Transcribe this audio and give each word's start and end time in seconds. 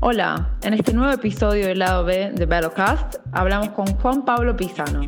Hola, 0.00 0.56
en 0.62 0.74
este 0.74 0.92
nuevo 0.92 1.12
episodio 1.12 1.66
del 1.66 1.80
lado 1.80 2.04
B 2.04 2.30
de 2.32 2.46
Battlecast 2.46 3.16
hablamos 3.32 3.70
con 3.70 3.86
Juan 3.86 4.24
Pablo 4.24 4.56
Pisano, 4.56 5.00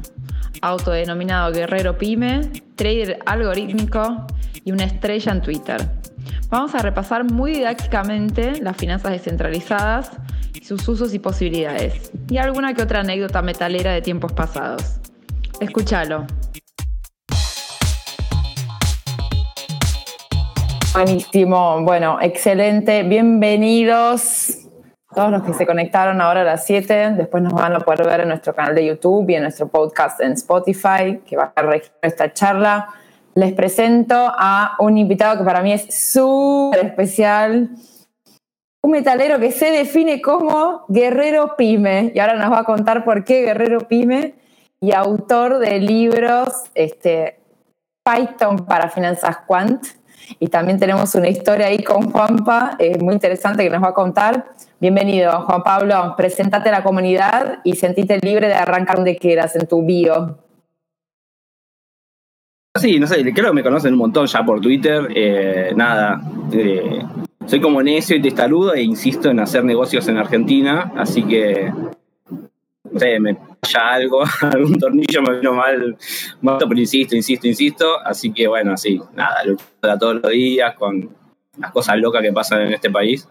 autodenominado 0.62 1.52
guerrero 1.52 1.96
pyme, 1.96 2.50
trader 2.74 3.20
algorítmico 3.24 4.26
y 4.64 4.72
una 4.72 4.84
estrella 4.84 5.32
en 5.32 5.42
Twitter. 5.42 5.88
Vamos 6.48 6.74
a 6.74 6.78
repasar 6.82 7.24
muy 7.24 7.52
didácticamente 7.52 8.60
las 8.60 8.76
finanzas 8.76 9.12
descentralizadas, 9.12 10.10
sus 10.60 10.86
usos 10.88 11.14
y 11.14 11.20
posibilidades, 11.20 12.10
y 12.28 12.38
alguna 12.38 12.74
que 12.74 12.82
otra 12.82 13.00
anécdota 13.00 13.42
metalera 13.42 13.92
de 13.92 14.02
tiempos 14.02 14.32
pasados. 14.32 14.96
Escúchalo. 15.60 16.26
Buenísimo, 20.92 21.82
bueno, 21.82 22.18
excelente. 22.20 23.04
Bienvenidos 23.04 24.58
todos 25.14 25.30
los 25.30 25.44
que 25.44 25.54
se 25.54 25.64
conectaron 25.64 26.20
ahora 26.20 26.40
a 26.40 26.44
las 26.44 26.66
7. 26.66 27.12
Después 27.12 27.44
nos 27.44 27.52
van 27.52 27.76
a 27.76 27.78
poder 27.78 28.04
ver 28.04 28.20
en 28.22 28.28
nuestro 28.28 28.52
canal 28.56 28.74
de 28.74 28.86
YouTube 28.86 29.30
y 29.30 29.36
en 29.36 29.42
nuestro 29.42 29.68
podcast 29.68 30.20
en 30.20 30.32
Spotify, 30.32 31.20
que 31.24 31.36
va 31.36 31.52
a 31.54 31.62
registrar 31.62 31.98
esta 32.02 32.32
charla. 32.32 32.88
Les 33.36 33.52
presento 33.52 34.16
a 34.16 34.74
un 34.80 34.98
invitado 34.98 35.38
que 35.38 35.44
para 35.44 35.62
mí 35.62 35.72
es 35.72 35.94
súper 35.94 36.86
especial. 36.86 37.70
Un 38.82 38.90
metalero 38.90 39.38
que 39.38 39.52
se 39.52 39.70
define 39.70 40.20
como 40.20 40.86
guerrero 40.88 41.54
pyme. 41.56 42.10
Y 42.12 42.18
ahora 42.18 42.34
nos 42.34 42.50
va 42.50 42.58
a 42.58 42.64
contar 42.64 43.04
por 43.04 43.22
qué 43.22 43.42
guerrero 43.42 43.86
pyme. 43.86 44.34
Y 44.80 44.90
autor 44.92 45.60
de 45.60 45.78
libros 45.78 46.48
este, 46.74 47.38
Python 48.04 48.66
para 48.66 48.88
finanzas 48.88 49.36
quant 49.46 49.99
y 50.38 50.48
también 50.48 50.78
tenemos 50.78 51.14
una 51.14 51.28
historia 51.28 51.66
ahí 51.66 51.82
con 51.82 52.10
Juanpa, 52.10 52.76
muy 53.00 53.14
interesante 53.14 53.64
que 53.64 53.70
nos 53.70 53.82
va 53.82 53.88
a 53.88 53.94
contar. 53.94 54.54
Bienvenido, 54.80 55.32
Juan 55.42 55.62
Pablo. 55.62 56.14
Preséntate 56.16 56.68
a 56.68 56.72
la 56.72 56.82
comunidad 56.82 57.58
y 57.64 57.74
sentite 57.74 58.18
libre 58.20 58.48
de 58.48 58.54
arrancar 58.54 58.96
donde 58.96 59.16
quieras 59.16 59.54
en 59.56 59.66
tu 59.66 59.84
bio. 59.84 60.38
Sí, 62.78 63.00
no 63.00 63.06
sé, 63.08 63.20
creo 63.34 63.48
que 63.48 63.52
me 63.52 63.62
conocen 63.64 63.94
un 63.94 63.98
montón 63.98 64.26
ya 64.26 64.44
por 64.44 64.60
Twitter. 64.60 65.08
Eh, 65.14 65.72
nada, 65.74 66.22
eh, 66.52 67.02
soy 67.44 67.60
como 67.60 67.82
necio 67.82 68.16
y 68.16 68.22
testarudo 68.22 68.74
e 68.74 68.82
insisto 68.82 69.28
en 69.28 69.40
hacer 69.40 69.64
negocios 69.64 70.06
en 70.06 70.18
Argentina, 70.18 70.92
así 70.96 71.24
que 71.24 71.72
no 72.92 72.98
sé, 72.98 73.20
me 73.20 73.34
falla 73.34 73.92
algo, 73.92 74.22
algún 74.40 74.78
tornillo 74.78 75.22
me 75.22 75.38
vino 75.38 75.52
mal, 75.52 75.96
pero 76.42 76.78
insisto, 76.78 77.16
insisto, 77.16 77.46
insisto. 77.46 78.00
Así 78.04 78.32
que 78.32 78.48
bueno, 78.48 78.76
sí, 78.76 79.00
nada, 79.14 79.44
luchando 79.44 79.98
todos 79.98 80.14
los 80.22 80.30
días 80.30 80.74
con 80.76 81.10
las 81.58 81.72
cosas 81.72 81.98
locas 81.98 82.22
que 82.22 82.32
pasan 82.32 82.62
en 82.62 82.74
este 82.74 82.90
país. 82.90 83.28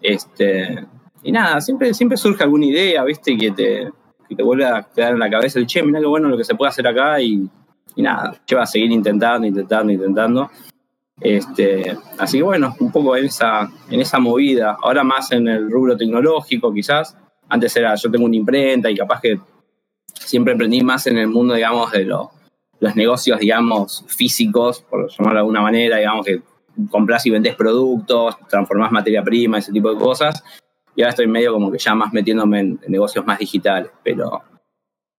Este, 0.00 0.84
y 1.22 1.32
nada, 1.32 1.60
siempre, 1.60 1.94
siempre 1.94 2.16
surge 2.16 2.42
alguna 2.42 2.66
idea, 2.66 3.04
viste, 3.04 3.36
que 3.36 3.50
te, 3.52 3.90
que 4.28 4.36
te 4.36 4.42
vuelve 4.42 4.66
a 4.66 4.82
quedar 4.94 5.12
en 5.12 5.20
la 5.20 5.30
cabeza 5.30 5.58
el 5.58 5.66
che, 5.66 5.82
mira 5.82 6.00
qué 6.00 6.06
bueno 6.06 6.28
lo 6.28 6.36
que 6.36 6.44
se 6.44 6.54
puede 6.54 6.70
hacer 6.70 6.86
acá 6.86 7.20
y, 7.20 7.48
y 7.94 8.02
nada, 8.02 8.34
lleva 8.46 8.62
a 8.62 8.66
seguir 8.66 8.90
intentando, 8.90 9.46
intentando, 9.46 9.92
intentando. 9.92 10.50
Este, 11.20 11.96
así 12.18 12.38
que 12.38 12.42
bueno, 12.42 12.74
un 12.80 12.90
poco 12.90 13.16
en 13.16 13.26
esa, 13.26 13.70
en 13.90 14.00
esa 14.00 14.18
movida, 14.18 14.76
ahora 14.82 15.04
más 15.04 15.30
en 15.30 15.46
el 15.46 15.70
rubro 15.70 15.96
tecnológico 15.96 16.72
quizás, 16.72 17.16
antes 17.52 17.76
era, 17.76 17.94
yo 17.96 18.10
tengo 18.10 18.24
una 18.24 18.36
imprenta 18.36 18.90
y 18.90 18.96
capaz 18.96 19.20
que 19.20 19.38
siempre 20.06 20.52
emprendí 20.52 20.82
más 20.82 21.06
en 21.06 21.18
el 21.18 21.28
mundo, 21.28 21.52
digamos, 21.52 21.92
de 21.92 22.06
los 22.06 22.96
negocios, 22.96 23.38
digamos, 23.40 24.06
físicos, 24.08 24.80
por 24.80 25.10
llamarlo 25.10 25.34
de 25.34 25.40
alguna 25.40 25.60
manera, 25.60 25.98
digamos, 25.98 26.24
que 26.24 26.40
compras 26.90 27.26
y 27.26 27.30
vendes 27.30 27.54
productos, 27.54 28.38
transformás 28.48 28.90
materia 28.90 29.22
prima, 29.22 29.58
ese 29.58 29.70
tipo 29.70 29.92
de 29.92 30.00
cosas. 30.00 30.42
Y 30.96 31.02
ahora 31.02 31.10
estoy 31.10 31.26
medio 31.26 31.52
como 31.52 31.70
que 31.70 31.76
ya 31.76 31.94
más 31.94 32.10
metiéndome 32.14 32.60
en, 32.60 32.80
negocios 32.88 33.26
más 33.26 33.38
digitales, 33.38 33.90
pero, 34.02 34.40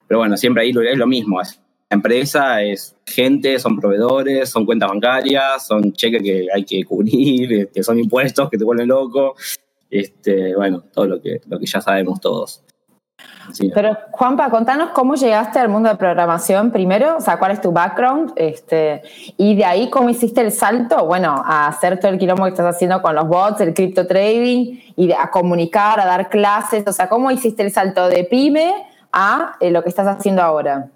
pero 0.07 0.17
bueno, 0.17 0.35
siempre 0.35 0.63
ahí 0.63 0.71
es 0.71 0.97
lo 0.97 1.05
mismo. 1.05 1.39
La 1.39 1.95
empresa 1.95 2.63
es 2.63 2.95
gente, 3.05 3.59
son 3.59 3.79
proveedores, 3.79 4.49
son 4.49 4.65
cuentas 4.65 4.89
bancarias, 4.89 5.67
son 5.67 5.93
cheques 5.93 6.23
que 6.23 6.47
hay 6.51 6.63
que 6.65 6.83
cubrir, 6.83 7.69
que 7.73 7.83
son 7.83 7.99
impuestos 7.99 8.49
que 8.49 8.57
te 8.57 8.63
vuelven 8.63 8.87
loco. 8.87 9.35
Este, 9.93 10.55
bueno, 10.55 10.81
todo 10.91 11.05
lo 11.05 11.21
que, 11.21 11.39
lo 11.47 11.59
que 11.59 11.67
ya 11.67 11.79
sabemos 11.79 12.19
todos. 12.19 12.63
Pero 13.75 13.95
Juanpa, 14.11 14.49
contanos 14.49 14.89
cómo 14.89 15.13
llegaste 15.13 15.59
al 15.59 15.69
mundo 15.69 15.89
de 15.89 15.95
programación 15.95 16.71
primero, 16.71 17.17
o 17.17 17.21
sea, 17.21 17.37
cuál 17.37 17.51
es 17.51 17.61
tu 17.61 17.71
background, 17.71 18.33
este, 18.35 19.03
y 19.37 19.55
de 19.55 19.65
ahí 19.65 19.89
cómo 19.91 20.09
hiciste 20.09 20.41
el 20.41 20.51
salto, 20.51 21.05
bueno, 21.05 21.43
a 21.45 21.67
hacer 21.67 21.99
todo 21.99 22.11
el 22.11 22.17
quilombo 22.17 22.45
que 22.45 22.49
estás 22.49 22.75
haciendo 22.75 23.01
con 23.03 23.13
los 23.13 23.27
bots, 23.27 23.61
el 23.61 23.75
crypto 23.75 24.07
trading, 24.07 24.79
y 24.95 25.11
a 25.11 25.29
comunicar, 25.29 25.99
a 25.99 26.05
dar 26.05 26.29
clases, 26.29 26.83
o 26.87 26.91
sea, 26.91 27.07
cómo 27.07 27.29
hiciste 27.29 27.61
el 27.63 27.71
salto 27.71 28.07
de 28.07 28.23
pyme 28.23 28.73
a 29.11 29.57
eh, 29.59 29.69
lo 29.69 29.83
que 29.83 29.89
estás 29.89 30.07
haciendo 30.07 30.41
ahora. 30.41 30.89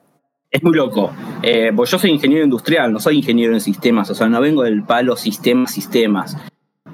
Es 0.50 0.64
muy 0.64 0.74
loco, 0.74 1.12
eh, 1.44 1.72
pues 1.76 1.92
yo 1.92 2.00
soy 2.00 2.10
ingeniero 2.10 2.46
industrial, 2.46 2.92
no 2.92 3.00
soy 3.00 3.18
ingeniero 3.18 3.54
en 3.54 3.62
sistemas, 3.62 4.10
o 4.10 4.16
sea, 4.16 4.28
no 4.28 4.42
vengo 4.42 4.64
del 4.64 4.84
palo 4.84 5.16
sistemas, 5.16 5.72
sistemas. 5.72 6.36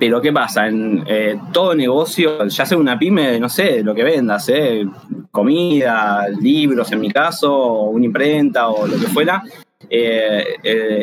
Pero 0.03 0.19
¿qué 0.19 0.33
pasa? 0.33 0.67
En 0.67 1.01
eh, 1.07 1.39
todo 1.53 1.73
negocio, 1.73 2.45
ya 2.45 2.65
sea 2.65 2.77
una 2.77 2.99
pyme, 2.99 3.39
no 3.39 3.47
sé, 3.47 3.81
lo 3.81 3.95
que 3.95 4.03
vendas, 4.03 4.49
eh, 4.49 4.85
comida, 5.31 6.27
libros 6.41 6.91
en 6.91 6.99
mi 6.99 7.09
caso, 7.09 7.83
una 7.83 8.03
imprenta 8.03 8.67
o 8.67 8.85
lo 8.85 8.99
que 8.99 9.07
fuera, 9.07 9.41
eh, 9.89 10.57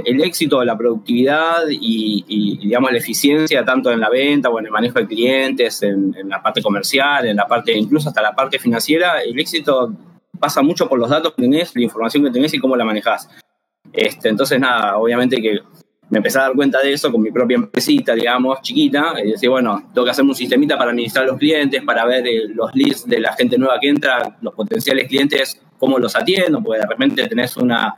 el 0.04 0.20
éxito, 0.20 0.62
la 0.62 0.76
productividad 0.76 1.62
y, 1.70 2.58
digamos 2.60 2.92
la 2.92 2.98
eficiencia 2.98 3.64
tanto 3.64 3.90
en 3.90 4.00
la 4.00 4.10
venta 4.10 4.50
o 4.50 4.58
en 4.58 4.66
el 4.66 4.70
manejo 4.70 4.98
de 4.98 5.06
clientes, 5.06 5.82
en, 5.82 6.14
la 6.28 6.42
parte 6.42 6.60
comercial, 6.60 7.26
en 7.26 7.36
la 7.36 7.46
parte, 7.46 7.72
incluso 7.72 8.10
hasta 8.10 8.20
la 8.20 8.34
parte 8.34 8.58
financiera, 8.58 9.22
el 9.22 9.40
éxito 9.40 9.94
pasa 10.38 10.60
mucho 10.60 10.90
por 10.90 10.98
los 10.98 11.08
datos 11.08 11.32
que 11.34 11.40
tenés, 11.40 11.74
la 11.74 11.84
información 11.84 12.22
que 12.24 12.32
tenés 12.32 12.52
y 12.52 12.58
cómo 12.58 12.76
la 12.76 12.84
manejás. 12.84 13.30
Este, 13.94 14.28
entonces, 14.28 14.60
nada, 14.60 14.98
obviamente 14.98 15.40
que 15.40 15.60
me 16.10 16.18
empecé 16.18 16.38
a 16.40 16.42
dar 16.42 16.54
cuenta 16.54 16.80
de 16.82 16.92
eso 16.92 17.10
con 17.10 17.22
mi 17.22 17.30
propia 17.30 17.54
empresita, 17.54 18.14
digamos, 18.14 18.60
chiquita, 18.62 19.14
y 19.24 19.30
decía, 19.30 19.48
bueno, 19.48 19.90
tengo 19.94 20.04
que 20.04 20.10
hacer 20.10 20.24
un 20.24 20.34
sistemita 20.34 20.76
para 20.76 20.90
administrar 20.90 21.24
los 21.24 21.38
clientes, 21.38 21.82
para 21.84 22.04
ver 22.04 22.26
eh, 22.26 22.48
los 22.52 22.74
leads 22.74 23.06
de 23.06 23.20
la 23.20 23.32
gente 23.34 23.56
nueva 23.56 23.78
que 23.80 23.88
entra, 23.88 24.36
los 24.42 24.52
potenciales 24.52 25.06
clientes, 25.06 25.62
cómo 25.78 25.98
los 25.98 26.16
atiendo, 26.16 26.60
porque 26.60 26.80
de 26.80 26.86
repente 26.86 27.28
tenés 27.28 27.56
una, 27.56 27.94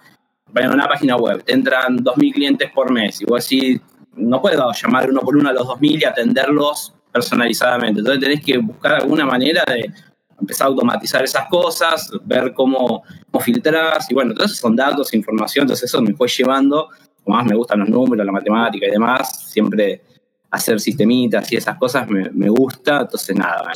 bueno, 0.52 0.74
una 0.74 0.86
página 0.86 1.16
web, 1.16 1.42
te 1.42 1.54
entran 1.54 1.98
2.000 1.98 2.34
clientes 2.34 2.70
por 2.70 2.92
mes, 2.92 3.22
y 3.22 3.24
vos 3.24 3.48
decís, 3.48 3.80
no 4.14 4.42
puedo 4.42 4.70
llamar 4.70 5.08
uno 5.08 5.20
por 5.20 5.34
uno 5.34 5.48
a 5.48 5.52
los 5.54 5.66
2.000 5.66 6.02
y 6.02 6.04
atenderlos 6.04 6.94
personalizadamente, 7.10 8.00
entonces 8.00 8.22
tenés 8.22 8.44
que 8.44 8.58
buscar 8.58 8.92
alguna 8.92 9.24
manera 9.24 9.64
de 9.66 9.90
empezar 10.38 10.66
a 10.66 10.68
automatizar 10.68 11.24
esas 11.24 11.48
cosas, 11.48 12.10
ver 12.24 12.52
cómo, 12.52 13.04
cómo 13.30 13.42
filtrar, 13.42 13.98
y 14.06 14.12
bueno, 14.12 14.32
entonces 14.32 14.58
son 14.58 14.76
datos, 14.76 15.14
información, 15.14 15.62
entonces 15.62 15.88
eso 15.88 16.02
me 16.02 16.12
fue 16.12 16.28
llevando 16.28 16.90
más 17.26 17.46
me 17.46 17.54
gustan 17.54 17.80
los 17.80 17.88
números, 17.88 18.26
la 18.26 18.32
matemática 18.32 18.86
y 18.86 18.90
demás, 18.90 19.50
siempre 19.50 20.02
hacer 20.50 20.80
sistemitas 20.80 21.50
y 21.52 21.56
esas 21.56 21.76
cosas 21.76 22.08
me, 22.08 22.48
gusta. 22.48 23.02
Entonces, 23.02 23.36
nada, 23.36 23.72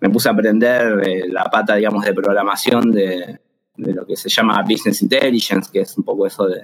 me, 0.00 0.10
puse 0.10 0.28
a 0.28 0.32
aprender 0.32 1.00
eh, 1.06 1.28
la 1.28 1.44
pata, 1.44 1.74
digamos, 1.74 2.04
de 2.04 2.14
programación 2.14 2.90
de, 2.90 3.40
lo 3.76 4.04
que 4.06 4.16
se 4.16 4.28
llama 4.28 4.62
Business 4.62 5.02
Intelligence, 5.02 5.70
que 5.72 5.80
es 5.80 5.96
un 5.96 6.04
poco 6.04 6.26
eso 6.26 6.46
de, 6.46 6.62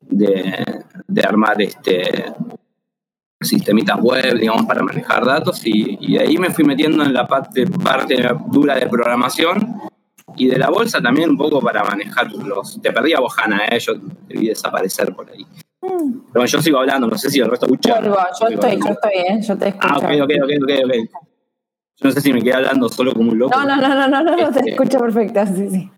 de, 0.00 1.22
armar 1.22 1.60
este 1.60 2.32
sistemitas 3.40 4.00
web, 4.00 4.38
digamos, 4.38 4.66
para 4.66 4.82
manejar 4.82 5.24
datos 5.24 5.60
y, 5.64 6.14
de 6.14 6.20
ahí 6.20 6.38
me 6.38 6.50
fui 6.50 6.64
metiendo 6.64 7.04
en 7.04 7.12
la 7.12 7.26
parte, 7.26 7.66
parte 7.66 8.16
dura 8.50 8.74
de 8.74 8.86
programación 8.88 9.80
y 10.38 10.46
de 10.46 10.58
la 10.58 10.70
bolsa 10.70 11.00
también 11.00 11.30
un 11.30 11.36
poco 11.36 11.60
para 11.60 11.82
manejar 11.84 12.30
los... 12.32 12.80
Te 12.80 12.92
perdí 12.92 13.12
a 13.12 13.20
Bojana, 13.20 13.66
¿eh? 13.66 13.78
yo 13.78 13.94
te 14.28 14.38
vi 14.38 14.48
desaparecer 14.48 15.14
por 15.14 15.28
ahí. 15.30 15.44
Mm. 15.82 16.20
Pero 16.32 16.46
yo 16.46 16.62
sigo 16.62 16.78
hablando, 16.78 17.08
no 17.08 17.18
sé 17.18 17.30
si 17.30 17.40
el 17.40 17.50
resto 17.50 17.66
escucha. 17.66 18.00
yo, 18.00 18.48
estoy, 18.48 18.78
yo 18.78 18.90
estoy, 18.90 19.12
¿eh? 19.14 19.40
yo 19.42 19.58
te 19.58 19.68
escucho. 19.68 19.88
Ah, 19.88 19.98
ok, 19.98 20.04
ok, 20.22 20.30
ok, 20.44 20.50
ok. 20.84 20.94
Yo 22.00 22.08
no 22.08 22.12
sé 22.12 22.20
si 22.20 22.32
me 22.32 22.40
quedé 22.40 22.54
hablando 22.54 22.88
solo 22.88 23.12
como 23.12 23.32
un 23.32 23.38
loco. 23.38 23.58
No, 23.58 23.66
no, 23.66 23.76
no, 23.76 23.88
no, 23.88 24.08
no, 24.08 24.22
no, 24.22 24.36
te 24.36 24.60
este, 24.60 24.70
escucho 24.70 24.98
perfecto, 24.98 25.44
sí, 25.46 25.68
sí. 25.68 25.90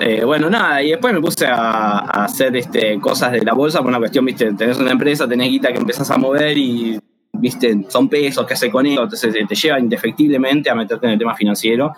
Eh, 0.00 0.24
bueno, 0.24 0.48
nada, 0.48 0.82
y 0.82 0.90
después 0.90 1.12
me 1.12 1.20
puse 1.20 1.46
a, 1.46 1.98
hacer 2.24 2.54
este, 2.56 3.00
cosas 3.00 3.32
de 3.32 3.42
la 3.42 3.54
bolsa 3.54 3.78
por 3.80 3.88
una 3.88 3.98
cuestión, 3.98 4.24
viste, 4.24 4.52
tenés 4.52 4.78
una 4.78 4.92
empresa, 4.92 5.26
tenés 5.26 5.50
guita 5.50 5.72
que 5.72 5.78
empezás 5.78 6.10
a 6.10 6.16
mover 6.16 6.56
y, 6.56 6.98
viste, 7.32 7.84
son 7.88 8.08
pesos 8.08 8.46
que 8.46 8.54
hace 8.54 8.70
con 8.70 8.86
eso, 8.86 9.02
entonces 9.02 9.34
te 9.46 9.54
lleva 9.54 9.80
indefectiblemente 9.80 10.70
a 10.70 10.74
meterte 10.74 11.06
en 11.06 11.12
el 11.12 11.18
tema 11.18 11.34
financiero 11.34 11.92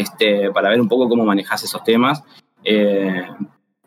este, 0.00 0.50
para 0.50 0.70
ver 0.70 0.80
un 0.80 0.88
poco 0.88 1.08
cómo 1.08 1.24
manejas 1.24 1.62
esos 1.64 1.82
temas. 1.84 2.22
Eh, 2.64 3.26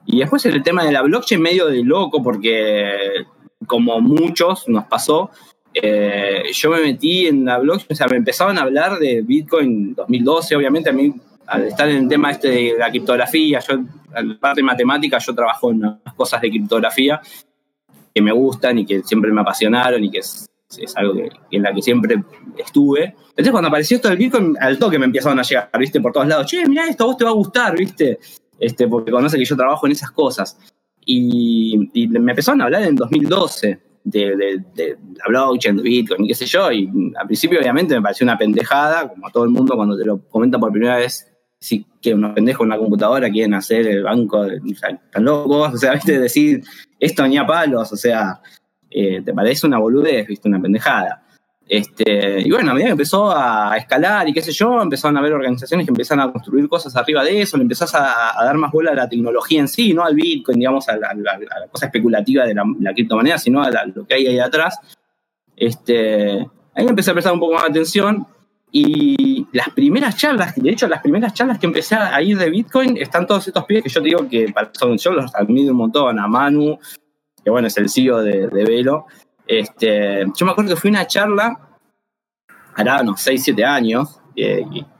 y 0.06 0.20
después 0.20 0.46
el 0.46 0.64
tema 0.64 0.84
de 0.84 0.92
la 0.92 1.02
blockchain 1.02 1.42
medio 1.42 1.68
de 1.68 1.84
loco, 1.84 2.24
porque 2.24 3.26
como 3.66 4.00
muchos 4.00 4.68
nos 4.68 4.86
pasó, 4.86 5.32
eh, 5.74 6.44
yo 6.54 6.72
me 6.72 6.82
metí 6.82 7.28
en 7.28 7.46
la 7.46 7.58
blockchain, 7.60 7.92
o 7.92 7.96
sea, 7.96 8.08
me 8.08 8.18
empezaban 8.18 8.58
a 8.58 8.62
hablar 8.62 8.98
de 9.00 9.22
Bitcoin 9.22 9.94
2012, 9.94 10.56
obviamente 10.56 10.90
a 10.90 10.94
mí 10.94 11.14
al 11.48 11.66
estar 11.66 11.88
en 11.90 11.98
el 11.98 12.08
tema 12.08 12.32
este 12.32 12.50
de 12.50 12.76
la 12.78 12.90
criptografía, 12.90 13.60
yo, 13.60 13.76
en 13.76 14.30
la 14.30 14.38
parte 14.40 14.62
matemática, 14.62 15.18
yo 15.18 15.34
trabajo 15.34 15.72
en 15.72 15.82
las 15.82 16.14
cosas 16.16 16.42
de 16.42 16.50
criptografía, 16.50 17.22
que 18.14 18.22
me 18.22 18.32
gustan 18.32 18.80
y 18.80 18.86
que 18.86 19.02
siempre 19.04 19.32
me 19.32 19.42
apasionaron 19.42 20.04
y 20.04 20.12
que 20.12 20.22
es, 20.76 20.96
algo 20.98 21.14
que, 21.14 21.30
en 21.52 21.64
la 21.64 21.74
que 21.74 21.82
siempre 21.82 22.22
estuve. 22.58 23.16
Entonces 23.30 23.52
cuando 23.52 23.70
apareció 23.70 23.98
esto 23.98 24.10
del 24.10 24.18
Bitcoin, 24.18 24.56
al 24.60 24.78
toque 24.78 25.00
me 25.00 25.06
empezaron 25.06 25.40
a 25.40 25.44
llegar, 25.44 25.70
viste, 25.80 26.02
por 26.02 26.12
todos 26.12 26.28
lados, 26.28 26.48
che, 26.48 26.68
mira 26.68 26.88
esto, 26.88 27.06
a 27.06 27.08
vos 27.08 27.18
te 27.18 27.24
va 27.24 27.32
a 27.32 27.34
gustar, 27.34 27.78
viste, 27.78 28.20
este, 28.60 28.88
porque 28.88 29.12
conoce 29.12 29.38
que 29.38 29.46
yo 29.46 29.56
trabajo 29.56 29.86
en 29.86 29.94
esas 29.94 30.12
cosas. 30.12 30.58
Y, 31.06 31.90
me 32.10 32.32
empezaron 32.32 32.62
a 32.62 32.66
hablar 32.66 32.84
en 32.84 32.96
2012 32.96 33.80
de, 34.04 34.64
la 34.76 35.28
blockchain, 35.28 35.78
de 35.78 35.84
Bitcoin 35.84 36.26
y 36.26 36.28
qué 36.28 36.36
sé 36.36 36.46
yo. 36.46 36.72
Y 36.72 36.90
al 37.18 37.28
principio, 37.28 37.60
obviamente, 37.60 37.96
me 37.96 38.02
pareció 38.02 38.26
una 38.26 38.38
pendejada, 38.38 39.08
como 39.08 39.28
a 39.28 39.32
todo 39.32 39.46
el 39.46 39.52
mundo 39.52 39.76
cuando 39.76 39.98
te 39.98 40.04
lo 40.04 40.20
comenta 40.28 40.60
por 40.60 40.72
primera 40.72 40.98
vez. 40.98 41.32
Sí, 41.60 41.88
que 42.02 42.14
unos 42.14 42.34
pendejos 42.34 42.62
en 42.62 42.68
una 42.68 42.78
computadora 42.78 43.32
quieren 43.32 43.56
hacer 43.56 43.88
el 43.88 44.04
banco, 44.04 44.46
están 44.46 45.00
locos, 45.26 45.74
o 45.74 45.78
sea, 45.78 45.94
viste, 45.94 46.20
decir 46.20 46.62
esto 47.00 47.28
ni 47.28 47.38
a 47.38 47.48
palos, 47.48 47.92
o 47.92 47.96
sea, 47.96 48.40
eh, 48.90 49.22
te 49.24 49.34
parece 49.34 49.68
una 49.68 49.78
boludez, 49.78 50.28
viste, 50.28 50.48
una 50.48 50.62
pendejada. 50.62 51.24
Este, 51.70 52.40
y 52.40 52.50
bueno, 52.50 52.72
a 52.72 52.74
medida 52.74 52.88
que 52.88 52.92
empezó 52.94 53.30
a 53.30 53.76
escalar 53.78 54.28
y 54.30 54.34
qué 54.34 54.42
sé 54.42 54.54
yo, 54.54 54.82
empezaron 54.82 55.18
a 55.18 55.20
haber 55.20 55.34
organizaciones 55.34 55.86
que 55.86 55.92
empezaron 55.92 56.24
a 56.24 56.32
construir 56.32 56.70
cosas 56.70 56.96
arriba 56.96 57.24
de 57.24 57.42
eso, 57.42 57.58
le 57.58 57.64
empezás 57.64 57.94
a, 57.94 58.34
dar 58.42 58.58
más 58.58 58.72
bola 58.72 58.92
a 58.92 58.96
la 58.96 59.10
tecnología 59.10 59.60
en 59.60 59.68
sí, 59.68 59.94
no 59.94 60.06
al 60.06 60.16
Bitcoin, 60.16 60.60
digamos, 60.60 60.88
a 60.88 60.96
la, 60.96 61.14
cosa 61.70 61.88
especulativa 61.88 62.46
de 62.46 62.54
la, 62.54 62.94
criptomoneda, 62.94 63.38
sino 63.38 63.62
a 63.62 63.70
lo 63.94 64.06
que 64.08 64.16
hay 64.16 64.28
ahí 64.28 64.40
atrás. 64.40 64.80
Este, 65.56 66.48
ahí 66.74 66.88
empecé 66.88 67.12
a 67.12 67.14
prestar 67.14 67.34
un 67.34 67.40
poco 67.40 67.56
más 67.56 67.64
de 67.64 67.70
atención 67.70 68.26
y 68.72 69.48
las 69.52 69.70
primeras 69.70 70.16
charlas, 70.18 70.56
de 70.56 70.70
hecho, 70.70 70.88
las 70.88 71.02
primeras 71.02 71.34
charlas 71.34 71.58
que 71.58 71.66
empecé 71.66 71.96
a 71.96 72.22
ir 72.22 72.38
de 72.38 72.50
Bitcoin 72.50 72.98
están 72.98 73.26
todos 73.26 73.48
estos 73.48 73.66
pies 73.66 73.84
que 73.84 73.90
yo 73.90 74.02
te 74.02 74.08
digo 74.08 74.30
que 74.30 74.54
son, 74.74 74.98
yo 74.98 75.12
los 75.12 75.34
admiro 75.36 75.72
un 75.72 75.78
montón, 75.78 76.20
a 76.20 76.28
Manu, 76.28 76.78
que 77.48 77.52
bueno, 77.52 77.70
es 77.70 77.78
el 77.78 77.90
CEO 77.90 78.24
de, 78.24 78.50
de 78.50 78.66
Velo, 78.66 79.06
este, 79.48 80.26
yo 80.36 80.46
me 80.46 80.52
acuerdo 80.52 80.72
que 80.72 80.82
fui 80.82 80.90
a 80.90 80.92
una 80.92 81.08
charla, 81.08 81.58
hará 82.76 83.00
unos 83.02 83.22
6, 83.22 83.42
7 83.42 83.64
años, 83.64 84.20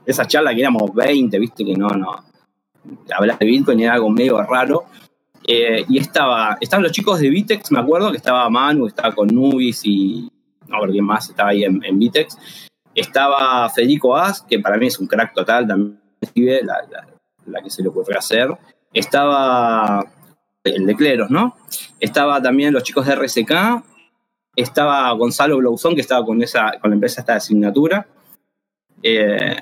esa 0.06 0.26
charla 0.26 0.54
que 0.54 0.60
éramos 0.60 0.94
20, 0.94 1.38
viste 1.40 1.62
que 1.62 1.74
no, 1.74 1.88
no, 1.88 2.24
hablar 3.14 3.38
de 3.38 3.44
Bitcoin 3.44 3.80
era 3.80 3.92
algo 3.92 4.08
medio 4.08 4.42
raro. 4.42 4.86
Eh, 5.46 5.84
y 5.90 5.98
estaba, 5.98 6.56
estaban 6.58 6.84
los 6.84 6.92
chicos 6.92 7.20
de 7.20 7.28
Vitex, 7.28 7.70
me 7.70 7.80
acuerdo, 7.80 8.10
que 8.10 8.16
estaba 8.16 8.48
Manu, 8.48 8.86
estaba 8.86 9.14
con 9.14 9.28
Nubis 9.28 9.82
y 9.84 10.32
no 10.68 10.80
ver 10.80 10.92
quién 10.92 11.04
más 11.04 11.28
estaba 11.28 11.50
ahí 11.50 11.64
en, 11.64 11.84
en 11.84 11.98
Vitex. 11.98 12.38
Estaba 12.94 13.68
Federico 13.68 14.16
As, 14.16 14.40
que 14.40 14.58
para 14.58 14.78
mí 14.78 14.86
es 14.86 14.98
un 14.98 15.06
crack 15.06 15.34
total, 15.34 15.66
también 15.66 16.00
escribe 16.18 16.62
la, 16.64 16.78
la, 17.44 17.62
que 17.62 17.68
se 17.68 17.82
le 17.82 17.88
ocurrió 17.88 18.18
hacer. 18.18 18.56
Estaba 18.94 20.04
el 20.64 20.86
de 20.86 20.94
Cleros, 20.94 21.30
¿no? 21.30 21.56
Estaba 22.00 22.40
también 22.42 22.72
los 22.72 22.82
chicos 22.82 23.06
de 23.06 23.14
RSK 23.14 23.52
estaba 24.62 25.12
Gonzalo 25.12 25.58
Blauzón, 25.58 25.94
que 25.94 26.00
estaba 26.00 26.24
con, 26.26 26.42
esa, 26.42 26.72
con 26.80 26.90
la 26.90 26.94
empresa 26.94 27.20
esta 27.20 27.32
de 27.32 27.38
asignatura. 27.38 28.06
Eh, 29.02 29.56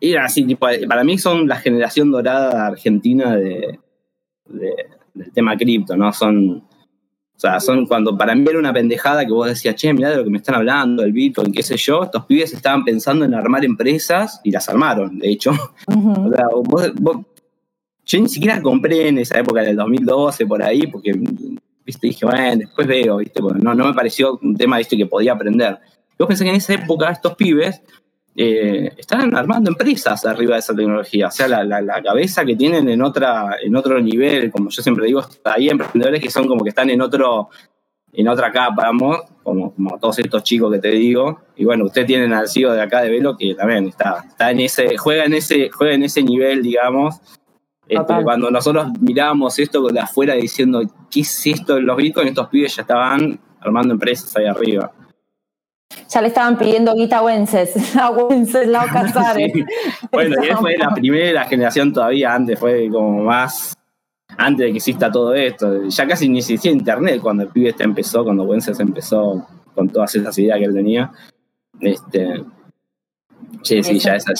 y 0.00 0.12
era 0.12 0.24
así, 0.24 0.44
tipo, 0.44 0.66
para 0.88 1.04
mí 1.04 1.18
son 1.18 1.46
la 1.46 1.56
generación 1.56 2.10
dorada 2.10 2.68
argentina 2.68 3.36
de, 3.36 3.78
del 4.46 5.32
tema 5.32 5.56
cripto, 5.58 5.94
¿no? 5.94 6.10
Son, 6.14 6.56
o 6.56 7.38
sea, 7.38 7.60
son 7.60 7.86
cuando 7.86 8.16
para 8.16 8.34
mí 8.34 8.44
era 8.48 8.58
una 8.58 8.72
pendejada 8.72 9.26
que 9.26 9.32
vos 9.32 9.46
decías, 9.46 9.74
che, 9.74 9.92
mirá 9.92 10.08
de 10.08 10.16
lo 10.16 10.24
que 10.24 10.30
me 10.30 10.38
están 10.38 10.54
hablando, 10.54 11.02
el 11.02 11.12
Bitcoin, 11.12 11.52
qué 11.52 11.62
sé 11.62 11.76
yo, 11.76 12.04
estos 12.04 12.24
pibes 12.24 12.54
estaban 12.54 12.82
pensando 12.82 13.26
en 13.26 13.34
armar 13.34 13.62
empresas 13.62 14.40
y 14.42 14.50
las 14.50 14.70
armaron, 14.70 15.18
de 15.18 15.28
hecho. 15.28 15.50
o 15.86 16.30
sea, 16.30 16.48
yo 18.10 18.20
ni 18.20 18.28
siquiera 18.28 18.60
compré 18.60 19.08
en 19.08 19.18
esa 19.18 19.38
época 19.38 19.62
del 19.62 19.76
2012 19.76 20.46
por 20.46 20.62
ahí, 20.62 20.86
porque 20.88 21.12
¿viste? 21.84 22.08
dije, 22.08 22.26
bueno, 22.26 22.56
después 22.56 22.86
veo, 22.86 23.18
¿viste? 23.18 23.40
no, 23.40 23.74
no 23.74 23.86
me 23.86 23.94
pareció 23.94 24.38
un 24.42 24.56
tema 24.56 24.78
¿viste? 24.78 24.96
que 24.96 25.06
podía 25.06 25.32
aprender. 25.32 25.78
Yo 26.18 26.26
pensé 26.26 26.42
que 26.42 26.50
en 26.50 26.56
esa 26.56 26.74
época 26.74 27.10
estos 27.10 27.36
pibes 27.36 27.80
eh, 28.34 28.90
estaban 28.96 29.34
armando 29.36 29.70
empresas 29.70 30.24
arriba 30.26 30.54
de 30.54 30.60
esa 30.60 30.74
tecnología, 30.74 31.28
o 31.28 31.30
sea, 31.30 31.46
la, 31.46 31.64
la, 31.64 32.02
cabeza 32.02 32.44
que 32.44 32.56
tienen 32.56 32.88
en, 32.88 33.00
otra, 33.02 33.56
en 33.62 33.76
otro 33.76 34.00
nivel, 34.00 34.50
como 34.50 34.70
yo 34.70 34.82
siempre 34.82 35.06
digo, 35.06 35.24
hay 35.44 35.68
emprendedores 35.68 36.20
que 36.20 36.30
son 36.30 36.48
como 36.48 36.64
que 36.64 36.70
están 36.70 36.90
en 36.90 37.00
otro 37.00 37.48
en 38.12 38.26
otra 38.26 38.50
capa, 38.50 38.82
vamos, 38.86 39.18
como, 39.44 39.72
como 39.72 39.96
todos 40.00 40.18
estos 40.18 40.42
chicos 40.42 40.72
que 40.72 40.80
te 40.80 40.90
digo, 40.90 41.42
y 41.54 41.64
bueno, 41.64 41.84
ustedes 41.84 42.08
tienen 42.08 42.32
al 42.32 42.48
CEO 42.48 42.72
de 42.72 42.82
acá 42.82 43.02
de 43.02 43.10
Velo 43.10 43.36
que 43.36 43.54
también 43.54 43.86
está, 43.86 44.24
está 44.28 44.50
en 44.50 44.60
ese, 44.60 44.96
juega 44.96 45.24
en 45.24 45.34
ese, 45.34 45.70
juega 45.70 45.94
en 45.94 46.02
ese 46.02 46.22
nivel, 46.24 46.60
digamos, 46.60 47.20
este, 47.90 48.22
cuando 48.22 48.50
nosotros 48.50 48.86
mirábamos 49.00 49.58
esto 49.58 49.82
de 49.88 49.98
afuera 49.98 50.34
diciendo, 50.34 50.80
¿qué 51.10 51.20
es 51.20 51.46
esto? 51.46 51.80
Los 51.80 51.96
bitcoins, 51.96 52.28
estos 52.30 52.48
pibes 52.48 52.76
ya 52.76 52.82
estaban 52.82 53.40
armando 53.60 53.94
empresas 53.94 54.34
ahí 54.36 54.46
arriba. 54.46 54.92
Ya 56.08 56.22
le 56.22 56.28
estaban 56.28 56.56
pidiendo 56.56 56.94
guita 56.94 57.18
a 57.18 57.22
Wences, 57.22 57.96
a 57.96 58.10
Wences, 58.10 58.68
Lau 58.68 58.86
Casares. 58.92 59.52
Bueno, 60.12 60.36
y 60.40 60.54
fue 60.54 60.76
la 60.78 60.90
primera 60.90 61.44
generación 61.46 61.92
todavía, 61.92 62.32
antes 62.32 62.60
fue 62.60 62.88
como 62.88 63.24
más, 63.24 63.76
antes 64.38 64.66
de 64.66 64.70
que 64.70 64.76
exista 64.76 65.10
todo 65.10 65.34
esto. 65.34 65.88
Ya 65.88 66.06
casi 66.06 66.28
ni 66.28 66.38
existía 66.38 66.70
internet 66.70 67.20
cuando 67.20 67.42
el 67.42 67.48
pibe 67.48 67.70
este 67.70 67.82
empezó, 67.82 68.22
cuando 68.22 68.44
Wences 68.44 68.78
empezó 68.78 69.46
con 69.74 69.88
todas 69.88 70.14
esas 70.14 70.38
ideas 70.38 70.58
que 70.58 70.64
él 70.66 70.74
tenía. 70.74 71.10
Este, 71.80 72.44
sí, 73.62 73.82
sí, 73.82 73.98
ya 73.98 74.14
esa, 74.14 74.32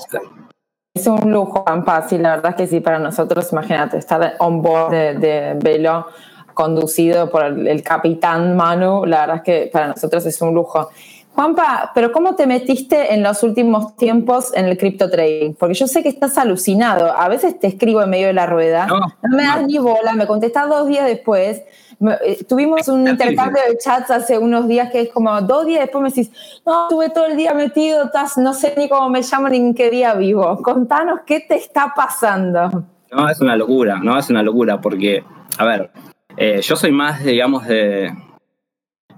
es 0.94 1.06
un 1.06 1.30
lujo, 1.30 1.64
Pampa, 1.64 2.06
sí, 2.08 2.18
la 2.18 2.30
verdad 2.30 2.50
es 2.50 2.56
que 2.56 2.66
sí, 2.66 2.80
para 2.80 2.98
nosotros, 2.98 3.52
imagínate, 3.52 3.96
estar 3.96 4.34
on 4.38 4.60
board 4.60 4.90
de, 4.90 5.56
Velo 5.62 6.06
conducido 6.52 7.30
por 7.30 7.44
el, 7.44 7.82
capitán 7.82 8.56
Manu, 8.56 9.06
la 9.06 9.20
verdad 9.20 9.36
es 9.36 9.42
que 9.42 9.70
para 9.72 9.88
nosotros 9.88 10.26
es 10.26 10.42
un 10.42 10.52
lujo. 10.52 10.90
Juanpa, 11.32 11.92
pero 11.94 12.10
¿cómo 12.10 12.34
te 12.34 12.46
metiste 12.46 13.14
en 13.14 13.22
los 13.22 13.44
últimos 13.44 13.94
tiempos 13.96 14.52
en 14.54 14.66
el 14.66 14.76
cripto 14.76 15.08
trading? 15.08 15.54
Porque 15.54 15.74
yo 15.74 15.86
sé 15.86 16.02
que 16.02 16.08
estás 16.08 16.36
alucinado. 16.36 17.16
A 17.16 17.28
veces 17.28 17.58
te 17.58 17.68
escribo 17.68 18.02
en 18.02 18.10
medio 18.10 18.26
de 18.26 18.32
la 18.32 18.46
rueda, 18.46 18.86
no, 18.86 19.00
me 19.30 19.44
das 19.44 19.64
ni 19.64 19.78
bola, 19.78 20.12
me 20.14 20.26
contestas 20.26 20.68
dos 20.68 20.88
días 20.88 21.06
después. 21.06 21.62
Eh, 22.00 22.44
tuvimos 22.48 22.88
un 22.88 23.06
intercambio 23.06 23.62
de 23.68 23.76
chats 23.76 24.10
hace 24.10 24.38
unos 24.38 24.66
días 24.66 24.90
que 24.90 25.02
es 25.02 25.08
como 25.10 25.38
dos 25.42 25.66
días 25.66 25.80
después 25.80 26.02
me 26.02 26.08
decís, 26.08 26.30
no, 26.64 26.84
estuve 26.84 27.10
todo 27.10 27.26
el 27.26 27.36
día 27.36 27.52
metido, 27.52 28.04
estás, 28.04 28.38
no 28.38 28.54
sé 28.54 28.72
ni 28.78 28.88
cómo 28.88 29.10
me 29.10 29.20
llamo 29.20 29.48
ni 29.50 29.58
en 29.58 29.74
qué 29.74 29.90
día 29.90 30.14
vivo. 30.14 30.62
Contanos 30.62 31.20
qué 31.26 31.40
te 31.40 31.56
está 31.56 31.92
pasando. 31.94 32.84
No, 33.12 33.28
es 33.28 33.40
una 33.40 33.54
locura, 33.54 34.00
no, 34.02 34.18
es 34.18 34.30
una 34.30 34.42
locura 34.42 34.80
porque, 34.80 35.22
a 35.58 35.64
ver, 35.66 35.90
eh, 36.38 36.60
yo 36.62 36.74
soy 36.74 36.90
más, 36.90 37.22
digamos, 37.22 37.66
de, 37.66 38.10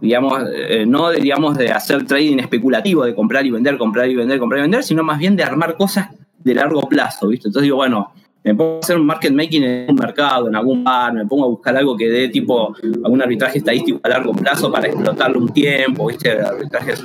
digamos, 0.01 0.43
eh, 0.53 0.85
no 0.85 1.11
digamos 1.11 1.57
de 1.57 1.71
hacer 1.71 2.05
trading 2.05 2.41
especulativo, 2.41 3.05
de 3.05 3.15
comprar 3.15 3.47
y 3.47 3.53
vender, 3.53 3.79
comprar 3.79 4.09
y 4.09 4.17
vender, 4.17 4.41
comprar 4.41 4.59
y 4.59 4.63
vender, 4.63 4.83
sino 4.83 5.05
más 5.05 5.19
bien 5.19 5.37
de 5.37 5.45
armar 5.45 5.77
cosas 5.77 6.09
de 6.39 6.55
largo 6.55 6.89
plazo, 6.89 7.29
¿viste? 7.29 7.47
Entonces 7.47 7.65
digo, 7.65 7.77
bueno, 7.77 8.13
me 8.45 8.55
pongo 8.55 8.77
a 8.77 8.79
hacer 8.81 8.97
un 8.97 9.07
market 9.07 9.33
making 9.33 9.63
en 9.63 9.91
un 9.91 9.97
mercado, 9.97 10.49
en 10.49 10.57
algún 10.57 10.83
bar, 10.83 11.13
me 11.13 11.27
pongo 11.27 11.45
a 11.45 11.49
buscar 11.49 11.77
algo 11.77 11.97
que 11.97 12.09
dé 12.09 12.29
tipo 12.29 12.75
algún 13.05 13.23
arbitraje 13.23 13.59
estadístico 13.59 14.01
a 14.03 14.09
largo 14.09 14.33
plazo 14.33 14.71
para 14.71 14.89
explotarlo 14.89 15.39
un 15.39 15.53
tiempo, 15.53 16.07
¿viste? 16.07 16.33
Arbitrajes. 16.33 17.05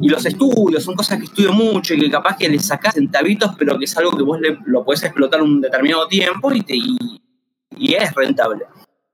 Y 0.00 0.08
los 0.08 0.26
estudios 0.26 0.82
son 0.82 0.94
cosas 0.94 1.18
que 1.18 1.24
estudio 1.24 1.52
mucho 1.52 1.94
y 1.94 2.00
que 2.00 2.10
capaz 2.10 2.36
que 2.36 2.48
le 2.48 2.58
sacás 2.58 2.94
centavitos, 2.94 3.52
pero 3.58 3.78
que 3.78 3.84
es 3.84 3.96
algo 3.96 4.16
que 4.16 4.22
vos 4.22 4.38
lo 4.66 4.84
podés 4.84 5.04
explotar 5.04 5.40
un 5.40 5.60
determinado 5.60 6.06
tiempo 6.06 6.52
y, 6.52 6.60
te, 6.62 6.74
y, 6.76 7.94
es 7.94 8.12
rentable. 8.14 8.66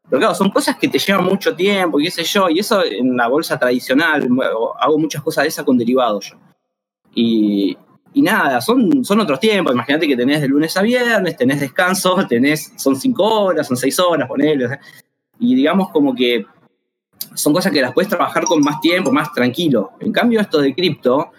Pero 0.08 0.18
claro, 0.18 0.34
son 0.34 0.50
cosas 0.50 0.76
que 0.76 0.88
te 0.88 0.98
llevan 0.98 1.24
mucho 1.24 1.54
tiempo 1.54 2.00
y 2.00 2.04
qué 2.04 2.10
sé 2.10 2.24
yo, 2.24 2.48
y 2.48 2.58
eso 2.58 2.84
en 2.84 3.16
la 3.16 3.28
bolsa 3.28 3.58
tradicional, 3.58 4.28
hago 4.80 4.98
muchas 4.98 5.22
cosas 5.22 5.44
de 5.44 5.48
esas 5.48 5.64
con 5.64 5.78
derivados 5.78 6.30
yo. 6.30 6.36
Y, 7.14 7.76
y 8.14 8.22
nada, 8.22 8.60
son, 8.60 9.04
son 9.04 9.20
otros 9.20 9.40
tiempos. 9.40 9.72
Imagínate 9.72 10.06
que 10.06 10.16
tenés 10.16 10.40
de 10.40 10.48
lunes 10.48 10.76
a 10.76 10.82
viernes, 10.82 11.36
tenés 11.36 11.60
descanso, 11.60 12.26
tenés, 12.28 12.72
son 12.76 12.96
cinco 12.96 13.24
horas, 13.24 13.66
son 13.66 13.76
seis 13.76 13.98
horas, 13.98 14.28
ponele. 14.28 14.78
y 15.38 15.54
digamos 15.54 15.90
como 15.90 16.14
que 16.14 16.44
son 17.34 17.52
cosas 17.52 17.72
que 17.72 17.80
las 17.80 17.92
puedes 17.92 18.08
trabajar 18.08 18.44
con 18.44 18.60
más 18.60 18.80
tiempo, 18.80 19.12
más 19.12 19.32
tranquilo. 19.32 19.92
En 20.00 20.12
cambio, 20.12 20.40
esto 20.40 20.60
de 20.60 20.74
cripto 20.74 21.30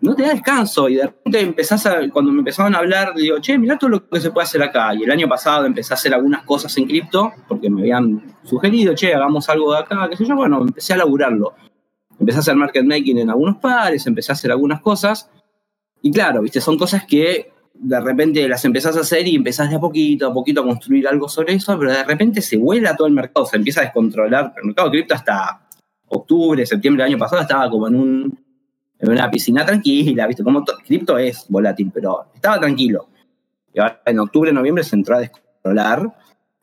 no 0.00 0.14
te 0.14 0.22
da 0.22 0.28
descanso 0.28 0.88
y 0.88 0.94
de 0.94 1.02
repente 1.02 1.40
empezás 1.40 1.84
a, 1.86 2.08
cuando 2.10 2.30
me 2.30 2.38
empezaron 2.38 2.74
a 2.74 2.78
hablar, 2.78 3.12
digo, 3.14 3.38
che, 3.40 3.58
mirá 3.58 3.76
todo 3.76 3.90
lo 3.90 4.08
que 4.08 4.20
se 4.20 4.30
puede 4.30 4.44
hacer 4.44 4.62
acá. 4.62 4.94
Y 4.94 5.02
el 5.02 5.10
año 5.10 5.28
pasado 5.28 5.66
empecé 5.66 5.92
a 5.92 5.96
hacer 5.96 6.14
algunas 6.14 6.44
cosas 6.44 6.76
en 6.78 6.86
cripto 6.86 7.32
porque 7.48 7.68
me 7.68 7.82
habían 7.82 8.36
sugerido, 8.44 8.94
che, 8.94 9.12
hagamos 9.12 9.48
algo 9.48 9.72
de 9.72 9.80
acá, 9.80 10.08
qué 10.08 10.16
sé 10.16 10.24
yo. 10.24 10.36
Bueno, 10.36 10.62
empecé 10.62 10.94
a 10.94 10.98
laburarlo. 10.98 11.54
Empecé 12.18 12.38
a 12.38 12.40
hacer 12.40 12.56
market 12.56 12.84
making 12.84 13.18
en 13.18 13.30
algunos 13.30 13.58
pares, 13.58 14.06
empecé 14.06 14.32
a 14.32 14.34
hacer 14.34 14.50
algunas 14.50 14.80
cosas 14.80 15.30
y 16.02 16.10
claro, 16.12 16.42
viste, 16.42 16.60
son 16.60 16.78
cosas 16.78 17.04
que 17.04 17.52
de 17.74 18.00
repente 18.00 18.48
las 18.48 18.64
empezás 18.64 18.96
a 18.96 19.00
hacer 19.00 19.26
y 19.26 19.36
empezás 19.36 19.70
de 19.70 19.76
a 19.76 19.80
poquito, 19.80 20.28
a 20.28 20.32
poquito 20.32 20.60
a 20.60 20.64
construir 20.64 21.06
algo 21.06 21.28
sobre 21.28 21.54
eso, 21.54 21.78
pero 21.78 21.92
de 21.92 22.04
repente 22.04 22.42
se 22.42 22.56
vuela 22.56 22.96
todo 22.96 23.06
el 23.06 23.12
mercado, 23.12 23.46
se 23.46 23.56
empieza 23.56 23.80
a 23.80 23.84
descontrolar. 23.84 24.54
El 24.56 24.66
mercado 24.66 24.88
de 24.88 24.98
cripto 24.98 25.14
hasta 25.14 25.68
octubre, 26.08 26.66
septiembre 26.66 27.04
del 27.04 27.12
año 27.12 27.18
pasado 27.18 27.42
estaba 27.42 27.70
como 27.70 27.88
en, 27.88 27.94
un, 27.94 28.38
en 28.98 29.10
una 29.10 29.30
piscina 29.30 29.64
tranquila, 29.64 30.26
¿viste? 30.26 30.42
Como 30.42 30.64
cripto 30.64 31.18
es 31.18 31.46
volátil, 31.48 31.90
pero 31.92 32.26
estaba 32.34 32.58
tranquilo. 32.58 33.08
Y 33.72 33.80
ahora 33.80 34.02
en 34.06 34.18
octubre, 34.18 34.52
noviembre 34.52 34.82
se 34.82 34.96
entró 34.96 35.16
a 35.16 35.20
descontrolar 35.20 36.12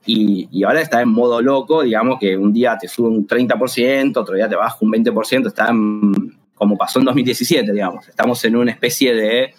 y, 0.06 0.63
ahora 0.63 0.82
está 0.82 1.01
en 1.01 1.10
modo 1.10 1.42
loco, 1.42 1.82
digamos 1.82 2.20
que 2.20 2.38
un 2.38 2.54
día 2.54 2.77
te 2.77 2.88
sube 2.88 3.10
un 3.10 3.25
30%, 3.25 4.18
otro 4.18 4.36
día 4.36 4.48
te 4.48 4.56
baja 4.56 4.77
un 4.82 4.92
20%, 4.92 5.48
está 5.48 5.72
como 6.55 6.77
pasó 6.77 7.00
en 7.00 7.05
2017, 7.05 7.71
digamos. 7.71 8.07
Estamos 8.07 8.43
en 8.45 8.55
una 8.55 8.71
especie 8.71 9.13
de, 9.13 9.53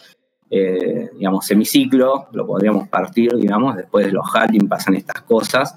eh, 0.50 1.10
digamos, 1.14 1.46
semiciclo, 1.46 2.28
lo 2.32 2.46
podríamos 2.46 2.88
partir, 2.88 3.36
digamos, 3.36 3.76
después 3.76 4.06
de 4.06 4.12
los 4.12 4.26
halving 4.34 4.68
pasan 4.68 4.94
estas 4.94 5.22
cosas, 5.22 5.76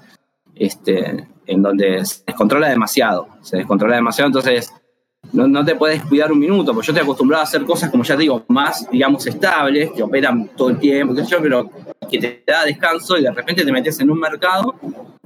este, 0.54 1.28
en 1.46 1.62
donde 1.62 2.04
se 2.04 2.22
descontrola 2.26 2.68
demasiado, 2.68 3.28
se 3.42 3.58
descontrola 3.58 3.96
demasiado, 3.96 4.28
entonces 4.28 4.72
no, 5.32 5.46
no, 5.46 5.64
te 5.64 5.76
puedes 5.76 6.02
cuidar 6.04 6.32
un 6.32 6.38
minuto, 6.38 6.72
porque 6.72 6.86
yo 6.86 6.92
estoy 6.92 7.04
acostumbrado 7.04 7.42
a 7.42 7.44
hacer 7.44 7.64
cosas, 7.64 7.90
como 7.90 8.02
ya 8.02 8.16
te 8.16 8.22
digo, 8.22 8.44
más, 8.48 8.88
digamos, 8.90 9.26
estables, 9.26 9.90
que 9.92 10.02
operan 10.02 10.48
todo 10.56 10.70
el 10.70 10.78
tiempo, 10.78 11.14
pero 11.42 11.70
que 12.10 12.18
te 12.18 12.42
da 12.46 12.64
descanso 12.64 13.16
y 13.18 13.22
de 13.22 13.30
repente 13.30 13.64
te 13.64 13.70
metes 13.70 14.00
en 14.00 14.10
un 14.10 14.18
mercado 14.18 14.74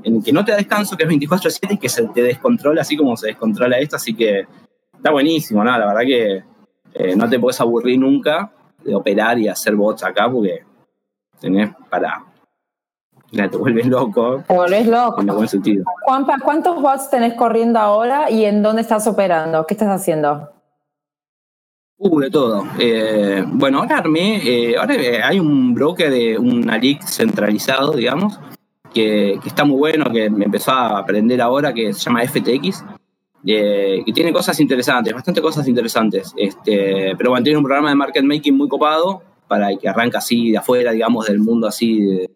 en 0.02 0.16
el 0.16 0.22
que 0.22 0.32
no 0.32 0.44
te 0.44 0.52
da 0.52 0.58
descanso, 0.58 0.96
que 0.96 1.04
es 1.04 1.08
24-7 1.08 1.74
y 1.74 1.78
que 1.78 1.88
se 1.88 2.06
te 2.08 2.22
descontrola 2.22 2.82
así 2.82 2.96
como 2.96 3.16
se 3.16 3.28
descontrola 3.28 3.78
esto, 3.78 3.96
así 3.96 4.14
que 4.14 4.46
está 5.04 5.12
buenísimo, 5.12 5.62
¿no? 5.62 5.70
La 5.78 5.86
verdad 5.86 6.00
que 6.00 6.42
eh, 6.94 7.14
no 7.14 7.28
te 7.28 7.38
puedes 7.38 7.60
aburrir 7.60 7.98
nunca 8.00 8.50
de 8.82 8.94
operar 8.94 9.38
y 9.38 9.48
hacer 9.48 9.74
bots 9.74 10.02
acá 10.02 10.30
porque 10.32 10.64
tenés 11.38 11.72
para 11.90 12.24
te 13.30 13.56
vuelves 13.58 13.86
loco. 13.86 14.42
Te 14.48 14.54
vuelves 14.54 14.86
loco. 14.86 15.20
En 15.20 15.28
el 15.28 15.34
buen 15.34 15.48
sentido. 15.48 15.84
Juanpa, 16.04 16.38
¿cuántos 16.42 16.80
bots 16.80 17.10
tenés 17.10 17.34
corriendo 17.34 17.80
ahora 17.80 18.30
y 18.30 18.46
en 18.46 18.62
dónde 18.62 18.80
estás 18.80 19.06
operando? 19.06 19.66
¿Qué 19.66 19.74
estás 19.74 19.90
haciendo? 19.90 20.50
Uh, 21.98 22.20
de 22.20 22.30
todo. 22.30 22.64
Eh, 22.78 23.44
bueno, 23.46 23.80
ahora 23.80 23.98
armé, 23.98 24.40
eh, 24.42 24.78
ahora 24.78 24.94
hay 25.24 25.38
un 25.38 25.74
broker 25.74 26.10
de 26.10 26.38
un 26.38 26.70
ALIC 26.70 27.02
centralizado, 27.02 27.92
digamos, 27.92 28.40
que, 28.94 29.34
está 29.44 29.64
muy 29.64 29.76
bueno, 29.76 30.10
que 30.10 30.30
me 30.30 30.46
empezó 30.46 30.70
a 30.70 30.98
aprender 30.98 31.42
ahora, 31.42 31.74
que 31.74 31.92
se 31.92 32.00
llama 32.00 32.22
FTX, 32.22 32.84
que 33.44 34.12
tiene 34.14 34.32
cosas 34.32 34.58
interesantes, 34.60 35.12
bastante 35.12 35.42
cosas 35.42 35.68
interesantes. 35.68 36.32
Este, 36.36 37.14
pero 37.16 37.30
bueno, 37.30 37.44
tiene 37.44 37.58
un 37.58 37.64
programa 37.64 37.90
de 37.90 37.94
market 37.94 38.24
making 38.24 38.56
muy 38.56 38.68
copado 38.68 39.22
para 39.46 39.76
que 39.76 39.88
arranca 39.88 40.18
así 40.18 40.52
de 40.52 40.58
afuera, 40.58 40.92
digamos, 40.92 41.26
del 41.26 41.38
mundo 41.38 41.66
así 41.66 42.00
de, 42.00 42.30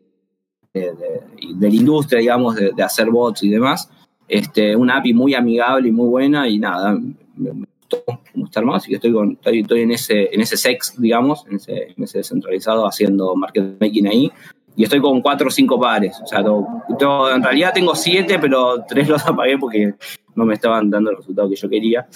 de, 0.74 1.68
la 1.68 1.74
industria, 1.74 2.20
digamos, 2.20 2.56
de, 2.56 2.82
hacer 2.82 3.10
bots 3.10 3.42
y 3.42 3.50
demás. 3.50 3.90
Este, 4.26 4.76
una 4.76 4.98
API 4.98 5.14
muy 5.14 5.34
amigable 5.34 5.88
y 5.88 5.92
muy 5.92 6.08
buena 6.08 6.46
y 6.46 6.58
nada, 6.58 6.98
me, 7.36 7.66
gustó 7.80 8.04
está 8.44 8.60
armado, 8.60 8.76
así 8.76 8.88
que 8.88 8.96
estoy, 8.96 9.12
con, 9.12 9.38
estoy, 9.42 9.80
en, 9.80 9.92
ese, 9.92 10.28
en 10.32 10.40
ese 10.40 10.56
sex, 10.56 10.94
digamos, 10.98 11.46
en 11.48 11.56
ese, 11.56 11.94
en 11.96 12.04
ese 12.04 12.18
descentralizado 12.18 12.86
haciendo 12.86 13.34
market 13.34 13.80
making 13.80 14.06
ahí. 14.06 14.30
Y 14.78 14.85
estoy 14.85 15.00
con 15.00 15.20
cuatro 15.20 15.49
o 15.49 15.50
cinco 15.50 15.80
pares. 15.80 16.20
O 16.23 16.26
sea, 16.26 16.38
en 16.38 17.42
realidad 17.42 17.73
tengo 17.75 17.97
siete, 17.97 18.38
pero 18.38 18.85
tres 18.88 19.08
los 19.08 19.26
apagué 19.26 19.58
porque 19.58 19.94
no 20.37 20.44
me 20.44 20.54
estaban 20.54 20.88
dando 20.88 21.11
el 21.11 21.16
resultado 21.16 21.49
que 21.50 21.56
yo 21.56 21.68
quería. 21.68 22.06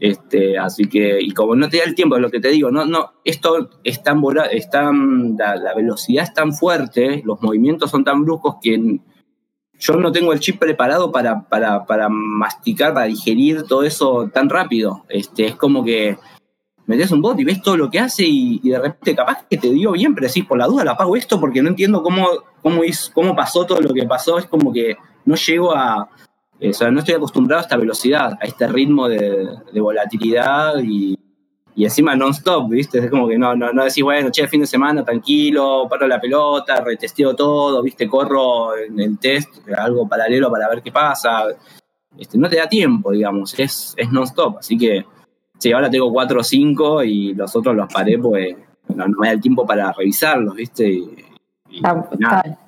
Este, 0.00 0.58
así 0.58 0.86
que, 0.86 1.20
y 1.20 1.30
como 1.30 1.54
no 1.54 1.68
te 1.68 1.76
da 1.76 1.84
el 1.84 1.94
tiempo, 1.94 2.16
es 2.16 2.22
lo 2.22 2.30
que 2.30 2.40
te 2.40 2.48
digo, 2.48 2.72
no, 2.72 2.84
no, 2.84 3.12
esto 3.24 3.70
es 3.84 4.02
tan, 4.02 4.20
es 4.50 4.68
tan 4.70 5.36
la, 5.36 5.72
velocidad 5.76 6.24
es 6.24 6.34
tan 6.34 6.52
fuerte, 6.52 7.22
los 7.24 7.40
movimientos 7.42 7.92
son 7.92 8.02
tan 8.02 8.24
bruscos 8.24 8.56
que 8.60 8.98
yo 9.78 9.94
no 9.94 10.10
tengo 10.10 10.32
el 10.32 10.40
chip 10.40 10.58
preparado 10.58 11.12
para, 11.12 11.48
para, 11.48 11.86
para 11.86 12.08
masticar, 12.08 12.92
para 12.92 13.06
digerir 13.06 13.62
todo 13.68 13.84
eso 13.84 14.28
tan 14.34 14.48
rápido. 14.48 15.04
Este, 15.08 15.46
es 15.46 15.54
como 15.54 15.84
que 15.84 16.18
metes 16.86 17.10
un 17.10 17.22
bot 17.22 17.38
y 17.38 17.44
ves 17.44 17.62
todo 17.62 17.76
lo 17.76 17.90
que 17.90 18.00
hace 18.00 18.24
y, 18.26 18.58
de 18.68 18.78
repente 18.78 19.14
capaz 19.14 19.46
que 19.48 19.56
te 19.56 19.70
dio 19.70 19.92
bien, 19.92 20.14
pero 20.14 20.26
decís, 20.26 20.44
por 20.44 20.58
la 20.58 20.66
duda 20.66 20.84
la 20.84 20.92
apago 20.92 21.16
esto 21.16 21.38
porque 21.38 21.62
no 21.62 21.68
entiendo 21.68 22.02
cómo, 22.02 22.26
cómo, 22.62 22.82
cómo 23.14 23.36
pasó 23.36 23.64
todo 23.64 23.80
lo 23.80 23.94
que 23.94 24.04
pasó. 24.06 24.38
Es 24.38 24.46
como 24.46 24.72
que 24.72 24.96
no 25.24 25.36
llego 25.36 25.74
a, 25.74 26.08
o 26.62 26.72
sea, 26.72 26.90
no 26.90 26.98
estoy 26.98 27.14
acostumbrado 27.14 27.60
a 27.60 27.62
esta 27.62 27.76
velocidad, 27.76 28.36
a 28.40 28.44
este 28.44 28.66
ritmo 28.66 29.08
de, 29.08 29.48
volatilidad 29.74 30.74
y, 30.82 31.16
y 31.74 31.84
encima 31.84 32.14
non-stop, 32.14 32.68
¿viste? 32.68 32.98
Es 32.98 33.10
como 33.10 33.26
que 33.26 33.38
no, 33.38 33.54
no, 33.56 33.72
no 33.72 33.84
decís, 33.84 34.04
bueno, 34.04 34.30
che, 34.30 34.46
fin 34.46 34.60
de 34.60 34.66
semana, 34.66 35.02
tranquilo, 35.02 35.86
paro 35.88 36.06
la 36.06 36.20
pelota, 36.20 36.82
retesteo 36.82 37.34
todo, 37.34 37.82
¿viste? 37.82 38.08
Corro 38.08 38.76
en 38.76 39.00
el 39.00 39.18
test, 39.18 39.66
algo 39.76 40.06
paralelo 40.06 40.50
para 40.50 40.68
ver 40.68 40.82
qué 40.82 40.92
pasa. 40.92 41.44
Este, 42.18 42.36
no 42.36 42.48
te 42.48 42.56
da 42.56 42.68
tiempo, 42.68 43.12
digamos, 43.12 43.58
es, 43.58 43.94
es 43.96 44.10
non-stop. 44.10 44.58
Así 44.58 44.76
que, 44.76 45.06
sí, 45.60 45.72
ahora 45.72 45.88
tengo 45.88 46.12
4 46.12 46.40
o 46.40 46.42
5 46.42 47.04
y 47.04 47.34
los 47.34 47.54
otros 47.54 47.76
los 47.76 47.92
paré 47.92 48.18
pues 48.18 48.56
no, 48.88 49.06
me 49.06 49.28
da 49.28 49.34
el 49.34 49.40
tiempo 49.40 49.64
para 49.64 49.92
revisarlos, 49.92 50.56
¿viste? 50.56 50.88
Y, 50.88 51.24
nada 52.18 52.58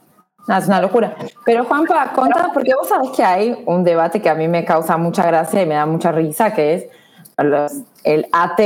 es 0.58 0.66
una 0.66 0.80
locura. 0.80 1.14
Pero 1.44 1.64
Juanpa, 1.64 2.12
conta, 2.12 2.50
porque 2.52 2.75
vos 2.75 2.88
sabés 2.88 3.11
que 3.11 3.22
hay 3.22 3.62
un 3.66 3.84
debate 3.84 4.20
que 4.20 4.28
a 4.28 4.34
mí 4.34 4.49
me 4.49 4.64
causa 4.64 4.96
mucha 4.96 5.25
gracia 5.25 5.62
y 5.62 5.66
me 5.66 5.75
da 5.75 5.87
mucha 5.87 6.12
risa, 6.12 6.52
que 6.52 6.75
es 6.75 6.87
el 8.04 8.26
AT, 8.32 8.61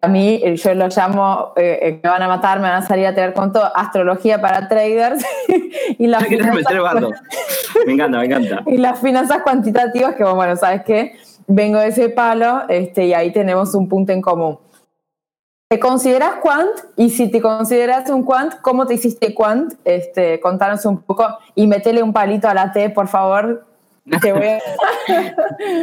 a 0.00 0.08
mí 0.08 0.42
yo 0.56 0.74
lo 0.74 0.88
llamo, 0.88 1.52
eh, 1.56 1.78
eh, 1.82 2.00
me 2.02 2.08
van 2.08 2.22
a 2.22 2.28
matar, 2.28 2.58
me 2.58 2.68
van 2.68 2.82
a 2.82 2.86
salir 2.86 3.06
a 3.06 3.14
tener 3.14 3.34
con 3.34 3.52
todo, 3.52 3.70
astrología 3.76 4.40
para 4.40 4.66
traders 4.68 5.24
y 5.98 6.06
las 6.06 6.24
finanzas, 6.24 6.72
me 7.86 7.92
encanta, 7.92 8.18
me 8.18 8.24
encanta. 8.24 8.62
Y 8.66 8.78
las 8.78 9.00
finanzas 9.00 9.42
cuantitativas, 9.42 10.14
que 10.14 10.24
bueno, 10.24 10.56
¿sabes 10.56 10.82
qué? 10.84 11.16
Vengo 11.52 11.80
de 11.80 11.88
ese 11.88 12.10
palo 12.10 12.62
este, 12.68 13.06
y 13.06 13.12
ahí 13.12 13.32
tenemos 13.32 13.74
un 13.74 13.88
punto 13.88 14.12
en 14.12 14.22
común. 14.22 14.58
¿Te 15.68 15.80
consideras 15.80 16.36
quant? 16.40 16.70
Y 16.96 17.10
si 17.10 17.28
te 17.28 17.40
consideras 17.40 18.08
un 18.08 18.22
quant, 18.22 18.54
¿cómo 18.62 18.86
te 18.86 18.94
hiciste 18.94 19.34
quant? 19.34 19.74
Este, 19.84 20.38
contanos 20.38 20.84
un 20.84 21.02
poco 21.02 21.26
y 21.56 21.66
metele 21.66 22.04
un 22.04 22.12
palito 22.12 22.48
a 22.48 22.54
la 22.54 22.70
T, 22.70 22.90
por 22.90 23.08
favor. 23.08 23.66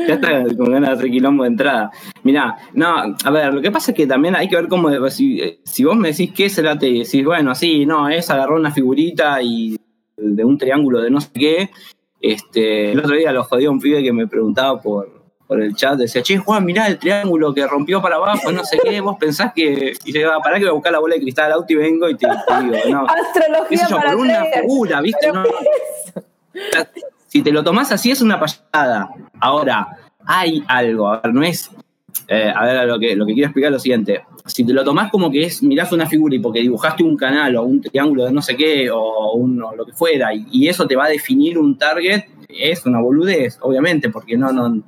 Ya 0.07 0.13
está 0.15 0.43
con 0.55 0.71
ganas 0.71 0.89
de 0.89 0.95
hacer 0.95 1.11
quilombo 1.11 1.43
de 1.43 1.49
entrada. 1.49 1.91
Mirá, 2.23 2.57
no, 2.73 3.15
a 3.23 3.29
ver, 3.29 3.53
lo 3.53 3.61
que 3.61 3.71
pasa 3.71 3.91
es 3.91 3.97
que 3.97 4.07
también 4.07 4.35
hay 4.35 4.47
que 4.47 4.55
ver 4.55 4.69
cómo, 4.69 4.89
si, 5.09 5.59
si 5.63 5.83
vos 5.83 5.97
me 5.97 6.11
decís 6.11 6.31
qué 6.33 6.45
es 6.45 6.57
el 6.57 6.67
AT 6.67 6.83
y 6.83 7.03
decís, 7.03 7.25
bueno, 7.25 7.53
sí, 7.55 7.85
no, 7.85 8.07
es 8.07 8.29
agarrar 8.29 8.57
una 8.57 8.71
figurita 8.71 9.41
y 9.41 9.77
de 10.15 10.43
un 10.45 10.57
triángulo 10.57 11.01
de 11.01 11.09
no 11.11 11.19
sé 11.19 11.29
qué. 11.33 11.69
Este, 12.21 12.91
el 12.91 12.99
otro 12.99 13.15
día 13.15 13.33
lo 13.33 13.43
jodía 13.43 13.69
un 13.69 13.79
pibe 13.79 14.01
que 14.01 14.13
me 14.13 14.27
preguntaba 14.27 14.81
por, 14.81 15.16
por 15.47 15.61
el 15.61 15.73
chat, 15.75 15.97
decía, 15.97 16.21
che, 16.21 16.37
Juan, 16.37 16.65
mirá 16.65 16.87
el 16.87 16.99
triángulo 16.99 17.53
que 17.53 17.65
rompió 17.65 18.01
para 18.01 18.17
abajo, 18.17 18.51
no 18.51 18.65
sé 18.65 18.77
qué, 18.83 18.99
vos 18.99 19.17
pensás 19.17 19.53
que. 19.53 19.93
Y 20.03 20.11
llegaba, 20.11 20.39
pará 20.41 20.57
que 20.57 20.65
voy 20.65 20.71
a 20.71 20.73
buscar 20.73 20.91
la 20.91 20.99
bola 20.99 21.15
de 21.15 21.21
cristal 21.21 21.45
al 21.45 21.53
auto 21.53 21.71
y 21.71 21.75
vengo 21.77 22.09
y 22.09 22.17
te, 22.17 22.27
digo, 22.27 22.75
no. 22.89 23.05
Astrología 23.07 23.87
para 23.89 24.11
por 24.11 24.19
una 24.19 24.43
figura, 24.45 25.01
¿viste? 25.01 25.31
No, 25.31 25.43
si 27.27 27.41
te 27.41 27.51
lo 27.51 27.63
tomás 27.63 27.91
así 27.91 28.11
es 28.11 28.21
una 28.21 28.39
payada. 28.39 29.09
Ahora, 29.39 29.97
hay 30.25 30.63
algo, 30.67 31.07
a 31.07 31.21
ver, 31.21 31.33
no 31.33 31.43
es. 31.43 31.71
Eh, 32.27 32.51
a 32.53 32.65
ver, 32.65 32.87
lo 32.87 32.99
que, 32.99 33.15
lo 33.15 33.25
que 33.25 33.33
quiero 33.33 33.47
explicar 33.47 33.69
es 33.69 33.73
lo 33.73 33.79
siguiente. 33.79 34.23
Si 34.45 34.65
te 34.65 34.73
lo 34.73 34.83
tomás 34.83 35.09
como 35.11 35.31
que 35.31 35.43
es, 35.43 35.63
mirás 35.63 35.91
una 35.93 36.07
figura 36.07 36.35
y 36.35 36.39
porque 36.39 36.59
dibujaste 36.59 37.03
un 37.03 37.15
canal 37.15 37.55
o 37.55 37.63
un 37.63 37.81
triángulo 37.81 38.25
de 38.25 38.31
no 38.33 38.41
sé 38.41 38.57
qué 38.57 38.89
o, 38.91 39.33
un, 39.33 39.57
lo 39.57 39.85
que 39.85 39.93
fuera, 39.93 40.33
y, 40.33 40.45
y, 40.51 40.67
eso 40.67 40.87
te 40.87 40.95
va 40.95 41.05
a 41.05 41.09
definir 41.09 41.57
un 41.57 41.77
target, 41.77 42.25
es 42.49 42.85
una 42.85 42.99
boludez, 42.99 43.57
obviamente, 43.61 44.09
porque 44.09 44.37
no, 44.37 44.51
no, 44.51 44.83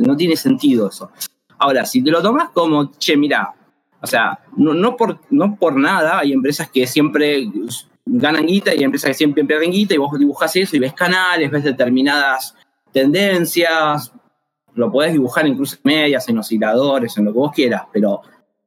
no 0.00 0.16
tiene 0.16 0.36
sentido 0.36 0.88
eso. 0.88 1.10
Ahora, 1.58 1.84
si 1.84 2.02
te 2.02 2.10
lo 2.10 2.22
tomas 2.22 2.50
como, 2.50 2.92
che, 2.98 3.16
mira, 3.16 3.54
o 4.00 4.06
sea, 4.06 4.38
no, 4.56 4.74
no, 4.74 4.96
por, 4.96 5.20
no 5.30 5.56
por 5.56 5.76
nada, 5.76 6.18
hay 6.18 6.32
empresas 6.32 6.68
que 6.70 6.86
siempre 6.86 7.48
ganan 8.04 8.46
guita 8.46 8.74
y 8.74 8.78
hay 8.78 8.84
empresas 8.84 9.08
que 9.08 9.14
siempre 9.14 9.44
pierden 9.44 9.70
guita 9.70 9.94
y 9.94 9.98
vos 9.98 10.18
dibujas 10.18 10.54
eso 10.56 10.76
y 10.76 10.80
ves 10.80 10.92
canales, 10.92 11.50
ves 11.50 11.64
determinadas 11.64 12.54
tendencias, 12.92 14.12
lo 14.74 14.90
podés 14.90 15.12
dibujar 15.12 15.46
incluso 15.46 15.76
en 15.76 15.82
medias, 15.84 16.28
en 16.28 16.38
osciladores, 16.38 17.16
en 17.16 17.26
lo 17.26 17.32
que 17.32 17.38
vos 17.38 17.52
quieras, 17.52 17.82
pero 17.92 18.22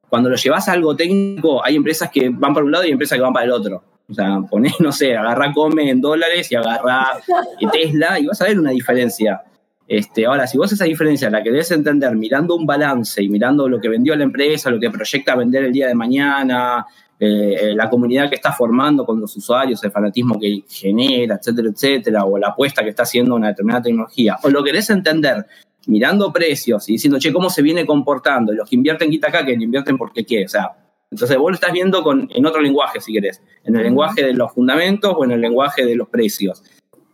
cuando 0.07 0.29
lo 0.29 0.35
llevas 0.35 0.69
a 0.69 0.73
algo 0.73 0.95
técnico, 0.95 1.63
hay 1.63 1.75
empresas 1.75 2.09
que 2.09 2.29
van 2.29 2.53
para 2.53 2.65
un 2.65 2.71
lado 2.71 2.85
y 2.85 2.91
empresas 2.91 3.17
que 3.17 3.21
van 3.21 3.33
para 3.33 3.45
el 3.45 3.51
otro. 3.51 3.83
O 4.07 4.13
sea, 4.13 4.39
ponés, 4.49 4.79
no 4.79 4.91
sé, 4.91 5.17
agarra 5.17 5.51
Come 5.51 5.89
en 5.89 5.99
dólares 5.99 6.51
y 6.51 6.55
agarra 6.55 7.17
Tesla 7.71 8.19
y 8.19 8.27
vas 8.27 8.41
a 8.41 8.45
ver 8.45 8.59
una 8.59 8.71
diferencia. 8.71 9.43
Este, 9.87 10.25
ahora, 10.25 10.47
si 10.47 10.57
vos 10.57 10.71
esa 10.71 10.85
diferencia 10.85 11.29
la 11.29 11.43
querés 11.43 11.69
entender 11.71 12.15
mirando 12.15 12.55
un 12.55 12.65
balance 12.65 13.21
y 13.21 13.29
mirando 13.29 13.69
lo 13.69 13.79
que 13.79 13.89
vendió 13.89 14.15
la 14.15 14.23
empresa, 14.23 14.71
lo 14.71 14.79
que 14.79 14.89
proyecta 14.89 15.35
vender 15.35 15.65
el 15.65 15.71
día 15.71 15.87
de 15.87 15.93
mañana, 15.93 16.85
eh, 17.19 17.73
la 17.75 17.89
comunidad 17.89 18.29
que 18.29 18.35
está 18.35 18.51
formando 18.51 19.05
con 19.05 19.21
los 19.21 19.35
usuarios, 19.37 19.83
el 19.83 19.91
fanatismo 19.91 20.39
que 20.39 20.63
genera, 20.67 21.35
etcétera, 21.35 21.69
etcétera, 21.69 22.25
o 22.25 22.37
la 22.37 22.49
apuesta 22.49 22.83
que 22.83 22.89
está 22.89 23.03
haciendo 23.03 23.35
una 23.35 23.49
determinada 23.49 23.83
tecnología, 23.83 24.37
o 24.43 24.49
lo 24.49 24.63
querés 24.63 24.89
entender 24.89 25.45
mirando 25.87 26.33
precios 26.33 26.89
y 26.89 26.93
diciendo, 26.93 27.19
che, 27.19 27.31
¿cómo 27.31 27.49
se 27.49 27.61
viene 27.61 27.85
comportando? 27.85 28.51
Y 28.51 28.55
los 28.55 28.67
que 28.67 28.75
invierten 28.75 29.09
quita 29.11 29.27
acá, 29.27 29.45
que 29.45 29.53
invierten 29.53 29.97
porque 29.97 30.25
qué, 30.25 30.45
o 30.45 30.49
sea, 30.49 30.71
entonces 31.11 31.37
vos 31.37 31.51
lo 31.51 31.55
estás 31.55 31.71
viendo 31.71 32.03
con, 32.03 32.27
en 32.33 32.45
otro 32.45 32.59
lenguaje, 32.59 32.99
si 32.99 33.13
querés, 33.13 33.41
en 33.63 33.75
el 33.75 33.83
lenguaje 33.83 34.25
de 34.25 34.33
los 34.33 34.51
fundamentos 34.51 35.13
o 35.15 35.23
en 35.23 35.31
el 35.31 35.41
lenguaje 35.41 35.85
de 35.85 35.95
los 35.95 36.09
precios. 36.09 36.63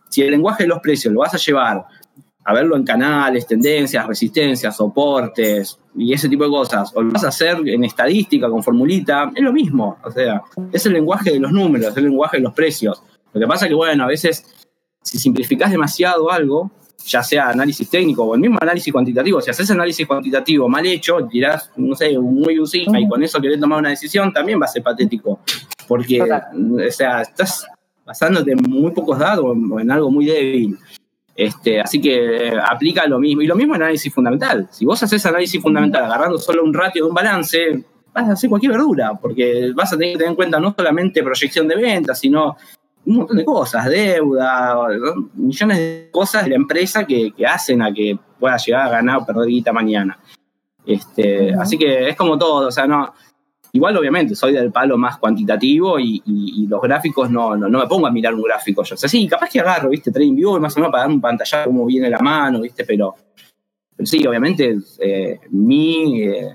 Si 0.08 0.22
el 0.22 0.30
lenguaje 0.30 0.64
de 0.64 0.68
los 0.68 0.80
precios 0.80 1.12
lo 1.14 1.20
vas 1.20 1.34
a 1.34 1.38
llevar 1.38 1.84
a 2.44 2.52
verlo 2.52 2.76
en 2.76 2.84
canales, 2.84 3.46
tendencias, 3.46 4.06
resistencias, 4.06 4.76
soportes 4.76 5.78
y 5.96 6.12
ese 6.12 6.28
tipo 6.28 6.44
de 6.44 6.50
cosas, 6.50 6.90
o 6.94 7.02
lo 7.02 7.12
vas 7.12 7.24
a 7.24 7.28
hacer 7.28 7.58
en 7.66 7.84
estadística 7.84 8.48
con 8.48 8.62
formulita, 8.62 9.30
es 9.34 9.42
lo 9.42 9.52
mismo. 9.52 9.98
O 10.02 10.10
sea, 10.10 10.42
es 10.72 10.86
el 10.86 10.94
lenguaje 10.94 11.32
de 11.32 11.40
los 11.40 11.52
números, 11.52 11.88
es 11.88 11.96
el 11.96 12.04
lenguaje 12.04 12.38
de 12.38 12.42
los 12.42 12.52
precios. 12.52 13.02
Lo 13.32 13.40
que 13.40 13.46
pasa 13.46 13.66
es 13.66 13.70
que, 13.70 13.74
bueno, 13.74 14.04
a 14.04 14.08
veces 14.08 14.44
si 15.02 15.18
simplificás 15.18 15.70
demasiado 15.70 16.30
algo, 16.30 16.70
ya 17.04 17.22
sea 17.22 17.48
análisis 17.48 17.88
técnico 17.90 18.22
o 18.24 18.34
el 18.34 18.40
mismo 18.40 18.58
análisis 18.60 18.92
cuantitativo, 18.92 19.40
si 19.40 19.50
haces 19.50 19.70
análisis 19.70 20.06
cuantitativo 20.06 20.68
mal 20.68 20.86
hecho, 20.86 21.26
tirás, 21.28 21.70
no 21.76 21.96
sé, 21.96 22.16
muy 22.18 22.58
un 22.58 22.66
sigma 22.66 23.00
y 23.00 23.08
con 23.08 23.22
eso 23.22 23.40
querés 23.40 23.60
tomar 23.60 23.80
una 23.80 23.90
decisión, 23.90 24.32
también 24.32 24.60
va 24.60 24.66
a 24.66 24.68
ser 24.68 24.82
patético. 24.82 25.40
Porque, 25.88 26.22
o 26.22 26.90
sea, 26.90 27.22
estás 27.22 27.66
basándote 28.06 28.52
en 28.52 28.58
muy 28.68 28.90
pocos 28.92 29.18
datos 29.18 29.44
o 29.44 29.80
en 29.80 29.90
algo 29.90 30.10
muy 30.10 30.26
débil. 30.26 30.78
Este, 31.34 31.80
así 31.80 32.00
que 32.00 32.48
eh, 32.48 32.54
aplica 32.58 33.06
lo 33.06 33.18
mismo. 33.18 33.42
Y 33.42 33.46
lo 33.46 33.56
mismo 33.56 33.74
en 33.74 33.82
análisis 33.82 34.12
fundamental. 34.12 34.68
Si 34.70 34.84
vos 34.84 35.02
haces 35.02 35.24
análisis 35.26 35.60
fundamental 35.60 36.04
agarrando 36.04 36.38
solo 36.38 36.62
un 36.62 36.74
ratio 36.74 37.04
de 37.04 37.08
un 37.08 37.14
balance, 37.14 37.84
vas 38.12 38.28
a 38.28 38.32
hacer 38.32 38.50
cualquier 38.50 38.72
verdura, 38.72 39.12
porque 39.20 39.72
vas 39.74 39.92
a 39.92 39.96
tener 39.96 40.12
que 40.12 40.18
tener 40.18 40.30
en 40.30 40.36
cuenta 40.36 40.60
no 40.60 40.74
solamente 40.76 41.22
proyección 41.22 41.66
de 41.68 41.76
ventas, 41.76 42.18
sino 42.18 42.56
un 43.04 43.16
montón 43.16 43.36
de 43.36 43.44
cosas, 43.44 43.86
deuda, 43.86 44.76
millones 45.34 45.78
de 45.78 46.08
cosas 46.12 46.44
de 46.44 46.50
la 46.50 46.56
empresa 46.56 47.04
que, 47.04 47.32
hacen 47.46 47.82
a 47.82 47.92
que 47.92 48.16
pueda 48.38 48.56
llegar 48.58 48.86
a 48.86 48.90
ganar 48.90 49.18
o 49.18 49.26
perder 49.26 49.48
guita 49.48 49.72
mañana. 49.72 50.18
Este, 50.84 51.54
Así 51.54 51.78
que 51.78 52.08
es 52.08 52.16
como 52.16 52.38
todo, 52.38 52.68
o 52.68 52.70
sea, 52.70 52.86
no. 52.86 53.12
Igual, 53.74 53.96
obviamente, 53.96 54.34
soy 54.34 54.52
del 54.52 54.70
palo 54.70 54.98
más 54.98 55.16
cuantitativo 55.16 55.98
y, 55.98 56.66
los 56.68 56.80
gráficos 56.82 57.30
no, 57.30 57.56
no, 57.56 57.78
me 57.78 57.86
pongo 57.86 58.06
a 58.06 58.10
mirar 58.10 58.34
un 58.34 58.42
gráfico 58.42 58.82
yo. 58.82 58.94
O 58.94 58.98
sea, 58.98 59.08
sí, 59.08 59.26
capaz 59.26 59.48
que 59.48 59.60
agarro, 59.60 59.88
¿viste? 59.88 60.12
TradingView 60.12 60.60
más 60.60 60.76
o 60.76 60.80
menos 60.80 60.92
para 60.92 61.04
dar 61.04 61.12
un 61.12 61.20
pantallazo 61.20 61.70
cómo 61.70 61.86
viene 61.86 62.10
la 62.10 62.18
mano, 62.18 62.60
¿viste? 62.60 62.84
Pero, 62.84 63.14
sí, 64.04 64.26
obviamente, 64.26 64.76
eh, 64.98 65.40
mi, 65.50 66.22
eh, 66.22 66.52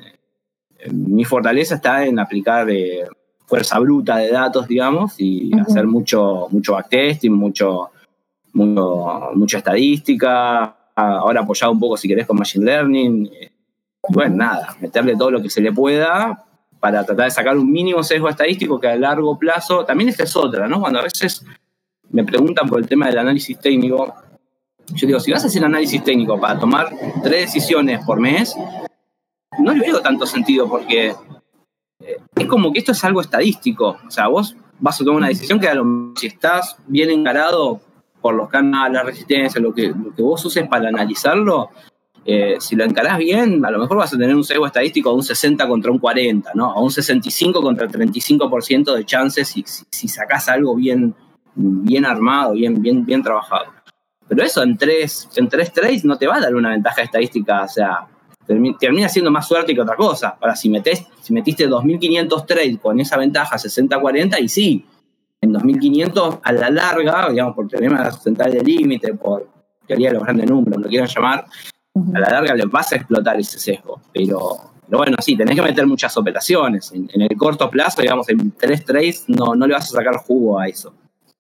mi 0.92 1.26
fortaleza 1.26 1.76
está 1.76 2.06
en 2.06 2.20
aplicar 2.20 2.70
eh, 2.70 3.08
fuerza 3.48 3.80
bruta 3.80 4.18
de 4.18 4.32
datos, 4.32 4.68
digamos, 4.68 5.16
y 5.20 5.52
hacer 5.60 5.88
mucho, 5.88 6.48
mucho 6.52 6.74
backtesting, 6.74 7.34
mucho, 7.34 7.90
mucho, 8.54 9.32
mucha 9.34 9.58
estadística, 9.58 10.76
ahora 10.94 11.42
apoyado 11.42 11.72
un 11.72 11.80
poco, 11.80 11.98
si 11.98 12.08
querés, 12.08 12.28
con 12.28 12.38
Machine 12.38 12.66
Learning. 12.66 13.30
Bueno, 14.10 14.36
nada, 14.36 14.76
meterle 14.80 15.16
todo 15.16 15.32
lo 15.32 15.42
que 15.42 15.50
se 15.50 15.62
le 15.62 15.72
pueda 15.72 16.44
para 16.80 17.04
tratar 17.04 17.26
de 17.26 17.32
sacar 17.32 17.58
un 17.58 17.72
mínimo 17.72 18.04
sesgo 18.04 18.30
estadístico 18.30 18.80
que 18.80 18.88
a 18.88 18.96
largo 18.96 19.38
plazo, 19.38 19.86
también 19.86 20.10
esta 20.10 20.24
es 20.24 20.36
otra, 20.36 20.68
¿no? 20.68 20.80
Cuando 20.80 21.00
a 21.00 21.04
veces 21.04 21.44
me 22.10 22.24
preguntan 22.24 22.68
por 22.68 22.80
el 22.80 22.88
tema 22.88 23.08
del 23.08 23.18
análisis 23.20 23.60
técnico, 23.60 24.14
yo 24.94 25.08
digo, 25.08 25.20
si 25.20 25.32
vas 25.32 25.44
a 25.44 25.48
hacer 25.48 25.64
análisis 25.64 26.04
técnico 26.04 26.40
para 26.40 26.60
tomar 26.60 26.90
tres 27.24 27.54
decisiones 27.54 28.06
por 28.06 28.20
mes, 28.20 28.56
no 29.60 29.74
le 29.74 29.82
veo 29.82 30.02
tanto 30.02 30.26
sentido 30.26 30.70
porque 30.70 31.14
eh, 32.00 32.18
es 32.36 32.46
como 32.46 32.72
que 32.72 32.80
esto 32.80 32.92
es 32.94 33.04
algo 33.04 33.22
estadístico. 33.22 33.98
O 34.08 34.12
sea, 34.12 34.28
vos 34.28 34.56
vas 34.80 35.02
a 35.02 35.04
tomar 35.04 35.18
una 35.18 35.28
decisión 35.28 35.60
que 35.60 35.68
a 35.68 35.74
lo, 35.74 36.14
si 36.16 36.28
estás 36.28 36.78
bien 36.88 37.10
encarado 37.10 37.82
por 38.22 38.36
los 38.36 38.50
canales, 38.50 38.94
la 38.94 39.04
resistencia, 39.04 39.60
lo 39.60 39.74
que, 39.74 39.90
lo 39.90 40.14
que 40.16 40.22
vos 40.22 40.44
uses 40.46 40.68
para 40.68 40.90
analizarlo, 40.90 41.70
eh, 42.30 42.58
si 42.60 42.76
lo 42.76 42.84
encarás 42.84 43.18
bien, 43.20 43.66
a 43.66 43.72
lo 43.72 43.80
mejor 43.80 43.96
vas 43.96 44.14
a 44.14 44.18
tener 44.18 44.36
un 44.36 44.44
sesgo 44.44 44.66
estadístico 44.66 45.12
de 45.12 45.16
un 45.16 45.24
60 45.24 45.66
contra 45.66 45.90
un 45.90 45.98
40, 45.98 46.52
¿no? 46.56 46.74
O 46.74 46.84
un 46.84 46.92
65 46.92 47.62
contra 47.62 47.88
35% 47.88 48.94
de 48.94 49.06
chances 49.06 49.48
si, 49.48 49.64
si, 49.66 50.10
sacás 50.10 50.50
algo 50.50 50.76
bien, 50.76 51.16
bien 51.56 52.06
armado, 52.06 52.52
bien, 52.52 52.82
bien, 52.82 53.06
bien 53.06 53.24
trabajado. 53.24 53.68
Pero 54.28 54.44
eso 54.44 54.62
en 54.62 54.78
tres, 54.78 55.30
en 55.38 55.48
tres 55.48 55.72
trades 55.72 56.04
no 56.04 56.18
te 56.18 56.28
va 56.28 56.36
a 56.36 56.42
dar 56.42 56.54
una 56.54 56.72
ventaja 56.72 57.02
estadística, 57.02 57.64
o 57.64 57.68
sea, 57.70 58.08
termina 58.78 59.08
siendo 59.08 59.32
más 59.32 59.48
suerte 59.48 59.74
que 59.74 59.80
otra 59.80 59.96
cosa. 59.96 60.38
Para 60.38 60.54
si, 60.54 60.70
metes, 60.70 61.06
si 61.22 61.32
metiste 61.32 61.66
2.500 61.70 62.46
trades 62.46 62.78
con 62.80 63.00
esa 63.00 63.16
ventaja 63.16 63.56
60-40, 63.56 64.42
y 64.42 64.50
sí, 64.50 64.86
en 65.40 65.54
2.500 65.54 66.42
a 66.44 66.52
la 66.52 66.70
larga, 66.72 67.30
digamos, 67.30 67.56
por 67.56 67.70
teoremas 67.70 68.22
central 68.22 68.52
de 68.52 68.62
límite, 68.66 69.14
por 69.14 69.48
teoría 69.88 70.10
de 70.10 70.16
los 70.16 70.24
grandes 70.24 70.50
números, 70.50 70.82
lo 70.82 70.90
quieran 70.90 71.08
llamar, 71.08 71.46
a 72.14 72.20
la 72.20 72.30
larga 72.30 72.56
le 72.56 72.66
vas 72.66 72.92
a 72.92 72.96
explotar 72.96 73.40
ese 73.40 73.60
sesgo. 73.60 74.02
Pero, 74.14 74.72
bueno, 74.90 75.18
sí, 75.20 75.36
tenés 75.36 75.56
que 75.56 75.62
meter 75.62 75.86
muchas 75.86 76.16
operaciones. 76.18 76.92
En, 76.92 77.10
en, 77.14 77.22
el 77.22 77.38
corto 77.38 77.70
plazo, 77.70 78.02
digamos, 78.02 78.30
en 78.30 78.52
tres 78.52 78.84
trades, 78.86 79.26
no, 79.28 79.56
no 79.56 79.68
le 79.68 79.74
vas 79.74 79.86
a 79.86 79.98
sacar 79.98 80.18
jugo 80.18 80.60
a 80.60 80.68
eso. 80.68 80.94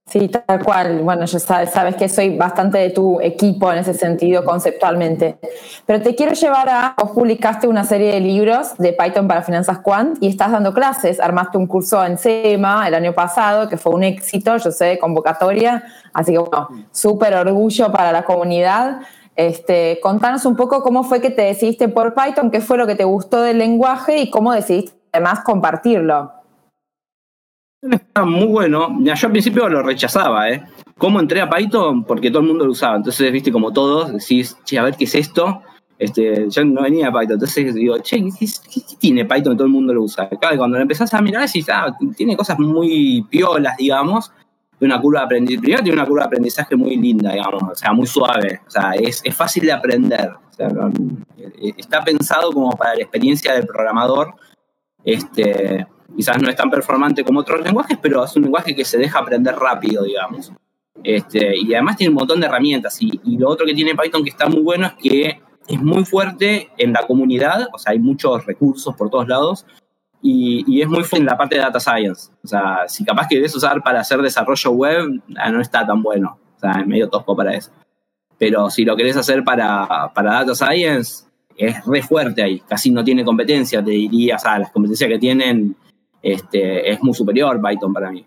Sí, 0.09 0.29
tal 0.29 0.63
cual. 0.63 1.01
Bueno, 1.01 1.25
ya 1.25 1.37
sabes, 1.37 1.71
sabes 1.71 1.97
que 1.97 2.07
soy 2.07 2.37
bastante 2.37 2.77
de 2.77 2.91
tu 2.91 3.19
equipo 3.19 3.73
en 3.73 3.79
ese 3.79 3.93
sentido 3.93 4.45
conceptualmente. 4.45 5.37
Pero 5.85 6.01
te 6.01 6.15
quiero 6.15 6.31
llevar 6.31 6.69
a, 6.69 6.95
vos 6.97 7.11
publicaste 7.11 7.67
una 7.67 7.83
serie 7.83 8.13
de 8.13 8.21
libros 8.21 8.77
de 8.77 8.93
Python 8.93 9.27
para 9.27 9.41
finanzas 9.41 9.79
quant 9.79 10.17
y 10.21 10.29
estás 10.29 10.53
dando 10.53 10.73
clases. 10.73 11.19
Armaste 11.19 11.57
un 11.57 11.67
curso 11.67 12.03
en 12.05 12.17
SEMA 12.17 12.87
el 12.87 12.95
año 12.95 13.11
pasado 13.11 13.67
que 13.67 13.75
fue 13.75 13.93
un 13.93 14.03
éxito, 14.03 14.55
yo 14.55 14.71
sé, 14.71 14.85
de 14.85 14.99
convocatoria. 14.99 15.83
Así 16.13 16.31
que 16.31 16.37
bueno, 16.37 16.69
súper 16.93 17.35
orgullo 17.35 17.91
para 17.91 18.13
la 18.13 18.23
comunidad. 18.23 19.01
Este, 19.37 19.99
contanos 20.01 20.45
un 20.45 20.55
poco 20.55 20.81
cómo 20.81 21.03
fue 21.03 21.21
que 21.21 21.29
te 21.29 21.43
decidiste 21.43 21.87
por 21.89 22.15
Python, 22.15 22.49
qué 22.49 22.59
fue 22.59 22.79
lo 22.79 22.87
que 22.87 22.95
te 22.95 23.03
gustó 23.03 23.41
del 23.41 23.59
lenguaje 23.59 24.19
y 24.19 24.31
cómo 24.31 24.51
decidiste 24.51 24.97
además 25.11 25.41
compartirlo. 25.41 26.31
Está 27.81 28.25
muy 28.25 28.47
bueno. 28.47 28.97
Yo 29.01 29.13
al 29.13 29.31
principio 29.31 29.69
lo 29.69 29.83
rechazaba, 29.83 30.49
¿eh? 30.49 30.63
¿Cómo 30.97 31.19
entré 31.19 31.41
a 31.41 31.49
Python? 31.49 32.03
Porque 32.03 32.31
todo 32.31 32.41
el 32.41 32.47
mundo 32.47 32.65
lo 32.65 32.71
usaba. 32.71 32.95
Entonces, 32.95 33.31
viste, 33.31 33.51
como 33.51 33.71
todos, 33.71 34.11
decís, 34.11 34.57
che, 34.65 34.79
a 34.79 34.83
ver 34.83 34.95
qué 34.95 35.03
es 35.03 35.13
esto. 35.13 35.61
Este, 35.99 36.49
yo 36.49 36.65
no 36.65 36.81
venía 36.81 37.09
a 37.09 37.11
Python. 37.11 37.33
Entonces 37.33 37.75
digo, 37.75 37.99
che, 37.99 38.23
¿qué, 38.39 38.81
tiene 38.99 39.25
Python 39.25 39.55
todo 39.55 39.67
el 39.67 39.73
mundo 39.73 39.93
lo 39.93 40.01
usa? 40.01 40.27
Claro, 40.29 40.57
cuando 40.57 40.77
lo 40.77 40.81
empezás 40.81 41.13
a 41.13 41.21
mirar, 41.21 41.45
decís, 41.45 41.67
ah, 41.69 41.95
tiene 42.15 42.35
cosas 42.35 42.57
muy 42.57 43.23
piolas, 43.29 43.77
digamos. 43.77 44.31
De 44.79 44.85
una 44.85 45.01
curva 45.01 45.21
de 45.21 45.25
aprendizaje. 45.25 45.61
Primero 45.61 45.83
tiene 45.83 45.99
una 45.99 46.07
curva 46.07 46.23
de 46.23 46.27
aprendizaje 46.27 46.75
muy 46.75 46.97
linda, 46.97 47.31
digamos. 47.31 47.63
O 47.63 47.75
sea, 47.75 47.93
muy 47.93 48.07
suave. 48.07 48.61
O 48.67 48.69
sea, 48.69 48.91
es, 48.91 49.21
es 49.23 49.35
fácil 49.35 49.63
de 49.65 49.71
aprender. 49.71 50.29
O 50.29 50.53
sea, 50.53 50.69
está 51.77 52.03
pensado 52.03 52.51
como 52.51 52.71
para 52.71 52.95
la 52.95 53.01
experiencia 53.01 53.53
del 53.53 53.65
programador. 53.65 54.35
Este 55.03 55.87
Quizás 56.15 56.41
no 56.41 56.49
es 56.49 56.55
tan 56.55 56.69
performante 56.69 57.23
como 57.23 57.41
otros 57.41 57.61
lenguajes, 57.61 57.97
pero 58.01 58.23
es 58.23 58.35
un 58.35 58.43
lenguaje 58.43 58.75
que 58.75 58.85
se 58.85 58.97
deja 58.97 59.19
aprender 59.19 59.55
rápido, 59.55 60.03
digamos. 60.03 60.51
Este, 61.03 61.55
y 61.57 61.73
además 61.73 61.97
tiene 61.97 62.09
un 62.09 62.15
montón 62.15 62.39
de 62.39 62.47
herramientas. 62.47 62.97
Y, 63.01 63.37
lo 63.37 63.49
otro 63.49 63.65
que 63.65 63.73
tiene 63.73 63.95
Python 63.95 64.23
que 64.23 64.29
está 64.29 64.47
muy 64.47 64.61
bueno 64.61 64.87
es 64.87 64.93
que 64.93 65.41
es 65.67 65.81
muy 65.81 66.05
fuerte 66.05 66.69
en 66.77 66.93
la 66.93 67.05
comunidad, 67.05 67.67
o 67.73 67.77
sea, 67.77 67.91
hay 67.91 67.99
muchos 67.99 68.45
recursos 68.45 68.95
por 68.95 69.09
todos 69.09 69.27
lados, 69.27 69.65
y, 70.29 70.81
es 70.81 70.87
muy 70.87 71.03
fuerte 71.03 71.17
en 71.17 71.25
la 71.25 71.37
parte 71.37 71.55
de 71.55 71.61
data 71.61 71.79
science. 71.79 72.31
O 72.43 72.47
sea, 72.47 72.87
si 72.87 73.05
capaz 73.05 73.27
que 73.27 73.35
querés 73.35 73.55
usar 73.55 73.81
para 73.81 74.01
hacer 74.01 74.21
desarrollo 74.21 74.71
web, 74.71 75.21
ah, 75.37 75.51
no 75.51 75.61
está 75.61 75.85
tan 75.85 76.01
bueno. 76.01 76.37
O 76.55 76.59
sea, 76.59 76.81
es 76.81 76.87
medio 76.87 77.09
tosco 77.09 77.35
para 77.35 77.53
eso. 77.53 77.71
Pero 78.37 78.69
si 78.69 78.83
lo 78.83 78.95
querés 78.95 79.15
hacer 79.15 79.43
para, 79.43 80.11
para 80.13 80.33
data 80.33 80.53
science, 80.53 81.25
es 81.55 81.85
re 81.85 82.01
fuerte 82.01 82.43
ahí. 82.43 82.59
Casi 82.59 82.91
no 82.91 83.03
tiene 83.03 83.23
competencia, 83.23 83.83
te 83.83 83.91
diría. 83.91 84.35
O 84.35 84.39
sea, 84.39 84.59
las 84.59 84.71
competencias 84.71 85.09
que 85.09 85.19
tienen 85.19 85.75
este, 86.21 86.91
es 86.91 87.01
muy 87.01 87.13
superior 87.13 87.61
Python 87.61 87.93
para 87.93 88.11
mí. 88.11 88.25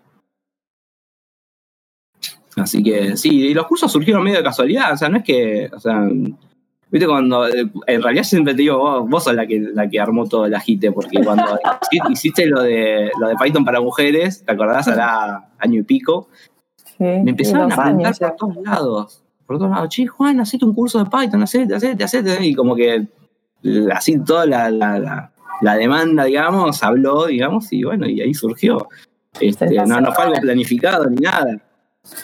Así 2.55 2.83
que 2.83 3.15
sí, 3.15 3.29
y 3.29 3.53
los 3.53 3.67
cursos 3.67 3.91
surgieron 3.91 4.23
medio 4.23 4.37
de 4.37 4.43
casualidad, 4.43 4.91
o 4.91 4.97
sea, 4.97 5.07
no 5.07 5.17
es 5.17 5.23
que, 5.23 5.69
viste 6.91 7.07
cuando, 7.07 7.47
en 7.47 8.03
realidad 8.03 8.23
siempre 8.23 8.53
te 8.53 8.61
digo, 8.61 9.05
vos, 9.07 9.23
sos 9.23 9.33
la 9.33 9.47
que, 9.47 9.59
la 9.59 9.89
que 9.89 9.99
armó 9.99 10.27
todo 10.27 10.45
el 10.45 10.53
agite, 10.53 10.91
porque 10.91 11.23
cuando 11.23 11.57
hiciste 12.11 12.45
lo 12.45 12.61
de, 12.61 13.11
lo 13.19 13.29
de 13.29 13.35
Python 13.35 13.65
para 13.65 13.81
mujeres, 13.81 14.43
¿te 14.45 14.51
acordás? 14.51 14.87
Hará 14.87 15.49
año 15.57 15.79
y 15.79 15.83
pico, 15.83 16.27
me 16.99 17.31
empezaron 17.31 17.71
a 17.71 17.75
preguntar 17.75 18.15
por 18.19 18.35
todos 18.35 18.55
lados, 18.63 19.23
por 19.47 19.57
todos 19.57 19.71
lados, 19.71 19.89
che, 19.89 20.05
Juan, 20.05 20.39
hacete 20.39 20.65
un 20.65 20.75
curso 20.75 20.99
de 20.99 21.09
Python, 21.09 21.41
hacete, 21.41 21.73
hacete, 21.73 22.03
hacete, 22.03 22.45
y 22.45 22.53
como 22.53 22.75
que 22.75 23.07
así 23.91 24.19
toda 24.23 24.45
la 24.45 25.31
la 25.61 25.75
demanda, 25.75 26.25
digamos, 26.25 26.83
habló, 26.83 27.27
digamos, 27.27 27.71
y 27.71 27.83
bueno, 27.83 28.07
y 28.07 28.19
ahí 28.19 28.33
surgió. 28.33 28.89
Este, 29.39 29.67
no, 29.85 30.01
no 30.01 30.11
fue 30.11 30.25
algo 30.25 30.41
planificado 30.41 31.09
ni 31.09 31.17
nada. 31.17 31.61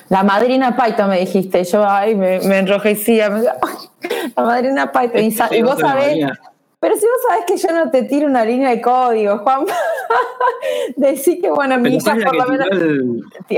La 0.10 0.24
madrina 0.24 0.76
Python 0.76 1.10
me 1.10 1.20
dijiste, 1.20 1.64
yo 1.64 1.88
ay, 1.88 2.16
me, 2.16 2.40
me 2.42 2.60
enrojecía, 2.60 3.30
la 3.30 4.44
madrina 4.44 4.92
Python, 4.92 5.24
y, 5.52 5.62
vos 5.62 5.80
sabés, 5.80 6.26
pero 6.80 6.96
si 6.96 7.06
vos 7.06 7.18
sabés 7.28 7.46
que 7.46 7.58
yo 7.58 7.74
no 7.74 7.92
te 7.92 8.04
tiro 8.04 8.28
una 8.28 8.46
línea 8.46 8.70
de 8.70 8.82
código, 8.82 9.40
Juan, 9.40 9.66
decí 10.96 11.40
que 11.42 11.50
bueno, 11.50 11.78
mi 11.78 11.96
hija 11.96 12.16
por 12.24 12.36
lo 12.36 12.48
menos, 12.48 12.68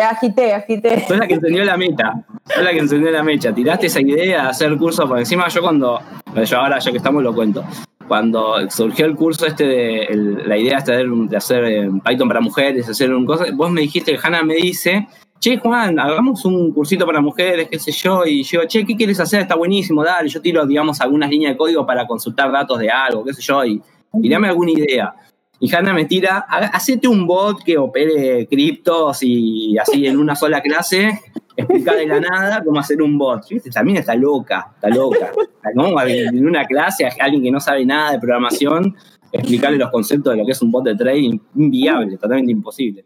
agité, 0.02 0.54
agité. 0.54 1.02
Fue 1.02 1.18
la 1.18 1.28
que 1.28 1.36
encendió 1.36 1.64
la 1.64 1.78
meta, 1.78 2.24
fue 2.46 2.64
la 2.64 2.72
que 2.72 2.80
encendió 2.80 3.12
la 3.12 3.24
mecha, 3.24 3.54
tiraste 3.54 3.88
esa 3.88 4.02
idea 4.02 4.44
de 4.44 4.50
hacer 4.50 4.78
curso 4.78 5.08
por 5.08 5.20
encima, 5.20 5.48
yo 5.50 5.62
cuando, 5.62 6.00
yo 6.44 6.58
ahora 6.58 6.80
ya 6.80 6.92
que 6.92 6.98
estamos 6.98 7.22
lo 7.22 7.34
cuento, 7.34 7.64
cuando 8.08 8.70
surgió 8.70 9.06
el 9.06 9.16
curso 9.16 9.46
este 9.46 9.66
de 9.66 10.08
la 10.46 10.58
idea 10.58 10.80
de 10.80 11.38
hacer 11.38 11.64
eh, 11.66 11.90
Python 12.04 12.28
para 12.28 12.42
mujeres, 12.42 12.90
hacer 12.90 13.14
un 13.14 13.26
cosa, 13.26 13.46
vos 13.54 13.70
me 13.70 13.82
dijiste, 13.82 14.18
Hanna 14.22 14.44
me 14.44 14.56
dice, 14.56 15.08
che 15.40 15.58
Juan, 15.58 16.00
hagamos 16.00 16.44
un 16.46 16.72
cursito 16.74 17.06
para 17.06 17.22
mujeres, 17.22 17.70
qué 17.70 17.80
sé 17.80 17.92
yo, 17.92 18.26
y 18.26 18.44
yo, 18.44 18.66
che, 18.68 18.86
¿qué 18.86 18.96
quieres 18.96 19.20
hacer? 19.20 19.42
Está 19.42 19.56
buenísimo, 19.56 20.04
dale, 20.04 20.28
yo 20.28 20.42
tiro, 20.42 20.66
digamos, 20.66 21.00
algunas 21.00 21.30
líneas 21.30 21.54
de 21.54 21.58
código 21.58 21.86
para 21.86 22.06
consultar 22.06 22.52
datos 22.52 22.80
de 22.80 22.90
algo, 22.90 23.24
qué 23.24 23.34
sé 23.34 23.42
yo, 23.42 23.64
y, 23.64 23.82
dame 24.14 24.50
alguna 24.50 24.72
idea. 24.72 25.14
Y 25.62 25.74
Hanna 25.74 25.94
me 25.94 26.06
tira, 26.06 26.40
hacete 26.48 27.08
un 27.08 27.28
bot 27.28 27.64
que 27.64 27.78
opere 27.78 28.48
criptos 28.48 29.20
y 29.24 29.78
así 29.78 30.08
en 30.08 30.18
una 30.18 30.34
sola 30.34 30.62
clase 30.62 31.20
explicar 31.58 31.98
de 31.98 32.08
la 32.08 32.20
nada 32.20 32.64
cómo 32.64 32.80
hacer 32.80 33.02
un 33.02 33.18
bot. 33.18 33.46
También 33.74 33.98
está 33.98 34.16
loca, 34.16 34.72
está 34.76 34.90
loca. 34.90 35.32
¿Cómo 35.76 36.02
en 36.02 36.48
una 36.48 36.66
clase 36.66 37.06
a 37.06 37.12
alguien 37.20 37.44
que 37.44 37.52
no 37.52 37.60
sabe 37.60 37.86
nada 37.86 38.14
de 38.14 38.20
programación 38.20 38.96
explicarle 39.32 39.78
los 39.78 39.92
conceptos 39.92 40.34
de 40.34 40.40
lo 40.40 40.46
que 40.46 40.54
es 40.54 40.62
un 40.62 40.72
bot 40.72 40.86
de 40.86 40.96
trading? 40.96 41.38
Inviable, 41.56 42.18
totalmente 42.18 42.52
imposible. 42.52 43.04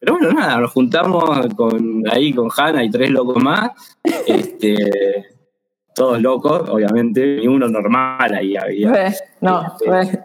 Pero 0.00 0.14
bueno, 0.14 0.32
nada, 0.32 0.60
nos 0.60 0.72
juntamos 0.72 1.46
con, 1.56 2.04
ahí 2.10 2.32
con 2.32 2.48
Hanna 2.56 2.84
y 2.84 2.90
tres 2.90 3.10
locos 3.10 3.42
más. 3.42 3.70
Este, 4.26 5.26
todos 5.94 6.20
locos, 6.22 6.68
obviamente, 6.68 7.38
ni 7.38 7.48
uno 7.48 7.68
normal 7.68 8.34
ahí 8.34 8.56
había. 8.56 9.12
no, 9.40 9.62
este, 9.66 10.20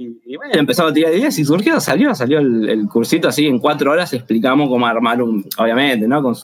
y, 0.00 0.36
bueno, 0.36 0.54
empezamos 0.54 0.92
a 0.92 0.94
tirar 0.94 1.12
ideas 1.12 1.36
y 1.40 1.44
surgió, 1.44 1.80
salió, 1.80 2.14
salió 2.14 2.38
el, 2.38 2.86
cursito 2.88 3.26
así 3.26 3.48
en 3.48 3.58
cuatro 3.58 3.90
horas 3.90 4.12
explicamos 4.12 4.68
cómo 4.68 4.86
armar 4.86 5.20
un, 5.20 5.44
obviamente, 5.58 6.06
¿no? 6.06 6.22
Con 6.22 6.36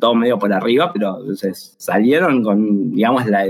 todo 0.00 0.14
medio 0.14 0.38
por 0.38 0.50
arriba, 0.50 0.90
pero 0.94 1.18
salieron 1.52 2.42
con, 2.42 2.92
digamos, 2.92 3.26
la, 3.26 3.44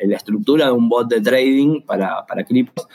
estructura 0.00 0.66
de 0.66 0.72
un 0.72 0.88
bot 0.88 1.10
de 1.10 1.20
trading 1.20 1.82
para, 1.82 2.24
para 2.24 2.42
criptos. 2.42 2.88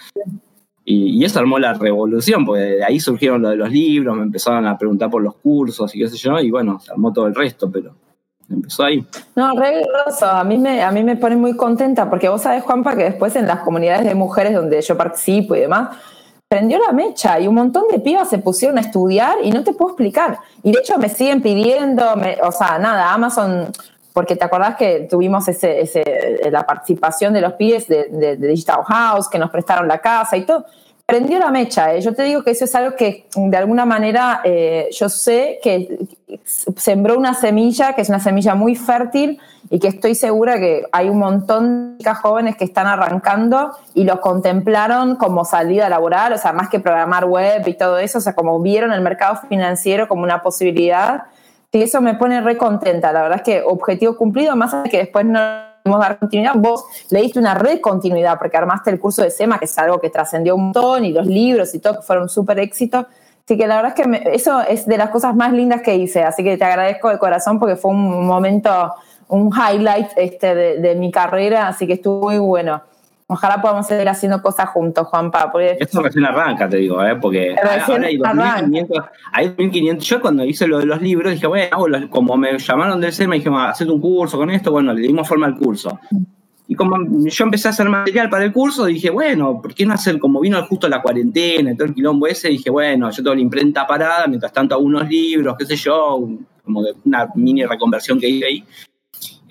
Y, 0.84 1.24
eso 1.24 1.40
armó 1.40 1.60
la 1.60 1.74
revolución, 1.74 2.46
porque 2.46 2.62
de 2.62 2.84
ahí 2.84 3.00
surgieron 3.00 3.42
lo 3.42 3.50
de 3.50 3.56
los 3.56 3.72
libros, 3.72 4.16
me 4.16 4.24
empezaron 4.24 4.66
a 4.66 4.78
preguntar 4.78 5.10
por 5.10 5.22
los 5.22 5.36
cursos 5.36 5.94
y 5.96 6.00
qué 6.00 6.08
sé 6.08 6.18
yo, 6.18 6.40
y 6.40 6.50
bueno, 6.50 6.80
se 6.80 6.92
armó 6.92 7.14
todo 7.14 7.28
el 7.28 7.36
resto, 7.36 7.70
pero 7.72 7.94
empezó 8.50 8.84
ahí. 8.84 9.06
No, 9.36 9.56
re 9.56 9.84
A 10.22 10.44
mí, 10.44 10.58
me, 10.58 10.82
a 10.82 10.92
mí 10.92 11.04
me 11.04 11.16
pone 11.16 11.36
muy 11.36 11.56
contenta 11.56 12.10
porque 12.10 12.30
vos 12.30 12.42
sabés, 12.42 12.64
Juanpa, 12.64 12.96
que 12.96 13.04
después 13.04 13.36
en 13.36 13.48
las 13.48 13.62
comunidades 13.62 14.06
de 14.06 14.16
mujeres 14.16 14.54
donde 14.54 14.82
yo 14.82 14.98
participo 14.98 15.56
y 15.56 15.62
demás, 15.62 15.98
prendió 16.52 16.80
la 16.80 16.92
mecha 16.92 17.40
y 17.40 17.48
un 17.48 17.56
montón 17.56 17.84
de 17.90 18.00
pibas 18.00 18.30
se 18.30 18.40
pusieron 18.40 18.78
a 18.78 18.82
estudiar 18.82 19.38
y 19.42 19.52
no 19.52 19.64
te 19.64 19.72
puedo 19.72 19.92
explicar. 19.92 20.40
Y 20.64 20.74
de 20.74 20.80
hecho 20.80 20.98
me 20.98 21.08
siguen 21.08 21.42
pidiendo, 21.42 22.04
o 22.44 22.52
sea, 22.52 22.78
nada, 22.78 23.14
Amazon, 23.14 23.72
porque 24.14 24.36
te 24.36 24.44
acordás 24.44 24.76
que 24.76 25.08
tuvimos 25.10 25.48
ese, 25.48 25.82
ese, 25.82 26.04
la 26.52 26.66
participación 26.66 27.34
de 27.34 27.42
los 27.42 27.54
pibes 27.54 27.88
de, 27.88 28.06
de 28.10 28.36
Digital 28.36 28.84
House, 28.86 29.30
que 29.30 29.40
nos 29.40 29.50
prestaron 29.50 29.88
la 29.88 30.00
casa 30.00 30.38
y 30.38 30.46
todo 30.46 30.66
prendió 31.12 31.40
la 31.40 31.52
mecha. 31.52 31.94
¿eh? 31.94 32.00
Yo 32.00 32.16
te 32.16 32.24
digo 32.24 32.42
que 32.42 32.52
eso 32.52 32.64
es 32.64 32.74
algo 32.74 32.96
que 32.96 33.26
de 33.36 33.58
alguna 33.58 33.84
manera 33.86 34.40
eh, 34.46 34.88
yo 34.94 35.10
sé 35.10 35.60
que 35.62 36.00
sembró 36.46 37.18
una 37.18 37.34
semilla, 37.34 37.92
que 37.92 38.02
es 38.02 38.08
una 38.08 38.22
semilla 38.22 38.56
muy 38.56 38.76
fértil 38.76 39.38
y 39.70 39.80
que 39.80 39.90
estoy 39.90 40.16
segura 40.16 40.58
que 40.58 40.86
hay 40.94 41.10
un 41.10 41.20
montón 41.20 41.92
de 41.92 41.98
chicas 41.98 42.20
jóvenes 42.20 42.56
que 42.56 42.64
están 42.64 42.88
arrancando 42.88 43.76
y 43.94 44.06
lo 44.06 44.22
contemplaron 44.22 45.18
como 45.18 45.44
salida 45.44 45.90
laboral, 45.90 46.32
o 46.32 46.38
sea, 46.38 46.54
más 46.54 46.70
que 46.70 46.80
programar 46.80 47.26
web 47.26 47.68
y 47.68 47.74
todo 47.74 47.98
eso, 47.98 48.20
o 48.20 48.22
sea, 48.22 48.34
como 48.34 48.62
vieron 48.62 48.94
el 48.94 49.02
mercado 49.02 49.42
financiero 49.50 50.08
como 50.08 50.24
una 50.24 50.42
posibilidad. 50.42 51.24
Y 51.72 51.82
eso 51.82 52.02
me 52.02 52.16
pone 52.16 52.42
re 52.42 52.58
contenta. 52.58 53.14
La 53.14 53.22
verdad 53.22 53.38
es 53.38 53.44
que 53.44 53.64
objetivo 53.64 54.18
cumplido, 54.18 54.56
más 54.56 54.76
que 54.90 54.98
después 54.98 55.26
no 55.26 55.40
dar 55.86 56.20
continuidad. 56.20 56.54
Vos 56.56 56.86
le 57.10 57.22
diste 57.22 57.40
una 57.40 57.54
red 57.54 57.80
continuidad 57.80 58.38
porque 58.38 58.58
armaste 58.58 58.92
el 58.92 59.00
curso 59.00 59.22
de 59.22 59.32
SEMA, 59.32 59.58
que 59.58 59.66
es 59.66 59.78
algo 59.78 60.00
que 60.00 60.10
trascendió 60.10 60.56
un 60.56 60.66
montón, 60.66 61.06
y 61.06 61.14
los 61.14 61.26
libros 61.26 61.74
y 61.74 61.80
todo, 61.80 61.98
que 61.98 62.02
fueron 62.02 62.30
súper 62.30 62.60
éxitos. 62.60 63.06
Así 63.46 63.58
que 63.58 63.68
la 63.68 63.78
verdad 63.78 63.94
es 63.98 64.06
que 64.06 64.32
eso 64.34 64.62
es 64.62 64.86
de 64.86 64.98
las 64.98 65.10
cosas 65.10 65.36
más 65.36 65.54
lindas 65.54 65.82
que 65.82 65.96
hice. 65.96 66.24
Así 66.24 66.44
que 66.44 66.58
te 66.58 66.64
agradezco 66.64 67.10
de 67.10 67.18
corazón 67.18 67.60
porque 67.60 67.76
fue 67.76 67.92
un 67.92 68.26
momento, 68.26 68.94
un 69.30 69.50
highlight 69.50 70.10
este 70.18 70.54
de, 70.54 70.78
de 70.78 70.96
mi 70.96 71.10
carrera. 71.10 71.68
Así 71.68 71.88
que 71.88 71.94
estuvo 71.94 72.22
muy 72.22 72.38
bueno. 72.38 72.82
Ojalá 73.34 73.62
podamos 73.62 73.88
seguir 73.88 74.10
haciendo 74.10 74.42
cosas 74.42 74.68
juntos, 74.72 75.08
Juanpa. 75.08 75.50
Porque... 75.50 75.78
Esto 75.80 76.02
recién 76.02 76.26
arranca, 76.26 76.68
te 76.68 76.76
digo, 76.76 77.02
¿eh? 77.02 77.16
porque 77.16 77.56
ahora 77.58 78.08
hay 78.08 78.18
2.500, 78.18 79.10
hay 79.32 79.48
2.500. 79.48 79.98
Yo 80.00 80.20
cuando 80.20 80.44
hice 80.44 80.68
lo 80.68 80.80
de 80.80 80.86
los 80.86 81.02
libros 81.02 81.32
dije, 81.32 81.48
bueno, 81.48 81.78
como 82.10 82.36
me 82.36 82.60
llamaron 82.60 83.00
del 83.00 83.14
SEMA, 83.14 83.36
dije, 83.36 83.50
hacer 83.50 83.90
un 83.90 84.02
curso 84.02 84.38
con 84.38 84.52
esto, 84.52 84.70
bueno, 84.72 84.94
le 84.94 85.08
dimos 85.08 85.26
forma 85.26 85.48
al 85.48 85.56
curso. 85.56 85.98
Y 86.68 86.76
como 86.76 86.98
yo 87.26 87.46
empecé 87.46 87.70
a 87.70 87.72
hacer 87.72 87.88
material 87.88 88.30
para 88.30 88.44
el 88.44 88.52
curso, 88.52 88.86
dije, 88.86 89.10
bueno, 89.10 89.62
¿por 89.62 89.74
qué 89.74 89.86
no 89.86 89.94
hacer 89.94 90.20
como 90.20 90.42
vino 90.42 90.62
justo 90.66 90.90
la 90.90 91.02
cuarentena 91.02 91.72
y 91.72 91.76
todo 91.78 91.88
el 91.88 91.94
quilombo 91.94 92.28
ese? 92.28 92.50
Dije, 92.50 92.70
bueno, 92.70 93.10
yo 93.12 93.24
tengo 93.24 93.36
la 93.36 93.42
imprenta 93.42 93.88
parada, 93.88 94.28
mientras 94.28 94.52
tanto 94.52 94.76
hago 94.76 94.84
unos 94.84 95.08
libros, 95.08 95.56
qué 95.58 95.66
sé 95.66 95.78
yo, 95.78 96.28
como 96.66 96.84
de 96.84 96.94
una 97.06 97.30
mini 97.36 97.66
reconversión 97.66 98.20
que 98.20 98.28
hice 98.28 98.46
ahí 98.46 98.64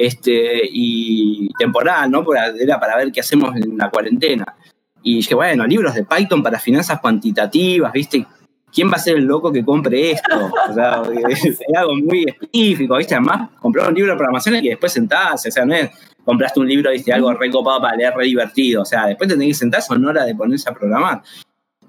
este, 0.00 0.62
y 0.64 1.52
temporal, 1.58 2.10
¿no? 2.10 2.24
Era 2.58 2.80
para 2.80 2.96
ver 2.96 3.12
qué 3.12 3.20
hacemos 3.20 3.54
en 3.54 3.76
la 3.76 3.90
cuarentena. 3.90 4.56
Y 5.02 5.16
dije, 5.16 5.34
bueno, 5.34 5.66
libros 5.66 5.94
de 5.94 6.04
Python 6.04 6.42
para 6.42 6.58
finanzas 6.58 7.00
cuantitativas, 7.00 7.92
¿viste? 7.92 8.26
¿Quién 8.72 8.88
va 8.88 8.94
a 8.94 8.98
ser 8.98 9.16
el 9.16 9.24
loco 9.24 9.52
que 9.52 9.62
compre 9.62 10.12
esto? 10.12 10.50
O 10.70 10.72
sea, 10.72 11.02
es 11.28 11.60
algo 11.76 11.96
muy 11.96 12.24
específico, 12.26 12.96
¿viste? 12.96 13.14
Además, 13.14 13.50
comprar 13.60 13.88
un 13.88 13.94
libro 13.94 14.12
de 14.12 14.16
programación 14.16 14.54
y 14.56 14.70
después 14.70 14.90
sentarse, 14.90 15.50
o 15.50 15.52
sea, 15.52 15.66
no 15.66 15.74
es 15.74 15.90
compraste 16.24 16.60
un 16.60 16.68
libro, 16.68 16.90
¿viste? 16.90 17.12
Algo 17.12 17.34
recopado 17.34 17.82
para 17.82 17.96
leer, 17.96 18.14
re 18.16 18.24
divertido, 18.24 18.82
o 18.82 18.86
sea, 18.86 19.06
después 19.06 19.28
te 19.28 19.34
tenés 19.34 19.48
que 19.48 19.54
sentar, 19.60 19.82
son 19.82 20.02
horas 20.06 20.24
de 20.24 20.34
ponerse 20.34 20.70
a 20.70 20.72
programar. 20.72 21.22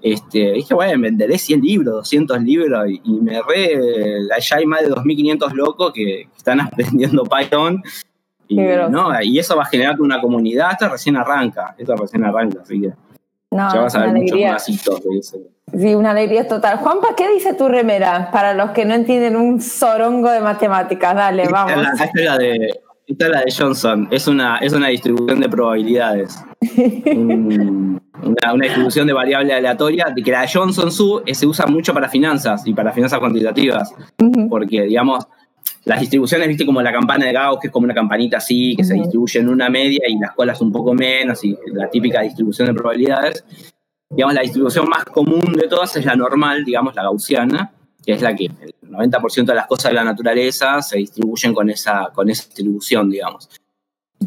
Este, 0.02 0.54
dije, 0.54 0.74
bueno, 0.74 1.02
venderé 1.02 1.38
100 1.38 1.62
libros, 1.62 1.94
200 1.96 2.42
libros 2.42 2.88
y, 2.90 3.12
me 3.22 3.42
re. 3.42 4.28
Ya 4.40 4.58
hay 4.58 4.66
más 4.66 4.82
de 4.82 4.90
2.500 4.90 5.54
locos 5.54 5.94
que 5.94 6.28
están 6.36 6.60
aprendiendo 6.62 7.24
Python. 7.24 7.82
Y, 8.48 8.58
¿no? 8.58 9.10
y 9.22 9.40
eso 9.40 9.56
va 9.56 9.64
a 9.64 9.68
generar 9.68 10.00
una 10.02 10.20
comunidad. 10.20 10.72
Esto 10.74 10.90
recién 10.90 11.16
arranca, 11.16 11.76
esto 11.78 11.96
recién 11.96 12.26
arranca, 12.26 12.62
así 12.62 12.82
que. 12.82 12.94
ya 13.52 13.82
vas 13.82 13.96
a 13.96 14.06
ver 14.06 14.14
muchos 14.14 14.40
más 14.40 14.66
de 14.66 15.18
eso. 15.18 15.38
Sí, 15.78 15.96
una 15.96 16.12
alegría 16.12 16.48
total. 16.48 16.80
Juanpa, 16.80 17.16
¿qué 17.16 17.30
dice 17.30 17.54
tu 17.54 17.70
remera? 17.70 18.30
Para 18.32 18.54
los 18.54 18.72
que 18.72 18.84
no 18.84 18.94
entienden 18.94 19.38
un 19.38 19.62
sorongo 19.62 20.30
de 20.30 20.42
matemáticas, 20.42 21.16
dale, 21.16 21.48
vamos. 21.48 21.88
Esta 21.94 22.04
es 22.04 22.26
la, 22.26 22.38
de, 22.38 22.82
esta 23.12 23.26
es 23.26 23.32
la 23.32 23.42
de 23.42 23.54
Johnson, 23.58 24.08
es 24.12 24.28
una, 24.28 24.58
es 24.58 24.74
una 24.74 24.88
distribución 24.88 25.40
de 25.40 25.50
probabilidades. 25.50 26.44
una, 28.24 28.64
distribución 28.64 29.08
de 29.08 29.14
variable 29.14 29.54
aleatoria, 29.54 30.06
de 30.16 30.24
que 30.24 30.32
la 30.32 30.48
Johnson 30.52 30.92
Su 30.92 31.22
se 31.32 31.46
usa 31.46 31.66
mucho 31.68 31.94
para 31.94 32.08
finanzas 32.08 32.66
y 32.66 32.74
para 32.74 32.92
finanzas 32.92 33.20
cuantitativas, 33.20 33.94
porque, 34.50 34.84
digamos, 34.84 35.28
las 35.86 36.00
distribuciones, 36.00 36.48
viste, 36.48 36.66
como 36.66 36.82
la 36.82 36.92
campana 36.92 37.26
de 37.26 37.34
Gauss, 37.34 37.60
que 37.60 37.68
es 37.68 37.74
como 37.74 37.86
una 37.86 37.94
campanita 37.94 38.38
así, 38.38 38.76
que 38.76 38.84
se 38.84 38.94
distribuye 38.94 39.40
en 39.40 39.50
una 39.50 39.70
media 39.70 40.02
y 40.08 40.18
las 40.18 40.32
colas 40.34 40.62
un 40.62 40.72
poco 40.72 40.94
menos, 40.94 41.44
y 41.44 41.58
la 41.74 41.90
típica 41.90 42.22
distribución 42.22 42.68
de 42.68 42.74
probabilidades. 42.74 43.44
Digamos, 44.10 44.36
la 44.36 44.42
distribución 44.42 44.88
más 44.90 45.06
común 45.06 45.54
de 45.54 45.68
todas 45.68 45.96
es 45.96 46.06
la 46.06 46.16
normal, 46.16 46.64
digamos, 46.64 46.96
la 46.96 47.04
gaussiana, 47.04 47.74
que 48.04 48.14
es 48.14 48.22
la 48.22 48.36
que 48.36 48.46
el 48.46 48.74
90% 48.90 49.46
de 49.46 49.56
las 49.56 49.68
cosas 49.68 49.92
de 49.92 49.96
la 49.96 50.04
naturaleza 50.04 50.82
se 50.82 50.98
distribuyen 50.98 51.54
con 51.54 51.70
esa, 51.70 52.10
con 52.14 52.30
esa 52.30 52.46
distribución, 52.46 53.10
digamos 53.10 53.50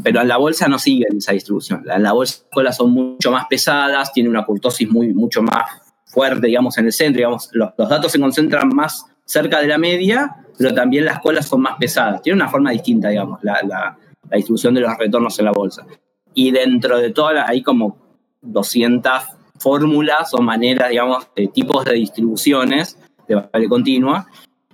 pero 0.03 0.21
en 0.21 0.29
la 0.29 0.37
bolsa 0.37 0.69
no 0.69 0.79
siguen 0.79 1.19
esa 1.19 1.33
distribución. 1.33 1.85
En 1.89 2.03
la 2.03 2.13
bolsa 2.13 2.43
las 2.43 2.51
colas 2.53 2.77
son 2.77 2.91
mucho 2.91 3.31
más 3.31 3.47
pesadas, 3.49 4.13
tiene 4.13 4.29
una 4.29 4.45
curtosis 4.45 4.91
muy, 4.91 5.13
mucho 5.15 5.43
más 5.43 5.65
fuerte, 6.07 6.47
digamos, 6.47 6.77
en 6.79 6.87
el 6.87 6.93
centro. 6.93 7.19
Digamos, 7.19 7.49
los, 7.53 7.71
datos 7.77 8.11
se 8.11 8.19
concentran 8.19 8.69
más 8.69 9.05
cerca 9.25 9.61
de 9.61 9.69
la 9.69 9.79
media, 9.79 10.37
pero 10.59 10.75
también 10.75 11.05
las 11.05 11.21
colas 11.21 11.47
son 11.47 11.63
más 11.63 11.77
pesadas. 11.79 12.23
Tiene 12.23 12.37
una 12.37 12.49
forma 12.49 12.71
distinta, 12.71 13.09
digamos, 13.09 13.43
la, 13.43 13.61
la, 13.63 13.99
distribución 14.33 14.75
de 14.75 14.81
los 14.81 14.99
retornos 14.99 15.39
en 15.39 15.45
la 15.45 15.53
bolsa. 15.53 15.87
Y 16.33 16.51
dentro 16.51 16.99
de 16.99 17.11
todas, 17.11 17.49
hay 17.49 17.63
como 17.63 17.97
200 18.43 19.13
fórmulas 19.59 20.35
o 20.35 20.39
maneras, 20.39 20.91
digamos, 20.91 21.29
de 21.37 21.47
tipos 21.49 21.85
de 21.85 21.93
distribuciones 21.93 22.99
de 23.27 23.35
variable 23.35 23.69
continua. 23.69 24.27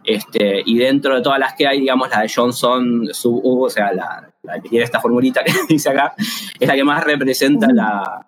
Este, 0.02 0.62
y 0.64 0.78
dentro 0.78 1.14
de 1.14 1.22
todas 1.22 1.38
las 1.38 1.54
que 1.54 1.66
hay, 1.66 1.80
digamos, 1.80 2.08
la 2.10 2.22
de 2.22 2.32
Johnson, 2.34 3.08
sub, 3.12 3.42
o 3.44 3.70
sea, 3.70 3.92
la, 3.92 4.30
la 4.42 4.60
que 4.60 4.68
tiene 4.68 4.84
esta 4.84 5.00
formulita 5.00 5.42
que 5.44 5.52
dice 5.68 5.90
acá, 5.90 6.14
es 6.58 6.66
la 6.66 6.74
que 6.74 6.84
más 6.84 7.04
representa 7.04 7.68
la, 7.72 8.24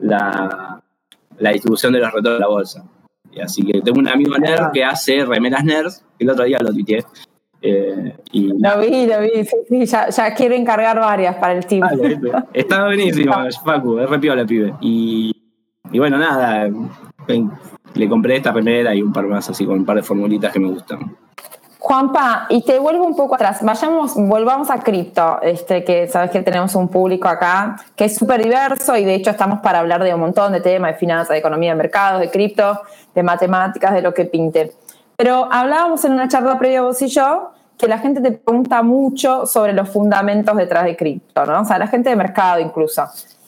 la, 0.00 0.80
la 1.38 1.50
distribución 1.50 1.92
de 1.92 2.00
los 2.00 2.12
retornos 2.12 2.38
de 2.38 2.40
la 2.40 2.48
bolsa. 2.48 2.84
Y 3.30 3.40
así 3.40 3.62
que 3.62 3.80
tengo 3.80 4.00
un 4.00 4.08
amigo 4.08 4.36
nerd 4.38 4.72
que 4.72 4.84
hace 4.84 5.24
remeras 5.24 5.64
nerds, 5.64 6.04
el 6.18 6.30
otro 6.30 6.44
día 6.44 6.58
lo 6.60 6.72
tuiteé. 6.72 7.04
Eh, 7.60 8.16
y, 8.32 8.48
lo 8.48 8.80
vi, 8.80 9.06
lo 9.06 9.20
vi, 9.20 9.44
sí, 9.44 9.56
sí, 9.68 9.86
ya, 9.86 10.08
ya 10.08 10.34
quiero 10.34 10.54
encargar 10.54 10.98
varias 10.98 11.36
para 11.36 11.54
el 11.54 11.66
team. 11.66 11.88
está 12.52 12.84
buenísimo, 12.84 13.32
Facu, 13.64 13.98
es 13.98 14.08
repiola, 14.08 14.44
pibe. 14.46 14.74
Y, 14.80 15.34
y 15.90 15.98
bueno, 15.98 16.18
nada, 16.18 16.70
le 17.94 18.08
compré 18.08 18.36
esta 18.36 18.52
remera 18.52 18.94
y 18.94 19.02
un 19.02 19.12
par 19.12 19.26
más 19.26 19.48
así 19.50 19.64
con 19.66 19.78
un 19.78 19.84
par 19.84 19.96
de 19.96 20.02
formulitas 20.02 20.52
que 20.52 20.60
me 20.60 20.68
gustan. 20.68 21.16
Juanpa, 21.78 22.46
y 22.50 22.62
te 22.62 22.78
vuelvo 22.78 23.06
un 23.06 23.16
poco 23.16 23.36
atrás, 23.36 23.60
vayamos, 23.62 24.14
volvamos 24.14 24.68
a 24.68 24.80
cripto, 24.80 25.40
este, 25.40 25.84
que 25.84 26.08
sabes 26.08 26.30
que 26.30 26.42
tenemos 26.42 26.74
un 26.74 26.88
público 26.88 27.28
acá 27.28 27.76
que 27.96 28.06
es 28.06 28.16
súper 28.16 28.42
diverso 28.42 28.96
y 28.96 29.04
de 29.04 29.14
hecho 29.14 29.30
estamos 29.30 29.60
para 29.60 29.78
hablar 29.78 30.02
de 30.02 30.12
un 30.12 30.20
montón 30.20 30.52
de 30.52 30.60
temas, 30.60 30.92
de 30.92 30.98
finanzas, 30.98 31.30
de 31.30 31.38
economía 31.38 31.70
de 31.70 31.76
mercados, 31.76 32.20
de 32.20 32.30
cripto, 32.30 32.82
de 33.14 33.22
matemáticas, 33.22 33.94
de 33.94 34.02
lo 34.02 34.12
que 34.12 34.24
pinte. 34.26 34.72
Pero 35.16 35.48
hablábamos 35.50 36.04
en 36.04 36.12
una 36.12 36.28
charla 36.28 36.58
previa 36.58 36.82
vos 36.82 37.00
y 37.00 37.08
yo 37.08 37.52
que 37.78 37.86
la 37.86 37.98
gente 37.98 38.20
te 38.20 38.32
pregunta 38.32 38.82
mucho 38.82 39.46
sobre 39.46 39.72
los 39.72 39.88
fundamentos 39.88 40.56
detrás 40.56 40.84
de 40.84 40.96
cripto, 40.96 41.46
¿no? 41.46 41.60
O 41.60 41.64
sea, 41.64 41.78
la 41.78 41.86
gente 41.86 42.10
de 42.10 42.16
mercado 42.16 42.60
incluso. 42.60 43.04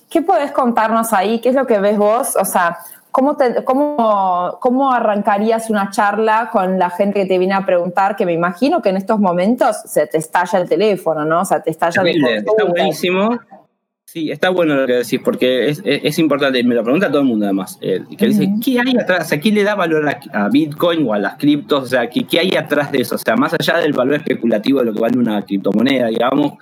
¿Qué 0.09 0.22
podés 0.22 0.53
contarnos 0.53 1.12
ahí? 1.12 1.40
¿Qué 1.40 1.50
es 1.50 1.55
lo 1.55 1.66
que 1.66 1.79
ves 1.79 1.98
vos? 1.98 2.37
O 2.37 2.44
sea, 2.44 2.79
¿Cómo, 3.11 3.37
cómo, 3.64 4.59
¿Cómo 4.61 4.92
arrancarías 4.92 5.68
una 5.70 5.90
charla 5.90 6.49
con 6.53 6.79
la 6.79 6.90
gente 6.90 7.20
que 7.20 7.27
te 7.27 7.38
viene 7.38 7.55
a 7.55 7.66
preguntar? 7.66 8.16
Que 8.16 8.25
me 8.25 8.33
imagino 8.33 8.81
que 8.81 8.90
en 8.90 8.96
estos 8.96 9.18
momentos 9.18 9.83
se 9.85 10.07
te 10.07 10.18
estalla 10.18 10.59
el 10.61 10.68
teléfono, 10.68 11.25
¿no? 11.25 11.40
O 11.40 11.44
sea, 11.44 11.61
te 11.61 11.70
estalla 11.70 12.03
el 12.03 12.25
Está 12.25 12.64
buenísimo. 12.64 13.38
Sí, 14.12 14.33
está 14.33 14.49
bueno 14.49 14.75
lo 14.75 14.88
que 14.88 14.94
decís, 14.94 15.20
porque 15.25 15.68
es, 15.68 16.18
importante, 16.18 16.64
me 16.64 16.75
lo 16.75 16.83
pregunta 16.83 17.07
todo 17.12 17.20
el 17.20 17.29
mundo 17.29 17.44
además, 17.44 17.79
eh, 17.81 18.03
que 18.18 18.27
dice, 18.27 18.49
¿qué 18.61 18.81
hay 18.81 18.96
atrás? 19.01 19.27
O 19.27 19.29
sea, 19.29 19.38
¿qué 19.38 19.53
le 19.53 19.62
da 19.62 19.77
valor 19.77 20.05
a, 20.33 20.49
Bitcoin 20.49 21.07
o 21.07 21.14
a 21.14 21.18
las 21.20 21.37
criptos? 21.37 21.85
O 21.85 21.87
sea, 21.87 22.11
¿qué, 22.11 22.25
¿qué, 22.25 22.40
hay 22.40 22.57
atrás 22.57 22.90
de 22.90 23.03
eso? 23.03 23.14
O 23.14 23.18
sea, 23.18 23.37
más 23.37 23.55
allá 23.55 23.79
del 23.79 23.92
valor 23.92 24.16
especulativo 24.16 24.81
de 24.81 24.87
lo 24.87 24.92
que 24.92 24.99
vale 24.99 25.16
una 25.16 25.40
criptomoneda, 25.42 26.09
digamos, 26.09 26.55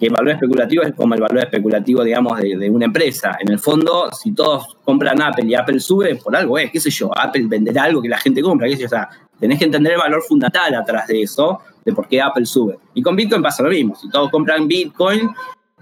que 0.00 0.06
el 0.06 0.12
valor 0.14 0.30
especulativo 0.30 0.84
es 0.84 0.94
como 0.94 1.12
el 1.12 1.20
valor 1.20 1.40
especulativo, 1.40 2.02
digamos, 2.02 2.40
de, 2.40 2.70
una 2.70 2.86
empresa. 2.86 3.36
En 3.40 3.52
el 3.52 3.58
fondo, 3.58 4.08
si 4.18 4.32
todos 4.32 4.78
compran 4.82 5.20
Apple 5.20 5.44
y 5.46 5.54
Apple 5.54 5.80
sube, 5.80 6.16
por 6.16 6.34
algo 6.34 6.56
es, 6.56 6.70
qué 6.70 6.80
sé 6.80 6.88
yo, 6.88 7.10
Apple 7.14 7.44
venderá 7.46 7.82
algo 7.82 8.00
que 8.00 8.08
la 8.08 8.16
gente 8.16 8.40
compra, 8.40 8.68
qué 8.68 8.76
sé 8.76 8.80
yo, 8.80 8.86
o 8.86 8.88
sea, 8.88 9.10
tenés 9.38 9.58
que 9.58 9.66
entender 9.66 9.92
el 9.92 9.98
valor 9.98 10.22
fundamental 10.22 10.74
atrás 10.74 11.08
de 11.08 11.20
eso, 11.20 11.60
de 11.84 11.92
por 11.92 12.08
qué 12.08 12.22
Apple 12.22 12.46
sube. 12.46 12.78
Y 12.94 13.02
con 13.02 13.14
Bitcoin 13.14 13.42
pasa 13.42 13.62
lo 13.62 13.68
mismo, 13.68 13.94
si 13.94 14.08
todos 14.08 14.30
compran 14.30 14.66
Bitcoin, 14.66 15.30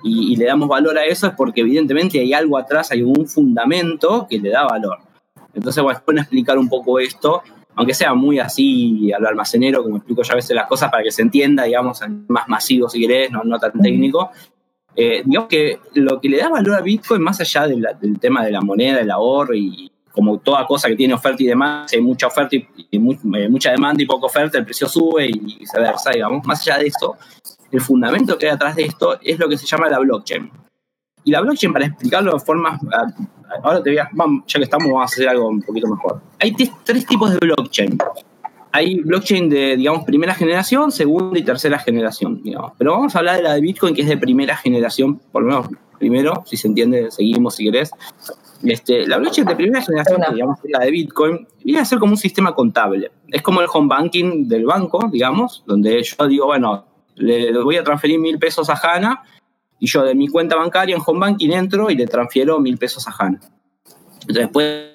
y, 0.04 0.36
le 0.36 0.44
damos 0.44 0.68
valor 0.68 0.98
a 0.98 1.04
eso 1.06 1.26
es 1.26 1.32
porque 1.34 1.62
evidentemente 1.62 2.20
hay 2.20 2.32
algo 2.34 2.58
atrás, 2.58 2.90
hay 2.90 3.02
un 3.02 3.26
fundamento 3.26 4.26
que 4.28 4.38
le 4.38 4.50
da 4.50 4.64
valor. 4.64 4.98
Entonces, 5.54 5.82
bueno, 5.82 6.20
explicar 6.20 6.58
un 6.58 6.68
poco 6.68 6.98
esto, 6.98 7.42
aunque 7.74 7.94
sea 7.94 8.12
muy 8.12 8.38
así 8.38 9.10
al 9.12 9.24
almacenero, 9.24 9.82
como 9.82 9.96
explico 9.96 10.22
yo 10.22 10.32
a 10.32 10.36
veces 10.36 10.54
las 10.54 10.66
cosas 10.66 10.90
para 10.90 11.02
que 11.02 11.10
se 11.10 11.22
entienda, 11.22 11.64
digamos, 11.64 12.00
más 12.28 12.46
masivo 12.48 12.88
si 12.88 13.00
querés, 13.00 13.30
no, 13.30 13.44
no 13.44 13.58
tan 13.58 13.72
técnico. 13.80 14.30
Eh, 14.94 15.22
digamos 15.24 15.48
que 15.48 15.80
lo 15.94 16.20
que 16.20 16.28
le 16.28 16.36
da 16.36 16.50
valor 16.50 16.76
a 16.76 16.80
Bitcoin, 16.82 17.22
más 17.22 17.40
allá 17.40 17.66
del 17.66 18.18
tema 18.20 18.44
de 18.44 18.52
la 18.52 18.60
moneda, 18.60 19.00
el 19.00 19.10
ahorro 19.10 19.54
y 19.54 19.90
como 20.12 20.38
toda 20.38 20.64
cosa 20.66 20.88
que 20.88 20.94
tiene 20.94 21.14
oferta 21.14 21.42
y 21.42 21.46
demanda, 21.46 21.88
si 21.88 21.96
hay 21.96 22.02
mucha 22.02 22.28
oferta 22.28 22.54
y, 22.54 22.68
y 22.90 22.96
eh, 22.96 23.48
mucha 23.48 23.72
demanda 23.72 24.00
y 24.02 24.06
poca 24.06 24.26
oferta, 24.26 24.58
el 24.58 24.64
precio 24.64 24.88
sube 24.88 25.26
y 25.26 25.38
viceversa, 25.58 26.10
digamos. 26.10 26.46
Más 26.46 26.60
allá 26.60 26.78
de 26.78 26.86
eso, 26.86 27.16
el 27.74 27.80
fundamento 27.80 28.38
que 28.38 28.46
hay 28.46 28.52
detrás 28.52 28.76
de 28.76 28.84
esto 28.84 29.18
es 29.20 29.38
lo 29.38 29.48
que 29.48 29.58
se 29.58 29.66
llama 29.66 29.88
la 29.88 29.98
blockchain. 29.98 30.50
Y 31.24 31.30
la 31.30 31.40
blockchain, 31.40 31.72
para 31.72 31.87
explicarlo 31.87 32.32
de 32.32 32.38
forma... 32.38 32.78
Ah, 32.92 33.06
ahora 33.62 33.82
te 33.82 33.90
voy 33.90 33.98
a... 33.98 34.08
Vamos, 34.12 34.44
ya 34.46 34.58
que 34.58 34.64
estamos, 34.64 34.87
vamos 34.87 35.02
a 35.02 35.04
hacer 35.06 35.28
algo 35.28 35.48
un 35.48 35.60
poquito 35.60 35.88
mejor. 35.88 36.20
Hay 36.38 36.54
tres 36.54 37.06
tipos 37.06 37.32
de 37.32 37.38
blockchain. 37.38 37.98
Hay 38.72 39.00
blockchain 39.00 39.48
de, 39.48 39.76
digamos, 39.76 40.04
primera 40.04 40.34
generación, 40.34 40.92
segunda 40.92 41.38
y 41.38 41.42
tercera 41.42 41.78
generación, 41.78 42.42
digamos. 42.42 42.72
Pero 42.78 42.92
vamos 42.92 43.14
a 43.16 43.18
hablar 43.18 43.37
de 43.37 43.42
la 43.42 43.54
de 43.54 43.60
Bitcoin, 43.60 43.94
que 43.94 44.02
es 44.02 44.08
de 44.08 44.18
primera 44.18 44.56
generación, 44.56 45.18
por 45.32 45.42
lo 45.42 45.48
menos 45.48 45.68
primero, 45.98 46.42
si 46.44 46.56
se 46.56 46.68
entiende, 46.68 47.10
seguimos 47.10 47.56
si 47.56 47.64
querés. 47.64 47.90
Este, 48.62 49.06
la 49.06 49.18
blockchain 49.18 49.46
de 49.46 49.56
primera 49.56 49.82
generación, 49.82 50.20
digamos, 50.32 50.58
la 50.64 50.80
de 50.80 50.90
Bitcoin, 50.90 51.48
viene 51.64 51.80
a 51.80 51.84
ser 51.84 51.98
como 51.98 52.12
un 52.12 52.18
sistema 52.18 52.54
contable. 52.54 53.10
Es 53.28 53.42
como 53.42 53.60
el 53.60 53.66
home 53.72 53.88
banking 53.88 54.46
del 54.46 54.66
banco, 54.66 55.08
digamos, 55.10 55.64
donde 55.66 56.02
yo 56.02 56.26
digo, 56.28 56.46
bueno, 56.46 56.93
le 57.16 57.57
voy 57.59 57.77
a 57.77 57.85
transferir 57.85 58.18
mil 58.18 58.38
pesos 58.38 58.68
a 58.70 58.74
Hanna 58.74 59.22
y 59.79 59.87
yo 59.87 60.03
de 60.03 60.14
mi 60.14 60.29
cuenta 60.29 60.57
bancaria 60.57 60.96
en 60.96 61.03
home 61.05 61.20
banking 61.20 61.50
entro 61.50 61.90
y 61.90 61.96
le 61.96 62.07
transfiero 62.07 62.61
mil 62.61 62.79
pesos 62.79 63.07
a 63.09 63.14
Hanna. 63.18 63.40
Después 64.27 64.94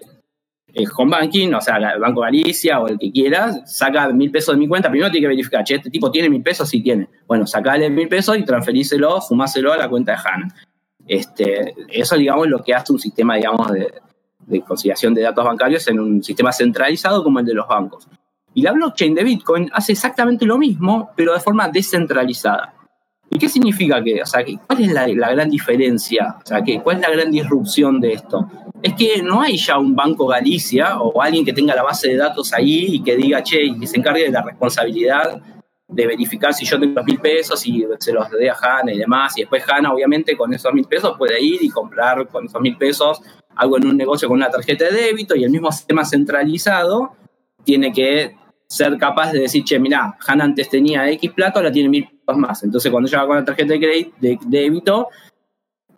el 0.74 0.88
home 0.96 1.12
banking, 1.12 1.54
o 1.54 1.62
sea, 1.62 1.78
el 1.78 2.00
Banco 2.00 2.22
Galicia 2.22 2.80
o 2.80 2.88
el 2.88 2.98
que 2.98 3.12
quieras, 3.12 3.62
saca 3.66 4.10
mil 4.10 4.32
pesos 4.32 4.56
de 4.56 4.60
mi 4.60 4.68
cuenta, 4.68 4.90
primero 4.90 5.12
tiene 5.12 5.26
que 5.26 5.30
verificar, 5.30 5.64
che, 5.64 5.76
este 5.76 5.90
tipo 5.90 6.12
tiene 6.12 6.30
mil 6.30 6.44
pesos, 6.44 6.70
sí 6.70 6.82
tiene. 6.82 7.10
Bueno, 7.28 7.48
sacale 7.48 7.90
mil 7.90 8.08
pesos 8.08 8.38
y 8.38 8.46
transferíselo, 8.46 9.22
fumáselo 9.22 9.74
a 9.74 9.78
la 9.78 9.90
cuenta 9.90 10.14
de 10.14 10.18
Hanna. 10.18 10.56
Este, 11.08 11.74
eso, 11.90 12.16
digamos, 12.16 12.46
es 12.46 12.52
lo 12.52 12.64
que 12.64 12.74
hace 12.74 12.94
un 12.94 13.00
sistema, 13.00 13.36
digamos, 13.36 13.72
de, 13.72 13.92
de 14.46 14.62
conciliación 14.62 15.14
de 15.14 15.24
datos 15.24 15.44
bancarios 15.44 15.88
en 15.88 16.00
un 16.00 16.24
sistema 16.24 16.52
centralizado 16.52 17.24
como 17.24 17.40
el 17.40 17.46
de 17.46 17.54
los 17.54 17.68
bancos. 17.68 18.08
Y 18.60 18.62
la 18.62 18.74
blockchain 18.74 19.16
de 19.16 19.24
Bitcoin 19.24 19.70
hace 19.72 19.94
exactamente 19.94 20.46
lo 20.46 20.58
mismo, 20.58 21.12
pero 21.16 21.34
de 21.34 21.40
forma 21.40 21.70
descentralizada. 21.70 22.74
¿Y 23.30 23.40
qué 23.40 23.48
significa 23.48 24.04
que? 24.04 24.22
O 24.22 24.26
sea, 24.26 24.44
¿cuál 24.68 24.84
es 24.84 24.92
la, 24.92 25.08
gran 25.08 25.50
diferencia? 25.50 26.36
O 26.44 26.46
sea, 26.46 26.62
¿cuál 26.84 26.98
es 26.98 27.02
la 27.02 27.10
gran 27.10 27.32
disrupción 27.32 28.02
de 28.02 28.12
esto? 28.12 28.50
Es 28.84 28.96
que 28.96 29.24
no 29.24 29.42
hay 29.42 29.56
ya 29.56 29.78
un 29.78 29.96
Banco 29.96 30.28
Galicia 30.28 31.00
o 31.00 31.22
alguien 31.22 31.46
que 31.46 31.54
tenga 31.54 31.74
la 31.74 31.84
base 31.84 32.10
de 32.10 32.18
datos 32.18 32.52
ahí 32.52 32.96
y 32.96 33.02
que 33.02 33.16
diga, 33.16 33.42
che, 33.42 33.64
y 33.64 33.80
que 33.80 33.88
se 33.88 33.96
encargue 33.96 34.24
de 34.24 34.32
la 34.32 34.42
responsabilidad 34.42 35.42
de 35.88 36.06
verificar 36.06 36.54
si 36.54 36.66
yo 36.66 36.78
tengo 36.78 36.96
los 36.96 37.06
mil 37.06 37.20
pesos 37.22 37.66
y 37.66 37.86
se 37.98 38.12
los 38.12 38.30
dé 38.32 38.50
a 38.50 38.58
Hanna 38.62 38.92
y 38.92 38.98
demás. 38.98 39.38
Y 39.38 39.44
después 39.44 39.64
Hanna, 39.70 39.94
obviamente, 39.94 40.36
con 40.36 40.54
esos 40.54 40.74
mil 40.74 40.84
pesos 40.84 41.16
puede 41.18 41.42
ir 41.42 41.64
y 41.64 41.70
comprar 41.70 42.28
con 42.28 42.44
esos 42.44 42.60
mil 42.60 42.76
pesos 42.76 43.22
algo 43.56 43.78
en 43.78 43.88
un 43.88 43.96
negocio 43.96 44.28
con 44.28 44.36
una 44.36 44.50
tarjeta 44.50 44.84
de 44.84 44.92
débito 44.92 45.34
y 45.38 45.46
el 45.46 45.50
mismo 45.50 45.72
sistema 45.72 46.04
centralizado 46.04 47.16
tiene 47.64 47.94
que 47.94 48.38
ser 48.70 48.98
capaz 48.98 49.32
de 49.32 49.42
decir, 49.42 49.64
che, 49.64 49.80
mira, 49.80 50.16
Han 50.28 50.42
antes 50.42 50.70
tenía 50.70 51.10
X 51.10 51.32
plata, 51.34 51.60
ahora 51.60 51.72
tiene 51.72 51.90
mil 51.90 52.08
pesos 52.08 52.40
más. 52.40 52.64
Entonces, 52.64 52.92
cuando 52.92 53.10
llega 53.10 53.26
con 53.26 53.36
la 53.36 53.44
tarjeta 53.44 53.74
de 53.74 53.80
crédito, 53.80 54.46
débito, 54.46 55.08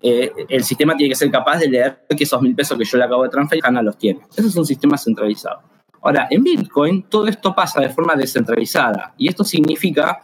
eh, 0.01 0.31
el 0.47 0.63
sistema 0.63 0.95
tiene 0.95 1.09
que 1.09 1.15
ser 1.15 1.29
capaz 1.29 1.59
de 1.59 1.67
leer 1.67 2.05
que 2.07 2.23
esos 2.23 2.41
mil 2.41 2.55
pesos 2.55 2.77
que 2.77 2.85
yo 2.85 2.97
le 2.97 3.03
acabo 3.03 3.23
de 3.23 3.29
transferir, 3.29 3.63
Hanna 3.65 3.81
los 3.81 3.97
tiene. 3.97 4.21
Eso 4.35 4.47
es 4.47 4.55
un 4.55 4.65
sistema 4.65 4.97
centralizado. 4.97 5.61
Ahora, 6.01 6.27
en 6.31 6.43
Bitcoin 6.43 7.03
todo 7.03 7.27
esto 7.27 7.53
pasa 7.53 7.81
de 7.81 7.89
forma 7.89 8.15
descentralizada 8.15 9.13
y 9.17 9.27
esto 9.27 9.43
significa 9.43 10.21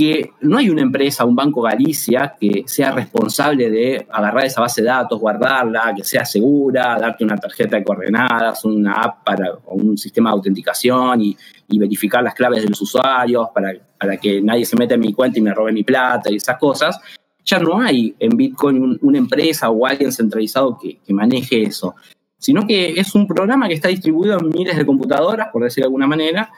que 0.00 0.32
no 0.40 0.56
hay 0.56 0.70
una 0.70 0.80
empresa, 0.80 1.26
un 1.26 1.36
Banco 1.36 1.60
Galicia, 1.60 2.34
que 2.40 2.64
sea 2.64 2.90
responsable 2.90 3.68
de 3.68 4.06
agarrar 4.10 4.46
esa 4.46 4.62
base 4.62 4.80
de 4.80 4.88
datos, 4.88 5.20
guardarla, 5.20 5.92
que 5.94 6.04
sea 6.04 6.24
segura, 6.24 6.96
darte 6.98 7.22
una 7.22 7.36
tarjeta 7.36 7.76
de 7.76 7.84
coordenadas, 7.84 8.64
una 8.64 8.94
app 8.94 9.22
para 9.22 9.58
un 9.66 9.98
sistema 9.98 10.30
de 10.30 10.36
autenticación 10.36 11.20
y, 11.20 11.36
verificar 11.78 12.22
las 12.22 12.32
claves 12.32 12.62
de 12.62 12.70
los 12.70 12.80
usuarios 12.80 13.48
para, 13.54 13.74
para, 13.98 14.16
que 14.16 14.40
nadie 14.40 14.64
se 14.64 14.74
meta 14.74 14.94
en 14.94 15.00
mi 15.00 15.12
cuenta 15.12 15.38
y 15.38 15.42
me 15.42 15.52
robe 15.52 15.70
mi 15.70 15.84
plata 15.84 16.32
y 16.32 16.36
esas 16.36 16.56
cosas. 16.56 16.98
Ya 17.44 17.58
no 17.58 17.78
hay 17.78 18.14
en 18.18 18.38
Bitcoin 18.38 18.98
una 19.02 19.18
empresa 19.18 19.68
o 19.68 19.86
alguien 19.86 20.12
centralizado 20.12 20.78
que, 20.78 20.98
que 21.06 21.12
maneje 21.12 21.62
eso, 21.64 21.94
sino 22.38 22.66
que 22.66 22.98
es 22.98 23.14
un 23.14 23.26
programa 23.26 23.68
que 23.68 23.74
está 23.74 23.88
distribuido 23.88 24.38
en 24.38 24.48
miles 24.48 24.78
de 24.78 24.86
computadoras, 24.86 25.48
por 25.52 25.62
decir 25.62 25.82
de 25.82 25.88
alguna 25.88 26.06
manera, 26.06 26.50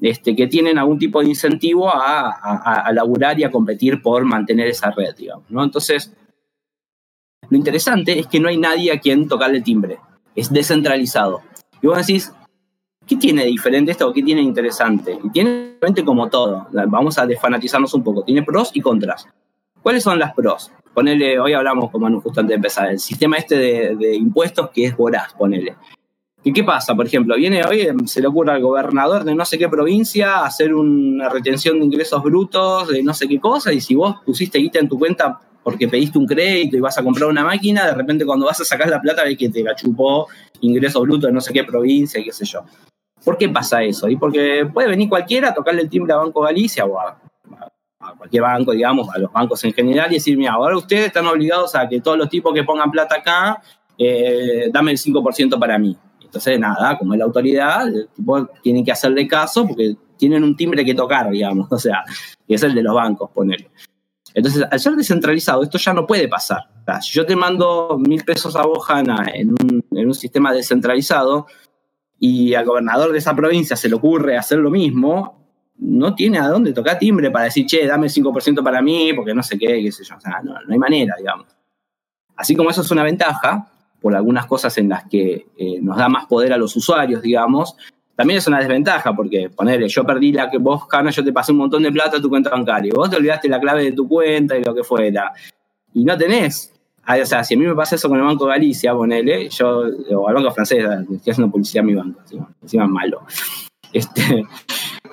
este, 0.00 0.36
que 0.36 0.46
tienen 0.46 0.78
algún 0.78 0.98
tipo 0.98 1.20
de 1.20 1.28
incentivo 1.28 1.88
a, 1.88 2.30
a, 2.30 2.92
laburar 2.92 3.38
y 3.38 3.44
a 3.44 3.50
competir 3.50 4.00
por 4.00 4.24
mantener 4.24 4.68
esa 4.68 4.90
red, 4.90 5.14
digamos. 5.16 5.50
¿no? 5.50 5.64
Entonces, 5.64 6.14
lo 7.50 7.56
interesante 7.56 8.18
es 8.18 8.26
que 8.26 8.38
no 8.38 8.48
hay 8.48 8.58
nadie 8.58 8.92
a 8.92 9.00
quien 9.00 9.26
tocarle 9.26 9.60
timbre, 9.60 9.98
es 10.34 10.52
descentralizado. 10.52 11.42
Y 11.82 11.86
vos 11.88 11.98
decís, 11.98 12.32
¿qué 13.06 13.16
tiene 13.16 13.42
de 13.42 13.48
diferente 13.48 13.90
esto 13.90 14.08
o 14.08 14.12
qué 14.12 14.22
tiene 14.22 14.40
de 14.40 14.46
interesante? 14.46 15.18
Y 15.22 15.30
tiene 15.30 15.72
diferente 15.72 16.04
como 16.04 16.28
todo, 16.28 16.68
vamos 16.70 17.18
a 17.18 17.26
desfanatizarnos 17.26 17.92
un 17.94 18.04
poco, 18.04 18.22
tiene 18.22 18.42
pros 18.42 18.70
y 18.74 18.80
contras. 18.80 19.26
¿Cuáles 19.82 20.02
son 20.02 20.18
las 20.18 20.34
pros? 20.34 20.70
Ponele, 20.94 21.38
hoy 21.38 21.52
hablamos 21.52 21.90
con 21.90 22.02
Manu 22.02 22.20
justo 22.20 22.40
antes 22.40 22.50
de 22.50 22.56
empezar, 22.56 22.90
el 22.90 22.98
sistema 22.98 23.36
este 23.36 23.56
de, 23.56 23.96
de 23.96 24.16
impuestos 24.16 24.70
que 24.70 24.86
es 24.86 24.96
voraz, 24.96 25.32
ponele. 25.34 25.76
¿Y 26.44 26.52
qué 26.52 26.62
pasa? 26.62 26.94
Por 26.94 27.06
ejemplo, 27.06 27.36
viene 27.36 27.62
hoy, 27.64 27.88
se 28.06 28.20
le 28.20 28.28
ocurre 28.28 28.52
al 28.52 28.62
gobernador 28.62 29.24
de 29.24 29.34
no 29.34 29.44
sé 29.44 29.58
qué 29.58 29.68
provincia 29.68 30.44
hacer 30.44 30.72
una 30.72 31.28
retención 31.28 31.78
de 31.78 31.86
ingresos 31.86 32.22
brutos 32.22 32.88
de 32.88 33.02
no 33.02 33.12
sé 33.12 33.26
qué 33.28 33.40
cosa, 33.40 33.72
y 33.72 33.80
si 33.80 33.94
vos 33.94 34.16
pusiste 34.24 34.58
guita 34.58 34.78
en 34.78 34.88
tu 34.88 34.98
cuenta 34.98 35.40
porque 35.62 35.88
pediste 35.88 36.18
un 36.18 36.26
crédito 36.26 36.76
y 36.76 36.80
vas 36.80 36.96
a 36.96 37.02
comprar 37.02 37.28
una 37.28 37.44
máquina, 37.44 37.84
de 37.86 37.94
repente 37.94 38.24
cuando 38.24 38.46
vas 38.46 38.60
a 38.60 38.64
sacar 38.64 38.88
la 38.88 39.02
plata 39.02 39.24
ves 39.24 39.36
que 39.36 39.50
te 39.50 39.62
gachupó 39.62 40.26
ingresos 40.60 41.02
brutos 41.02 41.28
de 41.28 41.32
no 41.32 41.42
sé 41.42 41.52
qué 41.52 41.64
provincia, 41.64 42.22
qué 42.24 42.32
sé 42.32 42.46
yo. 42.46 42.64
¿Por 43.22 43.36
qué 43.36 43.48
pasa 43.48 43.82
eso? 43.82 44.08
Y 44.08 44.16
porque 44.16 44.66
puede 44.72 44.88
venir 44.88 45.08
cualquiera 45.08 45.50
a 45.50 45.54
tocarle 45.54 45.82
el 45.82 45.90
timbre 45.90 46.14
a 46.14 46.16
Banco 46.16 46.40
Galicia 46.40 46.86
o 46.86 46.98
a, 46.98 47.20
cualquier 48.16 48.42
banco, 48.44 48.72
digamos, 48.72 49.10
a 49.14 49.18
los 49.18 49.30
bancos 49.30 49.62
en 49.64 49.74
general 49.74 50.10
y 50.10 50.14
decir, 50.14 50.38
mira, 50.38 50.52
ahora 50.52 50.76
ustedes 50.76 51.08
están 51.08 51.26
obligados 51.26 51.74
a 51.74 51.86
que 51.86 52.00
todos 52.00 52.16
los 52.16 52.30
tipos 52.30 52.54
que 52.54 52.64
pongan 52.64 52.90
plata 52.90 53.16
acá, 53.16 53.60
eh, 53.98 54.70
dame 54.72 54.92
el 54.92 54.98
5% 54.98 55.58
para 55.58 55.78
mí. 55.78 55.94
Entonces, 56.28 56.60
nada, 56.60 56.98
como 56.98 57.14
es 57.14 57.18
la 57.18 57.24
autoridad, 57.24 57.88
el 57.88 58.08
tipo 58.14 58.46
tiene 58.62 58.84
que 58.84 58.92
hacerle 58.92 59.26
caso 59.26 59.66
porque 59.66 59.96
tienen 60.18 60.44
un 60.44 60.54
timbre 60.54 60.84
que 60.84 60.94
tocar, 60.94 61.30
digamos, 61.30 61.68
o 61.72 61.78
sea, 61.78 62.04
que 62.46 62.54
es 62.54 62.62
el 62.62 62.74
de 62.74 62.82
los 62.82 62.94
bancos, 62.94 63.30
ponerle. 63.30 63.70
Entonces, 64.34 64.62
al 64.70 64.78
ser 64.78 64.94
descentralizado, 64.94 65.62
esto 65.62 65.78
ya 65.78 65.94
no 65.94 66.06
puede 66.06 66.28
pasar. 66.28 66.64
si 67.00 67.12
yo 67.12 67.24
te 67.24 67.34
mando 67.34 67.98
mil 67.98 68.22
pesos 68.24 68.54
a 68.56 68.62
vos, 68.62 68.86
en 69.34 69.50
un, 69.50 69.84
en 69.90 70.06
un 70.06 70.14
sistema 70.14 70.52
descentralizado 70.52 71.46
y 72.20 72.52
al 72.52 72.66
gobernador 72.66 73.10
de 73.10 73.18
esa 73.18 73.34
provincia 73.34 73.74
se 73.74 73.88
le 73.88 73.94
ocurre 73.94 74.36
hacer 74.36 74.58
lo 74.58 74.70
mismo, 74.70 75.48
no 75.78 76.14
tiene 76.14 76.38
a 76.38 76.48
dónde 76.48 76.74
tocar 76.74 76.98
timbre 76.98 77.30
para 77.30 77.46
decir, 77.46 77.64
che, 77.64 77.86
dame 77.86 78.08
el 78.08 78.12
5% 78.12 78.62
para 78.62 78.82
mí, 78.82 79.14
porque 79.14 79.32
no 79.32 79.42
sé 79.42 79.58
qué, 79.58 79.82
qué 79.82 79.90
sé 79.90 80.04
yo. 80.04 80.16
O 80.16 80.20
sea, 80.20 80.42
no, 80.44 80.52
no 80.52 80.72
hay 80.72 80.78
manera, 80.78 81.14
digamos. 81.16 81.46
Así 82.36 82.54
como 82.54 82.68
eso 82.68 82.82
es 82.82 82.90
una 82.90 83.02
ventaja, 83.02 83.72
por 84.00 84.14
algunas 84.14 84.46
cosas 84.46 84.76
en 84.78 84.88
las 84.88 85.04
que 85.04 85.46
eh, 85.56 85.78
nos 85.80 85.96
da 85.96 86.08
más 86.08 86.26
poder 86.26 86.52
a 86.52 86.56
los 86.56 86.74
usuarios, 86.76 87.22
digamos, 87.22 87.76
también 88.14 88.38
es 88.38 88.46
una 88.46 88.58
desventaja, 88.58 89.14
porque 89.14 89.48
ponerle, 89.50 89.88
yo 89.88 90.04
perdí 90.04 90.32
la 90.32 90.50
que 90.50 90.58
vos, 90.58 90.86
Carlos, 90.86 91.14
yo 91.14 91.24
te 91.24 91.32
pasé 91.32 91.52
un 91.52 91.58
montón 91.58 91.82
de 91.82 91.92
plata 91.92 92.16
a 92.16 92.20
tu 92.20 92.28
cuenta 92.28 92.50
bancaria, 92.50 92.92
vos 92.94 93.10
te 93.10 93.16
olvidaste 93.16 93.48
la 93.48 93.60
clave 93.60 93.84
de 93.84 93.92
tu 93.92 94.08
cuenta 94.08 94.58
y 94.58 94.64
lo 94.64 94.74
que 94.74 94.82
fuera, 94.82 95.32
y 95.94 96.04
no 96.04 96.16
tenés 96.16 96.72
o 97.08 97.26
sea, 97.26 97.42
si 97.42 97.54
a 97.54 97.56
mí 97.56 97.64
me 97.64 97.74
pasa 97.74 97.96
eso 97.96 98.08
con 98.08 98.18
el 98.18 98.24
Banco 98.24 98.44
de 98.44 98.52
Galicia, 98.52 98.92
ponele, 98.92 99.48
yo, 99.48 99.84
o 100.10 100.28
al 100.28 100.34
Banco 100.34 100.50
Francés, 100.50 100.84
estoy 100.84 101.30
haciendo 101.30 101.50
publicidad 101.50 101.82
a 101.82 101.86
mi 101.86 101.94
banco, 101.94 102.20
encima, 102.20 102.50
encima 102.60 102.84
es 102.84 102.90
malo. 102.90 103.22
Este, 103.90 104.44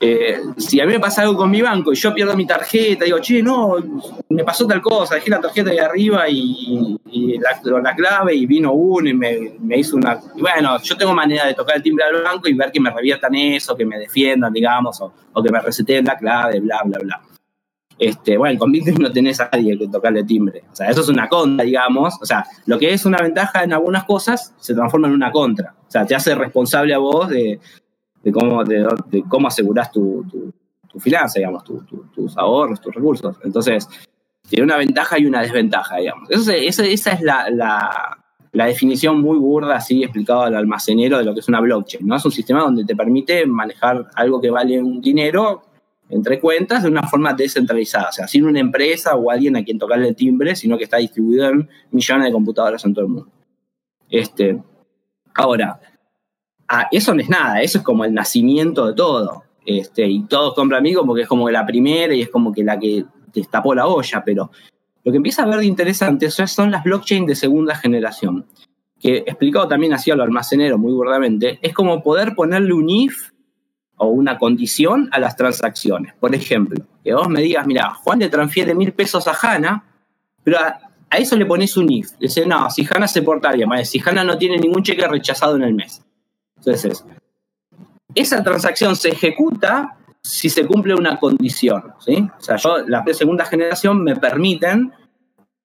eh, 0.02 0.42
si 0.58 0.80
a 0.80 0.86
mí 0.86 0.94
me 0.94 1.00
pasa 1.00 1.22
algo 1.22 1.38
con 1.38 1.50
mi 1.50 1.62
banco 1.62 1.94
y 1.94 1.96
yo 1.96 2.14
pierdo 2.14 2.36
mi 2.36 2.46
tarjeta, 2.46 3.06
digo, 3.06 3.20
che, 3.20 3.42
no, 3.42 3.76
me 4.30 4.44
pasó 4.44 4.68
tal 4.68 4.82
cosa, 4.82 5.16
dejé 5.16 5.30
la 5.30 5.40
tarjeta 5.40 5.72
ahí 5.72 5.78
arriba 5.78 6.30
y, 6.30 6.98
la, 7.40 7.96
clave 7.96 8.36
y 8.36 8.46
vino 8.46 8.74
uno 8.74 9.10
y 9.10 9.14
me, 9.14 9.78
hizo 9.78 9.96
una... 9.96 10.20
bueno, 10.38 10.82
yo 10.82 10.98
tengo 10.98 11.14
manera 11.14 11.46
de 11.46 11.54
tocar 11.54 11.78
el 11.78 11.84
timbre 11.84 12.06
al 12.06 12.24
banco 12.24 12.50
y 12.50 12.54
ver 12.54 12.72
que 12.72 12.80
me 12.80 12.92
reviertan 12.92 13.36
eso, 13.36 13.76
que 13.76 13.86
me 13.86 13.98
defiendan, 13.98 14.52
digamos, 14.52 15.00
o, 15.02 15.44
que 15.44 15.52
me 15.52 15.60
reseten 15.60 16.06
la 16.06 16.18
clave, 16.18 16.60
bla, 16.60 16.82
bla, 16.84 17.00
bla. 17.00 17.22
Este, 17.98 18.38
bueno, 18.38 18.60
con 18.60 18.74
Bitcoin 18.74 18.98
no 19.00 19.12
tenés 19.12 19.40
a 19.40 19.50
nadie 19.50 19.78
que 19.78 19.88
tocarle 19.88 20.26
timbre. 20.26 20.64
O 20.70 20.76
sea, 20.76 20.90
eso 20.90 21.00
es 21.00 21.08
una 21.08 21.30
contra, 21.30 21.64
digamos. 21.64 22.16
O 22.22 22.26
sea, 22.26 22.46
lo 22.66 22.78
que 22.78 22.94
es 22.94 23.06
una 23.06 23.20
ventaja 23.20 23.64
en 23.64 23.72
algunas 23.72 24.04
cosas 24.04 24.54
se 24.60 24.74
transforma 24.74 25.08
en 25.08 25.14
una 25.14 25.32
contra. 25.32 25.74
O 25.88 25.92
sea, 25.92 26.06
te 26.06 26.14
hace 26.14 26.36
responsable 26.36 26.94
a 26.94 26.98
vos 26.98 27.30
de, 27.30 27.62
cómo, 28.32 28.64
de, 28.64 29.24
cómo 29.28 29.48
asegurás 29.48 29.92
tu, 29.92 30.26
tu, 30.90 31.00
finanza, 31.00 31.40
digamos, 31.40 31.64
tus 31.64 32.38
ahorros, 32.38 32.80
tus 32.80 32.96
recursos. 32.96 33.36
Entonces, 33.44 33.88
tiene 34.48 34.64
una 34.64 34.78
ventaja 34.78 35.20
y 35.20 35.26
una 35.26 35.42
desventaja, 35.42 35.98
digamos. 35.98 36.30
esa, 36.30 36.86
es 36.86 37.22
la, 37.22 37.50
la, 37.50 38.66
definición 38.66 39.20
muy 39.20 39.38
burda, 39.38 39.76
así 39.76 40.04
explicado 40.04 40.44
al 40.44 40.56
almacenero 40.56 41.18
de 41.18 41.26
lo 41.26 41.34
que 41.34 41.42
es 41.42 41.48
una 41.48 41.60
blockchain. 41.60 42.08
¿no? 42.08 42.16
Es 42.16 42.26
un 42.26 42.32
sistema 42.32 42.62
donde 42.62 42.86
te 42.86 42.96
permite 42.96 43.46
manejar 43.46 44.08
algo 44.16 44.40
que 44.40 44.50
vale 44.50 44.82
un 44.82 45.02
dinero 45.02 45.64
entre 46.10 46.40
cuentas 46.40 46.84
de 46.84 46.90
una 46.90 47.04
forma 47.04 47.34
descentralizada, 47.34 48.10
o 48.10 48.12
sea, 48.12 48.28
sin 48.28 48.46
una 48.46 48.60
empresa 48.60 49.16
o 49.16 49.32
alguien 49.32 49.56
a 49.58 49.64
quien 49.64 49.80
tocarle 49.80 50.08
el 50.10 50.16
timbre, 50.16 50.56
sino 50.56 50.78
que 50.78 50.84
está 50.84 50.98
distribuido 50.98 51.50
en 51.50 51.68
millones 51.92 52.26
de 52.26 52.32
computadoras 52.32 52.86
en 52.86 52.94
todo 52.94 53.06
el 53.06 53.12
mundo. 53.12 53.32
Este, 54.10 54.62
ahora, 55.34 55.80
ah, 56.68 56.88
eso 56.92 57.14
no 57.14 57.22
es 57.22 57.30
nada, 57.30 57.62
eso 57.62 57.80
es 57.80 57.84
como 57.84 58.06
el 58.06 58.14
nacimiento 58.14 58.88
de 58.88 58.94
todo. 58.94 59.44
Este, 59.66 60.08
y 60.08 60.24
todos 60.26 60.54
compran 60.54 60.80
amigos 60.80 61.06
porque 61.08 61.24
es 61.24 61.28
como 61.28 61.50
la 61.50 61.66
primera 61.66 62.14
y 62.14 62.22
es 62.22 62.30
como 62.30 62.54
que 62.54 62.64
la 62.64 62.80
que 62.80 63.06
destapó 63.34 63.74
la 63.74 63.88
olla, 63.88 64.24
pero 64.24 64.52
lo 65.04 65.12
que 65.12 65.18
empieza 65.18 65.44
a 65.44 65.48
ver 65.48 65.60
de 65.60 65.66
interesante 65.66 66.30
son 66.30 66.72
las 66.72 66.84
blockchains 66.84 67.28
de 67.28 67.36
segunda 67.36 67.76
generación, 67.76 68.46
que 69.00 69.18
explicado 69.18 69.68
también 69.68 69.94
así 69.94 70.12
a 70.12 70.16
lo 70.16 70.24
almacenero 70.24 70.78
muy 70.78 70.94
burdamente, 70.94 71.60
es 71.62 71.74
como 71.74 72.02
poder 72.02 72.36
ponerle 72.36 72.74
un 72.74 72.90
if 72.90 73.32
o 73.98 74.08
una 74.08 74.38
condición 74.38 75.10
a 75.12 75.20
las 75.20 75.36
transacciones. 75.36 76.14
Por 76.20 76.36
ejemplo, 76.36 76.84
que 77.04 77.14
vos 77.14 77.30
me 77.30 77.42
digas, 77.42 77.66
mira, 77.66 77.94
Juan 77.94 78.20
le 78.20 78.30
transfiere 78.30 78.76
mil 78.76 78.94
pesos 78.94 79.28
a 79.28 79.36
Hanna, 79.40 79.84
pero 80.44 80.58
a, 80.60 80.80
eso 81.18 81.36
le 81.36 81.46
pones 81.46 81.76
un 81.78 81.92
if. 81.92 82.12
Dice, 82.20 82.46
no, 82.46 82.70
si 82.70 82.86
Hanna 82.90 83.08
se 83.08 83.22
portaría 83.22 83.66
mal, 83.66 83.86
si 83.86 84.02
Hanna 84.04 84.24
no 84.24 84.38
tiene 84.38 84.58
ningún 84.58 84.84
cheque 84.84 85.08
rechazado 85.08 85.56
en 85.56 85.64
el 85.64 85.74
mes. 85.74 86.05
Entonces, 86.66 87.06
esa 88.14 88.44
transacción 88.44 88.96
se 88.96 89.10
ejecuta 89.10 89.98
si 90.22 90.50
se 90.50 90.66
cumple 90.66 90.96
una 90.96 91.20
condición. 91.20 91.94
¿sí? 92.00 92.28
O 92.40 92.42
sea, 92.42 92.56
yo, 92.56 92.84
de 92.84 93.14
segunda 93.14 93.46
generación 93.46 94.04
me 94.04 94.16
permiten 94.16 94.92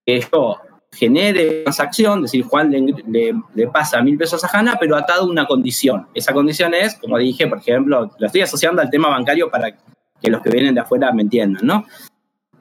que 0.05 0.23
yo 0.31 0.57
genere 0.91 1.63
transacción, 1.63 2.19
es 2.19 2.31
decir, 2.31 2.43
Juan 2.43 2.71
le, 2.71 3.67
pasa 3.67 4.01
mil 4.01 4.17
pesos 4.17 4.43
a 4.43 4.49
Hanna, 4.51 4.77
pero 4.79 4.95
atado 4.95 5.23
a 5.23 5.29
una 5.29 5.47
condición. 5.47 6.07
Esa 6.13 6.33
condición 6.33 6.73
es, 6.73 6.95
como 6.95 7.17
dije, 7.17 7.47
por 7.47 7.59
ejemplo, 7.59 8.11
lo 8.17 8.25
estoy 8.25 8.41
asociando 8.41 8.81
al 8.81 8.89
tema 8.89 9.09
bancario 9.09 9.49
para 9.49 9.71
que 10.21 10.29
los 10.29 10.41
que 10.41 10.49
vienen 10.49 10.75
de 10.75 10.81
afuera 10.81 11.11
me 11.11 11.23
entiendan, 11.23 11.65
¿no? 11.65 11.85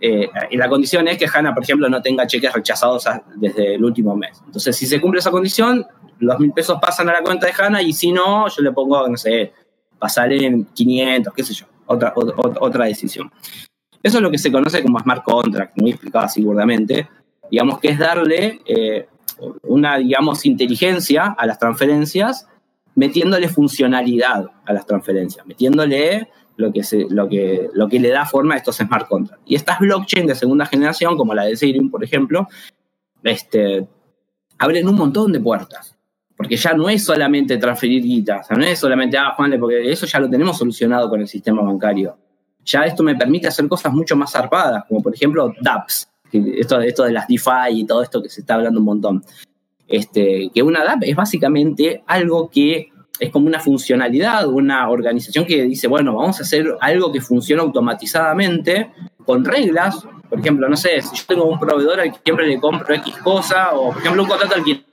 Eh, 0.01 0.31
y 0.51 0.57
la 0.57 0.69
condición 0.69 1.09
es 1.09 1.19
que 1.19 1.29
Hanna, 1.31 1.53
por 1.53 1.63
ejemplo, 1.63 1.89
no 1.91 2.01
tenga 2.01 2.27
cheques 2.27 2.53
rechazados 2.53 3.05
desde 3.37 3.75
el 3.75 3.85
último 3.85 4.17
mes. 4.17 4.41
Entonces, 4.47 4.75
si 4.75 4.87
se 4.87 4.99
cumple 5.01 5.21
esa 5.21 5.31
condición, 5.31 5.87
los 6.21 6.39
mil 6.39 6.53
pesos 6.53 6.79
pasan 6.81 7.09
a 7.09 7.13
la 7.13 7.23
cuenta 7.23 7.47
de 7.47 7.53
Hanna 7.57 7.83
y 7.83 7.93
si 7.93 8.13
no, 8.13 8.49
yo 8.49 8.63
le 8.63 8.73
pongo, 8.73 9.09
no 9.09 9.17
sé, 9.17 9.53
pasar 9.99 10.33
en 10.33 10.65
500, 10.65 11.35
qué 11.35 11.43
sé 11.43 11.55
yo, 11.55 11.67
otra, 11.87 12.13
otra, 12.15 12.85
decisión. 12.87 13.31
Eso 14.03 14.19
es 14.19 14.23
lo 14.23 14.31
que 14.31 14.39
se 14.39 14.53
conoce 14.53 14.83
como 14.83 14.99
smart 14.99 15.23
contract, 15.25 15.79
muy 15.81 15.91
explicado 15.91 16.25
así 16.25 16.43
burdamente 16.43 17.09
digamos 17.51 17.81
que 17.81 17.89
es 17.89 17.99
darle 17.99 18.61
eh, 18.67 19.09
una, 19.63 19.99
digamos, 19.99 20.47
inteligencia 20.47 21.35
a 21.37 21.47
las 21.47 21.59
transferencias, 21.59 22.47
metiéndole 22.95 23.49
funcionalidad 23.49 24.47
a 24.65 24.73
las 24.73 24.87
transferencias, 24.87 25.47
metiéndole 25.47 26.29
lo 26.57 26.73
que, 26.73 26.83
lo 27.09 27.29
que, 27.29 27.69
lo 27.73 27.89
que 27.89 28.01
le 28.01 28.11
da 28.11 28.27
forma 28.27 28.55
a 28.55 28.59
estos 28.59 28.77
smart 28.77 29.09
contracts. 29.09 29.43
Y 29.47 29.55
estas 29.55 29.79
blockchain 29.81 30.27
de 30.27 30.35
segunda 30.35 30.67
generación, 30.67 31.17
como 31.17 31.35
la 31.35 31.45
de 31.45 31.53
Ethereum, 31.53 31.91
por 31.91 32.05
ejemplo, 32.05 32.47
este, 33.23 33.87
abren 34.59 34.89
un 34.89 34.97
montón 34.97 35.33
de 35.33 35.41
puertas. 35.41 35.97
Porque 36.41 36.57
ya 36.57 36.73
no 36.73 36.89
es 36.89 37.05
solamente 37.05 37.59
transferir 37.59 38.03
guita, 38.03 38.41
no 38.57 38.65
es 38.65 38.79
solamente, 38.79 39.19
ah, 39.19 39.35
Juan, 39.37 39.55
porque 39.61 39.93
eso 39.93 40.07
ya 40.07 40.19
lo 40.19 40.31
tenemos 40.31 40.57
solucionado 40.57 41.11
con 41.11 41.21
el 41.21 41.29
sistema 41.29 41.61
bancario. 41.61 42.17
Ya 42.65 42.85
esto 42.85 43.03
me 43.03 43.15
permite 43.15 43.49
hacer 43.49 43.69
cosas 43.69 43.93
mucho 43.93 44.17
más 44.17 44.33
zarpadas, 44.33 44.85
como 44.89 45.03
por 45.03 45.15
ejemplo 45.15 45.53
DApps 45.61 46.09
esto, 46.33 46.81
esto 46.81 47.05
de 47.05 47.13
las 47.13 47.29
DeFi 47.29 47.73
y 47.73 47.85
todo 47.85 48.03
esto 48.03 48.23
que 48.23 48.31
se 48.31 48.41
está 48.41 48.55
hablando 48.55 48.81
un 48.81 48.87
montón. 48.87 49.23
Este, 49.87 50.51
que 50.55 50.63
una 50.63 50.83
DApp 50.83 51.03
es 51.03 51.15
básicamente 51.15 52.03
algo 52.07 52.49
que 52.49 52.89
es 53.19 53.31
como 53.31 53.47
una 53.47 53.61
funcionalidad, 53.61 54.49
una 54.49 54.89
organización 54.89 55.45
que 55.45 55.65
dice, 55.65 55.89
bueno, 55.89 56.15
vamos 56.15 56.39
a 56.41 56.43
hacer 56.43 56.75
algo 56.81 57.13
que 57.13 57.21
funcione 57.21 57.61
automatizadamente 57.61 58.93
con 59.27 59.45
reglas. 59.45 60.07
Por 60.31 60.41
ejemplo, 60.41 60.71
no 60.71 60.77
sé, 60.79 61.03
si 61.03 61.17
yo 61.17 61.25
tengo 61.27 61.45
un 61.45 61.59
proveedor 61.59 62.01
al 62.01 62.13
que 62.13 62.21
siempre 62.25 62.47
le 62.47 62.59
compro 62.59 62.95
X 62.95 63.15
cosa, 63.19 63.75
o 63.75 63.93
por 63.93 64.01
ejemplo 64.01 64.23
un 64.23 64.29
contrato 64.31 64.55
alquiler, 64.55 64.85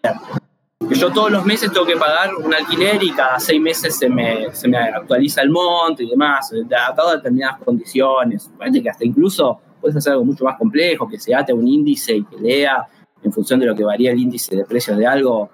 que 0.87 0.95
yo 0.95 1.11
todos 1.11 1.31
los 1.31 1.45
meses 1.45 1.71
tengo 1.71 1.85
que 1.85 1.97
pagar 1.97 2.33
un 2.35 2.53
alquiler 2.53 3.03
y 3.03 3.11
cada 3.11 3.39
seis 3.39 3.59
meses 3.59 3.97
se 3.97 4.09
me, 4.09 4.53
se 4.53 4.67
me 4.67 4.77
actualiza 4.77 5.41
el 5.41 5.49
monto 5.49 6.01
y 6.01 6.09
demás, 6.09 6.51
adaptado 6.53 7.09
a 7.09 7.15
determinadas 7.17 7.61
condiciones. 7.63 8.49
Parece 8.57 8.81
que 8.81 8.89
hasta 8.89 9.05
incluso 9.05 9.59
puedes 9.81 9.97
hacer 9.97 10.13
algo 10.13 10.25
mucho 10.25 10.45
más 10.45 10.57
complejo, 10.57 11.07
que 11.07 11.19
se 11.19 11.35
ate 11.35 11.51
un 11.51 11.67
índice 11.67 12.15
y 12.15 12.23
que 12.23 12.37
lea 12.37 12.87
en 13.23 13.33
función 13.33 13.59
de 13.59 13.65
lo 13.65 13.75
que 13.75 13.83
varía 13.83 14.11
el 14.11 14.19
índice 14.19 14.55
de 14.55 14.65
precios 14.65 14.97
de 14.97 15.05
algo, 15.05 15.49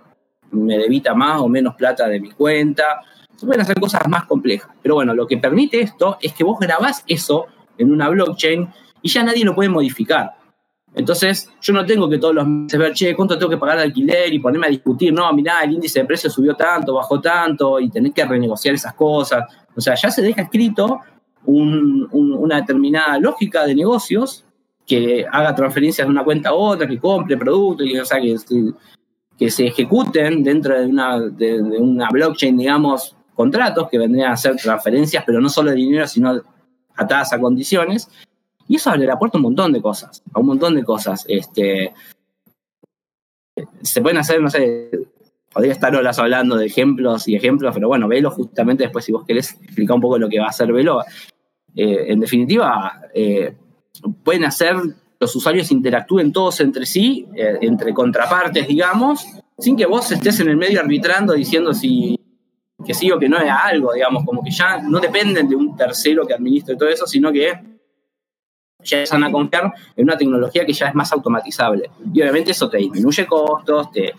me 0.51 0.77
debita 0.77 1.15
más 1.15 1.41
o 1.41 1.47
menos 1.47 1.75
plata 1.75 2.07
de 2.07 2.19
mi 2.19 2.29
cuenta. 2.31 3.01
Se 3.35 3.45
pueden 3.45 3.61
hacer 3.61 3.79
cosas 3.79 4.07
más 4.07 4.25
complejas. 4.25 4.69
Pero 4.81 4.95
bueno, 4.95 5.15
lo 5.15 5.25
que 5.25 5.37
permite 5.37 5.81
esto 5.81 6.17
es 6.21 6.33
que 6.33 6.43
vos 6.43 6.59
grabás 6.59 7.03
eso 7.07 7.47
en 7.77 7.91
una 7.91 8.09
blockchain 8.09 8.69
y 9.01 9.09
ya 9.09 9.23
nadie 9.23 9.43
lo 9.43 9.55
puede 9.55 9.69
modificar. 9.69 10.35
Entonces, 10.95 11.49
yo 11.59 11.73
no 11.73 11.85
tengo 11.85 12.07
que 12.07 12.19
todos 12.19 12.35
los 12.35 12.47
meses 12.47 12.79
ver, 12.79 12.93
che, 12.93 13.15
¿cuánto 13.15 13.37
tengo 13.37 13.49
que 13.49 13.57
pagar 13.57 13.77
de 13.77 13.83
alquiler? 13.83 14.31
Y 14.31 14.39
ponerme 14.39 14.67
a 14.67 14.69
discutir, 14.69 15.11
no, 15.11 15.31
mirá, 15.33 15.61
el 15.63 15.71
índice 15.71 15.99
de 15.99 16.05
precios 16.05 16.33
subió 16.33 16.55
tanto, 16.55 16.93
bajó 16.93 17.19
tanto, 17.19 17.79
y 17.79 17.89
tener 17.89 18.11
que 18.11 18.23
renegociar 18.25 18.75
esas 18.75 18.93
cosas. 18.93 19.45
O 19.75 19.81
sea, 19.81 19.95
ya 19.95 20.11
se 20.11 20.21
deja 20.21 20.43
escrito 20.43 20.99
una 21.45 22.57
determinada 22.57 23.17
lógica 23.19 23.65
de 23.65 23.75
negocios 23.75 24.45
que 24.85 25.25
haga 25.29 25.55
transferencias 25.55 26.07
de 26.07 26.11
una 26.11 26.23
cuenta 26.23 26.49
a 26.49 26.53
otra, 26.53 26.87
que 26.87 26.99
compre 26.99 27.37
productos, 27.37 27.87
que, 29.37 29.49
se 29.49 29.67
ejecuten 29.67 30.43
dentro 30.43 30.79
de 30.79 30.85
una, 30.85 31.19
de, 31.19 31.61
una 31.61 32.07
blockchain, 32.09 32.55
digamos, 32.55 33.15
contratos 33.33 33.89
que 33.89 33.97
vendrían 33.97 34.31
a 34.31 34.37
ser 34.37 34.55
transferencias, 34.55 35.23
pero 35.25 35.41
no 35.41 35.49
solo 35.49 35.71
de 35.71 35.77
dinero, 35.77 36.07
sino 36.07 36.39
atadas 36.95 37.33
a 37.33 37.39
condiciones. 37.39 38.09
Y 38.73 38.77
eso 38.77 38.89
abre 38.89 39.05
la 39.05 39.19
puerta 39.19 39.37
a 39.37 39.39
un 39.39 39.43
montón 39.43 39.71
de 39.71 39.83
cosas, 39.83 40.23
a 40.33 40.39
un 40.39 40.47
montón 40.47 40.73
de 40.73 40.83
cosas. 40.83 41.25
Este, 41.27 41.93
se 43.83 44.01
pueden 44.01 44.17
hacer, 44.17 44.41
no 44.41 44.49
sé, 44.49 44.89
podría 45.53 45.73
estar 45.73 45.95
horas 45.95 46.17
hablando 46.17 46.57
de 46.57 46.65
ejemplos 46.65 47.27
y 47.27 47.35
ejemplos, 47.35 47.71
pero 47.71 47.87
bueno, 47.87 48.07
velo 48.07 48.31
justamente 48.31 48.85
después 48.85 49.05
si 49.05 49.11
vos 49.11 49.25
querés 49.27 49.59
explicar 49.61 49.93
un 49.93 50.01
poco 50.01 50.17
lo 50.17 50.27
que 50.27 50.39
va 50.39 50.47
a 50.47 50.49
hacer 50.49 50.73
Velo. 50.73 51.01
Eh, 51.75 52.05
en 52.07 52.19
definitiva, 52.19 52.99
eh, 53.13 53.53
pueden 54.23 54.45
hacer 54.45 54.75
los 55.19 55.35
usuarios 55.35 55.69
interactúen 55.69 56.33
todos 56.33 56.59
entre 56.59 56.87
sí, 56.87 57.27
eh, 57.35 57.59
entre 57.61 57.93
contrapartes, 57.93 58.67
digamos, 58.67 59.23
sin 59.55 59.77
que 59.77 59.85
vos 59.85 60.11
estés 60.11 60.39
en 60.39 60.49
el 60.49 60.57
medio 60.57 60.79
arbitrando 60.79 61.33
diciendo 61.33 61.75
si 61.75 62.19
que 62.83 62.95
sí 62.95 63.11
o 63.11 63.19
que 63.19 63.29
no 63.29 63.37
es 63.37 63.51
algo, 63.51 63.93
digamos, 63.93 64.25
como 64.25 64.43
que 64.43 64.49
ya 64.49 64.81
no 64.81 64.99
dependen 64.99 65.47
de 65.47 65.55
un 65.55 65.77
tercero 65.77 66.25
que 66.25 66.33
administre 66.33 66.75
todo 66.75 66.89
eso, 66.89 67.05
sino 67.05 67.31
que 67.31 67.72
ya 68.83 69.03
van 69.11 69.23
a 69.23 69.31
confiar 69.31 69.73
en 69.95 70.03
una 70.03 70.17
tecnología 70.17 70.65
que 70.65 70.73
ya 70.73 70.87
es 70.87 70.95
más 70.95 71.11
automatizable. 71.11 71.89
Y 72.13 72.21
obviamente 72.21 72.51
eso 72.51 72.69
te 72.69 72.77
disminuye 72.77 73.25
costos, 73.25 73.91
te, 73.91 74.13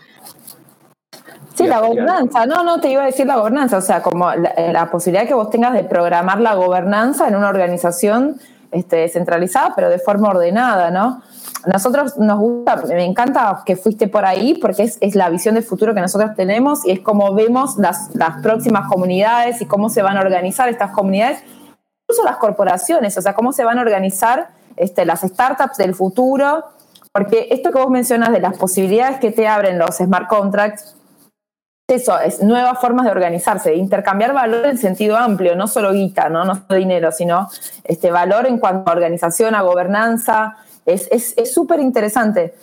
Sí, 1.55 1.67
la 1.67 1.79
gobernanza. 1.79 2.45
No, 2.45 2.63
no, 2.63 2.81
te 2.81 2.91
iba 2.91 3.03
a 3.03 3.05
decir 3.05 3.25
la 3.25 3.37
gobernanza. 3.37 3.77
O 3.77 3.81
sea, 3.81 4.01
como 4.01 4.29
eh, 4.31 4.71
la, 4.73 4.91
posibilidad 4.91 5.25
que 5.25 5.33
vos 5.33 5.49
tengas 5.49 5.73
de 5.73 5.83
programar 5.85 6.41
la 6.41 6.53
gobernanza 6.53 7.27
en 7.27 7.35
una 7.35 7.47
organización 7.47 8.39
este, 8.71 8.97
descentralizada, 8.97 9.73
pero 9.73 9.89
de 9.89 9.99
forma 9.99 10.29
ordenada, 10.29 10.91
¿no? 10.91 11.21
Nosotros 11.65 12.17
nos 12.17 12.39
gusta, 12.39 12.83
me 12.89 13.05
encanta 13.05 13.63
que 13.65 13.75
fuiste 13.75 14.07
por 14.07 14.25
ahí 14.25 14.55
porque 14.61 14.83
es, 14.83 15.15
la 15.15 15.29
visión 15.29 15.55
del 15.55 15.63
futuro 15.63 15.95
que 15.95 16.01
nosotros 16.01 16.31
tenemos 16.35 16.85
y 16.85 16.91
es 16.91 16.99
como 16.99 17.33
vemos 17.33 17.77
las, 17.77 18.13
las 18.13 18.41
próximas 18.43 18.87
comunidades 18.87 19.61
y 19.61 19.65
cómo 19.65 19.89
se 19.89 20.03
van 20.03 20.17
a 20.17 20.21
organizar 20.21 20.69
estas 20.69 20.91
comunidades, 20.91 21.39
incluso 22.03 22.23
las 22.23 22.37
corporaciones, 22.37 23.17
o 23.17 23.21
sea, 23.21 23.33
cómo 23.33 23.51
se 23.51 23.63
van 23.63 23.79
a 23.79 23.81
organizar 23.81 24.49
este, 24.77 25.05
las 25.05 25.21
startups 25.21 25.77
del 25.77 25.95
futuro 25.95 26.65
Porque 27.11 27.47
esto 27.51 27.71
que 27.71 27.79
vos 27.79 27.89
mencionas 27.89 28.31
de 28.31 28.41
las 28.41 28.57
posibilidades 28.57 29.19
que 29.19 29.31
te 29.31 29.47
abren 29.47 29.79
los 29.79 29.95
smart 29.95 30.27
contracts, 30.27 30.95
eso, 31.87 32.19
es 32.19 32.41
nuevas 32.41 32.79
formas 32.79 33.05
de 33.05 33.11
organizarse, 33.11 33.69
de 33.69 33.77
intercambiar 33.77 34.33
valor 34.33 34.65
en 34.65 34.77
sentido 34.77 35.15
amplio, 35.15 35.55
no 35.55 35.67
solo 35.67 35.93
guita, 35.93 36.29
no, 36.29 36.43
no 36.43 36.55
solo 36.55 36.77
dinero, 36.77 37.11
sino 37.11 37.47
este 37.83 38.11
valor 38.11 38.47
en 38.47 38.57
cuanto 38.57 38.89
a 38.89 38.93
organización, 38.93 39.55
a 39.55 39.61
gobernanza. 39.61 40.57
Es 40.85 41.53
súper 41.53 41.79
interesante. 41.79 42.53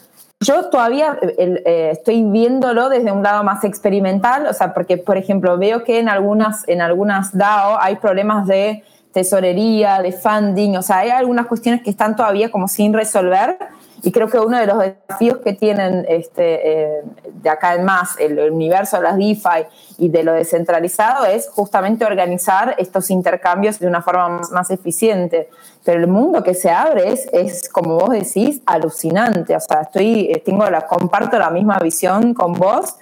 Yo 0.43 0.69
todavía 0.71 1.19
eh, 1.23 1.91
estoy 1.93 2.25
viéndolo 2.25 2.89
desde 2.89 3.13
un 3.13 3.23
lado 3.23 3.45
más 3.45 3.63
experimental, 3.65 4.47
o 4.47 4.53
sea, 4.53 4.75
porque, 4.75 4.99
por 4.99 5.17
ejemplo, 5.17 5.57
veo 5.57 5.85
que 5.85 6.01
en 6.01 6.09
algunas, 6.09 6.69
en 6.69 6.83
algunas 6.83 7.37
DAO 7.37 7.79
hay 7.81 7.97
problemas 7.97 8.47
de 8.47 8.85
tesorería, 9.13 10.01
de 10.01 10.13
funding, 10.13 10.77
o 10.77 10.83
sea, 10.83 10.99
hay 10.99 11.11
algunas 11.11 11.47
cuestiones 11.47 11.83
que 11.83 11.91
están 11.91 12.17
todavía 12.17 12.51
como 12.51 12.69
sin 12.69 12.93
resolver 12.93 13.59
y 14.05 14.11
creo 14.11 14.29
que 14.29 14.39
uno 14.39 14.59
de 14.59 14.67
los 14.67 14.79
desafíos 14.79 15.39
que 15.39 15.53
tienen 15.53 16.05
este, 16.09 16.97
eh, 16.97 17.03
de 17.35 17.49
acá 17.49 17.75
en 17.75 17.85
más 17.85 18.17
el, 18.19 18.51
universo 18.51 18.97
de 18.97 19.03
las 19.05 19.17
DeFi 19.17 19.67
y 19.99 20.09
de 20.09 20.25
lo 20.25 20.33
descentralizado 20.33 21.25
es 21.25 21.49
justamente 21.49 22.05
organizar 22.05 22.75
estos 22.79 23.11
intercambios 23.11 23.79
de 23.79 23.87
una 23.87 24.03
forma 24.03 24.41
más, 24.51 24.71
eficiente. 24.73 25.51
Pero 25.85 26.01
el 26.01 26.09
mundo 26.09 26.43
que 26.43 26.55
se 26.55 26.71
abre 26.71 27.13
es, 27.13 27.29
es, 27.33 27.69
como 27.69 27.97
vos 27.97 28.11
decís, 28.11 28.61
alucinante. 28.67 29.55
O 29.55 29.61
sea, 29.61 29.83
estoy, 29.83 30.33
eh, 30.33 30.43
tengo 30.45 30.69
la, 30.69 30.87
comparto 30.87 31.39
la 31.39 31.51
misma 31.51 31.79
visión 31.79 32.35
con 32.35 32.55
vos. 32.55 32.97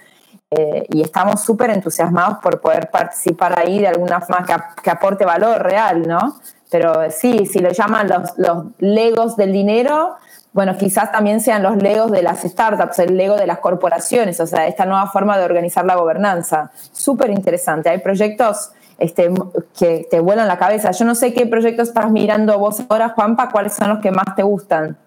Eh, 0.51 0.85
y 0.89 1.03
estamos 1.03 1.43
súper 1.43 1.71
entusiasmados 1.71 2.39
por 2.39 2.61
poder 2.61 2.91
participar 2.91 3.57
ahí 3.57 3.79
de 3.79 3.87
alguna 3.87 4.21
forma 4.21 4.45
que, 4.83 4.91
aporte 4.91 5.25
valor 5.25 5.63
real, 5.63 6.07
¿no? 6.09 6.41
Pero 6.69 7.11
sí, 7.11 7.47
si 7.47 7.61
lo 7.61 7.71
llaman 7.71 8.09
los, 8.09 8.37
los 8.37 8.65
legos 8.79 9.37
del 9.37 9.53
dinero, 9.53 10.17
bueno, 10.53 10.77
quizás 10.77 11.13
también 11.13 11.41
sean 11.41 11.63
los 11.63 11.77
legos 11.77 12.11
de 12.11 12.23
las 12.23 12.43
startups, 12.43 12.99
el 12.99 13.17
lego 13.17 13.37
de 13.37 13.47
las 13.47 13.59
corporaciones, 13.59 14.41
o 14.41 14.47
sea, 14.47 14.67
esta 14.67 14.85
nueva 14.85 15.07
forma 15.07 15.39
de 15.39 15.45
organizar 15.45 15.85
la 15.85 15.95
gobernanza. 15.95 16.73
Súper 16.93 17.31
interesante. 17.31 17.89
Hay 17.89 17.99
proyectos 17.99 18.73
este, 18.99 19.31
que 19.79 20.09
te 20.11 20.19
vuelan 20.19 20.49
la 20.49 20.59
cabeza. 20.59 20.91
Yo 20.91 21.05
no 21.05 21.15
sé 21.15 21.33
qué 21.33 21.47
proyectos 21.47 21.89
estás 21.89 22.11
mirando 22.11 22.59
vos 22.59 22.83
ahora, 22.89 23.11
Juanpa, 23.11 23.49
cuáles 23.51 23.75
son 23.75 23.91
los 23.91 23.99
que 24.01 24.11
más 24.11 24.35
te 24.35 24.43
gustan. 24.43 24.99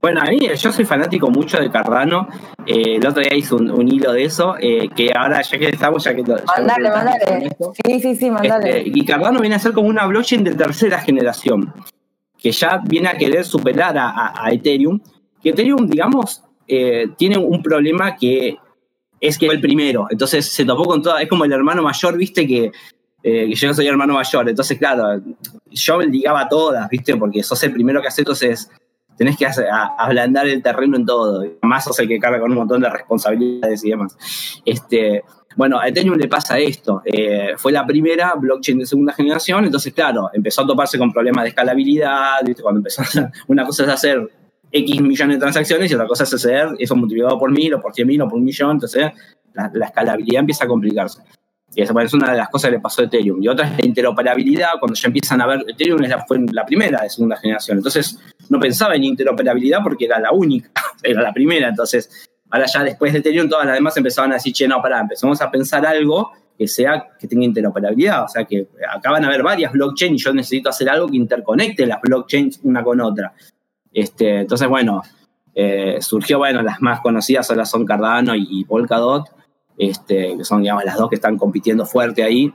Bueno, 0.00 0.20
a 0.20 0.26
mí 0.26 0.38
yo 0.56 0.72
soy 0.72 0.84
fanático 0.84 1.28
mucho 1.30 1.58
de 1.58 1.70
Cardano. 1.70 2.28
Eh, 2.64 2.96
el 2.96 3.06
otro 3.06 3.20
día 3.20 3.34
hice 3.34 3.54
un, 3.56 3.88
hilo 3.88 4.12
de 4.12 4.24
eso, 4.24 4.54
eh, 4.60 4.88
que 4.94 5.10
ahora 5.12 5.42
ya 5.42 5.58
que 5.58 5.68
estamos, 5.68 6.04
ya 6.04 6.14
que... 6.14 6.22
mandale, 6.22 6.90
mandale. 6.90 7.56
Sí, 7.84 8.00
sí, 8.00 8.14
sí, 8.14 8.30
mandale. 8.30 8.78
Este, 8.78 8.92
y 8.94 9.04
Cardano 9.04 9.40
viene 9.40 9.56
a 9.56 9.58
ser 9.58 9.72
como 9.72 9.88
una 9.88 10.06
blockchain 10.06 10.44
de 10.44 10.54
tercera 10.54 11.00
generación 11.00 11.72
que 12.38 12.52
ya 12.52 12.80
viene 12.84 13.08
a 13.08 13.18
querer 13.18 13.44
superar 13.44 13.96
a, 13.98 14.48
Ethereum, 14.52 15.00
que 15.42 15.50
Ethereum, 15.50 15.88
digamos, 15.88 16.42
eh, 16.66 17.08
tiene 17.16 17.36
un 17.36 17.62
problema 17.62 18.16
que 18.16 18.56
es 19.20 19.36
que 19.36 19.46
fue 19.46 19.56
el 19.56 19.60
primero, 19.60 20.06
entonces 20.08 20.46
se 20.46 20.64
topó 20.64 20.84
con 20.84 21.02
todo, 21.02 21.18
es 21.18 21.28
como 21.28 21.44
el 21.44 21.52
hermano 21.52 21.82
mayor, 21.82 22.16
viste, 22.16 22.46
que, 22.46 22.70
eh, 23.24 23.52
yo 23.52 23.74
soy 23.74 23.88
hermano 23.88 24.14
mayor, 24.14 24.48
entonces 24.48 24.78
claro, 24.78 25.20
yo 25.68 26.00
ligaba 26.02 26.48
todas, 26.48 26.88
viste, 26.88 27.16
porque 27.16 27.42
sos 27.42 27.60
el 27.64 27.72
primero 27.72 28.00
que 28.00 28.06
hace, 28.06 28.20
entonces 28.20 28.70
tenés 29.18 29.36
que 29.36 29.46
ablandar 29.98 30.46
el 30.46 30.62
terreno 30.62 30.96
en 30.96 31.04
todo, 31.04 31.44
más 31.62 31.84
sos 31.84 31.98
el 31.98 32.08
que 32.08 32.18
carga 32.18 32.40
con 32.40 32.52
un 32.52 32.58
montón 32.58 32.80
de 32.80 32.88
responsabilidades 32.88 33.84
y 33.84 33.90
demás. 33.90 34.16
Este, 34.64 35.24
bueno, 35.56 35.78
a 35.80 35.88
Ethereum 35.88 36.16
le 36.16 36.28
pasa 36.28 36.56
esto. 36.58 37.02
Eh, 37.04 37.54
fue 37.56 37.72
la 37.72 37.84
primera 37.84 38.34
blockchain 38.36 38.78
de 38.78 38.86
segunda 38.86 39.12
generación, 39.12 39.64
entonces, 39.64 39.92
claro, 39.92 40.30
empezó 40.32 40.62
a 40.62 40.66
toparse 40.68 40.96
con 40.98 41.12
problemas 41.12 41.42
de 41.44 41.48
escalabilidad. 41.48 42.38
Cuando 42.62 42.78
empezó, 42.78 43.02
una 43.48 43.66
cosa 43.66 43.82
es 43.82 43.88
hacer 43.88 44.30
X 44.70 45.00
millones 45.00 45.36
de 45.36 45.40
transacciones 45.40 45.90
y 45.90 45.94
otra 45.94 46.06
cosa 46.06 46.24
es 46.24 46.32
hacer 46.32 46.68
eso 46.78 46.94
multiplicado 46.94 47.38
por 47.38 47.50
mil 47.50 47.74
o 47.74 47.80
por 47.80 47.92
cien 47.92 48.06
mil 48.06 48.22
o 48.22 48.28
por 48.28 48.38
un 48.38 48.44
millón. 48.44 48.72
Entonces, 48.72 49.10
la, 49.52 49.86
escalabilidad 49.86 50.40
empieza 50.40 50.64
a 50.64 50.68
complicarse. 50.68 51.22
Y 51.74 51.82
esa 51.82 51.92
es 52.02 52.14
una 52.14 52.32
de 52.32 52.38
las 52.38 52.48
cosas 52.48 52.70
que 52.70 52.76
le 52.76 52.80
pasó 52.80 53.02
a 53.02 53.04
Ethereum. 53.04 53.42
Y 53.42 53.48
otra 53.48 53.66
es 53.66 53.78
la 53.78 53.86
interoperabilidad, 53.86 54.70
cuando 54.80 54.94
ya 54.94 55.06
empiezan 55.06 55.40
a 55.40 55.46
ver, 55.46 55.64
Ethereum 55.68 56.00
fue 56.26 56.38
la 56.52 56.64
primera 56.64 57.02
de 57.02 57.10
segunda 57.10 57.36
generación. 57.36 57.78
Entonces, 57.78 58.18
no 58.48 58.58
pensaba 58.58 58.96
en 58.96 59.04
interoperabilidad 59.04 59.82
porque 59.82 60.06
era 60.06 60.18
la 60.18 60.32
única, 60.32 60.70
era 61.02 61.22
la 61.22 61.32
primera. 61.32 61.68
Entonces, 61.68 62.28
Ahora 62.50 62.66
ya 62.66 62.82
después 62.82 63.12
de 63.12 63.18
Ethereum 63.18 63.48
todas 63.48 63.66
las 63.66 63.74
demás 63.74 63.96
empezaban 63.96 64.32
a 64.32 64.34
decir, 64.34 64.52
che, 64.52 64.66
no, 64.66 64.80
pará, 64.80 65.00
empezamos 65.00 65.40
a 65.42 65.50
pensar 65.50 65.84
algo 65.84 66.32
que 66.56 66.66
sea, 66.66 67.08
que 67.18 67.28
tenga 67.28 67.44
interoperabilidad. 67.44 68.24
O 68.24 68.28
sea, 68.28 68.44
que 68.44 68.68
acaban 68.90 69.24
a 69.24 69.28
haber 69.28 69.42
varias 69.42 69.72
blockchains 69.72 70.20
y 70.20 70.24
yo 70.24 70.32
necesito 70.32 70.70
hacer 70.70 70.88
algo 70.88 71.08
que 71.08 71.16
interconecte 71.16 71.86
las 71.86 72.00
blockchains 72.00 72.60
una 72.62 72.82
con 72.82 73.00
otra. 73.00 73.32
Este, 73.92 74.40
entonces, 74.40 74.66
bueno, 74.68 75.02
eh, 75.54 75.98
surgió, 76.00 76.38
bueno, 76.38 76.62
las 76.62 76.80
más 76.80 77.00
conocidas 77.00 77.50
ahora 77.50 77.64
son 77.64 77.84
Cardano 77.84 78.34
y, 78.34 78.64
Polkadot, 78.64 79.26
este, 79.78 80.36
que 80.36 80.44
son, 80.44 80.64
las 80.64 80.96
dos 80.96 81.08
que 81.08 81.14
están 81.14 81.38
compitiendo 81.38 81.86
fuerte 81.86 82.22
ahí. 82.22 82.52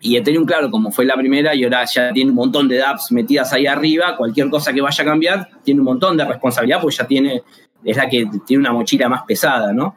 Y 0.00 0.16
Ethereum, 0.16 0.44
claro, 0.44 0.70
como 0.70 0.92
fue 0.92 1.06
la 1.06 1.16
primera 1.16 1.54
y 1.54 1.64
ahora 1.64 1.84
ya 1.86 2.12
tiene 2.12 2.30
un 2.30 2.36
montón 2.36 2.68
de 2.68 2.76
dApps 2.76 3.10
metidas 3.10 3.52
ahí 3.54 3.66
arriba, 3.66 4.16
cualquier 4.16 4.50
cosa 4.50 4.72
que 4.72 4.82
vaya 4.82 5.02
a 5.02 5.06
cambiar 5.06 5.48
tiene 5.62 5.80
un 5.80 5.86
montón 5.86 6.16
de 6.16 6.24
responsabilidad 6.26 6.80
porque 6.80 6.96
ya 6.96 7.06
tiene 7.06 7.42
es 7.84 7.96
la 7.96 8.08
que 8.08 8.26
tiene 8.46 8.62
una 8.62 8.72
mochila 8.72 9.08
más 9.08 9.22
pesada, 9.24 9.72
¿no? 9.72 9.94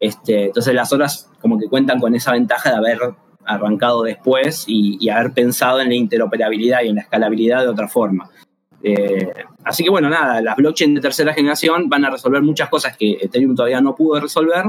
Este, 0.00 0.46
entonces 0.46 0.74
las 0.74 0.92
horas 0.92 1.30
como 1.40 1.58
que 1.58 1.68
cuentan 1.68 2.00
con 2.00 2.14
esa 2.14 2.32
ventaja 2.32 2.70
de 2.70 2.76
haber 2.76 2.98
arrancado 3.44 4.02
después 4.02 4.64
y, 4.66 5.08
haber 5.08 5.32
pensado 5.32 5.80
en 5.80 5.88
la 5.88 5.94
interoperabilidad 5.94 6.82
y 6.82 6.88
en 6.88 6.96
la 6.96 7.02
escalabilidad 7.02 7.62
de 7.62 7.68
otra 7.68 7.88
forma. 7.88 8.28
Eh, 8.82 9.32
así 9.64 9.84
que 9.84 9.90
bueno, 9.90 10.10
nada, 10.10 10.40
las 10.40 10.56
blockchains 10.56 10.96
de 10.96 11.00
tercera 11.00 11.32
generación 11.32 11.88
van 11.88 12.04
a 12.04 12.10
resolver 12.10 12.42
muchas 12.42 12.68
cosas 12.68 12.96
que 12.96 13.12
Ethereum 13.20 13.54
todavía 13.54 13.80
no 13.80 13.94
pudo 13.94 14.20
resolver, 14.20 14.64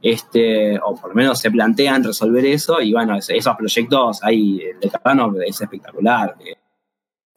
este, 0.00 0.78
o 0.78 0.94
por 0.94 1.10
lo 1.10 1.14
menos 1.14 1.40
se 1.40 1.50
plantean 1.50 2.04
resolver 2.04 2.44
eso, 2.46 2.80
y 2.80 2.92
bueno, 2.92 3.16
esos 3.16 3.56
proyectos, 3.56 4.22
ahí, 4.22 4.60
el 4.60 4.80
de 4.80 4.90
Cardano 4.90 5.32
es 5.40 5.60
espectacular. 5.60 6.36
Eh, 6.44 6.54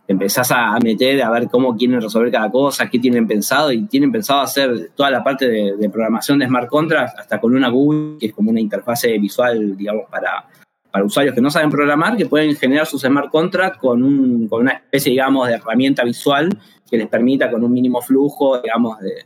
empezás 0.08 0.52
a, 0.52 0.78
meter 0.80 1.24
a 1.24 1.30
ver 1.32 1.48
cómo 1.48 1.76
quieren 1.76 2.02
resolver 2.02 2.32
cada 2.32 2.52
cosa, 2.52 2.90
qué 2.90 3.00
tienen 3.00 3.28
pensado, 3.28 3.72
y 3.72 3.84
tienen 3.88 4.12
pensado 4.12 4.42
hacer 4.42 4.92
toda 4.96 5.10
la 5.10 5.24
parte 5.24 5.48
de, 5.48 5.90
programación 5.90 6.40
de 6.40 6.48
smart 6.48 6.70
contracts, 6.70 7.20
hasta 7.20 7.40
con 7.40 7.56
una 7.56 7.70
GUI, 7.70 8.18
que 8.20 8.28
es 8.28 8.34
como 8.34 8.52
una 8.52 8.60
interfase 8.60 9.18
visual, 9.18 9.76
digamos, 9.76 10.06
para, 10.10 10.46
para 10.92 11.06
usuarios 11.06 11.34
que 11.34 11.42
no 11.42 11.50
saben 11.50 11.70
programar, 11.70 12.16
que 12.16 12.26
pueden 12.26 12.56
generar 12.56 12.86
sus 12.86 13.02
smart 13.02 13.32
contracts 13.32 13.80
con, 13.80 14.04
un, 14.04 14.48
con 14.48 14.62
una 14.62 14.72
especie, 14.74 15.12
digamos, 15.12 15.48
de 15.48 15.56
herramienta 15.56 16.04
visual 16.04 16.50
que 16.90 16.98
les 16.98 17.08
permita 17.08 17.50
con 17.50 17.64
un 17.64 17.72
mínimo 17.72 18.02
flujo, 18.02 18.60
digamos, 18.60 19.00
de, 19.00 19.26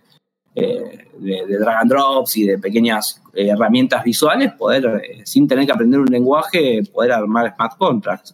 eh, 0.55 1.09
de, 1.19 1.57
drag 1.59 1.81
and 1.81 1.91
drops 1.91 2.37
y 2.37 2.45
de 2.45 2.57
pequeñas 2.57 3.21
eh, 3.33 3.49
herramientas 3.49 4.03
visuales, 4.05 4.53
poder, 4.53 5.03
eh, 5.03 5.21
sin 5.25 5.47
tener 5.47 5.65
que 5.65 5.73
aprender 5.73 5.99
un 5.99 6.07
lenguaje, 6.07 6.81
poder 6.93 7.11
armar 7.11 7.53
smart 7.55 7.77
contracts. 7.77 8.33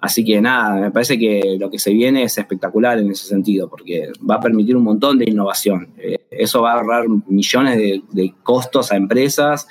Así 0.00 0.24
que 0.24 0.40
nada, 0.40 0.80
me 0.80 0.90
parece 0.90 1.16
que 1.16 1.56
lo 1.60 1.70
que 1.70 1.78
se 1.78 1.92
viene 1.92 2.24
es 2.24 2.36
espectacular 2.36 2.98
en 2.98 3.12
ese 3.12 3.28
sentido, 3.28 3.68
porque 3.68 4.10
va 4.28 4.34
a 4.34 4.40
permitir 4.40 4.76
un 4.76 4.82
montón 4.82 5.16
de 5.16 5.30
innovación. 5.30 5.94
Eso 6.28 6.62
va 6.62 6.72
a 6.72 6.80
ahorrar 6.80 7.04
millones 7.28 8.02
de, 8.10 8.34
costos 8.42 8.90
a 8.90 8.96
empresas, 8.96 9.68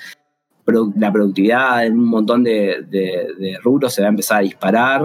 la 0.96 1.12
productividad 1.12 1.84
en 1.84 1.98
un 1.98 2.08
montón 2.08 2.44
de, 2.44 3.58
rubros 3.62 3.92
se 3.92 4.00
va 4.00 4.08
a 4.08 4.10
empezar 4.10 4.38
a 4.38 4.42
disparar. 4.42 5.02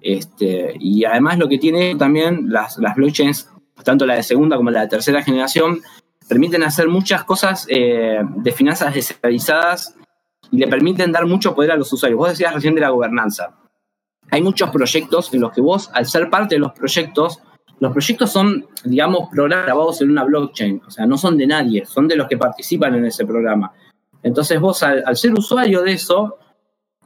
Este, 0.00 0.74
y 0.78 1.04
además 1.04 1.38
lo 1.38 1.48
que 1.48 1.58
tiene 1.58 1.96
también 1.96 2.48
las, 2.48 2.78
blockchains, 2.94 3.50
tanto 3.84 4.06
la 4.06 4.14
de 4.14 4.22
segunda 4.22 4.56
como 4.56 4.70
la 4.70 4.82
de 4.82 4.88
tercera 4.88 5.22
generación, 5.22 5.80
permiten 6.28 6.62
hacer 6.62 6.88
muchas 6.88 7.24
cosas 7.24 7.66
eh, 7.68 8.20
de 8.36 8.52
finanzas 8.52 8.94
descentralizadas 8.94 9.96
y 10.50 10.58
le 10.58 10.68
permiten 10.68 11.12
dar 11.12 11.26
mucho 11.26 11.54
poder 11.54 11.72
a 11.72 11.76
los 11.76 11.92
usuarios. 11.92 12.18
Vos 12.18 12.30
decías 12.30 12.54
recién 12.54 12.74
de 12.74 12.80
la 12.80 12.90
gobernanza 12.90 13.56
hay 14.30 14.42
muchos 14.42 14.70
proyectos 14.70 15.32
en 15.34 15.40
los 15.40 15.52
que 15.52 15.60
vos, 15.60 15.90
al 15.92 16.06
ser 16.06 16.30
parte 16.30 16.54
de 16.54 16.60
los 16.60 16.72
proyectos, 16.72 17.40
los 17.80 17.92
proyectos 17.92 18.30
son, 18.30 18.66
digamos, 18.84 19.28
programas 19.30 19.66
grabados 19.66 20.00
en 20.02 20.10
una 20.10 20.24
blockchain, 20.24 20.82
o 20.86 20.90
sea, 20.90 21.06
no 21.06 21.16
son 21.16 21.36
de 21.36 21.46
nadie, 21.46 21.84
son 21.86 22.06
de 22.06 22.16
los 22.16 22.28
que 22.28 22.36
participan 22.36 22.94
en 22.94 23.06
ese 23.06 23.26
programa. 23.26 23.72
Entonces 24.22 24.60
vos, 24.60 24.82
al, 24.82 25.16
ser 25.16 25.32
usuario 25.32 25.82
de 25.82 25.92
eso, 25.92 26.38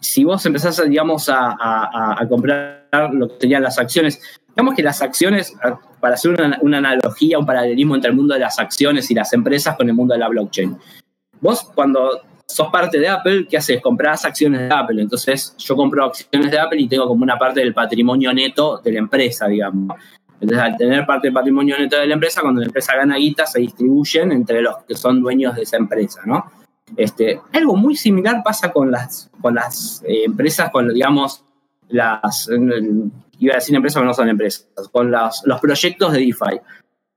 si 0.01 0.25
vos 0.25 0.45
empezás, 0.45 0.83
digamos, 0.89 1.29
a, 1.33 2.27
comprar 2.29 2.84
lo 3.03 3.29
que 3.29 3.35
serían 3.41 3.63
las 3.63 3.79
acciones, 3.79 4.21
digamos 4.49 4.75
que 4.75 4.83
las 4.83 5.03
acciones, 5.03 5.55
para 6.01 6.15
hacer 6.15 6.33
una, 6.33 6.59
una, 6.63 6.79
analogía, 6.79 7.39
un 7.39 7.47
paralelismo 7.47 7.95
entre 7.95 8.11
el 8.11 8.17
mundo 8.17 8.35
de 8.35 8.41
las 8.41 8.59
acciones 8.59 9.11
y 9.11 9.15
las 9.15 9.33
empresas 9.33 9.77
con 9.77 9.89
el 9.89 9.95
mundo 9.95 10.15
de 10.15 10.21
la 10.21 10.29
blockchain. 10.29 10.77
Vos 11.41 11.71
cuando 11.75 12.21
sos 12.47 12.69
parte 12.69 12.99
de 12.99 13.09
Apple, 13.09 13.47
¿qué 13.49 13.57
haces? 13.57 13.81
Comprás 13.81 14.25
acciones 14.25 14.61
de 14.61 14.75
Apple. 14.75 15.01
Entonces, 15.01 15.55
yo 15.59 15.77
compro 15.77 16.05
acciones 16.05 16.51
de 16.51 16.59
Apple 16.59 16.81
y 16.81 16.89
tengo 16.89 17.07
como 17.07 17.23
una 17.23 17.39
parte 17.39 17.61
del 17.61 17.75
patrimonio 17.75 18.33
neto 18.33 18.79
de 18.79 18.93
la 18.93 18.99
empresa, 18.99 19.47
digamos. 19.47 19.97
Entonces, 20.41 20.59
al 20.59 20.77
tener 20.77 21.07
parte 21.07 21.29
del 21.29 21.35
patrimonio 21.35 21.79
neto 21.79 21.97
de 21.97 22.07
la 22.07 22.15
empresa, 22.15 22.43
cuando 22.43 22.61
la 22.61 22.67
empresa 22.67 22.95
gana 22.97 23.17
guita, 23.17 23.47
se 23.47 23.61
distribuyen 23.61 24.33
entre 24.33 24.61
los 24.61 24.77
que 24.85 24.95
son 24.95 25.23
dueños 25.23 25.57
de 25.57 25.63
esa 25.63 25.77
empresa, 25.77 26.21
¿no? 26.27 26.45
Este, 26.97 27.41
algo 27.53 27.77
muy 27.77 27.97
similar 27.97 28.43
pasa 28.45 28.71
con 28.71 28.91
las, 28.91 29.31
con 29.41 29.55
las 29.55 30.03
eh, 30.07 30.25
empresas, 30.25 30.71
con, 30.71 30.93
digamos, 30.93 31.45
las, 31.89 32.49
iba 33.39 33.53
a 33.53 33.57
decir 33.57 33.75
empresas, 33.75 33.97
pero 33.97 34.07
no 34.07 34.15
son 34.15 34.29
empresas, 34.29 34.67
con 34.91 35.11
los, 35.11 35.61
proyectos 35.61 36.13
de 36.13 36.19
DeFi. 36.19 36.61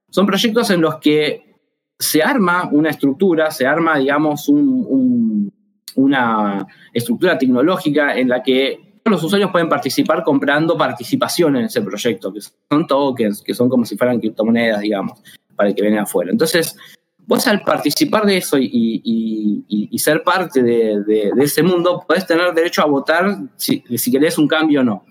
son 0.09 0.25
proyectos 0.25 0.69
en 0.69 0.81
los 0.81 0.95
que 0.95 1.55
se 1.99 2.21
arma 2.21 2.69
una 2.71 2.89
estructura, 2.89 3.51
se 3.51 3.65
arma, 3.65 3.97
digamos, 3.97 4.47
una 5.95 6.67
estructura 6.93 7.37
tecnológica 7.37 8.15
en 8.15 8.29
la 8.29 8.43
que 8.43 8.87
los 9.09 9.23
usuarios 9.23 9.51
pueden 9.51 9.69
participar 9.69 10.23
comprando 10.23 10.77
participación 10.77 11.55
en 11.55 11.65
ese 11.65 11.81
proyecto, 11.81 12.33
que 12.33 12.41
son 12.41 12.87
tokens, 12.87 13.41
que 13.41 13.53
son 13.53 13.69
como 13.69 13.85
si 13.85 13.97
fueran 13.97 14.19
criptomonedas, 14.19 14.81
digamos, 14.81 15.21
para 15.55 15.69
el 15.69 15.75
que 15.75 15.81
viene 15.81 15.99
afuera. 15.99 16.31
Entonces, 16.31 16.77
vos 17.27 17.45
al 17.47 17.61
participar 17.61 18.25
de 18.25 18.37
eso 18.37 18.57
y, 18.59 19.93
ser 19.97 20.23
parte 20.23 20.63
de, 20.63 21.31
ese 21.39 21.61
mundo, 21.61 22.03
podés 22.07 22.25
tener 22.25 22.53
derecho 22.53 22.81
a 22.81 22.85
votar 22.85 23.37
si, 23.57 23.83
si 23.95 24.11
querés 24.11 24.37
un 24.37 24.47
cambio 24.47 24.81
o 24.81 24.83
no. 24.83 25.05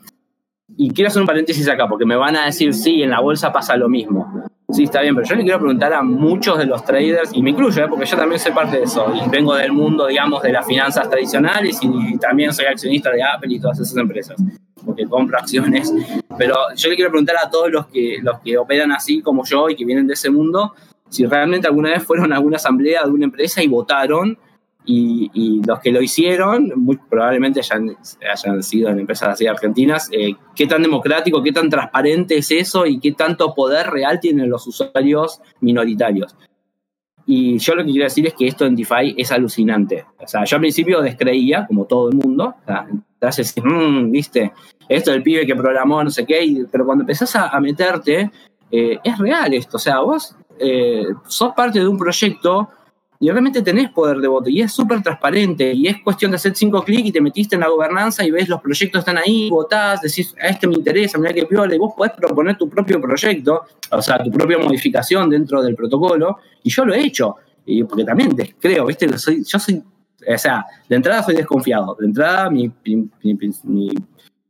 Y 0.76 0.90
quiero 0.90 1.08
hacer 1.08 1.20
un 1.20 1.26
paréntesis 1.26 1.68
acá, 1.68 1.86
porque 1.88 2.06
me 2.06 2.16
van 2.16 2.36
a 2.36 2.46
decir, 2.46 2.72
sí, 2.72 3.02
en 3.02 3.10
la 3.10 3.20
bolsa 3.20 3.52
pasa 3.52 3.76
lo 3.76 3.88
mismo. 3.88 4.48
Sí, 4.70 4.84
está 4.84 5.00
bien, 5.00 5.14
pero 5.14 5.26
yo 5.28 5.36
le 5.36 5.42
quiero 5.44 5.58
preguntar 5.58 5.92
a 5.92 6.02
muchos 6.02 6.58
de 6.58 6.66
los 6.66 6.84
traders, 6.84 7.30
y 7.32 7.42
me 7.42 7.50
incluyo, 7.50 7.84
¿eh? 7.84 7.88
porque 7.88 8.04
yo 8.04 8.16
también 8.16 8.40
soy 8.40 8.52
parte 8.52 8.78
de 8.78 8.84
eso, 8.84 9.12
y 9.14 9.28
vengo 9.28 9.54
del 9.54 9.72
mundo, 9.72 10.06
digamos, 10.06 10.42
de 10.42 10.50
las 10.50 10.66
finanzas 10.66 11.08
tradicionales, 11.08 11.78
y, 11.82 12.18
también 12.18 12.52
soy 12.52 12.66
accionista 12.66 13.10
de 13.10 13.22
Apple 13.22 13.54
y 13.54 13.60
todas 13.60 13.78
esas 13.78 13.96
empresas, 13.96 14.36
porque 14.84 15.06
compro 15.06 15.38
acciones. 15.38 15.92
Pero 16.36 16.56
yo 16.74 16.88
le 16.88 16.96
quiero 16.96 17.10
preguntar 17.10 17.36
a 17.42 17.48
todos 17.48 17.70
los 17.70 17.86
que, 17.86 18.18
los 18.22 18.40
que 18.40 18.58
operan 18.58 18.90
así 18.90 19.22
como 19.22 19.44
yo 19.44 19.68
y 19.70 19.76
que 19.76 19.84
vienen 19.84 20.06
de 20.06 20.14
ese 20.14 20.30
mundo, 20.30 20.74
si 21.08 21.26
realmente 21.26 21.66
alguna 21.66 21.90
vez 21.90 22.02
fueron 22.02 22.32
a 22.32 22.36
alguna 22.36 22.56
asamblea 22.56 23.04
de 23.04 23.10
una 23.10 23.24
empresa 23.24 23.62
y 23.62 23.68
votaron 23.68 24.38
y, 24.86 25.62
los 25.66 25.80
que 25.80 25.90
lo 25.90 26.00
hicieron, 26.00 26.72
probablemente 27.10 27.60
hayan, 27.60 28.62
sido 28.62 28.88
en 28.88 29.00
empresas 29.00 29.30
así 29.30 29.46
argentinas, 29.46 30.08
eh, 30.12 30.34
qué 30.54 30.66
tan 30.66 30.82
democrático, 30.82 31.42
qué 31.42 31.52
tan 31.52 31.68
transparente 31.68 32.38
es 32.38 32.50
eso 32.52 32.86
y 32.86 33.00
qué 33.00 33.12
tanto 33.12 33.52
poder 33.54 33.88
real 33.88 34.20
tienen 34.20 34.48
los 34.48 34.66
usuarios 34.66 35.40
minoritarios. 35.60 36.36
Y 37.28 37.58
yo 37.58 37.74
lo 37.74 37.84
que 37.84 37.90
quiero 37.90 38.04
decir 38.04 38.26
es 38.28 38.34
que 38.34 38.46
esto 38.46 38.64
en 38.64 38.76
DeFi 38.76 39.16
es 39.18 39.32
alucinante. 39.32 40.04
O 40.18 40.28
sea, 40.28 40.44
yo 40.44 40.56
al 40.56 40.60
principio 40.60 41.02
descreía, 41.02 41.66
como 41.66 41.86
todo 41.86 42.08
el 42.08 42.16
mundo, 42.16 42.54
o 42.62 42.64
sea, 42.64 42.86
te 43.18 43.60
mmm, 43.62 44.12
viste, 44.12 44.52
esto 44.88 45.10
del 45.10 45.24
pibe 45.24 45.44
que 45.44 45.56
programó, 45.56 46.04
no 46.04 46.10
sé 46.10 46.24
qué, 46.24 46.64
pero 46.70 46.86
cuando 46.86 47.02
empezás 47.02 47.34
a, 47.34 47.58
meterte, 47.58 48.30
eh, 48.70 48.98
es 49.02 49.18
real 49.18 49.52
esto. 49.54 49.78
O 49.78 49.80
sea, 49.80 49.98
vos 49.98 50.36
eh, 50.58 51.06
sos 51.26 51.52
parte 51.54 51.78
de 51.78 51.88
un 51.88 51.98
proyecto 51.98 52.70
y 53.18 53.30
realmente 53.30 53.62
tenés 53.62 53.90
poder 53.90 54.18
de 54.18 54.28
voto 54.28 54.50
y 54.50 54.60
es 54.60 54.72
súper 54.72 55.02
transparente 55.02 55.72
y 55.72 55.86
es 55.86 56.02
cuestión 56.02 56.30
de 56.30 56.36
hacer 56.36 56.54
cinco 56.54 56.82
clics 56.82 57.08
y 57.08 57.12
te 57.12 57.20
metiste 57.20 57.54
en 57.54 57.62
la 57.62 57.68
gobernanza 57.68 58.24
y 58.24 58.30
ves 58.30 58.48
los 58.48 58.60
proyectos 58.60 59.00
están 59.00 59.18
ahí, 59.18 59.48
votás, 59.48 60.02
decís, 60.02 60.34
a 60.40 60.48
este 60.48 60.66
me 60.66 60.74
interesa, 60.74 61.18
mira 61.18 61.32
qué 61.32 61.46
piola, 61.46 61.74
y 61.74 61.78
vos 61.78 61.94
podés 61.96 62.12
proponer 62.12 62.56
tu 62.58 62.68
propio 62.68 63.00
proyecto, 63.00 63.62
o 63.90 64.02
sea, 64.02 64.22
tu 64.22 64.30
propia 64.30 64.58
modificación 64.58 65.30
dentro 65.30 65.62
del 65.62 65.74
protocolo, 65.74 66.38
y 66.62 66.70
yo 66.70 66.84
lo 66.84 66.94
he 66.94 67.00
hecho, 67.00 67.36
porque 67.88 68.04
también 68.04 68.36
creo, 68.60 68.86
¿viste? 68.86 69.06
yo 69.06 69.58
soy, 69.58 69.82
o 70.28 70.38
sea, 70.38 70.64
de 70.88 70.96
entrada 70.96 71.22
soy 71.22 71.36
desconfiado, 71.36 71.96
de 71.98 72.06
entrada 72.06 72.50
mi, 72.50 72.70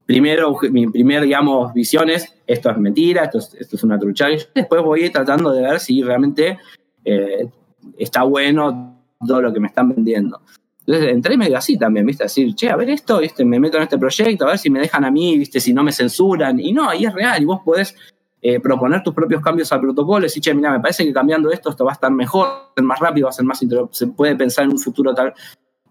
primero, 0.07 0.57
mi 0.71 0.87
primer, 0.87 1.25
digamos, 1.25 1.75
visión 1.75 2.09
es, 2.09 2.33
esto 2.47 2.71
es 2.71 2.79
mentira, 2.79 3.25
esto 3.25 3.39
es, 3.39 3.55
esto 3.55 3.77
es 3.77 3.85
una 3.85 3.99
trucha, 3.99 4.29
después 4.55 4.83
voy 4.83 5.11
tratando 5.11 5.53
de 5.53 5.63
ver 5.63 5.81
si 5.81 6.03
realmente... 6.03 6.59
Eh, 7.05 7.49
está 7.97 8.23
bueno 8.23 9.03
todo 9.27 9.43
lo 9.43 9.53
que 9.53 9.61
me 9.61 9.69
están 9.69 9.89
vendiendo. 9.91 10.41
Entonces 10.81 11.13
entré 11.13 11.37
medio 11.37 11.59
así 11.59 11.77
también, 11.77 12.07
¿viste? 12.07 12.25
Decir, 12.25 12.55
che, 12.55 12.71
a 12.71 12.77
ver 12.77 12.91
esto, 12.91 13.19
¿viste? 13.19 13.45
Me 13.45 13.59
meto 13.59 13.77
en 13.77 13.85
este 13.85 13.99
proyecto, 13.99 14.45
a 14.45 14.51
ver 14.51 14.59
si 14.59 14.71
me 14.71 14.79
dejan 14.79 15.05
a 15.05 15.11
mí, 15.11 15.39
¿viste? 15.39 15.59
Si 15.59 15.75
no 15.75 15.83
me 15.83 15.93
censuran. 15.93 16.61
Y 16.61 16.73
no, 16.73 16.89
ahí 16.89 17.07
es 17.07 17.13
real. 17.13 17.43
Y 17.43 17.45
vos 17.45 17.61
podés 17.65 17.97
eh, 18.41 18.61
proponer 18.61 19.03
tus 19.03 19.13
propios 19.13 19.43
cambios 19.43 19.73
al 19.73 19.81
protocolo. 19.81 20.21
Y 20.21 20.29
decir, 20.29 20.43
che, 20.43 20.55
mira, 20.55 20.71
me 20.71 20.81
parece 20.81 21.05
que 21.05 21.13
cambiando 21.13 21.51
esto, 21.51 21.71
esto 21.71 21.85
va 21.85 21.91
a 21.91 21.95
estar 21.95 22.13
mejor, 22.13 22.47
va 22.47 22.71
a 22.71 22.75
ser 22.77 22.85
más 22.85 23.01
rápido, 23.01 23.25
va 23.25 23.31
a 23.31 23.33
ser 23.33 23.45
más... 23.45 23.61
Se 23.91 24.07
puede 24.09 24.37
pensar 24.37 24.65
en 24.65 24.73
un 24.73 24.79
futuro 24.79 25.15
tal... 25.15 25.35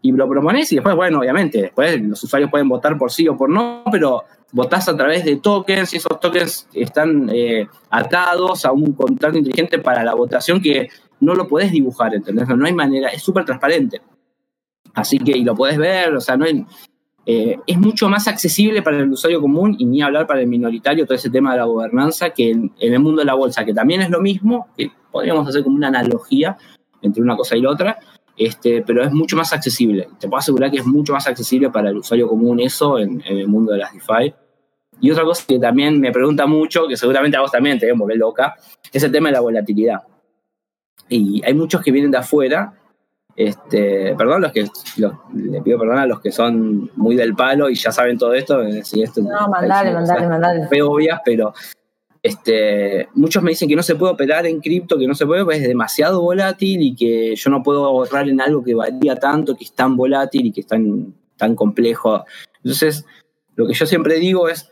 Y 0.05 0.11
lo 0.11 0.29
propones 0.29 0.71
y 0.71 0.75
después, 0.75 0.95
bueno, 0.95 1.17
obviamente, 1.17 1.63
después 1.63 1.99
los 1.99 2.23
usuarios 2.23 2.51
pueden 2.51 2.69
votar 2.69 2.95
por 2.95 3.11
sí 3.11 3.27
o 3.27 3.35
por 3.35 3.49
no, 3.49 3.83
pero 3.91 4.23
votás 4.51 4.87
a 4.87 4.95
través 4.95 5.25
de 5.25 5.37
tokens 5.37 5.95
y 5.95 5.97
esos 5.97 6.19
tokens 6.19 6.67
están 6.73 7.27
eh, 7.33 7.67
atados 7.89 8.65
a 8.65 8.71
un 8.71 8.93
contrato 8.93 9.35
inteligente 9.35 9.79
para 9.79 10.03
la 10.03 10.13
votación 10.13 10.61
que 10.61 10.89
no 11.21 11.33
lo 11.33 11.47
podés 11.47 11.71
dibujar, 11.71 12.13
¿entendés? 12.13 12.47
No 12.47 12.67
hay 12.67 12.73
manera, 12.73 13.09
es 13.09 13.23
súper 13.23 13.45
transparente. 13.45 13.99
Así 14.93 15.17
que, 15.17 15.31
y 15.31 15.43
lo 15.43 15.55
podés 15.55 15.79
ver, 15.79 16.13
o 16.13 16.21
sea, 16.21 16.37
no 16.37 16.45
eh, 17.25 17.57
es 17.65 17.77
mucho 17.79 18.07
más 18.07 18.27
accesible 18.27 18.83
para 18.83 18.99
el 18.99 19.11
usuario 19.11 19.41
común 19.41 19.75
y 19.79 19.85
ni 19.85 20.03
hablar 20.03 20.27
para 20.27 20.41
el 20.41 20.47
minoritario 20.47 21.07
todo 21.07 21.15
ese 21.15 21.31
tema 21.31 21.53
de 21.53 21.57
la 21.57 21.65
gobernanza 21.65 22.29
que 22.29 22.51
en, 22.51 22.71
el 22.77 22.99
mundo 22.99 23.21
de 23.21 23.25
la 23.25 23.33
bolsa, 23.33 23.65
que 23.65 23.73
también 23.73 24.03
es 24.03 24.11
lo 24.11 24.21
mismo, 24.21 24.67
que 24.77 24.91
podríamos 25.11 25.47
hacer 25.47 25.63
como 25.63 25.77
una 25.77 25.87
analogía 25.87 26.57
entre 27.01 27.23
una 27.23 27.35
cosa 27.35 27.57
y 27.57 27.61
la 27.61 27.71
otra, 27.71 27.99
este, 28.37 28.83
pero 28.85 29.03
es 29.03 29.11
mucho 29.11 29.35
más 29.35 29.53
accesible. 29.53 30.09
Te 30.19 30.27
puedo 30.27 30.39
asegurar 30.39 30.71
que 30.71 30.77
es 30.77 30.85
mucho 30.85 31.13
más 31.13 31.27
accesible 31.27 31.69
para 31.69 31.89
el 31.89 31.97
usuario 31.97 32.27
común 32.27 32.59
eso 32.59 32.99
en, 32.99 33.21
el 33.25 33.47
mundo 33.47 33.71
de 33.73 33.79
las 33.79 33.93
DeFi. 33.93 34.33
Y 35.01 35.11
otra 35.11 35.23
cosa 35.23 35.43
que 35.47 35.59
también 35.59 35.99
me 35.99 36.11
pregunta 36.11 36.45
mucho, 36.45 36.87
que 36.87 36.97
seguramente 36.97 37.37
a 37.37 37.41
vos 37.41 37.51
también 37.51 37.79
te 37.79 37.91
volver 37.91 38.17
loca, 38.17 38.55
es 38.91 39.03
el 39.03 39.11
tema 39.11 39.29
de 39.29 39.33
la 39.33 39.41
volatilidad. 39.41 40.01
Y 41.09 41.41
hay 41.45 41.53
muchos 41.53 41.81
que 41.81 41.91
vienen 41.91 42.11
de 42.11 42.17
afuera. 42.17 42.73
Este, 43.35 44.15
perdón, 44.15 44.43
los 44.43 44.51
que 44.53 44.65
le 45.33 45.61
pido 45.61 45.77
perdón 45.77 45.97
a 45.97 46.05
los 46.05 46.21
que 46.21 46.31
son 46.31 46.89
muy 46.95 47.17
del 47.17 47.35
palo 47.35 47.69
y 47.69 47.75
ya 47.75 47.91
saben 47.91 48.17
todo 48.17 48.33
esto. 48.33 48.61
Si 48.83 49.01
esto 49.01 49.21
no, 49.21 49.49
mandale, 49.49 49.93
mandale, 49.93 50.27
mandale. 50.27 50.81
obvias, 50.81 51.19
pero 51.23 51.53
este, 52.25 53.07
muchos 53.13 53.43
me 53.43 53.51
dicen 53.51 53.69
que 53.69 53.75
no 53.75 53.83
se 53.83 53.93
puede 53.93 54.13
operar 54.13 54.47
en 54.47 54.59
cripto, 54.59 54.97
que 54.97 55.05
no 55.05 55.13
se 55.13 55.27
puede, 55.27 55.43
porque 55.43 55.59
es 55.59 55.67
demasiado 55.67 56.23
volátil 56.23 56.81
y 56.81 56.95
que 56.95 57.35
yo 57.35 57.51
no 57.51 57.61
puedo 57.61 57.85
ahorrar 57.85 58.27
en 58.27 58.41
algo 58.41 58.63
que 58.63 58.73
valía 58.73 59.15
tanto, 59.17 59.55
que 59.55 59.63
es 59.63 59.73
tan 59.73 59.95
volátil 59.95 60.47
y 60.47 60.51
que 60.51 60.61
es 60.61 60.65
tan, 60.65 61.13
tan 61.37 61.55
complejo. 61.55 62.25
Entonces, 62.63 63.05
lo 63.53 63.67
que 63.67 63.75
yo 63.75 63.85
siempre 63.85 64.15
digo 64.15 64.49
es, 64.49 64.71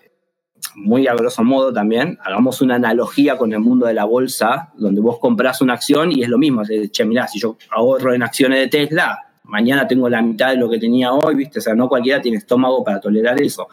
muy 0.74 1.06
a 1.06 1.14
grosso 1.14 1.43
modo 1.43 1.72
también, 1.72 2.18
hagamos 2.24 2.60
una 2.64 2.74
analogía 2.74 3.38
con 3.38 3.54
el 3.54 3.60
mundo 3.60 3.86
de 3.86 3.93
la 3.93 4.06
bolsa, 4.06 4.74
donde 4.76 5.01
vos 5.01 5.20
compras 5.20 5.62
una 5.62 5.74
acción 5.74 6.12
y 6.12 6.24
es 6.24 6.30
lo 6.30 6.39
mismo. 6.39 6.64
che, 6.91 7.06
mirá, 7.06 7.28
si 7.28 7.39
yo 7.39 7.58
ahorro 7.70 8.16
en 8.16 8.24
acciones 8.24 8.62
de 8.62 8.68
Tesla, 8.68 9.20
mañana 9.43 9.88
tengo 9.88 10.10
la 10.10 10.24
mitad 10.24 10.49
de 10.49 10.58
lo 10.58 10.72
que 10.72 10.80
tenía 10.80 11.14
hoy, 11.14 11.36
¿viste? 11.36 11.60
O 11.60 11.62
sea, 11.62 11.76
no 11.76 11.88
cualquiera 11.88 12.20
tiene 12.20 12.39
estómago 12.39 12.84
para 12.84 12.99
tolerar 12.99 13.39
eso. 13.39 13.68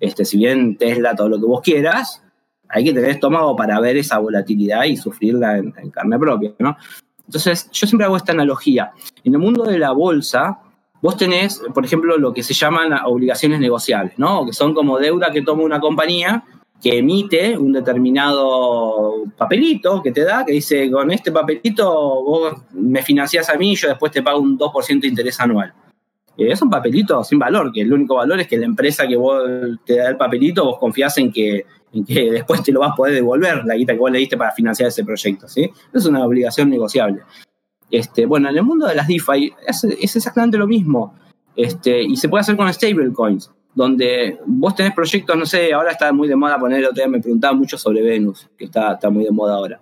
Este, 0.00 0.24
si 0.24 0.36
bien 0.36 0.76
Tesla, 0.76 1.14
todo 1.14 1.28
lo 1.28 1.38
que 1.38 1.46
vos 1.46 1.60
quieras, 1.60 2.24
hay 2.70 2.84
que 2.84 2.92
tener 2.92 3.10
estómago 3.10 3.56
para 3.56 3.80
ver 3.80 3.96
esa 3.96 4.18
volatilidad 4.18 4.84
y 4.84 4.96
sufrirla 4.96 5.58
en, 5.58 5.72
carne 5.90 6.18
propia, 6.18 6.52
¿no? 6.58 6.76
Entonces, 7.26 7.68
yo 7.70 7.86
siempre 7.86 8.06
hago 8.06 8.16
esta 8.16 8.32
analogía. 8.32 8.92
En 9.22 9.34
el 9.34 9.38
mundo 9.38 9.64
de 9.64 9.78
la 9.78 9.92
bolsa, 9.92 10.60
Vos 11.02 11.16
tenés, 11.16 11.62
por 11.72 11.82
ejemplo, 11.84 12.18
lo 12.18 12.34
que 12.34 12.42
se 12.42 12.52
llaman 12.52 12.92
obligaciones 13.06 13.58
negociables, 13.58 14.18
¿no? 14.18 14.44
Que 14.44 14.52
son 14.52 14.74
como 14.74 14.98
deuda 14.98 15.32
que 15.32 15.40
toma 15.40 15.62
una 15.62 15.80
compañía 15.80 16.44
que 16.82 16.98
emite 16.98 17.56
un 17.58 17.72
determinado 17.72 19.24
papelito 19.36 20.02
que 20.02 20.12
te 20.12 20.24
da, 20.24 20.44
que 20.44 20.52
dice, 20.52 20.90
con 20.90 21.10
este 21.10 21.30
papelito 21.30 21.90
vos 22.22 22.54
me 22.72 23.02
financiás 23.02 23.50
a 23.50 23.54
mí 23.56 23.72
y 23.72 23.76
yo 23.76 23.88
después 23.88 24.12
te 24.12 24.22
pago 24.22 24.40
un 24.40 24.58
2% 24.58 25.00
de 25.00 25.08
interés 25.08 25.38
anual. 25.40 25.72
Eh, 26.36 26.52
es 26.52 26.62
un 26.62 26.70
papelito 26.70 27.22
sin 27.22 27.38
valor, 27.38 27.70
que 27.72 27.82
el 27.82 27.92
único 27.92 28.16
valor 28.16 28.40
es 28.40 28.48
que 28.48 28.56
la 28.56 28.64
empresa 28.64 29.06
que 29.06 29.16
vos 29.16 29.42
te 29.84 29.96
da 29.96 30.08
el 30.08 30.16
papelito, 30.16 30.64
vos 30.64 30.78
confías 30.78 31.16
en 31.18 31.30
que, 31.30 31.66
en 31.92 32.04
que 32.04 32.30
después 32.30 32.62
te 32.62 32.72
lo 32.72 32.80
vas 32.80 32.92
a 32.92 32.94
poder 32.94 33.14
devolver, 33.14 33.64
la 33.64 33.74
guita 33.74 33.94
que 33.94 33.98
vos 33.98 34.10
le 34.10 34.18
diste 34.18 34.36
para 34.36 34.52
financiar 34.52 34.88
ese 34.88 35.04
proyecto, 35.04 35.48
¿sí? 35.48 35.70
Es 35.92 36.06
una 36.06 36.24
obligación 36.24 36.70
negociable. 36.70 37.22
Este, 37.90 38.26
bueno, 38.26 38.48
en 38.48 38.56
el 38.56 38.62
mundo 38.62 38.86
de 38.86 38.94
las 38.94 39.08
DeFi 39.08 39.52
es, 39.66 40.14
exactamente 40.16 40.56
lo 40.56 40.66
mismo. 40.66 41.14
Este, 41.56 42.02
y 42.02 42.16
se 42.16 42.28
puede 42.28 42.42
hacer 42.42 42.56
con 42.56 42.72
stablecoins, 42.72 43.50
donde 43.74 44.38
vos 44.46 44.74
tenés 44.74 44.94
proyectos, 44.94 45.36
no 45.36 45.46
sé, 45.46 45.72
ahora 45.72 45.90
está 45.90 46.12
muy 46.12 46.28
de 46.28 46.36
moda 46.36 46.58
poner, 46.58 46.84
otro 46.84 46.94
día 46.94 47.08
me 47.08 47.20
preguntaba 47.20 47.54
mucho 47.54 47.76
sobre 47.76 48.02
Venus, 48.02 48.48
que 48.56 48.66
está, 48.66 48.92
está 48.92 49.10
muy 49.10 49.24
de 49.24 49.30
moda 49.30 49.56
ahora. 49.56 49.80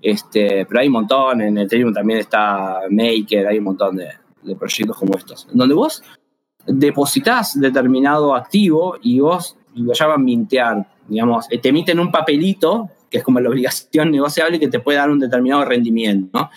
Este, 0.00 0.66
pero 0.66 0.80
hay 0.80 0.86
un 0.88 0.92
montón, 0.92 1.40
en 1.40 1.58
Ethereum 1.58 1.92
también 1.92 2.20
está 2.20 2.80
Maker, 2.90 3.46
hay 3.46 3.58
un 3.58 3.64
montón 3.64 3.96
de, 3.96 4.08
proyectos 4.56 4.96
como 4.96 5.16
estos, 5.16 5.48
donde 5.52 5.74
vos 5.74 6.02
depositas 6.66 7.58
determinado 7.58 8.34
activo 8.34 8.96
y 9.02 9.18
vos 9.18 9.56
lo 9.74 9.92
llaman 9.92 10.24
mintear, 10.24 10.86
digamos, 11.08 11.48
te 11.48 11.68
emiten 11.68 11.98
un 11.98 12.10
papelito, 12.10 12.90
que 13.10 13.18
es 13.18 13.24
como 13.24 13.40
la 13.40 13.48
obligación 13.48 14.10
negociable 14.12 14.58
que 14.58 14.68
te 14.68 14.80
puede 14.80 14.98
dar 14.98 15.10
un 15.10 15.18
determinado 15.18 15.64
rendimiento, 15.64 16.38
¿no? 16.38 16.50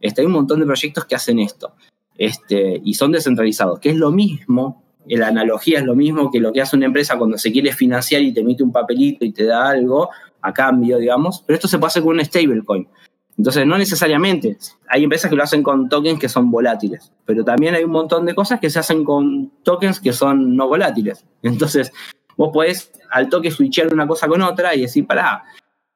Este, 0.00 0.20
hay 0.20 0.26
un 0.26 0.34
montón 0.34 0.60
de 0.60 0.66
proyectos 0.66 1.06
que 1.06 1.14
hacen 1.14 1.38
esto 1.38 1.72
este, 2.16 2.80
y 2.84 2.94
son 2.94 3.12
descentralizados, 3.12 3.80
que 3.80 3.90
es 3.90 3.96
lo 3.96 4.10
mismo, 4.10 4.82
la 5.06 5.28
analogía 5.28 5.78
es 5.78 5.84
lo 5.84 5.94
mismo 5.94 6.30
que 6.30 6.40
lo 6.40 6.52
que 6.52 6.62
hace 6.62 6.76
una 6.76 6.86
empresa 6.86 7.16
cuando 7.18 7.38
se 7.38 7.52
quiere 7.52 7.72
financiar 7.72 8.22
y 8.22 8.32
te 8.32 8.40
emite 8.40 8.62
un 8.62 8.72
papelito 8.72 9.24
y 9.24 9.32
te 9.32 9.44
da 9.44 9.70
algo 9.70 10.10
a 10.40 10.52
cambio, 10.52 10.98
digamos, 10.98 11.42
pero 11.46 11.56
esto 11.56 11.68
se 11.68 11.78
puede 11.78 11.88
hacer 11.88 12.02
con 12.02 12.16
un 12.16 12.24
stablecoin. 12.24 12.88
Entonces, 13.36 13.66
no 13.66 13.76
necesariamente. 13.76 14.56
Hay 14.88 15.02
empresas 15.02 15.28
que 15.28 15.36
lo 15.36 15.42
hacen 15.42 15.62
con 15.62 15.88
tokens 15.88 16.20
que 16.20 16.28
son 16.28 16.50
volátiles, 16.50 17.12
pero 17.24 17.44
también 17.44 17.74
hay 17.74 17.84
un 17.84 17.90
montón 17.90 18.26
de 18.26 18.34
cosas 18.34 18.60
que 18.60 18.70
se 18.70 18.78
hacen 18.78 19.04
con 19.04 19.50
tokens 19.62 20.00
que 20.00 20.12
son 20.12 20.56
no 20.56 20.68
volátiles. 20.68 21.24
Entonces, 21.42 21.92
vos 22.36 22.50
podés 22.52 22.92
al 23.10 23.28
toque 23.28 23.50
switchear 23.50 23.92
una 23.92 24.06
cosa 24.06 24.28
con 24.28 24.42
otra 24.42 24.74
y 24.74 24.82
decir, 24.82 25.06
pará, 25.06 25.44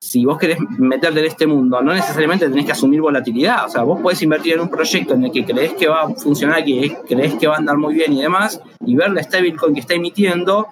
si 0.01 0.25
vos 0.25 0.39
querés 0.39 0.59
meterte 0.79 1.19
en 1.19 1.27
este 1.27 1.47
mundo, 1.47 1.83
no 1.83 1.93
necesariamente 1.93 2.49
tenés 2.49 2.67
que 2.67 2.73
asumir 2.73 3.01
volatilidad. 3.01 3.67
O 3.67 3.69
sea, 3.69 3.83
vos 3.83 4.01
podés 4.01 4.23
invertir 4.23 4.55
en 4.55 4.61
un 4.61 4.71
proyecto 4.71 5.15
en 5.15 5.25
el 5.25 5.33
que 5.33 5.45
crees 5.45 5.73
que 5.75 5.89
va 5.89 6.03
a 6.03 6.09
funcionar, 6.11 6.65
que 6.65 6.97
crees 7.09 7.35
que 7.35 7.49
va 7.49 7.55
a 7.55 7.59
andar 7.59 7.77
muy 7.77 7.95
bien 7.95 8.13
y 8.13 8.23
demás, 8.23 8.61
y 8.85 8.95
ver 8.95 9.11
la 9.11 9.23
stablecoin 9.23 9.75
que 9.75 9.81
está 9.81 9.95
emitiendo 9.95 10.69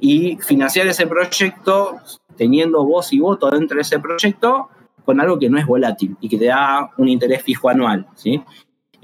y 0.00 0.36
financiar 0.38 0.86
ese 0.88 1.06
proyecto 1.06 1.98
teniendo 2.36 2.84
voz 2.84 3.12
y 3.12 3.20
voto 3.20 3.48
dentro 3.48 3.76
de 3.76 3.82
ese 3.82 4.00
proyecto 4.00 4.68
con 5.04 5.20
algo 5.20 5.38
que 5.38 5.48
no 5.48 5.58
es 5.58 5.66
volátil 5.66 6.16
y 6.20 6.28
que 6.28 6.38
te 6.38 6.46
da 6.46 6.90
un 6.96 7.08
interés 7.08 7.42
fijo 7.42 7.68
anual. 7.68 8.06
¿sí? 8.16 8.42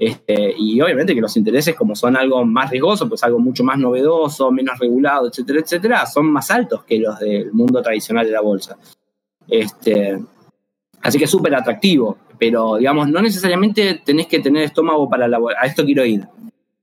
Este, 0.01 0.55
y 0.57 0.81
obviamente 0.81 1.13
que 1.13 1.21
los 1.21 1.37
intereses, 1.37 1.75
como 1.75 1.95
son 1.95 2.17
algo 2.17 2.43
más 2.43 2.71
riesgoso, 2.71 3.07
pues 3.07 3.21
algo 3.21 3.37
mucho 3.37 3.63
más 3.63 3.77
novedoso, 3.77 4.49
menos 4.49 4.79
regulado, 4.79 5.27
etcétera, 5.27 5.59
etcétera, 5.59 6.05
son 6.07 6.25
más 6.25 6.49
altos 6.49 6.83
que 6.85 6.97
los 6.97 7.19
del 7.19 7.53
mundo 7.53 7.83
tradicional 7.83 8.25
de 8.25 8.31
la 8.31 8.41
bolsa. 8.41 8.79
Este, 9.47 10.19
así 11.03 11.19
que 11.19 11.25
es 11.25 11.29
súper 11.29 11.53
atractivo, 11.53 12.17
pero 12.39 12.77
digamos, 12.77 13.09
no 13.09 13.21
necesariamente 13.21 14.01
tenés 14.03 14.25
que 14.25 14.39
tener 14.39 14.63
estómago 14.63 15.07
para 15.07 15.27
la 15.27 15.37
A 15.37 15.67
esto 15.67 15.85
quiero 15.85 16.03
ir. 16.03 16.27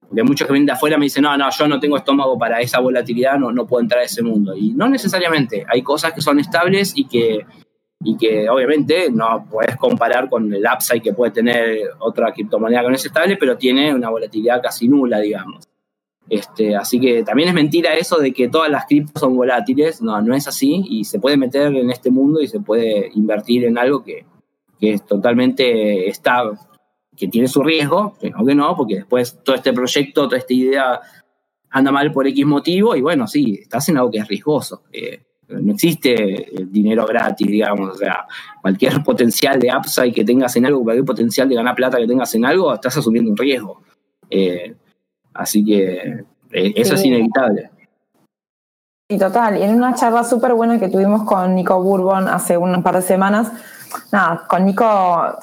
Porque 0.09 0.23
muchos 0.23 0.47
que 0.47 0.53
vienen 0.53 0.67
de 0.67 0.73
afuera 0.75 0.97
me 0.97 1.07
dicen, 1.07 1.25
no, 1.25 1.37
no, 1.37 1.51
yo 1.51 1.67
no 1.67 1.81
tengo 1.81 1.97
estómago 1.97 2.39
para 2.39 2.61
esa 2.61 2.79
volatilidad, 2.79 3.37
no, 3.37 3.51
no 3.51 3.67
puedo 3.67 3.83
entrar 3.83 4.01
a 4.01 4.05
ese 4.05 4.23
mundo. 4.23 4.55
Y 4.57 4.75
no 4.75 4.89
necesariamente. 4.89 5.67
Hay 5.69 5.83
cosas 5.83 6.13
que 6.13 6.21
son 6.21 6.39
estables 6.39 6.93
y 6.95 7.09
que, 7.09 7.45
y 8.03 8.17
que 8.17 8.49
obviamente 8.49 9.11
no 9.11 9.47
puedes 9.51 9.77
comparar 9.77 10.29
con 10.29 10.53
el 10.53 10.65
upside 10.73 11.03
que 11.03 11.13
puede 11.13 11.33
tener 11.33 11.91
otra 11.99 12.33
criptomoneda 12.33 12.83
que 12.83 12.89
no 12.89 12.95
es 12.95 13.05
estable, 13.05 13.37
pero 13.37 13.57
tiene 13.57 13.95
una 13.95 14.11
volatilidad 14.11 14.63
casi 14.63 14.89
nula, 14.89 15.19
digamos. 15.19 15.69
Este, 16.29 16.77
así 16.77 17.01
que 17.01 17.23
también 17.25 17.49
es 17.49 17.55
mentira 17.55 17.95
eso 17.95 18.19
de 18.19 18.33
que 18.33 18.49
todas 18.49 18.71
las 18.71 18.85
criptos 18.87 19.19
son 19.19 19.35
volátiles, 19.35 20.03
no, 20.03 20.21
no 20.21 20.35
es 20.35 20.47
así 20.47 20.85
y 20.89 21.05
se 21.05 21.19
puede 21.19 21.39
meter 21.39 21.75
en 21.75 21.91
este 21.91 22.11
mundo 22.11 22.41
y 22.43 22.49
se 22.49 22.61
puede 22.61 23.11
invertir 23.15 23.65
en 23.65 23.79
algo 23.79 24.05
que, 24.05 24.27
que 24.79 24.93
es 24.93 25.07
totalmente 25.07 26.09
estable, 26.09 26.59
que 27.17 27.29
tiene 27.29 27.49
su 27.49 27.63
riesgo, 27.63 28.15
o 28.39 28.47
que 28.47 28.55
no, 28.55 28.77
porque 28.77 28.97
después 28.97 29.43
todo 29.43 29.57
este 29.57 29.73
proyecto, 29.73 30.29
toda 30.29 30.39
esta 30.39 30.53
idea 30.53 31.01
anda 31.71 31.91
mal 31.91 32.13
por 32.13 32.27
X 32.27 32.47
motivo 32.47 32.95
y 32.95 33.01
bueno, 33.01 33.27
sí, 33.27 33.59
estás 33.63 33.89
en 33.89 33.97
algo 33.97 34.11
que 34.11 34.19
es 34.19 34.29
riesgoso. 34.29 34.83
Eh, 34.93 35.23
no 35.49 35.73
existe 35.73 36.51
dinero 36.67 37.07
gratis, 37.07 37.47
digamos, 37.47 37.91
o 37.91 37.95
sea, 37.95 38.27
cualquier 38.61 39.03
potencial 39.05 39.59
de 39.59 39.71
upside 39.77 40.13
que 40.13 40.25
tengas 40.25 40.55
en 40.57 40.67
algo, 40.67 40.83
cualquier 40.83 41.07
potencial 41.07 41.49
de 41.49 41.55
ganar 41.55 41.75
plata 41.75 41.99
que 41.99 42.07
tengas 42.07 42.35
en 42.35 42.45
algo, 42.45 42.75
estás 42.75 42.97
asumiendo 42.97 43.31
un 43.31 43.37
riesgo. 43.37 43.83
Eh, 44.31 44.75
Así 45.39 45.65
que 45.65 46.25
eh, 46.53 46.73
eso 46.75 46.95
es 46.95 47.05
inevitable. 47.05 47.71
Y 49.09 49.17
total, 49.17 49.57
y 49.57 49.63
en 49.63 49.75
una 49.75 49.95
charla 49.95 50.25
súper 50.25 50.53
buena 50.53 50.79
que 50.79 50.89
tuvimos 50.89 51.23
con 51.23 51.55
Nico 51.55 51.81
Bourbon 51.83 52.29
hace 52.29 52.59
un 52.59 52.83
par 52.83 52.97
de 52.97 53.03
semanas, 53.03 53.51
nada, 54.13 54.45
con 54.49 54.67
Nico 54.67 54.87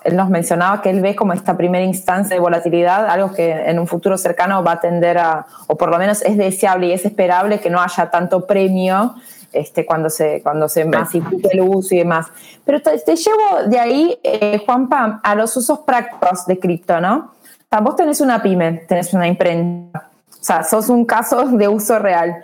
él 0.04 0.16
nos 0.16 0.30
mencionaba 0.30 0.82
que 0.82 0.92
él 0.92 1.02
ve 1.02 1.16
como 1.16 1.34
esta 1.34 1.58
primera 1.58 1.84
instancia 1.84 2.36
de 2.36 2.42
volatilidad, 2.42 3.08
algo 3.08 3.34
que 3.34 3.52
en 3.52 3.80
un 3.80 3.88
futuro 3.88 4.18
cercano 4.18 4.64
va 4.64 4.74
a 4.74 4.80
tender 4.82 5.18
a, 5.18 5.48
o 5.66 5.78
por 5.78 5.90
lo 5.90 5.98
menos 5.98 6.22
es 6.24 6.38
deseable 6.38 6.88
y 6.88 6.92
es 6.92 7.06
esperable 7.06 7.60
que 7.60 7.72
no 7.72 7.82
haya 7.82 8.12
tanto 8.12 8.46
premio 8.46 9.16
este, 9.56 9.86
cuando 9.86 10.10
se, 10.10 10.42
cuando 10.44 10.70
se 10.70 10.86
masifique 10.86 11.50
el 11.52 11.62
uso 11.62 11.96
y 11.96 12.00
demás. 12.00 12.28
Pero 12.66 12.82
te, 12.82 13.16
llevo 13.16 13.64
de 13.68 13.80
ahí, 13.80 14.20
eh, 14.24 14.62
Juanpa, 14.66 15.20
a 15.24 15.36
los 15.36 15.56
usos 15.58 15.80
prácticos 15.80 16.46
de 16.46 16.60
cripto, 16.60 17.00
¿no? 17.00 17.36
vos 17.82 17.96
tenés 17.96 18.22
una 18.22 18.42
pyme, 18.42 18.84
tenés 18.88 19.14
una 19.14 19.28
imprenta, 19.28 20.10
o 20.30 20.44
sea, 20.44 20.64
sos 20.64 20.90
un 20.90 21.06
caso 21.06 21.46
de 21.48 21.68
uso 21.68 22.00
real. 22.00 22.44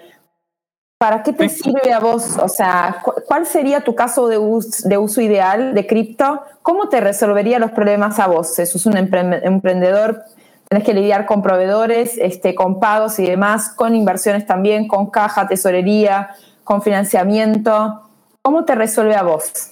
¿Para 0.98 1.24
qué 1.24 1.34
te 1.34 1.50
sirve 1.50 1.92
a 1.94 2.00
vos? 2.00 2.38
O 2.38 2.48
sea, 2.48 2.98
¿cuál 3.28 3.48
sería 3.48 3.82
tu 3.82 3.96
caso 3.96 4.28
de 4.28 4.38
uso, 4.38 4.88
de 4.88 5.00
uso 5.00 5.20
ideal 5.20 5.74
de 5.74 5.88
cripto? 5.88 6.44
¿Cómo 6.62 6.90
te 6.90 7.02
resolvería 7.02 7.58
los 7.58 7.72
problemas 7.72 8.20
a 8.20 8.28
vos? 8.28 8.54
Si 8.54 8.66
sos 8.68 8.86
un 8.86 8.98
emprendedor, 8.98 10.24
tenés 10.70 10.86
que 10.86 10.94
lidiar 10.94 11.26
con 11.26 11.42
proveedores, 11.42 12.20
este, 12.20 12.54
con 12.54 12.80
pagos 12.80 13.18
y 13.18 13.26
demás, 13.26 13.70
con 13.70 13.96
inversiones 13.96 14.46
también, 14.46 14.88
con 14.88 15.10
caja, 15.10 15.48
tesorería, 15.48 16.36
con 16.64 16.82
financiamiento. 16.82 18.02
¿Cómo 18.42 18.66
te 18.66 18.76
resuelve 18.76 19.16
a 19.16 19.24
vos? 19.24 19.72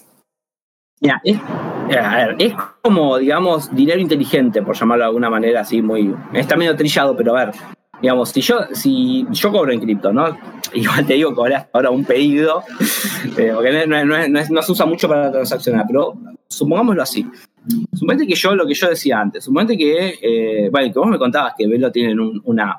Ya, 1.02 1.22
es, 1.24 1.38
es 2.40 2.54
como, 2.82 3.18
digamos, 3.18 3.74
dinero 3.74 4.00
inteligente, 4.00 4.62
por 4.62 4.76
llamarlo 4.76 5.04
de 5.04 5.08
alguna 5.08 5.30
manera 5.30 5.62
así, 5.62 5.82
muy. 5.82 6.14
Está 6.34 6.56
medio 6.58 6.76
trillado, 6.76 7.16
pero 7.16 7.38
a 7.38 7.46
ver, 7.46 7.56
digamos, 8.02 8.30
si 8.30 8.42
yo, 8.42 8.60
si 8.74 9.26
yo 9.32 9.52
cobro 9.52 9.72
en 9.72 9.80
cripto, 9.80 10.12
¿no? 10.12 10.38
Igual 10.74 11.06
te 11.06 11.14
digo 11.14 11.34
que 11.34 11.68
ahora 11.72 11.90
un 11.90 12.06
pedido, 12.06 12.64
eh, 13.38 13.52
porque 13.54 13.88
no, 13.88 14.64
se 14.64 14.72
usa 14.72 14.86
mucho 14.86 15.08
para 15.08 15.32
transaccionar, 15.32 15.86
pero 15.88 16.16
supongámoslo 16.48 17.02
así. 17.02 17.26
Suponete 17.94 18.26
que 18.26 18.36
yo, 18.36 18.56
lo 18.56 18.66
que 18.66 18.74
yo 18.74 18.90
decía 18.90 19.20
antes, 19.20 19.44
suponete 19.44 19.78
que, 19.78 20.20
eh, 20.22 20.70
bueno, 20.72 20.92
que 20.92 21.00
vos 21.00 21.08
me 21.08 21.18
contabas 21.18 21.54
que 21.58 21.68
Velo 21.68 21.92
tienen 21.92 22.20
una, 22.44 22.78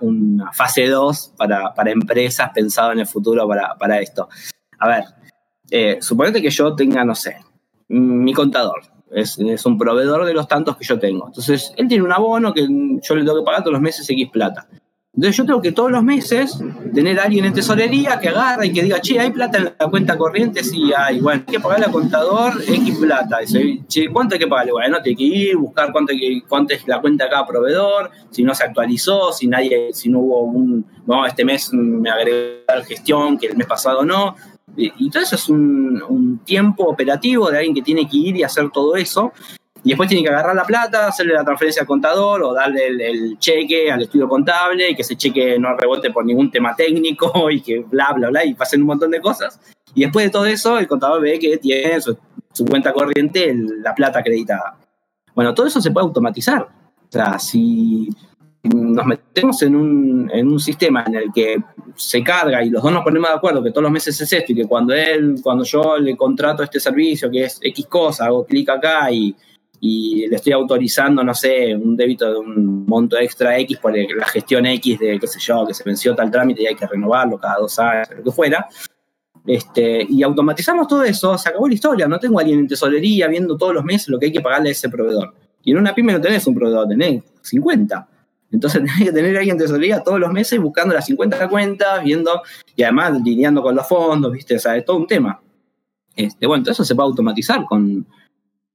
fase 0.53 0.89
2 0.89 1.35
para, 1.37 1.74
para 1.74 1.91
empresas 1.91 2.51
pensado 2.55 2.93
en 2.93 3.01
el 3.01 3.07
futuro 3.07 3.47
para, 3.47 3.76
para 3.76 4.01
esto. 4.01 4.28
A 4.78 4.89
ver, 4.89 5.05
eh, 5.70 5.99
suponete 6.01 6.43
que 6.43 6.51
yo 6.51 6.74
tenga, 6.74 7.05
no 7.05 7.14
sé, 7.14 7.37
mi 7.89 8.33
contador. 8.33 8.83
Es, 9.11 9.39
un 9.66 9.76
proveedor 9.76 10.24
de 10.24 10.35
los 10.35 10.47
tantos 10.47 10.76
que 10.76 10.85
yo 10.85 10.99
tengo. 10.99 11.26
Entonces, 11.26 11.72
él 11.76 11.89
tiene 11.89 12.05
un 12.05 12.12
abono 12.12 12.55
que 12.55 12.62
yo 12.62 13.14
le 13.16 13.24
tengo 13.24 13.41
que 13.41 13.45
pagar 13.45 13.62
todos 13.62 13.72
los 13.72 13.83
meses 13.83 14.09
X 14.09 14.28
plata. 14.31 14.68
Entonces, 15.12 15.36
yo 15.36 15.44
tengo 15.44 15.61
que 15.61 15.72
todos 15.72 15.90
los 15.90 16.04
meses 16.04 16.56
tener 16.94 17.18
a 17.18 17.24
alguien 17.24 17.44
en 17.44 17.52
tesorería 17.52 18.20
que 18.20 18.28
agarra 18.28 18.64
y 18.64 18.72
que 18.72 18.84
diga, 18.84 19.00
che, 19.00 19.18
hay 19.18 19.30
plata 19.30 19.58
en 19.58 19.64
la 19.64 19.90
cuenta 19.90 20.16
corriente, 20.16 20.62
sí 20.62 20.92
hay. 20.96 21.20
Bueno, 21.20 21.42
hay 21.46 21.52
que 21.52 21.61
pagarle 21.61 21.86
al 21.86 21.92
contador 21.92 22.52
X 22.66 22.98
plata. 22.98 23.38
Dice, 23.40 23.80
che, 23.88 24.08
¿cuánto 24.08 24.36
hay 24.36 24.38
que 24.38 24.46
pagarle? 24.46 24.72
Bueno, 24.72 25.02
tiene 25.02 25.18
que 25.18 25.24
ir, 25.24 25.56
buscar 25.56 25.90
cuánto, 25.90 26.12
cuánto 26.48 26.74
es 26.74 26.86
la 26.86 27.00
cuenta 27.00 27.24
de 27.24 27.30
cada 27.30 27.44
proveedor, 27.44 28.11
si 28.30 28.44
no 28.44 28.54
se 28.54 28.62
actualizó, 28.62 29.32
si 29.32 29.48
nadie, 29.48 29.92
si 29.92 30.08
no 30.08 30.20
hubo 30.20 30.42
un, 30.42 30.86
no, 31.06 31.26
este 31.26 31.44
mes 31.44 31.72
me 31.72 32.08
agregó 32.08 32.62
la 32.68 32.84
gestión 32.84 33.36
que 33.36 33.48
el 33.48 33.56
mes 33.56 33.66
pasado 33.66 34.04
no. 34.04 34.36
Y 34.76 35.11
todo 35.11 35.24
eso 35.24 35.34
es 35.34 35.48
un, 35.48 36.40
tiempo 36.44 36.84
operativo 36.84 37.50
de 37.50 37.58
alguien 37.58 37.74
que 37.74 37.82
tiene 37.82 38.08
que 38.08 38.16
ir 38.16 38.36
y 38.36 38.44
hacer 38.44 38.70
todo 38.70 38.94
eso. 38.96 39.32
Y 39.83 39.91
después 39.91 40.09
tiene 40.09 40.22
que 40.22 40.31
agarrar 40.31 40.55
la 40.55 40.64
plata, 40.64 41.09
hacerle 41.09 41.35
la 41.35 41.45
transferencia 41.45 41.83
al 41.83 41.87
contador 41.87 42.43
o 42.43 42.53
darle 42.53 42.89
el, 42.89 43.39
cheque 43.39 43.91
al 43.91 44.03
estudio 44.03 44.28
contable 44.28 44.91
y 44.91 44.95
que 44.95 45.03
ese 45.03 45.16
cheque 45.16 45.59
no 45.59 45.74
rebote 45.76 46.11
por 46.11 46.24
ningún 46.24 46.51
tema 46.51 46.76
técnico 46.76 47.51
y 47.51 47.61
que 47.62 47.81
bla, 47.81 48.12
bla, 48.12 48.28
bla, 48.28 48.45
y 48.45 48.55
pasen 48.55 48.83
un 48.83 48.89
montón 48.89 49.11
de 49.11 49.20
cosas. 49.20 49.59
Y 49.95 50.03
después 50.03 50.26
de 50.26 50.31
todo 50.31 50.47
eso, 50.47 50.78
el 50.78 50.87
contador 50.87 51.22
ve 51.22 51.39
que 51.39 51.57
tiene 51.59 52.01
su, 52.01 52.16
cuenta 52.68 52.93
corriente 52.93 53.55
la 53.55 53.95
plata 53.95 54.18
acreditada. 54.18 54.76
Bueno, 55.35 55.55
todo 55.55 55.66
eso 55.66 55.81
se 55.81 55.91
puede 55.91 56.07
automatizar. 56.07 56.62
O 56.62 57.12
sea, 57.12 57.39
si 57.39 58.09
nos 58.62 59.07
metemos 59.07 59.62
en 59.62 59.74
un, 59.74 60.31
en 60.33 60.47
un 60.47 60.61
sistema 60.61 61.03
en 61.07 61.14
el 61.14 61.33
que 61.33 61.57
se 61.97 62.22
carga 62.22 62.62
y 62.62 62.70
los 62.70 62.83
dos 62.83 62.93
nos 62.93 63.03
ponemos 63.03 63.31
de 63.31 63.37
acuerdo 63.37 63.62
que 63.62 63.70
todos 63.70 63.83
los 63.83 63.93
meses 63.93 64.20
es 64.20 64.33
esto 64.33 64.53
y 64.53 64.55
que 64.55 64.66
cuando 64.66 64.95
él, 64.95 65.37
cuando 65.43 65.64
yo 65.64 65.97
le 65.97 66.16
contrato 66.16 66.62
este 66.62 66.78
servicio 66.78 67.31
que 67.31 67.45
es 67.45 67.59
X 67.62 67.87
cosa, 67.87 68.26
hago 68.26 68.45
clic 68.45 68.68
acá 68.68 69.11
y, 69.11 69.35
y 69.81 70.26
le 70.28 70.37
estoy 70.37 70.53
autorizando, 70.53 71.24
no 71.24 71.35
sé, 71.35 71.74
un 71.74 71.97
débito 71.97 72.31
de 72.31 72.39
un 72.39 72.85
monto 72.87 73.18
extra 73.18 73.59
X 73.61 73.78
por 73.78 73.97
la 73.97 74.26
gestión 74.26 74.66
X 74.66 74.99
de, 74.99 75.18
qué 75.18 75.26
sé 75.26 75.41
yo, 75.41 75.66
que 75.66 75.72
se 75.72 75.83
venció 75.85 76.14
tal 76.14 76.31
trámite 76.31 76.62
y 76.62 76.66
hay 76.66 76.74
que 76.74 76.87
renovarlo 76.87 77.39
cada 77.39 77.57
dos 77.57 77.78
años, 77.78 78.09
lo 78.14 78.22
que 78.22 78.31
fuera. 78.31 78.68
Este, 79.47 80.07
y 80.07 80.22
automatizamos 80.22 80.87
todo 80.87 81.03
eso, 81.03 81.39
se 81.39 81.49
acabó 81.49 81.66
la 81.66 81.74
historia. 81.74 82.07
No 82.07 82.18
tengo 82.18 82.39
a 82.39 82.43
alguien 82.43 82.59
en 82.59 82.68
tesorería 82.68 83.26
viendo 83.26 83.57
todos 83.57 83.72
los 83.72 83.83
meses 83.83 84.09
lo 84.09 84.18
que 84.18 84.26
hay 84.26 84.33
que 84.33 84.43
pagarle 84.43 84.68
a 84.68 84.72
ese 84.72 84.91
proveedor. 84.91 85.35
Y 85.62 85.72
en 85.72 85.78
una 85.78 85.95
pyme 85.95 86.12
no 86.12 86.20
tenés 86.20 86.47
un 86.47 86.55
proveedor, 86.55 86.87
tenés 86.87 87.22
50. 87.41 88.09
Entonces 88.53 88.83
tenés 88.85 88.99
que 88.99 89.12
tener 89.12 89.35
a 89.35 89.39
alguien 89.39 89.57
de 89.57 89.64
tesorería 89.64 90.03
todos 90.03 90.20
los 90.20 90.31
meses 90.31 90.61
buscando 90.61 90.95
las 90.95 91.07
50 91.07 91.49
cuentas, 91.49 92.05
viendo 92.05 92.43
y 92.76 92.83
además 92.83 93.18
lidiando 93.24 93.62
con 93.62 93.74
los 93.74 93.89
fondos, 93.89 94.31
¿viste? 94.31 94.57
O 94.57 94.59
sea, 94.59 94.76
es 94.76 94.85
todo 94.85 94.99
un 94.99 95.07
tema. 95.07 95.41
Este, 96.14 96.47
bueno, 96.47 96.64
todo 96.64 96.72
eso 96.72 96.85
se 96.85 96.95
puede 96.95 97.09
automatizar 97.09 97.64
con, 97.64 98.07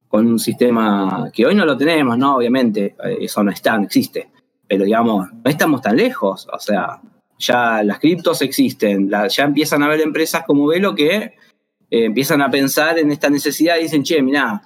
con 0.08 0.28
un 0.28 0.40
sistema 0.40 1.30
que 1.34 1.46
hoy 1.46 1.56
no 1.56 1.66
lo 1.66 1.78
tenemos, 1.78 2.18
¿no? 2.18 2.38
Obviamente, 2.38 2.96
eh, 3.04 3.18
eso 3.22 3.44
no 3.44 3.52
está, 3.52 3.78
no 3.78 3.86
existe. 3.86 4.30
Pero 4.68 4.86
digamos, 4.86 5.28
no 5.32 5.50
estamos 5.50 5.82
tan 5.82 5.96
lejos. 5.98 6.48
O 6.52 6.60
sea, 6.60 7.02
ya 7.38 7.84
las 7.84 8.00
criptos 8.00 8.42
existen, 8.42 9.10
ya 9.10 9.44
empiezan 9.44 9.84
a 9.84 9.88
haber 9.88 10.02
empresas 10.02 10.44
como 10.46 10.68
Velo 10.68 10.96
que 10.96 11.16
eh, 11.18 11.34
empiezan 11.90 12.42
a 12.42 12.50
pensar 12.50 12.98
en 12.98 13.12
esta 13.12 13.30
necesidad 13.30 13.78
y 13.78 13.84
dicen, 13.84 14.04
che, 14.04 14.22
mirá, 14.22 14.62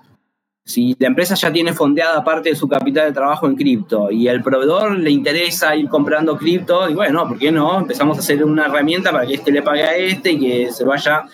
si 0.70 0.96
la 1.00 1.08
empresa 1.08 1.34
ya 1.34 1.52
tiene 1.52 1.74
fondeada 1.74 2.24
parte 2.24 2.50
de 2.50 2.56
su 2.56 2.68
capital 2.68 3.08
de 3.08 3.14
trabajo 3.14 3.48
en 3.48 3.56
cripto 3.56 4.12
y 4.12 4.28
el 4.28 4.44
proveedor 4.44 4.98
le 5.00 5.10
interesa 5.10 5.76
ir 5.76 5.90
comprando 5.90 6.38
cripto, 6.38 6.88
y 6.88 6.94
bueno, 6.94 7.28
¿por 7.28 7.40
qué 7.40 7.52
no? 7.52 7.80
Empezamos 7.80 8.18
a 8.18 8.20
hacer 8.22 8.44
una 8.46 8.66
herramienta 8.66 9.12
para 9.12 9.26
que 9.26 9.34
este 9.34 9.52
le 9.52 9.64
pague 9.64 9.84
a 9.84 9.96
este 9.96 10.34
y 10.34 10.40
que 10.40 10.72
se 10.72 10.86
vaya. 10.86 11.26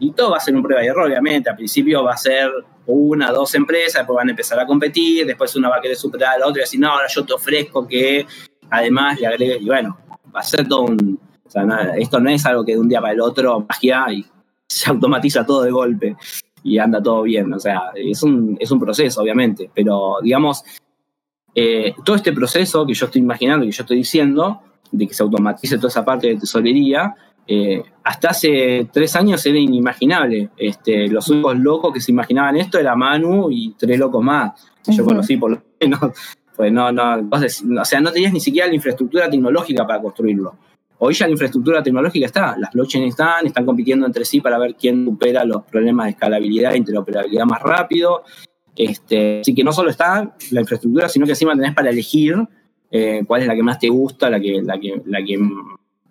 Y 0.00 0.12
todo 0.12 0.30
va 0.30 0.36
a 0.36 0.40
ser 0.40 0.54
un 0.54 0.62
prueba 0.62 0.84
y 0.84 0.86
error, 0.86 1.06
obviamente. 1.06 1.50
Al 1.50 1.56
principio 1.56 2.04
va 2.04 2.12
a 2.12 2.16
ser 2.16 2.50
una, 2.86 3.32
dos 3.32 3.54
empresas, 3.54 4.00
después 4.00 4.16
van 4.16 4.28
a 4.28 4.30
empezar 4.30 4.58
a 4.58 4.66
competir, 4.66 5.26
después 5.26 5.54
una 5.56 5.68
va 5.68 5.76
a 5.76 5.80
querer 5.80 5.96
superar 5.96 6.36
a 6.36 6.38
la 6.38 6.46
otra 6.46 6.60
y 6.60 6.64
decir, 6.64 6.80
no, 6.80 6.90
ahora 6.90 7.08
yo 7.08 7.24
te 7.24 7.32
ofrezco 7.32 7.86
que 7.86 8.26
además 8.70 9.20
le 9.20 9.26
agregue. 9.26 9.58
Y 9.60 9.66
bueno, 9.66 9.98
va 10.34 10.40
a 10.40 10.44
ser 10.44 10.66
todo 10.68 10.82
un. 10.82 11.18
O 11.44 11.50
sea, 11.50 11.64
esto 11.96 12.20
no 12.20 12.28
es 12.30 12.44
algo 12.44 12.64
que 12.64 12.72
de 12.72 12.78
un 12.78 12.88
día 12.88 13.00
para 13.00 13.14
el 13.14 13.20
otro 13.20 13.64
magia 13.66 14.06
y 14.12 14.24
se 14.68 14.90
automatiza 14.90 15.46
todo 15.46 15.62
de 15.62 15.70
golpe. 15.70 16.16
y 16.62 16.78
anda 16.78 17.02
todo 17.02 17.22
bien. 17.22 17.52
O 17.52 17.58
sea, 17.58 17.90
es 17.94 18.22
un, 18.22 18.56
es 18.60 18.70
un 18.70 18.80
proceso, 18.80 19.22
obviamente, 19.22 19.70
pero 19.74 20.18
digamos, 20.22 20.64
eh, 21.54 21.94
todo 22.04 22.16
este 22.16 22.32
proceso 22.32 22.86
que 22.86 22.94
yo 22.94 23.06
estoy 23.06 23.20
imaginando, 23.20 23.64
que 23.64 23.72
yo 23.72 23.82
estoy 23.82 23.98
diciendo, 23.98 24.60
de 24.90 25.06
que 25.06 25.14
se 25.14 25.22
automatice 25.22 25.76
toda 25.76 25.88
esa 25.88 26.04
parte 26.04 26.28
de 26.28 26.36
tesorería, 26.36 27.14
eh, 27.50 27.82
hasta 28.04 28.28
hace 28.28 28.88
tres 28.92 29.16
años 29.16 29.44
era 29.46 29.58
inimaginable. 29.58 30.50
Este, 30.54 31.08
los 31.08 31.28
únicos 31.30 31.58
locos 31.58 31.94
que 31.94 32.00
se 32.00 32.12
imaginaban 32.12 32.56
esto 32.56 32.78
era 32.78 32.94
Manu 32.94 33.50
y 33.50 33.74
tres 33.78 33.98
locos 33.98 34.22
más 34.22 34.52
que 34.84 34.92
yo 34.92 35.02
conocí 35.04 35.38
por 35.38 35.52
lo 35.52 35.62
menos. 35.80 36.00
Pues 36.54 36.70
no, 36.70 36.92
no, 36.92 37.28
o 37.30 37.84
sea, 37.84 38.00
no 38.00 38.12
tenías 38.12 38.32
ni 38.32 38.40
siquiera 38.40 38.68
la 38.68 38.74
infraestructura 38.74 39.30
tecnológica 39.30 39.86
para 39.86 40.02
construirlo. 40.02 40.56
Hoy 40.98 41.14
ya 41.14 41.26
la 41.26 41.32
infraestructura 41.32 41.82
tecnológica 41.82 42.26
está, 42.26 42.56
las 42.58 42.72
blockchains 42.72 43.10
están, 43.10 43.46
están 43.46 43.64
compitiendo 43.64 44.04
entre 44.04 44.24
sí 44.24 44.40
para 44.40 44.58
ver 44.58 44.74
quién 44.74 45.04
supera 45.04 45.44
los 45.44 45.62
problemas 45.62 46.06
de 46.06 46.10
escalabilidad 46.10 46.74
e 46.74 46.78
interoperabilidad 46.78 47.46
más 47.46 47.62
rápido. 47.62 48.24
Este, 48.76 49.40
así 49.40 49.54
que 49.54 49.64
no 49.64 49.72
solo 49.72 49.90
está 49.90 50.34
la 50.50 50.60
infraestructura, 50.60 51.08
sino 51.08 51.24
que 51.24 51.32
encima 51.32 51.54
tenés 51.54 51.74
para 51.74 51.90
elegir 51.90 52.36
eh, 52.90 53.22
cuál 53.26 53.42
es 53.42 53.46
la 53.46 53.54
que 53.54 53.62
más 53.62 53.78
te 53.78 53.88
gusta, 53.88 54.28
la 54.28 54.40
que, 54.40 54.60
la 54.62 54.78
que, 54.78 55.00
la 55.06 55.24
que 55.24 55.38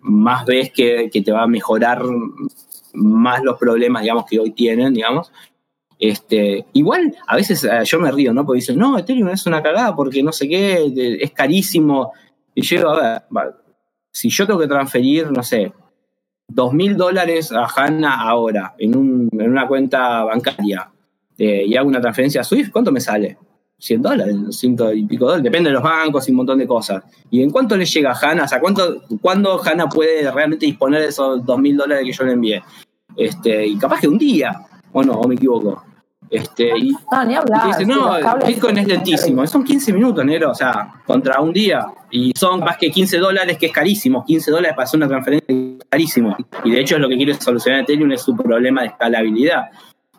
más 0.00 0.44
ves 0.44 0.72
que, 0.72 1.10
te 1.10 1.32
va 1.32 1.42
a 1.42 1.48
mejorar 1.48 2.02
más 2.94 3.42
los 3.42 3.58
problemas, 3.58 4.02
digamos, 4.02 4.24
que 4.26 4.38
hoy 4.38 4.52
tienen, 4.52 4.94
digamos. 4.94 5.32
Este, 5.98 6.64
igual, 6.74 7.16
a 7.26 7.36
veces 7.36 7.64
eh, 7.64 7.80
yo 7.84 7.98
me 7.98 8.12
río, 8.12 8.32
¿no? 8.32 8.46
Porque 8.46 8.60
dicen, 8.60 8.78
no, 8.78 8.96
Ethereum 8.98 9.28
es 9.30 9.46
una 9.46 9.62
cagada 9.62 9.96
porque 9.96 10.22
no 10.22 10.32
sé 10.32 10.48
qué, 10.48 11.18
es 11.20 11.32
carísimo. 11.32 12.12
Y 12.54 12.62
yo, 12.62 12.90
a 12.90 13.22
ver, 13.30 13.54
si 14.12 14.30
yo 14.30 14.46
tengo 14.46 14.60
que 14.60 14.68
transferir, 14.68 15.30
no 15.30 15.42
sé, 15.42 15.72
dos 16.48 16.72
mil 16.72 16.96
dólares 16.96 17.52
a 17.52 17.66
Hanna 17.66 18.22
ahora 18.22 18.74
en, 18.78 19.28
una 19.32 19.68
cuenta 19.68 20.24
bancaria 20.24 20.90
eh, 21.36 21.64
y 21.66 21.76
hago 21.76 21.88
una 21.88 22.00
transferencia 22.00 22.40
a 22.40 22.44
Swift, 22.44 22.70
¿cuánto 22.70 22.90
me 22.90 23.00
sale? 23.00 23.38
100 23.78 24.02
dólares, 24.02 24.36
100 24.50 24.76
y 24.94 25.04
pico 25.04 25.26
dólares, 25.26 25.44
depende 25.44 25.70
de 25.70 25.74
los 25.74 25.82
bancos 25.82 26.28
y 26.28 26.32
un 26.32 26.38
montón 26.38 26.58
de 26.58 26.66
cosas. 26.66 27.04
¿Y 27.30 27.42
en 27.42 27.50
cuánto 27.50 27.76
le 27.76 27.84
llega 27.84 28.12
a 28.12 28.18
Hanna? 28.18 28.44
O 28.44 28.48
sea, 28.48 28.60
¿cuánto, 28.60 29.02
¿cuándo 29.20 29.60
Hanna 29.64 29.88
puede 29.88 30.30
realmente 30.30 30.66
disponer 30.66 31.02
de 31.02 31.08
esos 31.08 31.44
2 31.44 31.58
mil 31.60 31.76
dólares 31.76 32.04
que 32.04 32.12
yo 32.12 32.24
le 32.24 32.32
envié? 32.32 32.62
Este, 33.16 33.66
y 33.66 33.78
capaz 33.78 34.00
que 34.00 34.08
un 34.08 34.18
día, 34.18 34.52
o 34.92 35.02
no, 35.02 35.12
o 35.12 35.28
me 35.28 35.36
equivoco. 35.36 35.82
Este, 36.30 36.76
y, 36.76 36.90
no, 37.10 37.24
ni 37.24 37.34
hablar. 37.34 37.66
dice, 37.68 37.86
no, 37.86 38.16
Bitcoin 38.46 38.78
es 38.78 38.86
lentísimo. 38.86 39.46
Son 39.46 39.64
15 39.64 39.92
minutos, 39.92 40.24
negro, 40.24 40.50
o 40.50 40.54
sea, 40.54 41.02
contra 41.06 41.40
un 41.40 41.52
día. 41.52 41.86
Y 42.10 42.32
son 42.36 42.60
más 42.60 42.76
que 42.76 42.90
15 42.90 43.18
dólares, 43.18 43.56
que 43.58 43.66
es 43.66 43.72
carísimo. 43.72 44.24
15 44.24 44.50
dólares 44.50 44.76
para 44.76 44.84
hacer 44.84 44.98
una 44.98 45.08
transferencia 45.08 45.54
es 45.54 45.84
carísimo. 45.88 46.36
Y 46.64 46.72
de 46.72 46.80
hecho, 46.80 46.96
es 46.96 47.00
lo 47.00 47.08
que 47.08 47.16
quiere 47.16 47.34
solucionar 47.34 47.80
Ethereum 47.82 48.12
es 48.12 48.22
su 48.22 48.36
problema 48.36 48.82
de 48.82 48.88
escalabilidad. 48.88 49.70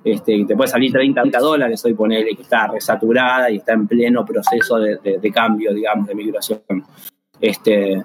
Este, 0.03 0.45
te 0.45 0.55
puede 0.55 0.69
salir 0.69 0.91
30, 0.91 1.21
30 1.21 1.39
dólares 1.39 1.83
hoy 1.83 1.93
ponerle 1.93 2.35
que 2.35 2.43
está 2.43 2.67
resaturada 2.67 3.49
y 3.51 3.57
está 3.57 3.73
en 3.73 3.87
pleno 3.87 4.25
proceso 4.25 4.77
de, 4.77 5.31
cambio, 5.33 5.73
digamos, 5.73 6.07
de 6.07 6.15
migración. 6.15 6.61
Este, 7.39 8.01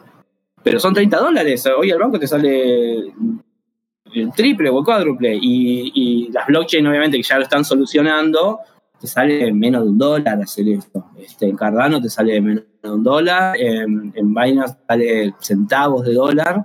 pero 0.63 0.81
son 0.81 0.95
30 0.95 1.17
dólares. 1.19 1.65
Hoy 1.67 1.91
el 1.91 1.99
banco 1.99 2.19
te 2.19 2.27
sale 2.27 3.13
el 4.15 4.33
triple 4.35 4.71
o 4.71 4.79
el 4.79 4.85
cuádruple. 4.85 5.39
Y, 5.41 6.31
las 6.33 6.47
blockchain, 6.47 6.87
obviamente, 6.87 7.17
que 7.17 7.23
ya 7.23 7.37
lo 7.37 7.45
están 7.45 7.65
solucionando, 7.65 8.61
te 9.01 9.07
sale 9.07 9.53
menos 9.53 9.85
de 9.85 9.91
un 9.91 9.99
dólar 9.99 10.43
hacer 10.43 10.69
esto. 10.69 11.11
Este, 11.19 11.47
en 11.47 11.57
Cardano 11.57 12.01
te 12.01 12.09
sale 12.09 12.41
menos 12.41 12.65
de 12.83 12.91
un 12.91 13.05
dólar, 13.05 13.57
en, 13.57 14.13
en 14.17 14.35
Binance 14.35 14.77
sale 14.87 15.35
centavos 15.41 16.05
de 16.05 16.15
dólar, 16.15 16.65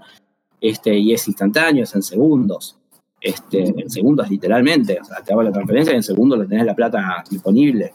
este, 0.59 0.97
y 0.97 1.13
es 1.13 1.27
instantáneo, 1.27 1.83
es 1.83 1.93
en 1.95 2.01
segundos. 2.01 2.78
Este, 3.21 3.63
en 3.63 3.89
segundos 3.89 4.29
literalmente. 4.29 4.99
O 5.01 5.03
sea, 5.03 5.21
te 5.21 5.33
hago 5.33 5.43
la 5.43 5.51
transferencia 5.51 5.93
y 5.93 5.97
en 5.97 6.03
segundos 6.03 6.39
lo 6.39 6.47
tenés 6.47 6.65
la 6.65 6.75
plata 6.75 7.23
disponible. 7.29 7.93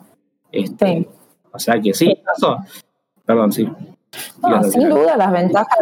Este, 0.51 1.09
O 1.51 1.59
sea 1.59 1.81
que 1.81 1.95
sí, 1.95 2.17
eso. 2.37 2.59
Perdón, 3.25 3.53
sí. 3.53 3.69
No, 4.43 4.63
sin 4.65 4.89
duda 4.89 5.17
las 5.17 5.33
ventajas, 5.33 5.79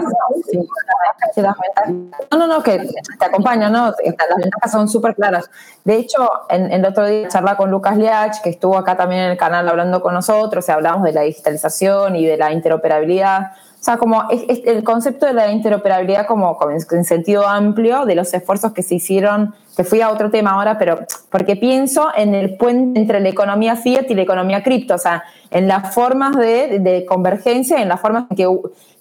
No, 2.30 2.38
no, 2.38 2.46
no, 2.46 2.62
que 2.62 2.78
te 2.78 3.24
acompaño, 3.24 3.68
¿no? 3.68 3.86
Las 3.86 4.36
ventajas 4.36 4.70
son 4.70 4.88
súper 4.88 5.14
claras. 5.14 5.50
De 5.84 5.96
hecho, 5.96 6.28
en, 6.48 6.70
el 6.72 6.84
otro 6.84 7.06
día 7.06 7.28
charla 7.28 7.56
con 7.56 7.70
Lucas 7.70 7.96
Liach, 7.96 8.40
que 8.42 8.50
estuvo 8.50 8.78
acá 8.78 8.96
también 8.96 9.22
en 9.24 9.30
el 9.32 9.36
canal 9.36 9.68
hablando 9.68 10.00
con 10.00 10.14
nosotros, 10.14 10.68
y 10.68 10.72
hablamos 10.72 11.02
de 11.02 11.12
la 11.12 11.22
digitalización 11.22 12.16
y 12.16 12.24
de 12.24 12.36
la 12.36 12.52
interoperabilidad. 12.52 13.52
O 13.82 13.84
sea, 13.84 13.96
como 13.96 14.22
el 14.30 14.84
concepto 14.84 15.26
de 15.26 15.32
la 15.32 15.50
interoperabilidad 15.50 16.28
como, 16.28 16.56
en 16.92 17.04
sentido 17.04 17.48
amplio 17.48 18.04
de 18.04 18.14
los 18.14 18.32
esfuerzos 18.32 18.72
que 18.72 18.84
se 18.84 18.94
hicieron, 18.94 19.56
te 19.74 19.82
fui 19.82 20.00
a 20.00 20.10
otro 20.10 20.30
tema 20.30 20.52
ahora, 20.52 20.78
pero 20.78 21.00
porque 21.30 21.56
pienso 21.56 22.06
en 22.14 22.36
el 22.36 22.56
puente 22.56 23.00
entre 23.00 23.18
la 23.18 23.28
economía 23.28 23.74
fiat 23.74 24.08
y 24.08 24.14
la 24.14 24.22
economía 24.22 24.62
cripto, 24.62 24.94
o 24.94 24.98
sea, 24.98 25.24
en 25.50 25.66
las 25.66 25.92
formas 25.92 26.36
de, 26.36 26.78
de 26.78 27.04
convergencia, 27.04 27.82
en 27.82 27.88
las 27.88 28.00
formas 28.00 28.26
en 28.30 28.36
que, 28.36 28.48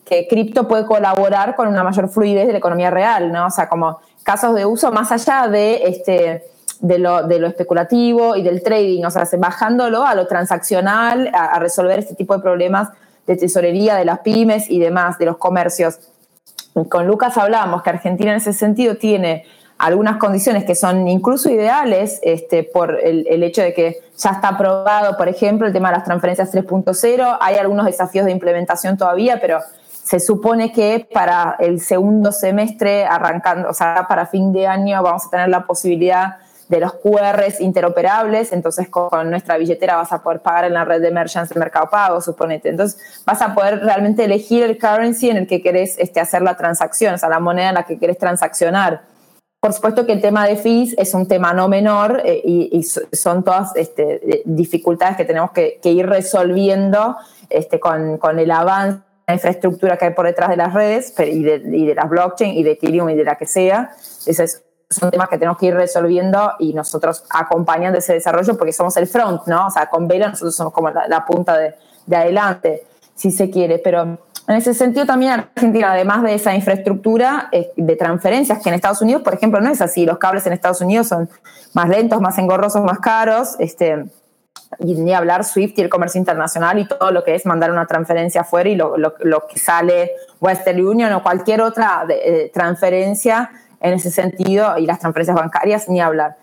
que 0.03 0.27
cripto 0.27 0.67
puede 0.67 0.87
colaborar 0.87 1.55
con 1.55 1.67
una 1.67 1.83
mayor 1.83 2.09
fluidez 2.09 2.47
de 2.47 2.53
la 2.53 2.57
economía 2.57 2.89
real, 2.89 3.31
¿no? 3.31 3.45
O 3.45 3.51
sea, 3.51 3.69
como 3.69 3.99
casos 4.23 4.55
de 4.55 4.65
uso 4.65 4.91
más 4.91 5.11
allá 5.11 5.47
de 5.47 5.83
este 5.83 6.43
de 6.79 6.97
lo, 6.97 7.27
de 7.27 7.37
lo, 7.37 7.45
especulativo 7.45 8.35
y 8.35 8.41
del 8.41 8.63
trading, 8.63 9.03
o 9.03 9.11
sea, 9.11 9.27
bajándolo 9.37 10.03
a 10.03 10.15
lo 10.15 10.25
transaccional, 10.25 11.29
a, 11.31 11.45
a, 11.53 11.59
resolver 11.59 11.99
este 11.99 12.15
tipo 12.15 12.35
de 12.35 12.41
problemas 12.41 12.89
de 13.31 13.37
tesorería 13.37 13.95
de 13.95 14.05
las 14.05 14.19
pymes 14.19 14.69
y 14.69 14.79
demás, 14.79 15.17
de 15.17 15.25
los 15.25 15.37
comercios. 15.37 15.99
Con 16.89 17.07
Lucas 17.07 17.37
hablábamos 17.37 17.81
que 17.81 17.89
Argentina 17.89 18.31
en 18.31 18.37
ese 18.37 18.53
sentido 18.53 18.95
tiene 18.95 19.45
algunas 19.77 20.17
condiciones 20.17 20.63
que 20.63 20.75
son 20.75 21.07
incluso 21.07 21.49
ideales 21.49 22.19
este, 22.21 22.63
por 22.63 22.99
el, 23.03 23.25
el, 23.27 23.41
hecho 23.41 23.61
de 23.61 23.73
que 23.73 24.01
ya 24.15 24.31
está 24.31 24.49
aprobado, 24.49 25.17
por 25.17 25.27
ejemplo, 25.27 25.65
el 25.65 25.73
tema 25.73 25.89
de 25.89 25.95
las 25.95 26.05
transferencias 26.05 26.53
3.0. 26.53 27.37
Hay 27.41 27.55
algunos 27.55 27.85
desafíos 27.85 28.25
de 28.25 28.31
implementación 28.31 28.95
todavía, 28.95 29.39
pero 29.41 29.59
se 30.03 30.19
supone 30.19 30.71
que 30.71 31.07
para 31.11 31.55
el 31.59 31.79
segundo 31.79 32.31
semestre, 32.31 33.05
arrancando, 33.05 33.69
o 33.69 33.73
sea, 33.73 34.05
para 34.07 34.27
fin 34.27 34.53
de 34.53 34.67
año, 34.67 35.01
vamos 35.01 35.25
a 35.25 35.29
tener 35.29 35.49
la 35.49 35.65
posibilidad 35.65 36.37
de 36.71 36.79
los 36.79 36.93
QRs 36.93 37.59
interoperables, 37.59 38.53
entonces 38.53 38.87
con 38.87 39.29
nuestra 39.29 39.57
billetera 39.57 39.97
vas 39.97 40.13
a 40.13 40.23
poder 40.23 40.39
pagar 40.39 40.63
en 40.63 40.73
la 40.73 40.85
red 40.85 41.01
de 41.01 41.11
merchants 41.11 41.51
el 41.51 41.59
mercado 41.59 41.89
pago, 41.91 42.21
suponete. 42.21 42.69
Entonces 42.69 42.97
vas 43.25 43.41
a 43.41 43.53
poder 43.53 43.81
realmente 43.81 44.23
elegir 44.23 44.63
el 44.63 44.79
currency 44.79 45.29
en 45.29 45.35
el 45.35 45.47
que 45.47 45.61
querés 45.61 45.97
este, 45.99 46.21
hacer 46.21 46.41
la 46.41 46.55
transacción, 46.55 47.13
o 47.13 47.17
sea, 47.17 47.27
la 47.27 47.41
moneda 47.41 47.69
en 47.69 47.75
la 47.75 47.83
que 47.83 47.99
querés 47.99 48.17
transaccionar. 48.17 49.01
Por 49.59 49.73
supuesto 49.73 50.05
que 50.05 50.13
el 50.13 50.21
tema 50.21 50.47
de 50.47 50.55
fees 50.55 50.95
es 50.97 51.13
un 51.13 51.27
tema 51.27 51.51
no 51.51 51.67
menor 51.67 52.21
eh, 52.23 52.41
y, 52.45 52.83
son 52.83 53.43
todas 53.43 53.75
este, 53.75 54.41
dificultades 54.45 55.17
que 55.17 55.25
tenemos 55.25 55.51
que, 55.51 55.77
ir 55.83 56.07
resolviendo 56.07 57.17
este, 57.49 57.81
con, 57.81 58.17
con, 58.17 58.39
el 58.39 58.49
avance 58.49 59.01
la 59.27 59.33
infraestructura 59.33 59.97
que 59.97 60.05
hay 60.05 60.13
por 60.13 60.25
detrás 60.25 60.49
de 60.49 60.57
las 60.57 60.73
redes 60.73 61.13
y 61.19 61.43
de, 61.43 61.61
y 61.65 61.85
de 61.85 61.95
las 61.95 62.09
blockchain 62.09 62.55
y 62.55 62.63
de 62.63 62.71
Ethereum 62.71 63.09
y 63.09 63.15
de 63.15 63.23
la 63.25 63.35
que 63.35 63.45
sea. 63.45 63.91
Ese 64.25 64.45
es 64.45 64.63
son 64.93 65.09
temas 65.11 65.29
que 65.29 65.37
tenemos 65.37 65.57
que 65.57 65.67
ir 65.67 65.75
resolviendo 65.75 66.53
y 66.59 66.73
nosotros 66.73 67.23
acompañando 67.29 67.99
ese 67.99 68.13
desarrollo 68.13 68.57
porque 68.57 68.73
somos 68.73 68.95
el 68.97 69.07
front, 69.07 69.47
¿no? 69.47 69.67
O 69.67 69.69
sea, 69.71 69.87
con 69.87 70.07
Vela 70.07 70.29
nosotros 70.29 70.55
somos 70.55 70.73
como 70.73 70.89
la, 70.89 71.25
punta 71.25 71.57
de, 71.57 71.75
adelante, 72.15 72.83
si 73.15 73.31
se 73.31 73.49
quiere, 73.49 73.79
pero 73.79 74.19
en 74.47 74.55
ese 74.55 74.73
sentido 74.73 75.05
también 75.05 75.31
Argentina, 75.31 75.93
además 75.93 76.23
de 76.23 76.33
esa 76.33 76.53
infraestructura 76.53 77.49
eh, 77.51 77.71
de 77.75 77.95
transferencias 77.95 78.61
que 78.61 78.69
en 78.69 78.75
Estados 78.75 79.01
Unidos, 79.01 79.21
por 79.21 79.33
ejemplo, 79.33 79.61
no 79.61 79.69
es 79.69 79.81
así, 79.81 80.05
los 80.05 80.17
cables 80.17 80.45
en 80.45 80.53
Estados 80.53 80.81
Unidos 80.81 81.07
son 81.07 81.29
más 81.73 81.87
lentos, 81.87 82.19
más 82.19 82.37
engorrosos, 82.37 82.83
más 82.83 82.99
caros, 82.99 83.55
este, 83.59 84.05
y 84.79 84.95
ni 84.95 85.13
hablar 85.13 85.43
Swift 85.43 85.73
y 85.77 85.81
el 85.81 85.89
comercio 85.89 86.19
internacional 86.19 86.79
y 86.79 86.87
todo 86.87 87.11
lo 87.11 87.23
que 87.23 87.35
es 87.35 87.45
mandar 87.45 87.71
una 87.71 87.85
transferencia 87.85 88.41
afuera 88.41 88.69
y 88.69 88.75
lo, 88.75 88.93
que 89.49 89.59
sale 89.59 90.11
Western 90.39 90.85
Union 90.85 91.13
o 91.13 91.23
cualquier 91.23 91.61
otra 91.61 92.05
eh, 92.09 92.51
transferencia 92.53 93.51
en 93.81 93.93
ese 93.93 94.11
sentido 94.11 94.77
y 94.77 94.85
las 94.85 94.99
transferencias 94.99 95.35
bancarias 95.35 95.89
ni 95.89 95.99
hablar. 95.99 96.37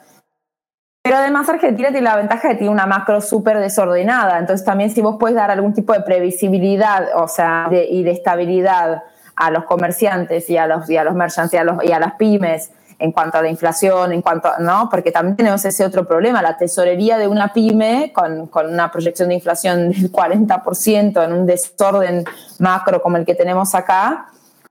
Pero 1.02 1.16
además 1.16 1.48
Argentina 1.48 1.88
tiene 1.88 2.02
la 2.02 2.16
ventaja 2.16 2.48
de 2.48 2.54
que 2.54 2.58
tiene 2.58 2.72
una 2.72 2.86
macro 2.86 3.20
súper 3.20 3.58
desordenada, 3.58 4.38
entonces 4.38 4.66
también 4.66 4.90
si 4.90 5.00
vos 5.00 5.16
puedes 5.18 5.36
dar 5.36 5.50
algún 5.50 5.72
tipo 5.72 5.92
de 5.92 6.00
previsibilidad, 6.00 7.08
o 7.14 7.28
sea, 7.28 7.68
y 7.70 8.02
de 8.02 8.10
estabilidad 8.10 9.04
a 9.34 9.50
los 9.50 9.64
comerciantes 9.64 10.50
y 10.50 10.56
a 10.58 10.66
los, 10.66 10.90
y 10.90 10.96
a 10.96 11.04
los 11.04 11.14
merchants 11.14 11.54
y 11.54 11.56
a, 11.56 11.64
los, 11.64 11.82
y 11.84 11.92
a 11.92 12.00
las 12.00 12.14
pymes 12.14 12.72
en 12.98 13.12
cuanto 13.12 13.38
a 13.38 13.42
la 13.42 13.48
inflación, 13.48 14.12
en 14.12 14.22
cuanto 14.22 14.50
¿no? 14.58 14.88
Porque 14.90 15.12
también 15.12 15.36
tenemos 15.36 15.64
ese 15.64 15.84
otro 15.84 16.06
problema, 16.06 16.42
la 16.42 16.56
tesorería 16.56 17.16
de 17.16 17.28
una 17.28 17.52
pyme 17.52 18.12
con, 18.12 18.48
con 18.48 18.66
una 18.66 18.90
proyección 18.90 19.28
de 19.28 19.36
inflación 19.36 19.90
del 19.90 20.10
40% 20.10 21.24
en 21.24 21.32
un 21.32 21.46
desorden 21.46 22.24
macro 22.58 23.00
como 23.00 23.16
el 23.16 23.24
que 23.24 23.36
tenemos 23.36 23.74
acá, 23.74 24.26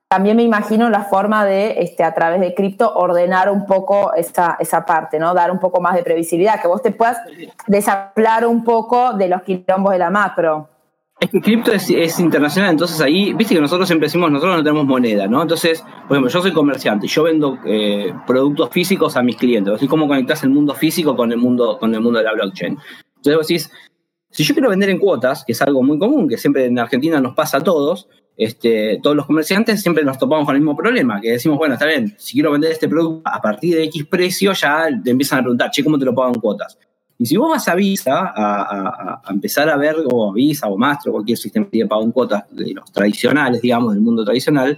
también 0.10 0.38
me 0.38 0.44
imagino 0.44 0.90
la 0.90 1.04
forma 1.04 1.46
de, 1.46 1.82
este, 1.82 2.04
a 2.04 2.14
través 2.14 2.40
de 2.40 2.54
cripto, 2.54 2.94
ordenar 2.96 3.52
un 3.52 3.66
poco 3.66 4.14
esa, 4.14 4.56
esa 4.60 4.86
parte, 4.86 5.20
¿no? 5.20 5.34
Dar 5.34 5.52
un 5.52 5.60
poco 5.60 5.82
más 5.82 5.96
de 5.96 6.04
previsibilidad, 6.04 6.62
que 6.62 6.68
vos 6.68 6.82
te 6.82 6.92
puedas 6.92 7.18
desaplar 7.68 8.46
un 8.46 8.64
poco 8.64 9.14
de 9.14 9.28
los 9.28 9.42
quilombos 9.42 9.92
de 9.92 10.00
la 10.00 10.10
macro. 10.10 10.70
Es 11.20 11.32
que 11.32 11.42
cripto 11.42 11.72
es, 11.72 12.20
internacional, 12.20 12.72
entonces 12.72 13.02
ahí, 13.02 13.34
viste 13.34 13.56
que 13.56 13.60
nosotros 13.60 13.88
siempre 13.88 14.06
decimos, 14.06 14.32
nosotros 14.32 14.58
no 14.58 14.64
tenemos 14.64 14.86
moneda, 14.86 15.28
¿no? 15.28 15.42
Entonces, 15.42 15.82
por 16.08 16.16
ejemplo, 16.16 16.30
yo 16.30 16.42
soy 16.42 16.54
comerciante, 16.54 17.08
yo 17.08 17.24
vendo 17.24 17.58
eh, 17.66 18.14
productos 18.28 18.70
físicos 18.70 19.18
a 19.18 19.24
mis 19.24 19.36
clientes, 19.36 19.74
así 19.74 19.88
como 19.88 20.08
conectas 20.08 20.44
el 20.44 20.52
mundo 20.52 20.76
físico 20.76 21.16
con 21.16 21.32
el 21.32 21.40
mundo, 21.40 21.80
con 21.80 21.94
el 21.94 22.02
mundo 22.02 22.20
de 22.20 22.26
la 22.26 22.34
blockchain. 22.34 22.78
Entonces 23.16 23.36
vos 23.36 23.48
decís, 23.48 23.72
si 24.30 24.44
yo 24.44 24.54
quiero 24.54 24.70
vender 24.70 24.90
en 24.90 25.00
cuotas, 25.00 25.44
que 25.44 25.54
es 25.54 25.62
algo 25.64 25.82
muy 25.82 25.98
común, 25.98 26.30
que 26.30 26.38
siempre 26.38 26.66
en 26.66 26.78
Argentina 26.78 27.20
nos 27.20 27.34
pasa 27.34 27.58
a 27.58 27.62
todos, 27.62 28.08
este, 28.38 29.00
todos 29.02 29.16
los 29.16 29.26
comerciantes 29.26 29.82
siempre 29.82 30.04
nos 30.04 30.20
topamos 30.20 30.46
con 30.46 30.56
el 30.56 30.62
mismo 30.62 30.78
problema, 30.78 31.20
que 31.20 31.32
decimos, 31.32 31.58
bueno, 31.58 31.74
está 31.74 31.88
bien, 31.88 32.16
si 32.20 32.34
quiero 32.34 32.52
vender 32.52 32.72
este 32.72 32.88
producto 32.88 33.28
a 33.28 33.42
partir 33.42 33.76
de 33.76 33.86
X 33.86 34.06
precio, 34.06 34.54
ya 34.54 34.88
te 35.04 35.10
empiezan 35.10 35.40
a 35.40 35.42
preguntar, 35.42 35.72
che, 35.72 35.84
¿cómo 35.84 35.98
te 35.98 36.06
lo 36.06 36.14
pago 36.14 36.36
en 36.36 36.40
cuotas? 36.40 36.78
Y 37.18 37.26
si 37.26 37.36
vos 37.36 37.50
vas 37.50 37.68
a 37.68 37.74
Visa 37.74 38.32
a, 38.36 39.24
empezar 39.30 39.68
a 39.70 39.76
ver, 39.76 39.96
o 40.06 40.32
Visa 40.32 40.68
o 40.68 40.78
Master, 40.78 41.12
cualquier 41.12 41.38
sistema 41.38 41.68
de 41.72 41.88
pago 41.88 42.04
en 42.04 42.12
cuotas 42.12 42.44
de 42.52 42.74
los 42.76 42.92
tradicionales, 42.92 43.60
digamos, 43.60 43.96
del 43.96 44.04
mundo 44.04 44.24
tradicional, 44.24 44.78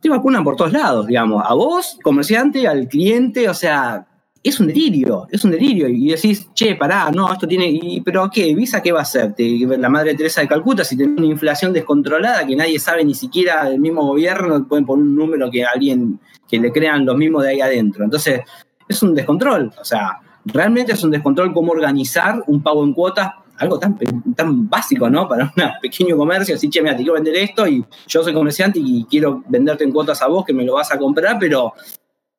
te 0.00 0.08
vacunan 0.08 0.42
por 0.42 0.56
todos 0.56 0.72
lados, 0.72 1.06
digamos, 1.06 1.42
a 1.46 1.52
vos, 1.52 1.98
comerciante, 2.02 2.66
al 2.66 2.88
cliente, 2.88 3.46
o 3.48 3.54
sea, 3.54 4.06
es 4.48 4.60
un 4.60 4.68
delirio, 4.68 5.26
es 5.30 5.44
un 5.44 5.50
delirio. 5.50 5.88
Y 5.88 6.10
decís, 6.10 6.48
che, 6.54 6.76
pará, 6.76 7.10
no, 7.10 7.32
esto 7.32 7.46
tiene. 7.46 7.68
Y, 7.68 8.00
¿Pero 8.00 8.30
qué? 8.32 8.54
¿Visa 8.54 8.82
qué 8.82 8.92
va 8.92 9.00
a 9.00 9.02
hacer? 9.02 9.34
La 9.78 9.88
madre 9.88 10.14
Teresa 10.14 10.40
de 10.40 10.48
Calcuta, 10.48 10.84
si 10.84 10.96
tiene 10.96 11.14
una 11.14 11.26
inflación 11.26 11.72
descontrolada 11.72 12.46
que 12.46 12.54
nadie 12.54 12.78
sabe, 12.78 13.04
ni 13.04 13.14
siquiera 13.14 13.68
el 13.68 13.80
mismo 13.80 14.06
gobierno, 14.06 14.66
pueden 14.66 14.86
poner 14.86 15.04
un 15.04 15.16
número 15.16 15.50
que 15.50 15.64
alguien 15.64 16.20
que 16.48 16.58
le 16.60 16.70
crean 16.70 17.04
los 17.04 17.16
mismos 17.16 17.42
de 17.42 17.50
ahí 17.50 17.60
adentro. 17.60 18.04
Entonces, 18.04 18.40
es 18.88 19.02
un 19.02 19.14
descontrol. 19.14 19.72
O 19.80 19.84
sea, 19.84 20.20
realmente 20.44 20.92
es 20.92 21.02
un 21.02 21.10
descontrol 21.10 21.52
cómo 21.52 21.72
organizar 21.72 22.42
un 22.46 22.62
pago 22.62 22.84
en 22.84 22.92
cuotas, 22.92 23.32
algo 23.58 23.78
tan, 23.78 23.98
tan 24.34 24.68
básico, 24.68 25.10
¿no? 25.10 25.28
Para 25.28 25.44
un 25.44 25.50
pequeño 25.82 26.16
comercio, 26.16 26.54
así, 26.54 26.68
che, 26.68 26.82
mira, 26.82 26.94
te 26.96 27.02
quiero 27.02 27.14
vender 27.14 27.36
esto 27.36 27.66
y 27.66 27.84
yo 28.06 28.22
soy 28.22 28.32
comerciante 28.32 28.78
y 28.82 29.04
quiero 29.10 29.42
venderte 29.48 29.84
en 29.84 29.92
cuotas 29.92 30.22
a 30.22 30.28
vos 30.28 30.44
que 30.44 30.52
me 30.52 30.64
lo 30.64 30.74
vas 30.74 30.92
a 30.92 30.98
comprar, 30.98 31.36
pero 31.40 31.72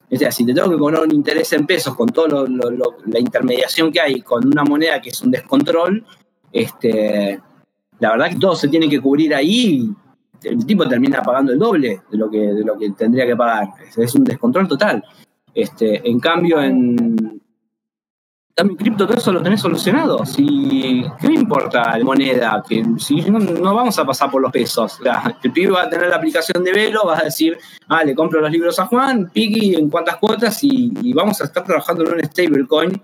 o 0.10 0.16
sea, 0.16 0.32
si 0.32 0.46
te 0.46 0.54
tengo 0.54 0.70
que 0.70 0.78
cobrar 0.78 1.04
un 1.04 1.14
interés 1.14 1.52
en 1.54 1.66
pesos 1.66 1.96
con 1.96 2.10
toda 2.10 2.48
la 3.06 3.20
intermediación 3.20 3.92
que 3.92 4.00
hay 4.00 4.22
con 4.22 4.48
una 4.48 4.64
moneda 4.64 5.02
que 5.02 5.10
es 5.10 5.22
un 5.22 5.32
descontrol, 5.32 6.06
este, 6.52 7.42
la 8.00 8.12
verdad 8.12 8.30
que 8.30 8.38
todo 8.38 8.56
se 8.56 8.70
tiene 8.70 8.90
que 8.90 9.02
cubrir 9.02 9.36
ahí 9.36 9.94
y 10.42 10.48
el 10.48 10.66
tipo 10.66 10.88
termina 10.88 11.22
pagando 11.22 11.52
el 11.52 11.60
doble 11.60 12.02
de 12.10 12.18
lo 12.18 12.30
que, 12.30 12.40
de 12.40 12.64
lo 12.64 12.78
que 12.78 12.92
tendría 12.92 13.26
que 13.26 13.36
pagar. 13.36 13.70
Es, 13.96 14.16
un 14.16 14.24
descontrol 14.24 14.68
total. 14.68 15.04
Este, 15.54 16.08
en 16.08 16.20
cambio, 16.20 16.62
en, 16.62 17.42
mi 18.64 18.76
cripto 18.76 19.06
todo 19.06 19.18
eso 19.18 19.32
lo 19.32 19.42
tenés 19.42 19.62
solucionado. 19.62 20.24
¿Qué 20.36 21.28
me 21.28 21.34
importa 21.34 21.98
la 21.98 22.04
moneda? 22.04 22.64
Que 22.68 22.84
si 22.98 23.22
no, 23.30 23.76
vamos 23.76 23.98
a 24.00 24.06
pasar 24.06 24.32
por 24.32 24.42
los 24.42 24.52
pesos. 24.52 25.00
el 25.44 25.52
pibe 25.52 25.72
va 25.72 25.84
a 25.84 25.90
tener 25.90 26.10
la 26.10 26.16
aplicación 26.16 26.64
de 26.64 26.72
Velo, 26.72 27.06
vas 27.06 27.22
a 27.22 27.26
decir, 27.26 27.58
ah, 27.88 28.04
le 28.04 28.16
compro 28.16 28.42
los 28.42 28.52
libros 28.52 28.80
a 28.80 28.86
Juan, 28.88 29.30
Piki 29.32 29.76
en 29.76 29.90
cuántas 29.90 30.18
cuotas 30.18 30.58
y, 30.64 31.14
vamos 31.14 31.40
a 31.42 31.46
estar 31.46 31.64
trabajando 31.64 32.04
en 32.06 32.16
un 32.16 32.24
stablecoin. 32.24 33.02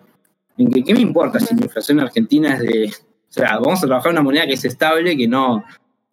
En 0.58 0.72
que, 0.72 0.84
¿Qué 0.84 0.94
me 0.94 1.02
importa 1.02 1.40
si 1.40 1.56
la 1.56 1.66
inflación 1.66 2.00
argentina 2.00 2.56
es 2.56 2.60
de... 2.60 2.88
O 2.88 3.34
sea, 3.34 3.58
vamos 3.60 3.84
a 3.84 3.88
trabajar 3.88 4.12
en 4.12 4.18
una 4.18 4.24
moneda 4.24 4.46
que 4.46 4.54
es 4.54 4.66
estable, 4.66 5.18
que 5.18 5.28
no, 5.28 5.64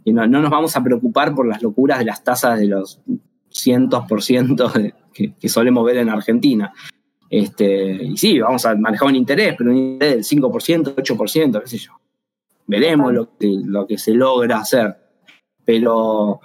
no, 0.07 0.27
nos 0.27 0.51
vamos 0.51 0.75
a 0.77 0.83
preocupar 0.83 1.35
por 1.35 1.47
las 1.47 1.63
locuras 1.63 1.99
de 1.99 2.07
las 2.07 2.25
tasas 2.25 2.59
de 2.59 2.67
los 2.67 3.01
cientos 3.51 4.05
por 4.09 4.23
ciento 4.23 4.73
que, 5.13 5.35
que 5.35 5.49
solemos 5.49 5.85
ver 5.85 5.99
en 5.99 6.09
Argentina. 6.09 6.73
Este, 7.31 7.93
y 8.03 8.17
sí, 8.17 8.41
vamos 8.41 8.67
a 8.67 8.75
manejar 8.75 9.07
un 9.07 9.15
interés, 9.15 9.55
pero 9.57 9.71
un 9.71 9.77
interés 9.77 10.29
del 10.29 10.41
5%, 10.41 10.97
8%, 10.97 11.63
qué 11.63 11.69
sé 11.69 11.79
yo. 11.79 11.93
Veremos 12.67 13.13
lo 13.13 13.39
que, 13.39 13.49
lo 13.65 13.87
que 13.87 13.97
se 13.99 14.13
logra 14.13 14.59
hacer. 14.59 14.97
Pero 15.65 16.41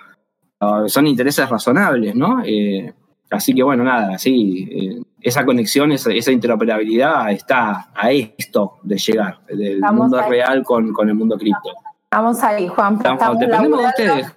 ah, 0.60 0.84
son 0.88 1.08
intereses 1.08 1.50
razonables, 1.50 2.14
¿no? 2.16 2.44
Eh, 2.46 2.94
así 3.32 3.56
que 3.56 3.64
bueno, 3.64 3.84
nada, 3.84 4.20
sí, 4.20 4.70
eh, 4.72 5.02
esa 5.20 5.44
conexión, 5.44 5.92
esa, 5.92 6.32
interoperabilidad 6.32 7.32
está 7.32 7.92
a 7.96 8.12
esto 8.12 8.78
de 8.84 8.98
llegar, 8.98 9.40
del 9.48 9.82
mundo 9.92 10.22
real 10.30 10.64
con, 10.64 10.94
con 10.94 11.10
el 11.10 11.16
mundo 11.16 11.36
cripto. 11.36 11.72
Vamos 12.16 12.42
ahí, 12.44 12.70
Juan. 12.70 12.94
Estamos, 12.96 13.40
dependemos 13.40 13.82
de 13.82 13.88
ustedes. 13.88 14.28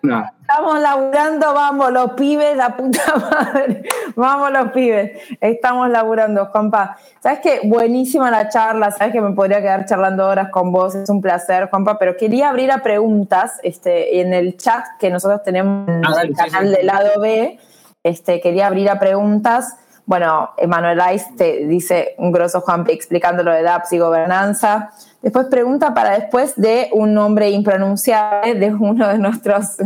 Estamos 0.40 0.80
laburando, 0.80 1.54
vamos 1.54 1.92
los 1.92 2.10
pibes, 2.14 2.56
la 2.56 2.76
puta 2.76 3.02
madre. 3.30 3.84
Vamos 4.16 4.50
los 4.50 4.72
pibes. 4.72 5.12
Estamos 5.40 5.88
laburando, 5.88 6.46
Juanpa. 6.46 6.96
Sabes 7.22 7.38
que 7.38 7.60
buenísima 7.62 8.32
la 8.32 8.48
charla, 8.48 8.90
sabes 8.90 9.12
que 9.12 9.20
me 9.20 9.30
podría 9.30 9.60
quedar 9.60 9.84
charlando 9.86 10.26
horas 10.26 10.48
con 10.50 10.72
vos, 10.72 10.96
es 10.96 11.08
un 11.08 11.22
placer, 11.22 11.70
Juanpa, 11.70 12.00
pero 12.00 12.16
quería 12.16 12.48
abrir 12.48 12.72
a 12.72 12.78
preguntas 12.78 13.60
este, 13.62 14.20
en 14.20 14.34
el 14.34 14.56
chat 14.56 14.84
que 14.98 15.08
nosotros 15.08 15.44
tenemos 15.44 15.88
en 15.88 16.04
ah, 16.04 16.22
el 16.22 16.34
canal 16.34 16.72
del 16.72 16.84
lado 16.84 17.20
B. 17.20 17.60
Este, 18.02 18.40
quería 18.40 18.66
abrir 18.66 18.90
a 18.90 18.98
preguntas. 18.98 19.76
Bueno, 20.04 20.50
Emanuel 20.56 21.00
Ais 21.00 21.36
te 21.36 21.64
dice 21.66 22.16
un 22.18 22.32
grosso 22.32 22.60
Juanpa 22.60 22.90
explicando 22.90 23.44
lo 23.44 23.52
de 23.52 23.62
DAPS 23.62 23.92
y 23.92 23.98
gobernanza. 23.98 24.90
Después 25.22 25.46
pregunta 25.46 25.94
para 25.94 26.18
después 26.18 26.54
de 26.56 26.90
un 26.92 27.12
nombre 27.12 27.50
impronunciable 27.50 28.54
de 28.54 28.72
uno 28.72 29.08
de 29.08 29.18
nuestros 29.18 29.76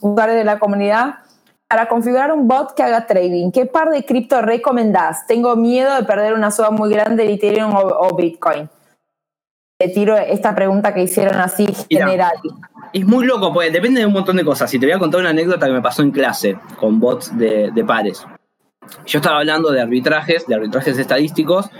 usuarios 0.00 0.38
de 0.38 0.44
la 0.44 0.58
comunidad. 0.58 1.16
Para 1.68 1.86
configurar 1.86 2.32
un 2.32 2.48
bot 2.48 2.72
que 2.74 2.82
haga 2.82 3.06
trading, 3.06 3.50
¿qué 3.50 3.66
par 3.66 3.90
de 3.90 4.02
cripto 4.06 4.40
recomendás? 4.40 5.26
Tengo 5.26 5.54
miedo 5.54 5.94
de 5.94 6.04
perder 6.04 6.32
una 6.32 6.50
suma 6.50 6.70
muy 6.70 6.90
grande 6.90 7.24
de 7.24 7.34
Ethereum 7.34 7.74
o, 7.74 8.16
Bitcoin. 8.16 8.70
Te 9.78 9.88
tiro 9.88 10.16
esta 10.16 10.54
pregunta 10.54 10.94
que 10.94 11.02
hicieron 11.02 11.36
así 11.36 11.66
general. 11.90 12.32
Es 12.94 13.06
muy 13.06 13.26
loco, 13.26 13.52
pues 13.52 13.70
depende 13.70 14.00
de 14.00 14.06
un 14.06 14.14
montón 14.14 14.36
de 14.36 14.44
cosas. 14.46 14.70
Si 14.70 14.78
te 14.78 14.86
voy 14.86 14.94
a 14.94 14.98
contar 14.98 15.20
una 15.20 15.28
anécdota 15.28 15.66
que 15.66 15.72
me 15.72 15.82
pasó 15.82 16.00
en 16.00 16.10
clase 16.10 16.58
con 16.80 16.98
bots 16.98 17.36
de, 17.36 17.70
de 17.70 17.84
pares. 17.84 18.26
Yo 19.04 19.18
estaba 19.18 19.40
hablando 19.40 19.70
de 19.70 19.82
arbitrajes, 19.82 20.46
de 20.46 20.54
arbitrajes 20.54 20.98
estadísticos, 20.98 21.70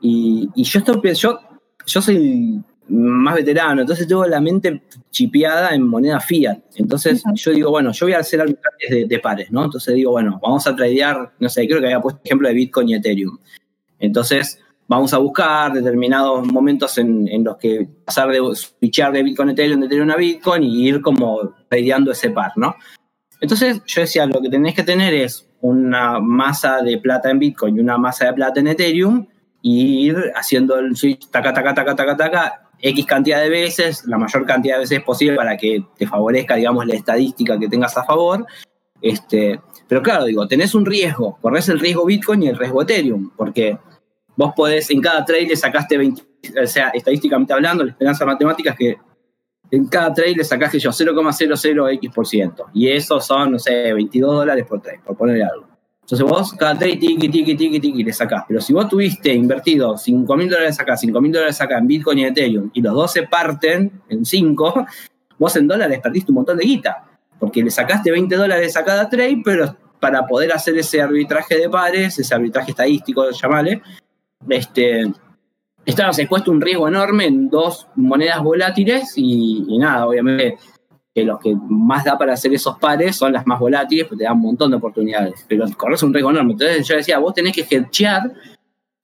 y, 0.00 0.48
y 0.54 0.62
yo, 0.62 0.78
estoy, 0.78 1.14
yo 1.14 1.40
yo 1.88 2.02
soy 2.02 2.62
más 2.88 3.34
veterano, 3.34 3.82
entonces 3.82 4.06
tengo 4.06 4.24
la 4.24 4.40
mente 4.40 4.82
chipeada 5.10 5.74
en 5.74 5.86
moneda 5.86 6.20
fiat. 6.20 6.58
Entonces 6.76 7.22
yo 7.34 7.52
digo, 7.52 7.70
bueno, 7.70 7.92
yo 7.92 8.06
voy 8.06 8.14
a 8.14 8.20
hacer 8.20 8.40
arbitrajes 8.40 9.08
de, 9.08 9.18
pares, 9.18 9.50
¿no? 9.50 9.64
Entonces 9.64 9.94
digo, 9.94 10.12
bueno, 10.12 10.40
vamos 10.42 10.66
a 10.66 10.74
tradear, 10.74 11.32
no 11.38 11.48
sé, 11.48 11.66
creo 11.66 11.80
que 11.80 11.86
había 11.86 12.00
puesto 12.00 12.20
ejemplo 12.24 12.48
de 12.48 12.54
Bitcoin 12.54 12.88
y 12.88 12.94
Ethereum. 12.94 13.38
Entonces 13.98 14.60
vamos 14.86 15.12
a 15.12 15.18
buscar 15.18 15.72
determinados 15.72 16.46
momentos 16.50 16.96
en, 16.98 17.44
los 17.44 17.56
que 17.58 17.86
pasar 18.04 18.30
de 18.30 18.40
switchar 18.54 19.12
de 19.12 19.22
Bitcoin 19.22 19.50
a 19.50 19.52
Ethereum, 19.52 19.80
de 19.80 19.86
Ethereum 19.86 20.10
a 20.10 20.16
Bitcoin 20.16 20.62
y 20.62 20.88
ir 20.88 21.02
como 21.02 21.54
tradeando 21.68 22.12
ese 22.12 22.30
par, 22.30 22.52
¿no? 22.56 22.74
Entonces 23.40 23.82
yo 23.86 24.00
decía, 24.00 24.26
lo 24.26 24.40
que 24.40 24.48
tenés 24.48 24.74
que 24.74 24.82
tener 24.82 25.12
es 25.14 25.46
una 25.60 26.20
masa 26.20 26.80
de 26.82 26.98
plata 26.98 27.30
en 27.30 27.38
Bitcoin 27.38 27.76
y 27.76 27.80
una 27.80 27.98
masa 27.98 28.26
de 28.26 28.32
plata 28.32 28.60
en 28.60 28.68
Ethereum 28.68 29.26
y 29.62 30.08
ir 30.08 30.32
haciendo 30.34 30.78
el 30.78 30.96
switch 30.96 31.28
taca, 31.30 31.52
taca, 31.52 31.74
taca, 31.74 31.96
taca, 31.96 32.16
taca, 32.16 32.68
X 32.80 33.06
cantidad 33.06 33.40
de 33.40 33.48
veces, 33.48 34.04
la 34.06 34.18
mayor 34.18 34.46
cantidad 34.46 34.76
de 34.76 34.80
veces 34.80 35.02
posible 35.02 35.36
para 35.36 35.56
que 35.56 35.84
te 35.96 36.06
favorezca, 36.06 36.54
digamos, 36.54 36.86
la 36.86 36.94
estadística 36.94 37.58
que 37.58 37.68
tengas 37.68 37.96
a 37.96 38.04
favor. 38.04 38.46
Este, 39.00 39.60
pero 39.88 40.02
claro, 40.02 40.24
digo, 40.24 40.46
tenés 40.46 40.74
un 40.74 40.84
riesgo, 40.84 41.38
corres 41.40 41.68
el 41.68 41.80
riesgo 41.80 42.04
Bitcoin 42.04 42.42
y 42.42 42.48
el 42.48 42.58
riesgo 42.58 42.82
Ethereum, 42.82 43.30
porque 43.36 43.78
vos 44.36 44.52
podés, 44.54 44.90
en 44.90 45.00
cada 45.00 45.24
trade 45.24 45.46
le 45.46 45.56
sacaste 45.56 45.96
20, 45.96 46.22
o 46.62 46.66
sea, 46.66 46.88
estadísticamente 46.90 47.52
hablando, 47.52 47.84
la 47.84 47.90
esperanza 47.90 48.26
matemática 48.26 48.70
es 48.70 48.76
que 48.76 48.96
en 49.70 49.86
cada 49.86 50.12
trade 50.12 50.36
le 50.36 50.44
sacaste 50.44 50.78
yo 50.78 50.90
0,00x%, 50.90 52.64
y 52.74 52.88
eso 52.88 53.20
son, 53.20 53.52
no 53.52 53.58
sé, 53.58 53.92
22 53.92 54.36
dólares 54.36 54.66
por 54.66 54.80
trade, 54.80 55.00
por 55.04 55.16
ponerle 55.16 55.44
algo. 55.44 55.67
Entonces 56.10 56.26
vos 56.26 56.52
cada 56.54 56.74
trade, 56.74 56.96
tiki, 56.96 57.28
tiki, 57.28 57.54
tiki, 57.54 57.80
tiki, 57.80 58.02
le 58.02 58.14
sacás. 58.14 58.44
Pero 58.48 58.62
si 58.62 58.72
vos 58.72 58.88
tuviste 58.88 59.30
invertido 59.30 59.98
5 59.98 60.36
mil 60.38 60.48
dólares 60.48 60.80
acá, 60.80 60.96
5 60.96 61.20
mil 61.20 61.30
dólares 61.30 61.60
acá 61.60 61.76
en 61.76 61.86
Bitcoin 61.86 62.20
y 62.20 62.24
Ethereum, 62.24 62.70
y 62.72 62.80
los 62.80 62.94
dos 62.94 63.12
se 63.12 63.24
parten 63.24 63.92
en 64.08 64.24
5, 64.24 64.86
vos 65.38 65.56
en 65.56 65.68
dólares 65.68 66.00
perdiste 66.02 66.32
un 66.32 66.36
montón 66.36 66.56
de 66.56 66.64
guita. 66.64 67.04
Porque 67.38 67.62
le 67.62 67.70
sacaste 67.70 68.10
20 68.10 68.36
dólares 68.36 68.74
a 68.78 68.86
cada 68.86 69.10
trade, 69.10 69.42
pero 69.44 69.76
para 70.00 70.26
poder 70.26 70.50
hacer 70.50 70.78
ese 70.78 71.02
arbitraje 71.02 71.58
de 71.58 71.68
pares, 71.68 72.18
ese 72.18 72.34
arbitraje 72.34 72.70
estadístico, 72.70 73.30
llamale, 73.30 73.82
este, 74.48 75.12
estabas 75.84 76.18
expuesto 76.20 76.50
un 76.50 76.62
riesgo 76.62 76.88
enorme 76.88 77.26
en 77.26 77.50
dos 77.50 77.86
monedas 77.96 78.42
volátiles 78.42 79.12
y 79.16 79.76
nada, 79.76 80.06
obviamente 80.06 80.56
los 81.24 81.38
que 81.40 81.56
más 81.68 82.04
da 82.04 82.16
para 82.18 82.34
hacer 82.34 82.52
esos 82.52 82.78
pares 82.78 83.16
son 83.16 83.32
las 83.32 83.46
más 83.46 83.58
volátiles, 83.58 84.06
porque 84.06 84.18
te 84.18 84.24
dan 84.24 84.34
un 84.34 84.42
montón 84.42 84.70
de 84.70 84.76
oportunidades, 84.76 85.44
pero 85.48 85.66
corres 85.76 86.02
un 86.02 86.12
riesgo 86.12 86.30
enorme. 86.30 86.52
Entonces 86.52 86.86
yo 86.86 86.96
decía, 86.96 87.18
vos 87.18 87.34
tenés 87.34 87.54
que 87.54 87.62
hedgear 87.62 88.32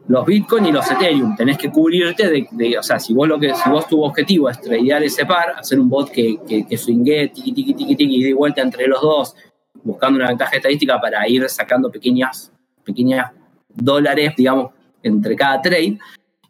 los 0.06 0.26
Bitcoin 0.26 0.66
y 0.66 0.72
los 0.72 0.90
Ethereum, 0.90 1.34
tenés 1.34 1.56
que 1.56 1.70
cubrirte 1.70 2.28
de, 2.28 2.78
o 2.78 2.82
sea, 2.82 2.98
si 2.98 3.14
vos 3.14 3.26
lo 3.26 3.38
que, 3.38 3.54
si 3.54 3.70
vos 3.70 3.88
tu 3.88 4.02
objetivo 4.02 4.50
es 4.50 4.60
tradear 4.60 5.02
ese 5.02 5.24
par, 5.24 5.54
hacer 5.56 5.80
un 5.80 5.88
bot 5.88 6.10
que, 6.10 6.38
que, 6.46 6.66
que 6.66 6.76
swingue, 6.76 7.28
tiki, 7.28 7.52
tiki, 7.52 7.74
tiki, 7.74 7.96
tiki, 7.96 8.16
y 8.16 8.22
de 8.24 8.34
vuelta 8.34 8.60
entre 8.60 8.86
los 8.86 9.00
dos, 9.00 9.34
buscando 9.82 10.18
una 10.18 10.28
ventaja 10.28 10.56
estadística 10.56 11.00
para 11.00 11.26
ir 11.28 11.48
sacando 11.48 11.90
pequeñas, 11.90 12.52
pequeñas 12.84 13.30
dólares, 13.74 14.34
digamos, 14.36 14.72
entre 15.02 15.36
cada 15.36 15.62
trade, 15.62 15.98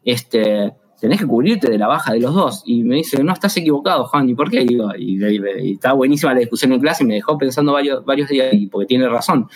este, 0.03 0.73
tenés 0.99 1.19
que 1.19 1.27
cubrirte 1.27 1.69
de 1.69 1.77
la 1.77 1.87
baja 1.87 2.13
de 2.13 2.19
los 2.19 2.33
dos. 2.33 2.63
Y 2.65 2.83
me 2.83 2.95
dice, 2.95 3.23
no, 3.23 3.33
estás 3.33 3.55
equivocado, 3.57 4.05
Juan, 4.05 4.29
¿y 4.29 4.35
por 4.35 4.49
qué? 4.49 4.61
Y, 4.63 4.77
y, 4.97 5.73
estaba 5.73 5.95
buenísima 5.95 6.33
la 6.33 6.39
discusión 6.39 6.73
en 6.73 6.79
clase 6.79 7.03
y 7.03 7.07
me 7.07 7.15
dejó 7.15 7.37
pensando 7.37 7.73
varios, 7.73 8.03
varios 8.05 8.29
días, 8.29 8.53
y 8.53 8.67
porque 8.67 8.87
tiene 8.87 9.07
razón. 9.09 9.47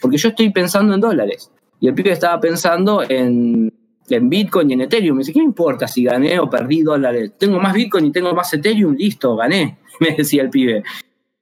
Porque 0.00 0.16
yo 0.16 0.30
estoy 0.30 0.50
pensando 0.50 0.94
en 0.94 1.00
dólares. 1.00 1.50
Y 1.80 1.88
el 1.88 1.94
pibe 1.94 2.12
estaba 2.12 2.40
pensando 2.40 3.02
en, 3.08 3.72
en 4.08 4.28
Bitcoin 4.28 4.70
y 4.70 4.74
en 4.74 4.82
Ethereum. 4.82 5.16
Me 5.16 5.20
dice, 5.20 5.32
¿qué 5.32 5.38
me 5.38 5.46
importa 5.46 5.88
si 5.88 6.04
gané 6.04 6.38
o 6.38 6.48
perdí 6.48 6.82
dólares? 6.82 7.32
Tengo 7.38 7.58
más 7.58 7.72
Bitcoin 7.72 8.06
y 8.06 8.12
tengo 8.12 8.34
más 8.34 8.52
Ethereum, 8.52 8.94
listo, 8.94 9.36
gané, 9.36 9.78
me 10.00 10.14
decía 10.16 10.42
el 10.42 10.50
pibe. 10.50 10.82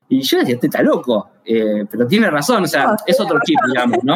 Y 0.09 0.23
yo 0.23 0.39
decía, 0.39 0.55
este 0.55 0.69
está 0.69 0.83
loco. 0.83 1.31
Eh, 1.45 1.85
pero 1.91 2.07
tiene 2.07 2.31
razón, 2.31 2.65
o 2.65 2.67
sea, 2.67 2.95
es 3.07 3.19
otro 3.21 3.39
chip, 3.45 3.59
digamos, 3.67 4.05
¿no? 4.05 4.15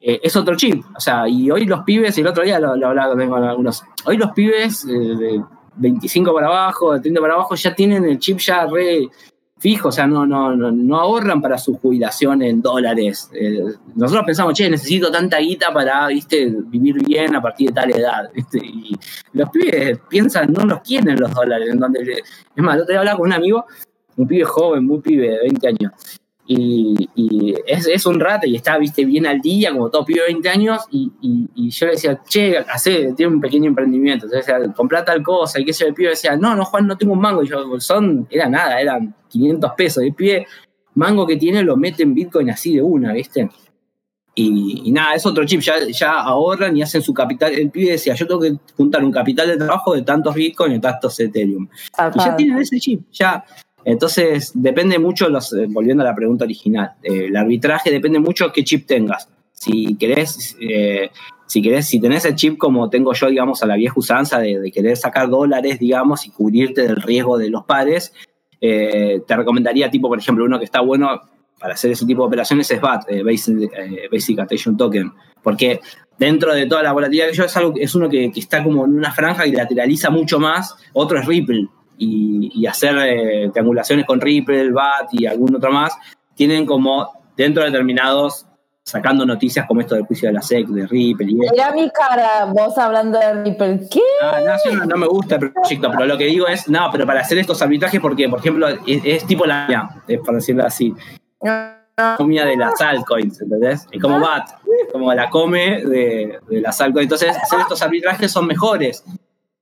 Eh, 0.00 0.20
es 0.22 0.34
otro 0.36 0.56
chip. 0.56 0.82
O 0.96 1.00
sea, 1.00 1.28
y 1.28 1.50
hoy 1.50 1.66
los 1.66 1.82
pibes, 1.82 2.16
el 2.18 2.26
otro 2.26 2.42
día 2.42 2.58
lo, 2.58 2.72
hablaba 2.72 3.14
con 3.14 3.44
algunos, 3.44 3.82
hoy 4.04 4.16
los 4.16 4.32
pibes 4.32 4.84
eh, 4.84 4.88
de 4.92 5.44
25 5.76 6.32
para 6.34 6.46
abajo, 6.46 6.94
de 6.94 7.00
30 7.00 7.20
para 7.20 7.34
abajo, 7.34 7.54
ya 7.54 7.74
tienen 7.74 8.04
el 8.04 8.18
chip 8.18 8.38
ya 8.38 8.66
re 8.66 9.08
fijo, 9.60 9.88
o 9.88 9.92
sea, 9.92 10.06
no, 10.06 10.24
no, 10.24 10.56
no, 10.56 10.96
ahorran 10.98 11.42
para 11.42 11.58
su 11.58 11.76
jubilación 11.76 12.40
en 12.40 12.62
dólares. 12.62 13.30
Eh, 13.34 13.62
nosotros 13.94 14.24
pensamos, 14.24 14.54
che, 14.54 14.70
necesito 14.70 15.10
tanta 15.10 15.38
guita 15.38 15.70
para, 15.70 16.06
viste, 16.06 16.50
vivir 16.64 17.04
bien 17.04 17.36
a 17.36 17.42
partir 17.42 17.68
de 17.68 17.74
tal 17.74 17.90
edad, 17.90 18.30
Y 18.54 18.96
los 19.34 19.50
pibes 19.50 20.00
piensan, 20.08 20.50
no 20.50 20.64
los 20.64 20.80
quieren 20.80 21.20
los 21.20 21.32
dólares. 21.34 21.68
En 21.68 21.78
donde, 21.78 22.00
es 22.00 22.62
más, 22.62 22.76
el 22.76 22.82
otro 22.82 22.92
día 22.92 23.00
hablaba 23.00 23.18
con 23.18 23.26
un 23.26 23.34
amigo, 23.34 23.66
un 24.16 24.26
pibe 24.26 24.44
joven, 24.44 24.86
muy 24.86 25.00
pibe, 25.00 25.28
de 25.28 25.38
20 25.40 25.68
años, 25.68 25.92
y, 26.52 27.54
es, 27.66 28.06
un 28.06 28.18
rato 28.18 28.46
y 28.46 28.56
está, 28.56 28.76
viste, 28.76 29.04
bien 29.04 29.24
al 29.24 29.40
día, 29.40 29.70
como 29.70 29.88
todo 29.88 30.04
pibe 30.04 30.22
de 30.22 30.32
20 30.32 30.48
años, 30.48 30.80
y, 30.90 31.70
yo 31.70 31.86
le 31.86 31.92
decía, 31.92 32.20
che, 32.28 32.58
hace, 32.58 33.12
tiene 33.12 33.34
un 33.34 33.40
pequeño 33.40 33.68
emprendimiento, 33.68 34.26
entonces 34.26 34.52
comprá 34.74 35.04
tal 35.04 35.22
cosa, 35.22 35.60
y 35.60 35.64
que 35.64 35.70
ese 35.70 35.86
el 35.86 35.94
pibe 35.94 36.10
decía, 36.10 36.36
no, 36.36 36.56
no, 36.56 36.64
Juan, 36.64 36.88
no 36.88 36.98
tengo 36.98 37.12
un 37.12 37.20
mango, 37.20 37.44
y 37.44 37.48
yo, 37.48 37.78
son, 37.78 38.26
era 38.30 38.48
nada, 38.48 38.80
eran 38.80 39.14
500 39.28 39.72
pesos, 39.76 40.02
y 40.02 40.08
el 40.08 40.14
pibe, 40.14 40.46
mango 40.94 41.24
que 41.24 41.36
tiene, 41.36 41.62
lo 41.62 41.76
mete 41.76 42.02
en 42.02 42.14
Bitcoin 42.14 42.50
así 42.50 42.74
de 42.74 42.82
una, 42.82 43.12
viste, 43.12 43.48
y, 44.34 44.90
nada, 44.90 45.14
es 45.14 45.24
otro 45.26 45.44
chip, 45.44 45.60
ya, 45.60 45.74
ya 45.88 46.12
ahorran 46.12 46.76
y 46.76 46.82
hacen 46.82 47.02
su 47.02 47.14
capital, 47.14 47.52
el 47.52 47.70
pibe 47.70 47.92
decía, 47.92 48.14
yo 48.14 48.26
tengo 48.26 48.40
que 48.40 48.56
juntar 48.76 49.04
un 49.04 49.12
capital 49.12 49.46
de 49.46 49.56
trabajo 49.56 49.94
de 49.94 50.02
tantos 50.02 50.34
Bitcoin 50.34 50.72
y 50.72 50.80
tantos 50.80 51.20
Ethereum, 51.20 51.68
y 52.12 52.18
ya 52.18 52.34
tienen 52.34 52.58
ese 52.58 52.80
chip, 52.80 53.02
ya 53.12 53.44
entonces, 53.84 54.52
depende 54.54 54.98
mucho, 54.98 55.28
los, 55.28 55.52
eh, 55.52 55.66
volviendo 55.68 56.02
a 56.02 56.06
la 56.06 56.14
pregunta 56.14 56.44
original, 56.44 56.92
eh, 57.02 57.26
el 57.26 57.36
arbitraje 57.36 57.90
depende 57.90 58.18
mucho 58.18 58.52
qué 58.52 58.64
chip 58.64 58.86
tengas. 58.86 59.28
Si 59.52 59.96
querés, 59.96 60.56
eh, 60.60 61.10
si 61.46 61.62
querés, 61.62 61.86
si 61.86 62.00
tenés 62.00 62.24
el 62.24 62.34
chip 62.34 62.58
como 62.58 62.88
tengo 62.90 63.12
yo, 63.12 63.28
digamos, 63.28 63.62
a 63.62 63.66
la 63.66 63.76
vieja 63.76 63.94
usanza 63.96 64.38
de, 64.38 64.70
querer 64.72 64.96
sacar 64.96 65.28
dólares, 65.28 65.78
digamos, 65.78 66.26
y 66.26 66.30
cubrirte 66.30 66.82
del 66.82 66.96
riesgo 66.96 67.38
de 67.38 67.50
los 67.50 67.64
pares, 67.64 68.12
te 68.60 69.36
recomendaría, 69.36 69.90
tipo, 69.90 70.08
por 70.08 70.18
ejemplo, 70.18 70.44
uno 70.44 70.58
que 70.58 70.66
está 70.66 70.80
bueno 70.80 71.18
para 71.58 71.74
hacer 71.74 71.90
ese 71.90 72.04
tipo 72.04 72.22
de 72.22 72.28
operaciones 72.28 72.70
es 72.70 72.80
BAT, 72.80 73.06
Basic, 73.24 74.38
Attention 74.38 74.76
Token, 74.76 75.12
porque 75.42 75.80
dentro 76.18 76.54
de 76.54 76.66
toda 76.66 76.82
la 76.82 76.92
volatilidad 76.92 77.28
que 77.28 77.36
yo 77.36 77.44
es, 77.44 77.56
algo, 77.56 77.72
es 77.76 77.94
uno 77.94 78.08
que, 78.10 78.30
que 78.30 78.40
está 78.40 78.62
como 78.62 78.84
en 78.84 78.98
una 78.98 79.12
franja 79.12 79.46
y 79.46 79.52
lateraliza 79.52 80.10
mucho 80.10 80.38
más, 80.38 80.76
otro 80.92 81.18
es 81.18 81.26
Ripple 81.26 81.68
y, 82.02 82.66
hacer 82.66 82.96
eh, 82.98 83.50
triangulaciones 83.52 84.06
con 84.06 84.20
Ripple, 84.20 84.70
BAT 84.70 85.08
y 85.12 85.26
algún 85.26 85.54
otro 85.54 85.70
más, 85.70 85.96
tienen 86.34 86.64
como 86.64 87.10
dentro 87.36 87.62
de 87.62 87.70
determinados 87.70 88.46
sacando 88.82 89.26
noticias 89.26 89.66
como 89.66 89.82
esto 89.82 89.94
del 89.94 90.04
juicio 90.04 90.28
de 90.28 90.32
la 90.32 90.42
SEC, 90.42 90.66
de 90.68 90.86
Ripple 90.86 91.26
y 91.30 91.34
Mira 91.34 91.70
mi 91.72 91.90
cara, 91.90 92.46
vos 92.46 92.76
hablando 92.78 93.18
de 93.18 93.44
Ripple, 93.44 93.80
¿qué? 93.90 94.00
Ah, 94.22 94.40
no, 94.72 94.86
no, 94.86 94.96
me 94.96 95.06
gusta 95.06 95.36
el 95.36 95.52
proyecto, 95.52 95.90
pero 95.90 96.06
lo 96.06 96.16
que 96.16 96.24
digo 96.24 96.46
es, 96.48 96.68
no, 96.68 96.88
pero 96.90 97.06
para 97.06 97.20
hacer 97.20 97.38
estos 97.38 97.60
arbitrajes, 97.60 98.00
porque, 98.00 98.28
por 98.28 98.40
ejemplo, 98.40 98.66
es, 98.86 99.24
tipo 99.26 99.44
la 99.44 99.66
mía, 99.68 99.88
para 100.24 100.38
decirlo 100.38 100.64
así. 100.64 100.94
Comida 102.16 102.46
de 102.46 102.56
las 102.56 102.80
altcoins, 102.80 103.42
¿entendés? 103.42 103.86
Es 103.90 104.00
como 104.00 104.18
BAT, 104.18 104.48
como 104.90 105.12
la 105.12 105.28
come 105.28 105.84
de, 105.84 106.40
de 106.48 106.60
las 106.60 106.80
altcoins. 106.80 107.04
Entonces, 107.04 107.36
hacer 107.36 107.60
estos 107.60 107.82
arbitrajes 107.82 108.32
son 108.32 108.46
mejores, 108.46 109.04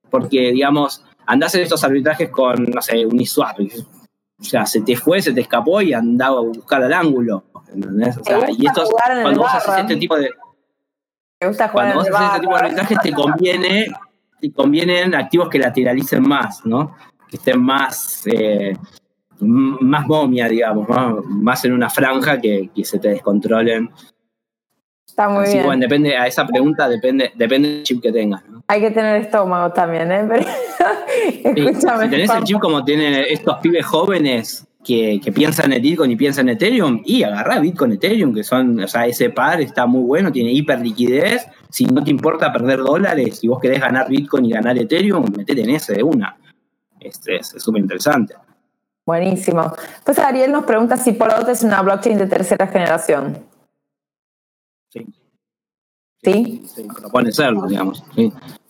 porque, 0.09 0.51
digamos, 0.51 1.03
andás 1.29 1.53
en 1.55 1.61
estos 1.61 1.83
arbitrajes 1.83 2.29
con, 2.29 2.63
no 2.63 2.81
sé, 2.81 3.05
un 3.05 3.13
Uniswap. 3.13 3.59
O 4.39 4.43
sea, 4.43 4.65
se 4.65 4.81
te 4.81 4.95
fue, 4.95 5.21
se 5.21 5.31
te 5.31 5.41
escapó 5.41 5.81
y 5.81 5.93
andaba 5.93 6.39
a 6.39 6.41
buscar 6.41 6.81
al 6.83 6.93
ángulo. 6.93 7.43
¿Entendés? 7.71 8.17
O 8.17 8.23
sea, 8.23 8.49
y 8.49 8.65
estos, 8.65 8.89
cuando 9.21 9.41
vos 9.41 9.53
haces 9.53 9.77
este 9.77 9.95
tipo 9.97 10.17
de. 10.17 10.31
cuando 11.71 11.95
vos 11.95 12.07
haces 12.09 12.27
este 12.27 12.39
tipo 12.39 12.53
de 12.53 12.59
arbitrajes 12.59 12.97
te 13.03 13.13
conviene, 13.13 13.87
te 14.41 14.51
convienen 14.51 15.13
activos 15.13 15.49
que 15.49 15.59
lateralicen 15.59 16.27
más, 16.27 16.65
¿no? 16.65 16.95
Que 17.29 17.37
estén 17.37 17.61
más, 17.61 18.23
eh, 18.25 18.75
más 19.39 20.07
momia, 20.07 20.47
digamos, 20.47 20.87
más 21.25 21.63
en 21.65 21.73
una 21.73 21.91
franja 21.91 22.41
que, 22.41 22.71
que 22.73 22.83
se 22.83 22.97
te 22.97 23.09
descontrolen 23.09 23.91
Está 25.19 25.27
muy 25.27 25.43
Así, 25.43 25.53
bien. 25.55 25.65
Bueno, 25.65 25.81
depende, 25.81 26.15
a 26.15 26.27
esa 26.27 26.47
pregunta 26.47 26.87
depende, 26.87 27.33
depende 27.35 27.67
del 27.67 27.83
chip 27.83 28.01
que 28.01 28.09
tengas. 28.09 28.41
Hay 28.67 28.79
que 28.79 28.89
tener 28.89 29.21
estómago 29.21 29.73
también, 29.73 30.09
¿eh? 30.13 30.25
Escúchame. 31.43 32.05
si 32.05 32.09
tenés 32.09 32.29
el 32.29 32.43
chip 32.45 32.59
como 32.59 32.85
tienen 32.85 33.25
estos 33.27 33.57
pibes 33.57 33.85
jóvenes 33.85 34.65
que, 34.81 35.19
que, 35.21 35.33
piensan 35.33 35.73
en 35.73 35.81
Bitcoin 35.81 36.11
y 36.11 36.15
piensan 36.15 36.47
en 36.47 36.55
Ethereum, 36.55 37.01
y 37.03 37.23
agarrá 37.23 37.59
Bitcoin 37.59 37.91
Ethereum, 37.91 38.33
que 38.33 38.45
son, 38.45 38.79
o 38.79 38.87
sea, 38.87 39.07
ese 39.07 39.29
par 39.29 39.59
está 39.59 39.85
muy 39.85 40.03
bueno, 40.03 40.31
tiene 40.31 40.53
hiper 40.53 40.79
liquidez. 40.79 41.45
Si 41.69 41.83
no 41.85 42.01
te 42.01 42.11
importa 42.11 42.53
perder 42.53 42.79
dólares, 42.79 43.39
si 43.39 43.49
vos 43.49 43.59
querés 43.59 43.81
ganar 43.81 44.07
Bitcoin 44.07 44.45
y 44.45 44.51
ganar 44.51 44.77
Ethereum, 44.77 45.25
metete 45.35 45.63
en 45.63 45.71
ese 45.71 45.95
de 45.95 46.03
una. 46.03 46.37
Este 46.97 47.35
es 47.35 47.55
súper 47.57 47.81
interesante. 47.81 48.35
Buenísimo. 49.05 49.73
Pues 50.05 50.17
Ariel 50.17 50.53
nos 50.53 50.63
pregunta 50.63 50.95
si 50.95 51.11
Polkadot 51.11 51.49
es 51.49 51.63
una 51.63 51.81
blockchain 51.81 52.17
de 52.17 52.27
tercera 52.27 52.67
generación. 52.67 53.48
Sí. 54.89 55.05
¿Sí? 56.21 56.61
Sí, 56.65 56.87
propone 56.99 57.31
serlo, 57.31 57.65
digamos. 57.67 58.03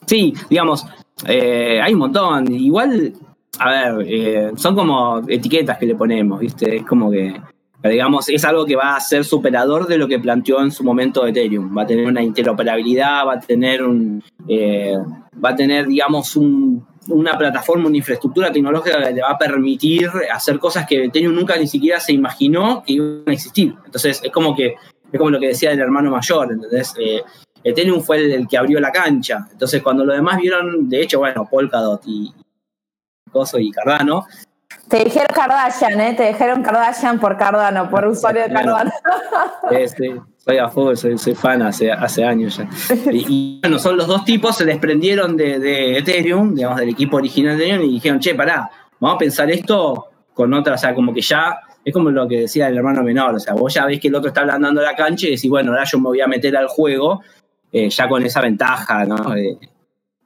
Sí, 0.05 0.33
digamos, 0.49 0.85
eh, 1.27 1.79
hay 1.81 1.93
un 1.93 1.99
montón. 1.99 2.51
Igual, 2.51 3.13
a 3.59 3.69
ver, 3.69 4.07
eh, 4.07 4.51
son 4.55 4.75
como 4.75 5.21
etiquetas 5.27 5.77
que 5.77 5.85
le 5.85 5.95
ponemos, 5.95 6.39
¿viste? 6.39 6.77
Es 6.77 6.85
como 6.85 7.09
que, 7.09 7.39
digamos, 7.83 8.29
es 8.29 8.43
algo 8.45 8.65
que 8.65 8.75
va 8.75 8.95
a 8.95 8.99
ser 8.99 9.23
superador 9.23 9.87
de 9.87 9.97
lo 9.97 10.07
que 10.07 10.19
planteó 10.19 10.61
en 10.61 10.71
su 10.71 10.83
momento 10.83 11.25
Ethereum. 11.25 11.75
Va 11.75 11.83
a 11.83 11.87
tener 11.87 12.05
una 12.05 12.21
interoperabilidad, 12.21 13.25
va 13.25 13.33
a 13.33 13.39
tener 13.39 13.83
un, 13.83 14.23
eh, 14.47 14.95
va 15.43 15.49
a 15.49 15.55
tener, 15.55 15.87
digamos, 15.87 16.35
una 16.35 17.37
plataforma, 17.37 17.87
una 17.87 17.97
infraestructura 17.97 18.51
tecnológica 18.51 19.01
que 19.01 19.13
le 19.13 19.21
va 19.21 19.31
a 19.31 19.37
permitir 19.37 20.09
hacer 20.31 20.59
cosas 20.59 20.85
que 20.85 21.05
Ethereum 21.05 21.33
nunca 21.33 21.57
ni 21.57 21.67
siquiera 21.67 21.99
se 21.99 22.13
imaginó 22.13 22.83
que 22.85 22.93
iban 22.93 23.23
a 23.25 23.33
existir. 23.33 23.75
Entonces, 23.85 24.21
es 24.23 24.31
como 24.31 24.55
que 24.55 24.75
es 25.11 25.17
como 25.17 25.31
lo 25.31 25.39
que 25.39 25.47
decía 25.47 25.71
el 25.71 25.79
hermano 25.79 26.11
mayor, 26.11 26.51
¿entendés? 26.51 26.93
Eh, 26.99 27.21
Ethereum 27.63 28.01
fue 28.01 28.33
el, 28.33 28.47
que 28.47 28.57
abrió 28.57 28.79
la 28.79 28.91
cancha. 28.91 29.47
Entonces, 29.51 29.81
cuando 29.81 30.05
los 30.05 30.15
demás 30.15 30.37
vieron, 30.37 30.89
de 30.89 31.01
hecho, 31.01 31.19
bueno, 31.19 31.47
Polkadot 31.49 32.01
y 32.05 32.33
Coso 33.31 33.59
y 33.59 33.71
Cardano. 33.71 34.25
Te 34.87 35.03
dijeron 35.03 35.27
Kardashian, 35.33 36.01
¿eh? 36.01 36.13
Te 36.15 36.27
dijeron 36.27 36.63
Kardashian 36.63 37.19
por 37.19 37.37
Cardano, 37.37 37.89
por 37.89 38.05
usuario 38.07 38.43
de 38.43 38.53
Cardano. 38.53 38.91
Sí, 39.69 40.15
soy 40.37 40.57
a 40.57 40.67
fuego, 40.69 40.95
soy, 40.95 41.35
fan 41.35 41.61
hace, 41.61 41.91
hace 41.91 42.23
años 42.23 42.57
ya. 42.57 42.67
Y, 43.11 43.59
bueno, 43.61 43.77
son 43.77 43.97
los 43.97 44.07
dos 44.07 44.25
tipos, 44.25 44.57
se 44.57 44.65
desprendieron 44.65 45.37
de, 45.37 45.59
de 45.59 45.97
Ethereum, 45.97 46.55
digamos, 46.55 46.79
del 46.79 46.89
equipo 46.89 47.17
original 47.17 47.57
de 47.57 47.65
Ethereum, 47.65 47.89
y 47.89 47.93
dijeron, 47.93 48.19
che, 48.19 48.33
pará, 48.33 48.69
vamos 48.99 49.15
a 49.15 49.19
pensar 49.19 49.51
esto 49.51 50.07
con 50.33 50.53
otra, 50.53 50.75
o 50.75 50.77
sea, 50.77 50.95
como 50.95 51.13
que 51.13 51.21
ya 51.21 51.59
es 51.83 51.93
como 51.93 52.11
lo 52.11 52.27
que 52.27 52.41
decía 52.41 52.67
el 52.67 52.77
hermano 52.77 53.03
menor, 53.03 53.35
o 53.35 53.39
sea, 53.39 53.53
vos 53.53 53.73
ya 53.73 53.85
ves 53.85 53.99
que 53.99 54.09
el 54.09 54.15
otro 54.15 54.29
está 54.29 54.41
ablandando 54.41 54.81
la 54.81 54.95
cancha 54.95 55.27
y 55.27 55.31
decís, 55.31 55.49
bueno, 55.49 55.71
ahora 55.71 55.83
yo 55.85 55.97
me 55.99 56.05
voy 56.05 56.21
a 56.21 56.27
meter 56.27 56.55
al 56.57 56.67
juego 56.67 57.21
eh, 57.71 57.89
ya 57.89 58.07
con 58.07 58.23
esa 58.23 58.41
ventaja, 58.41 59.05
¿no? 59.05 59.35
Eh, 59.35 59.57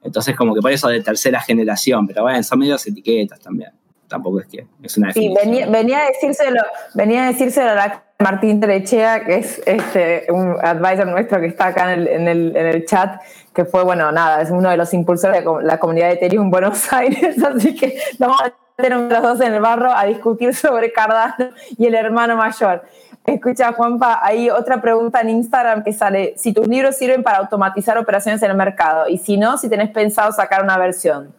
entonces, 0.02 0.36
como 0.36 0.54
que 0.54 0.60
por 0.60 0.70
eso 0.70 0.88
de 0.88 1.02
tercera 1.02 1.40
generación, 1.40 2.06
pero 2.06 2.22
bueno, 2.22 2.42
son 2.42 2.58
medios 2.58 2.86
etiquetas 2.86 3.40
también. 3.40 3.70
Tampoco 4.06 4.40
es 4.40 4.46
que 4.46 4.66
es 4.82 4.98
una 4.98 5.12
Sí, 5.12 5.32
venía, 5.34 5.66
venía, 5.66 6.00
a 6.00 6.06
decírselo, 6.06 6.60
venía 6.94 7.24
a 7.24 7.26
decírselo 7.28 7.70
a 7.70 8.04
Martín 8.18 8.60
Trechea, 8.60 9.24
que 9.24 9.36
es 9.36 9.62
este, 9.64 10.26
un 10.30 10.56
advisor 10.62 11.06
nuestro 11.06 11.40
que 11.40 11.46
está 11.46 11.68
acá 11.68 11.94
en 11.94 12.00
el, 12.00 12.08
en, 12.08 12.28
el, 12.28 12.56
en 12.56 12.66
el 12.66 12.84
chat, 12.84 13.20
que 13.54 13.64
fue, 13.64 13.82
bueno, 13.82 14.12
nada, 14.12 14.42
es 14.42 14.50
uno 14.50 14.68
de 14.68 14.76
los 14.76 14.92
impulsores 14.92 15.42
de 15.42 15.50
la 15.62 15.78
comunidad 15.78 16.08
de 16.08 16.14
Ethereum 16.14 16.44
en 16.44 16.50
Buenos 16.50 16.92
Aires, 16.92 17.42
así 17.42 17.74
que 17.74 17.98
vamos 18.18 18.40
a 18.42 18.52
meter 18.76 18.96
los 18.96 19.22
dos 19.22 19.40
en 19.40 19.54
el 19.54 19.60
barro 19.60 19.92
a 19.92 20.04
discutir 20.04 20.54
sobre 20.54 20.92
Cardano 20.92 21.50
y 21.76 21.86
el 21.86 21.94
hermano 21.94 22.36
mayor. 22.36 22.82
Escucha, 23.24 23.72
Juanpa, 23.72 24.20
hay 24.22 24.50
otra 24.50 24.82
pregunta 24.82 25.20
en 25.20 25.30
Instagram 25.30 25.82
que 25.82 25.92
sale, 25.92 26.34
si 26.36 26.52
tus 26.52 26.68
libros 26.68 26.96
sirven 26.96 27.22
para 27.22 27.38
automatizar 27.38 27.96
operaciones 27.96 28.42
en 28.42 28.50
el 28.50 28.56
mercado 28.56 29.08
y 29.08 29.16
si 29.16 29.38
no, 29.38 29.56
si 29.56 29.70
tenés 29.70 29.90
pensado 29.90 30.30
sacar 30.30 30.62
una 30.62 30.76
versión. 30.76 31.32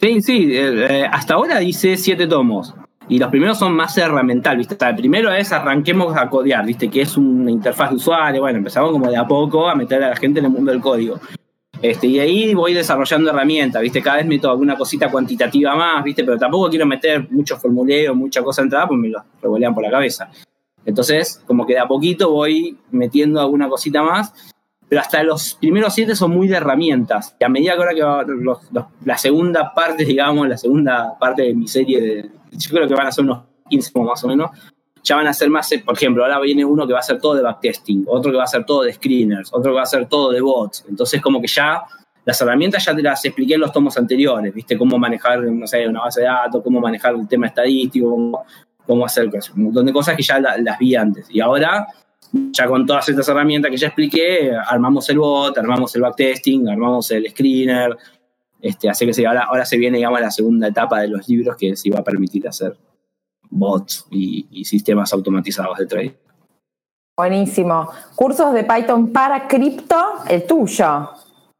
Sí, 0.00 0.20
sí, 0.20 0.56
eh, 0.56 1.02
eh, 1.02 1.08
hasta 1.10 1.34
ahora 1.34 1.58
dice 1.58 1.96
siete 1.96 2.26
tomos. 2.26 2.74
Y 3.10 3.18
los 3.18 3.30
primeros 3.30 3.58
son 3.58 3.72
más 3.72 3.96
herramental, 3.96 4.58
¿viste? 4.58 4.76
el 4.84 4.96
primero 4.96 5.32
es 5.32 5.50
arranquemos 5.50 6.14
a 6.14 6.28
codear, 6.28 6.66
¿viste? 6.66 6.90
Que 6.90 7.02
es 7.02 7.16
una 7.16 7.50
interfaz 7.50 7.90
de 7.90 7.96
usuario. 7.96 8.42
Bueno, 8.42 8.58
empezamos 8.58 8.92
como 8.92 9.10
de 9.10 9.16
a 9.16 9.26
poco 9.26 9.66
a 9.66 9.74
meter 9.74 10.04
a 10.04 10.10
la 10.10 10.16
gente 10.16 10.40
en 10.40 10.46
el 10.46 10.50
mundo 10.50 10.70
del 10.70 10.80
código. 10.82 11.18
Este, 11.80 12.08
y 12.08 12.18
ahí 12.18 12.54
voy 12.54 12.74
desarrollando 12.74 13.30
herramientas, 13.30 13.80
¿viste? 13.82 14.02
Cada 14.02 14.16
vez 14.16 14.26
meto 14.26 14.50
alguna 14.50 14.76
cosita 14.76 15.10
cuantitativa 15.10 15.76
más, 15.76 16.02
¿viste? 16.02 16.24
Pero 16.24 16.36
tampoco 16.36 16.68
quiero 16.68 16.86
meter 16.86 17.30
muchos 17.30 17.60
formuleos, 17.60 18.16
mucha 18.16 18.42
cosa 18.42 18.62
entrada, 18.62 18.88
pues 18.88 18.98
me 18.98 19.08
los 19.08 19.22
revolean 19.40 19.74
por 19.74 19.84
la 19.84 19.90
cabeza. 19.90 20.28
Entonces, 20.84 21.42
como 21.46 21.66
que 21.66 21.74
de 21.74 21.80
a 21.80 21.86
poquito 21.86 22.32
voy 22.32 22.76
metiendo 22.90 23.40
alguna 23.40 23.68
cosita 23.68 24.02
más, 24.02 24.32
pero 24.88 25.00
hasta 25.00 25.22
los 25.22 25.54
primeros 25.54 25.94
siete 25.94 26.16
son 26.16 26.32
muy 26.32 26.48
de 26.48 26.56
herramientas. 26.56 27.36
Y 27.38 27.44
a 27.44 27.48
medida 27.48 27.74
que 27.74 27.78
ahora 27.78 27.94
que 27.94 28.02
va 28.02 28.24
la 29.04 29.18
segunda 29.18 29.72
parte, 29.74 30.04
digamos, 30.06 30.48
la 30.48 30.56
segunda 30.56 31.16
parte 31.18 31.42
de 31.42 31.54
mi 31.54 31.68
serie, 31.68 32.00
de, 32.00 32.30
yo 32.52 32.70
creo 32.70 32.88
que 32.88 32.94
van 32.94 33.06
a 33.06 33.12
ser 33.12 33.24
unos 33.24 33.44
15 33.68 33.92
más 34.00 34.24
o 34.24 34.28
menos, 34.28 34.50
ya 35.02 35.16
van 35.16 35.26
a 35.26 35.32
ser 35.32 35.50
más, 35.50 35.70
por 35.84 35.94
ejemplo, 35.94 36.24
ahora 36.24 36.40
viene 36.40 36.64
uno 36.64 36.86
que 36.86 36.92
va 36.92 36.98
a 36.98 37.02
ser 37.02 37.20
todo 37.20 37.34
de 37.34 37.42
backtesting, 37.42 38.04
otro 38.06 38.30
que 38.30 38.36
va 38.36 38.44
a 38.44 38.48
ser 38.48 38.64
todo 38.64 38.82
de 38.82 38.92
screeners, 38.92 39.52
otro 39.52 39.72
que 39.72 39.76
va 39.76 39.82
a 39.82 39.86
ser 39.86 40.06
todo 40.06 40.30
de 40.30 40.40
bots. 40.40 40.84
Entonces, 40.88 41.20
como 41.20 41.40
que 41.40 41.46
ya 41.46 41.82
las 42.24 42.40
herramientas 42.40 42.84
ya 42.84 42.94
te 42.94 43.02
las 43.02 43.24
expliqué 43.24 43.54
en 43.54 43.60
los 43.60 43.72
tomos 43.72 43.96
anteriores, 43.96 44.52
¿viste? 44.52 44.76
Cómo 44.76 44.98
manejar, 44.98 45.42
no 45.42 45.66
sé, 45.66 45.88
una 45.88 46.02
base 46.02 46.20
de 46.20 46.26
datos, 46.26 46.62
cómo 46.62 46.80
manejar 46.80 47.14
el 47.14 47.26
tema 47.26 47.46
estadístico, 47.46 48.44
cómo, 48.86 49.04
hacer 49.06 49.30
un 49.56 49.64
montón 49.64 49.86
de 49.86 49.92
cosas 49.92 50.16
que 50.16 50.22
ya 50.22 50.38
las 50.38 50.78
vi 50.78 50.94
antes. 50.94 51.26
Y 51.30 51.40
ahora, 51.40 51.86
ya 52.52 52.66
con 52.66 52.84
todas 52.84 53.08
estas 53.08 53.28
herramientas 53.28 53.70
que 53.70 53.76
ya 53.76 53.86
expliqué, 53.86 54.52
armamos 54.66 55.08
el 55.08 55.18
bot, 55.18 55.56
armamos 55.56 55.94
el 55.94 56.02
backtesting, 56.02 56.68
armamos 56.68 57.10
el 57.10 57.30
screener, 57.30 57.96
este, 58.60 58.90
así 58.90 59.06
que 59.06 59.14
sí, 59.14 59.24
ahora, 59.24 59.44
ahora 59.44 59.64
se 59.64 59.76
viene, 59.78 59.98
digamos, 59.98 60.20
la 60.20 60.30
segunda 60.30 60.68
etapa 60.68 61.00
de 61.00 61.08
los 61.08 61.28
libros 61.28 61.56
que 61.56 61.76
se 61.76 61.90
va 61.90 62.00
a 62.00 62.04
permitir 62.04 62.46
hacer 62.48 62.76
bots 63.50 64.06
y, 64.10 64.64
sistemas 64.64 65.12
automatizados 65.12 65.78
de 65.78 65.86
trading. 65.86 66.10
Buenísimo. 67.16 67.88
¿Cursos 68.14 68.52
de 68.52 68.64
Python 68.64 69.12
para 69.12 69.48
cripto? 69.48 69.96
¿El 70.28 70.46
tuyo 70.46 71.10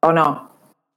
o 0.01 0.12
no? 0.12 0.49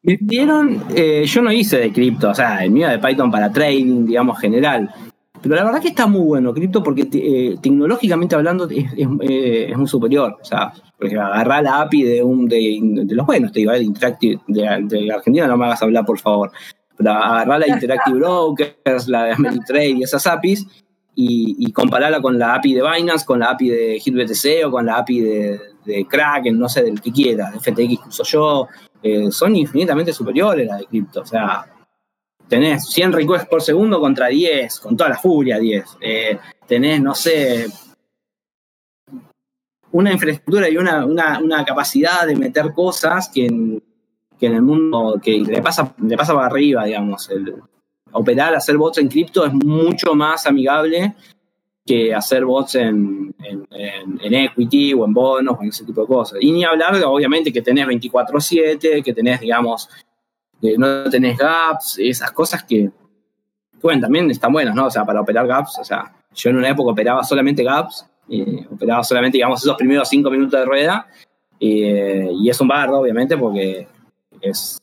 Me 0.03 0.17
pidieron, 0.17 0.83
eh, 0.95 1.25
yo 1.25 1.41
no 1.41 1.51
hice 1.51 1.77
de 1.77 1.91
cripto, 1.91 2.29
o 2.29 2.33
sea, 2.33 2.63
el 2.63 2.71
mío 2.71 2.89
de 2.89 2.99
Python 2.99 3.29
para 3.29 3.51
trading, 3.51 4.05
digamos, 4.05 4.39
general. 4.39 4.93
Pero 5.41 5.55
la 5.55 5.63
verdad 5.63 5.81
que 5.81 5.87
está 5.87 6.05
muy 6.05 6.21
bueno 6.21 6.53
cripto 6.53 6.83
porque 6.83 7.07
eh, 7.13 7.57
tecnológicamente 7.61 8.35
hablando 8.35 8.69
es, 8.69 8.85
eh, 8.95 9.67
es, 9.69 9.77
muy 9.77 9.87
superior. 9.87 10.37
O 10.39 10.45
sea, 10.45 10.71
agarrar 10.99 11.63
la 11.63 11.81
API 11.81 12.03
de 12.03 12.23
un 12.23 12.47
de, 12.47 13.05
los 13.09 13.25
buenos, 13.25 13.51
te 13.51 13.59
digo, 13.59 13.71
de 13.71 13.83
Interactive, 13.83 14.39
de, 14.47 14.79
de, 14.83 15.11
Argentina, 15.11 15.47
no 15.47 15.57
me 15.57 15.65
hagas 15.65 15.81
hablar, 15.81 16.05
por 16.05 16.19
favor. 16.19 16.51
Agarrar 17.07 17.59
la 17.59 17.67
Interactive 17.73 18.19
Brokers, 18.19 19.07
la 19.07 19.25
de 19.25 19.31
Ameritrade 19.33 19.89
y 19.89 20.03
esas 20.03 20.25
APIs 20.27 20.67
y, 21.15 21.71
compararla 21.73 22.21
con 22.21 22.39
la 22.39 22.55
API 22.55 22.73
de 22.75 22.81
Binance, 22.81 23.25
con 23.25 23.39
la 23.39 23.51
API 23.51 23.69
de 23.69 24.01
HitBTC 24.03 24.65
o 24.65 24.71
con 24.71 24.85
la 24.85 24.97
API 24.97 25.19
de, 25.19 25.59
de 25.85 26.05
Kraken, 26.07 26.57
no 26.57 26.69
sé, 26.69 26.83
del 26.83 27.01
que 27.01 27.11
quiera, 27.11 27.51
de 27.51 27.59
FTX 27.59 28.07
uso 28.07 28.23
yo, 28.23 28.67
eh, 29.01 29.31
son 29.31 29.55
infinitamente 29.55 30.13
superiores 30.13 30.69
a 30.69 30.73
la 30.73 30.77
de 30.79 30.85
cripto. 30.85 31.21
O 31.21 31.25
sea, 31.25 31.65
tenés 32.47 32.87
100 32.89 33.13
requests 33.13 33.47
por 33.47 33.61
segundo 33.61 33.99
contra 33.99 34.27
10, 34.27 34.79
con 34.79 34.95
toda 34.95 35.09
la 35.09 35.17
furia 35.17 35.57
10. 35.57 35.85
Eh, 36.01 36.39
tenés, 36.67 37.01
no 37.01 37.15
sé, 37.15 37.67
una 39.91 40.11
infraestructura 40.11 40.69
y 40.69 40.77
una, 40.77 41.05
una, 41.05 41.65
capacidad 41.65 42.25
de 42.25 42.35
meter 42.35 42.73
cosas 42.73 43.29
que 43.33 43.45
en, 43.45 43.83
que 44.41 44.47
en 44.47 44.55
el 44.55 44.63
mundo, 44.63 45.21
que 45.21 45.39
le 45.39 45.61
pasa, 45.61 45.93
le 46.01 46.17
pasa 46.17 46.33
para 46.33 46.47
arriba, 46.47 46.83
digamos. 46.85 47.29
El, 47.29 47.53
operar, 48.11 48.55
hacer 48.55 48.75
bots 48.75 48.97
en 48.97 49.07
cripto 49.07 49.45
es 49.45 49.53
mucho 49.53 50.15
más 50.15 50.47
amigable 50.47 51.13
que 51.85 52.11
hacer 52.11 52.43
bots 52.43 52.73
en, 52.73 53.35
en, 53.39 54.33
equity 54.33 54.95
o 54.95 55.05
en 55.05 55.13
bonos 55.13 55.57
o 55.59 55.61
en 55.61 55.69
ese 55.69 55.85
tipo 55.85 56.01
de 56.01 56.07
cosas. 56.07 56.39
Y 56.41 56.51
ni 56.51 56.63
hablar, 56.63 56.99
obviamente, 57.05 57.53
que 57.53 57.61
tenés 57.61 57.85
24-7, 57.85 59.03
que 59.03 59.13
tenés, 59.13 59.41
digamos, 59.41 59.87
que 60.59 60.75
no 60.75 61.07
tenés 61.11 61.37
gaps, 61.37 61.99
esas 61.99 62.31
cosas 62.31 62.63
que, 62.63 62.89
bueno, 63.79 64.01
también 64.01 64.31
están 64.31 64.51
buenas, 64.51 64.73
¿no? 64.73 64.87
O 64.87 64.91
sea, 64.91 65.05
para 65.05 65.21
operar 65.21 65.45
gaps, 65.45 65.77
o 65.77 65.83
sea, 65.83 66.15
yo 66.33 66.49
en 66.49 66.57
una 66.57 66.69
época 66.69 66.93
operaba 66.93 67.23
solamente 67.23 67.63
gaps, 67.63 68.07
operaba 68.71 69.03
solamente, 69.03 69.37
digamos, 69.37 69.61
esos 69.63 69.77
primeros 69.77 70.09
cinco 70.09 70.31
minutos 70.31 70.59
de 70.59 70.65
rueda, 70.65 71.05
y 71.59 72.49
es 72.49 72.59
un 72.59 72.67
bardo, 72.67 72.99
obviamente, 72.99 73.37
porque 73.37 73.87
es, 74.41 74.81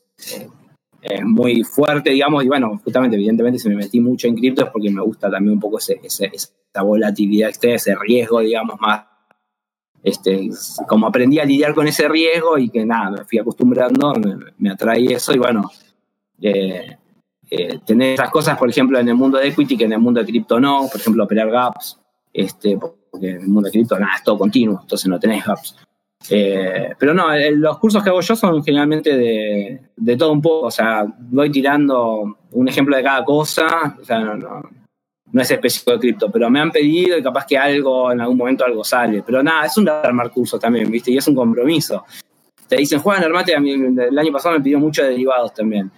es 1.01 1.23
muy 1.23 1.63
fuerte, 1.63 2.11
digamos, 2.11 2.43
y 2.43 2.47
bueno, 2.47 2.79
justamente, 2.83 3.15
evidentemente, 3.15 3.59
si 3.59 3.69
me 3.69 3.75
metí 3.75 3.99
mucho 3.99 4.27
en 4.27 4.35
cripto 4.35 4.65
es 4.65 4.71
porque 4.71 4.89
me 4.89 5.01
gusta 5.01 5.29
también 5.29 5.53
un 5.53 5.59
poco 5.59 5.77
ese, 5.77 5.99
esa 6.03 6.81
volatilidad 6.81 7.49
extrema, 7.49 7.75
ese 7.75 7.95
riesgo, 7.95 8.39
digamos, 8.39 8.79
más. 8.79 9.05
Este, 10.01 10.49
como 10.87 11.07
aprendí 11.07 11.39
a 11.39 11.45
lidiar 11.45 11.73
con 11.73 11.85
ese 11.85 12.07
riesgo 12.07 12.57
y 12.57 12.69
que 12.69 12.85
nada, 12.85 13.11
me 13.11 13.25
fui 13.25 13.37
acostumbrando, 13.37 14.13
me, 14.13 14.37
me 14.57 14.69
atrae 14.69 15.13
eso 15.13 15.33
y 15.33 15.37
bueno, 15.37 15.69
eh, 16.41 16.97
eh, 17.51 17.79
tener 17.85 18.13
esas 18.13 18.29
cosas, 18.29 18.57
por 18.57 18.69
ejemplo, 18.69 18.99
en 18.99 19.09
el 19.09 19.15
mundo 19.15 19.39
de 19.39 19.47
equity 19.47 19.75
que 19.75 19.85
en 19.85 19.93
el 19.93 19.99
mundo 19.99 20.19
de 20.19 20.25
cripto 20.27 20.59
no, 20.59 20.87
por 20.89 21.01
ejemplo, 21.01 21.23
operar 21.23 21.49
gaps, 21.49 21.99
este, 22.31 22.77
porque 22.77 23.29
en 23.29 23.41
el 23.41 23.47
mundo 23.47 23.67
de 23.67 23.71
cripto 23.71 23.97
nada, 23.97 24.15
es 24.15 24.23
todo 24.23 24.37
continuo, 24.37 24.79
entonces 24.81 25.07
no 25.07 25.19
tenés 25.19 25.43
gaps. 25.43 25.75
Eh, 26.29 26.93
pero 26.99 27.13
no, 27.13 27.27
los 27.51 27.79
cursos 27.79 28.03
que 28.03 28.09
hago 28.09 28.21
yo 28.21 28.35
son 28.35 28.63
generalmente 28.63 29.15
de, 29.15 30.17
todo 30.17 30.31
un 30.31 30.41
poco, 30.41 30.67
o 30.67 30.71
sea, 30.71 31.05
voy 31.17 31.49
tirando 31.49 32.37
un 32.51 32.67
ejemplo 32.67 32.95
de 32.97 33.03
cada 33.03 33.23
cosa, 33.23 33.95
o 33.99 34.03
sea, 34.03 34.19
no, 34.19 34.61
es 35.33 35.51
específico 35.51 35.91
de 35.91 35.99
cripto, 35.99 36.29
pero 36.29 36.49
me 36.49 36.59
han 36.59 36.71
pedido 36.71 37.17
y 37.17 37.23
capaz 37.23 37.45
que 37.45 37.57
algo, 37.57 38.11
en 38.11 38.19
algún 38.19 38.37
momento 38.37 38.65
algo 38.65 38.83
sale, 38.83 39.23
pero 39.25 39.41
nada, 39.41 39.65
es 39.65 39.77
un 39.77 39.87
armar 39.87 40.29
curso 40.31 40.59
también, 40.59 40.91
¿viste? 40.91 41.11
Y 41.11 41.17
es 41.17 41.27
un 41.27 41.35
compromiso. 41.35 42.05
Te 42.67 42.75
dicen, 42.75 42.99
Juan, 42.99 43.23
armate, 43.23 43.53
el 43.55 44.19
año 44.19 44.31
pasado 44.31 44.55
me 44.55 44.61
pidió 44.61 44.79
mucho 44.79 45.01
de 45.01 45.09
derivados 45.09 45.53
también. 45.53 45.89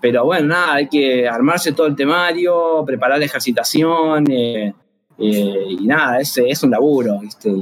Pero 0.00 0.24
bueno, 0.24 0.48
nada, 0.48 0.74
hay 0.74 0.88
que 0.88 1.28
armarse 1.28 1.72
todo 1.72 1.86
el 1.86 1.96
temario, 1.96 2.84
preparar 2.86 3.18
la 3.18 3.24
ejercitación, 3.24 4.30
eh, 4.30 4.72
eh, 5.18 5.64
y 5.68 5.86
nada, 5.86 6.20
es, 6.20 6.36
es 6.38 6.62
un 6.62 6.70
laburo, 6.70 7.18
¿viste? 7.20 7.52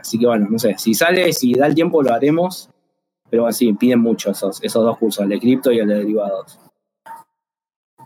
Así 0.00 0.18
que 0.18 0.26
bueno, 0.26 0.46
no 0.50 0.58
sé, 0.58 0.74
si 0.78 0.94
sale, 0.94 1.32
si 1.32 1.54
da 1.54 1.66
el 1.66 1.74
tiempo 1.74 2.02
lo 2.02 2.12
haremos, 2.12 2.70
pero 3.30 3.46
así, 3.46 3.72
piden 3.72 4.00
mucho 4.00 4.30
esos, 4.30 4.62
esos 4.62 4.84
dos 4.84 4.96
cursos, 4.98 5.22
el 5.24 5.30
de 5.30 5.40
cripto 5.40 5.72
y 5.72 5.78
el 5.78 5.88
de 5.88 5.96
derivados. 5.96 6.58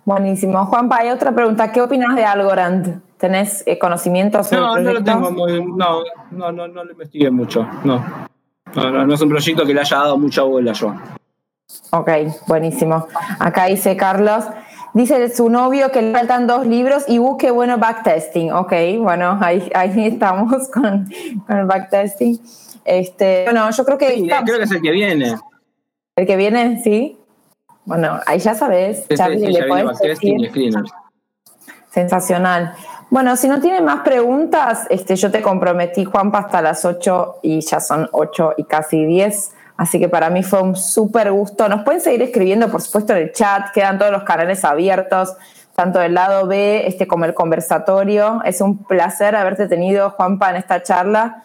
Buenísimo. 0.05 0.65
Juanpa, 0.65 1.01
hay 1.01 1.11
otra 1.11 1.35
pregunta. 1.35 1.71
¿Qué 1.71 1.83
opinas 1.83 2.17
de 2.17 2.25
Algorand? 2.25 3.03
¿Tenés 3.19 3.63
eh, 3.67 3.79
conocimientos 3.79 4.47
sobre 4.47 4.63
No, 4.63 4.79
no 4.79 4.93
lo 4.95 5.05
tengo 5.05 5.31
muy, 5.31 5.63
no, 5.63 6.03
no, 6.31 6.51
no, 6.53 6.67
no 6.67 6.85
lo 6.85 6.93
investigué 6.93 7.31
mucho, 7.31 7.69
no. 7.85 8.29
No, 8.75 9.05
no. 9.05 9.15
es 9.15 9.21
un 9.21 9.29
proyecto 9.29 9.67
que 9.67 9.75
le 9.75 9.81
haya 9.81 9.99
dado 9.99 10.17
mucha 10.17 10.43
bola 10.43 10.73
yo. 10.73 10.95
Ok, 11.91 12.11
buenísimo. 12.47 13.07
Acá 13.39 13.67
dice 13.67 13.97
Carlos, 13.97 14.45
Dice 14.95 15.29
su 15.35 15.49
novio 15.49 15.91
que 15.91 16.03
le 16.03 16.13
faltan 16.13 16.47
dos 16.47 16.67
libros 16.67 17.05
y 17.09 17.19
busque 17.19 17.51
bueno 17.51 17.79
backtesting. 17.79 18.53
Ok, 18.53 18.73
bueno, 18.99 19.39
ahí, 19.41 19.71
ahí 19.75 20.07
estamos 20.07 20.69
con, 20.73 21.09
el 21.49 21.65
backtesting. 21.67 22.41
Este, 22.85 23.45
bueno, 23.45 23.71
yo 23.71 23.85
creo 23.85 23.99
que. 23.99 24.15
Sí, 24.15 24.29
creo 24.45 24.59
que 24.59 24.65
es 24.65 24.71
el 24.71 24.83
que 24.83 24.91
viene. 24.91 25.37
¿El 26.17 26.27
que 26.27 26.37
viene? 26.37 26.81
Sí. 26.83 27.19
Bueno, 27.85 28.21
ahí 28.27 28.39
ya 28.39 28.55
sabes. 28.55 29.07
Sensacional. 31.91 32.75
Bueno, 33.11 33.37
si 33.37 33.49
no 33.49 33.61
tienen 33.61 33.85
más 33.85 34.01
preguntas, 34.01 34.87
este, 34.91 35.17
yo 35.17 35.31
te 35.31 35.41
comprometí, 35.41 36.05
Juanpa, 36.05 36.41
hasta 36.41 36.61
las 36.61 36.85
8 36.85 37.37
y 37.43 37.61
ya 37.61 37.81
son 37.81 38.09
8 38.13 38.55
y 38.59 38.65
casi 38.65 39.05
10. 39.07 39.53
Así 39.79 40.01
que 40.01 40.09
para 40.09 40.29
mí 40.29 40.43
fue 40.43 40.61
un 40.61 40.75
súper 40.75 41.31
gusto. 41.31 41.69
Nos 41.69 41.85
pueden 41.85 42.01
seguir 42.01 42.21
escribiendo, 42.21 42.69
por 42.69 42.83
supuesto, 42.83 43.13
en 43.13 43.23
el 43.23 43.33
chat. 43.33 43.71
Quedan 43.73 43.97
todos 43.97 44.11
los 44.11 44.25
canales 44.25 44.65
abiertos, 44.65 45.37
tanto 45.77 46.01
del 46.01 46.15
lado 46.15 46.49
B 46.49 46.89
este, 46.89 47.07
como 47.07 47.25
el 47.27 47.33
conversatorio. 47.33 48.43
Es 48.45 48.61
un 48.61 48.85
placer 48.85 49.37
haberte 49.37 49.69
tenido, 49.69 50.11
Juanpa, 50.11 50.51
en 50.51 50.57
esta 50.57 50.83
charla. 50.83 51.45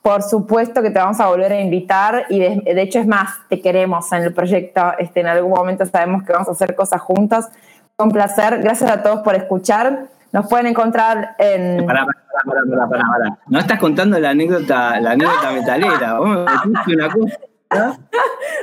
Por 0.00 0.22
supuesto 0.22 0.80
que 0.80 0.90
te 0.90 1.00
vamos 1.00 1.18
a 1.18 1.26
volver 1.26 1.50
a 1.50 1.60
invitar 1.60 2.26
y 2.28 2.38
de, 2.38 2.82
hecho 2.82 3.00
es 3.00 3.06
más, 3.06 3.34
te 3.48 3.60
queremos 3.60 4.12
en 4.12 4.22
el 4.22 4.32
proyecto. 4.32 4.92
Este, 4.98 5.18
en 5.18 5.26
algún 5.26 5.50
momento 5.50 5.84
sabemos 5.84 6.22
que 6.22 6.32
vamos 6.32 6.48
a 6.48 6.52
hacer 6.52 6.76
cosas 6.76 7.00
juntas. 7.00 7.50
Un 7.98 8.12
placer. 8.12 8.60
Gracias 8.62 8.92
a 8.92 9.02
todos 9.02 9.22
por 9.22 9.34
escuchar. 9.34 10.06
Nos 10.30 10.48
pueden 10.48 10.68
encontrar 10.68 11.34
en. 11.36 11.84
Pará, 11.84 12.06
pará, 12.46 12.88
pará, 12.88 13.38
No 13.48 13.58
estás 13.58 13.80
contando 13.80 14.20
la 14.20 14.30
anécdota, 14.30 15.00
la 15.00 15.10
anécdota 15.10 15.50
metalera. 15.50 16.12
Vamos 16.12 16.46
una 16.86 17.10
cosa. 17.10 17.38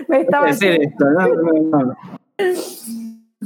Me 0.07 0.21
estaba 0.21 0.49
esto, 0.49 1.05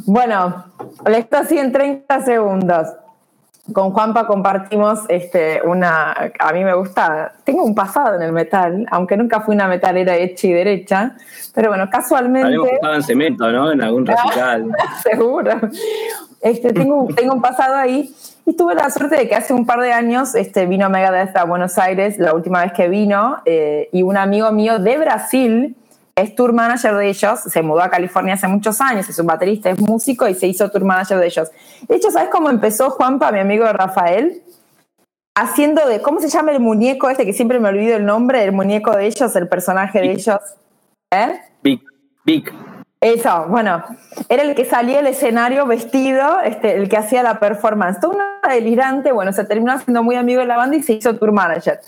Bueno, 0.06 0.66
esto 1.06 1.38
así 1.38 1.58
en 1.58 1.72
30 1.72 2.22
segundos. 2.22 2.88
Con 3.72 3.92
Juanpa 3.92 4.28
compartimos 4.28 5.06
este, 5.08 5.62
una. 5.64 6.12
A 6.38 6.52
mí 6.52 6.66
me 6.66 6.74
gusta. 6.74 7.34
Tengo 7.46 7.64
un 7.64 7.74
pasado 7.74 8.18
en 8.18 8.22
el 8.22 8.34
metal, 8.34 8.86
aunque 8.92 9.16
nunca 9.16 9.40
fui 9.40 9.56
una 9.56 9.70
metalera 9.70 10.18
hecha 10.18 10.48
y 10.48 10.52
derecha. 10.52 11.16
Pero 11.56 11.70
bueno, 11.70 11.90
casualmente. 11.90 12.48
Habíamos 12.48 12.72
estado 12.72 12.96
en 12.96 13.04
cemento, 13.04 13.52
¿no? 13.52 13.72
En 13.72 13.82
algún 13.82 14.06
recital. 14.06 14.70
Seguro. 15.04 15.62
Este, 16.42 16.74
tengo, 16.74 17.08
tengo 17.16 17.36
un 17.36 17.42
pasado 17.42 17.78
ahí. 17.78 18.14
Y 18.46 18.56
tuve 18.56 18.76
la 18.76 18.90
suerte 18.90 19.16
de 19.16 19.28
que 19.30 19.36
hace 19.36 19.54
un 19.54 19.66
par 19.66 19.80
de 19.80 19.94
años 19.94 20.36
este, 20.36 20.66
vino 20.66 20.90
Megadeth 20.90 21.36
a 21.38 21.46
Buenos 21.46 21.78
Aires, 21.78 22.18
la 22.20 22.34
última 22.34 22.62
vez 22.62 22.74
que 22.74 22.90
vino, 22.90 23.38
eh, 23.46 23.90
y 23.94 24.04
un 24.04 24.18
amigo 24.18 24.52
mío 24.52 24.80
de 24.80 24.98
Brasil 24.98 25.76
es 26.16 26.36
tour 26.36 26.54
manager 26.54 26.96
de 26.96 27.10
ellos, 27.10 27.40
se 27.40 27.62
mudó 27.62 27.82
a 27.82 27.90
California 27.90 28.34
hace 28.36 28.48
muchos 28.48 28.82
años, 28.82 29.08
es 29.10 29.18
un 29.18 29.28
baterista, 29.28 29.70
es 29.70 29.80
músico 29.80 30.28
y 30.28 30.36
se 30.36 30.48
hizo 30.48 30.70
tour 30.70 30.84
manager 30.84 31.20
de 31.20 31.26
ellos. 31.26 31.52
De 31.88 31.96
hecho, 31.96 32.12
¿sabes 32.12 32.30
cómo 32.30 32.50
empezó 32.50 32.90
Juanpa, 32.92 33.32
mi 33.32 33.40
amigo 33.40 33.66
Rafael? 33.66 34.44
Haciendo 35.36 35.88
de, 35.88 36.02
¿cómo 36.02 36.20
se 36.20 36.30
llama 36.30 36.52
el 36.52 36.60
muñeco 36.60 37.10
este 37.10 37.26
que 37.26 37.34
siempre 37.34 37.60
me 37.60 37.70
olvido 37.70 37.96
el 37.96 38.06
nombre, 38.06 38.44
el 38.44 38.52
muñeco 38.52 38.92
de 38.92 39.08
ellos, 39.08 39.36
el 39.36 39.48
personaje 39.48 40.00
de 40.02 40.12
ellos? 40.12 40.40
¿Eh? 41.12 41.40
Big, 41.64 41.82
Big. 42.26 42.52
Eso, 43.04 43.48
bueno, 43.50 43.84
era 44.30 44.44
el 44.44 44.56
que 44.56 44.64
salía 44.64 45.00
al 45.00 45.08
escenario 45.08 45.66
vestido, 45.66 46.40
este, 46.40 46.78
el 46.78 46.88
que 46.88 46.96
hacía 46.96 47.22
la 47.22 47.38
performance. 47.38 48.00
Todo 48.00 48.12
una 48.12 48.40
delirante, 48.50 49.12
bueno, 49.12 49.34
se 49.34 49.44
terminó 49.44 49.78
siendo 49.78 50.04
muy 50.04 50.16
amigo 50.16 50.40
de 50.40 50.48
la 50.48 50.56
banda 50.56 50.78
y 50.78 50.84
se 50.84 50.94
hizo 50.94 51.14
tour 51.18 51.34
manager. 51.34 51.82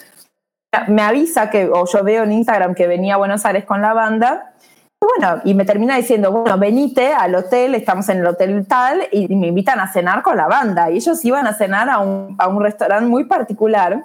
Me 0.89 1.01
avisa 1.01 1.49
que, 1.49 1.69
o 1.71 1.85
yo 1.85 2.03
veo 2.03 2.23
en 2.23 2.33
Instagram 2.33 2.75
que 2.75 2.85
venía 2.85 3.13
a 3.13 3.17
Buenos 3.17 3.45
Aires 3.45 3.63
con 3.63 3.81
la 3.81 3.93
banda, 3.93 4.55
bueno, 4.99 5.41
y 5.45 5.53
me 5.53 5.63
termina 5.63 5.95
diciendo, 5.95 6.33
bueno, 6.33 6.57
venite 6.57 7.13
al 7.13 7.33
hotel, 7.33 7.75
estamos 7.75 8.09
en 8.09 8.17
el 8.17 8.27
hotel 8.27 8.67
tal, 8.67 9.03
y 9.09 9.33
me 9.33 9.47
invitan 9.47 9.79
a 9.79 9.87
cenar 9.87 10.21
con 10.21 10.35
la 10.35 10.47
banda. 10.47 10.91
Y 10.91 10.97
ellos 10.97 11.23
iban 11.23 11.47
a 11.47 11.53
cenar 11.53 11.89
a 11.89 11.99
un, 11.99 12.35
a 12.37 12.49
un 12.49 12.61
restaurante 12.61 13.05
muy 13.05 13.23
particular 13.23 14.03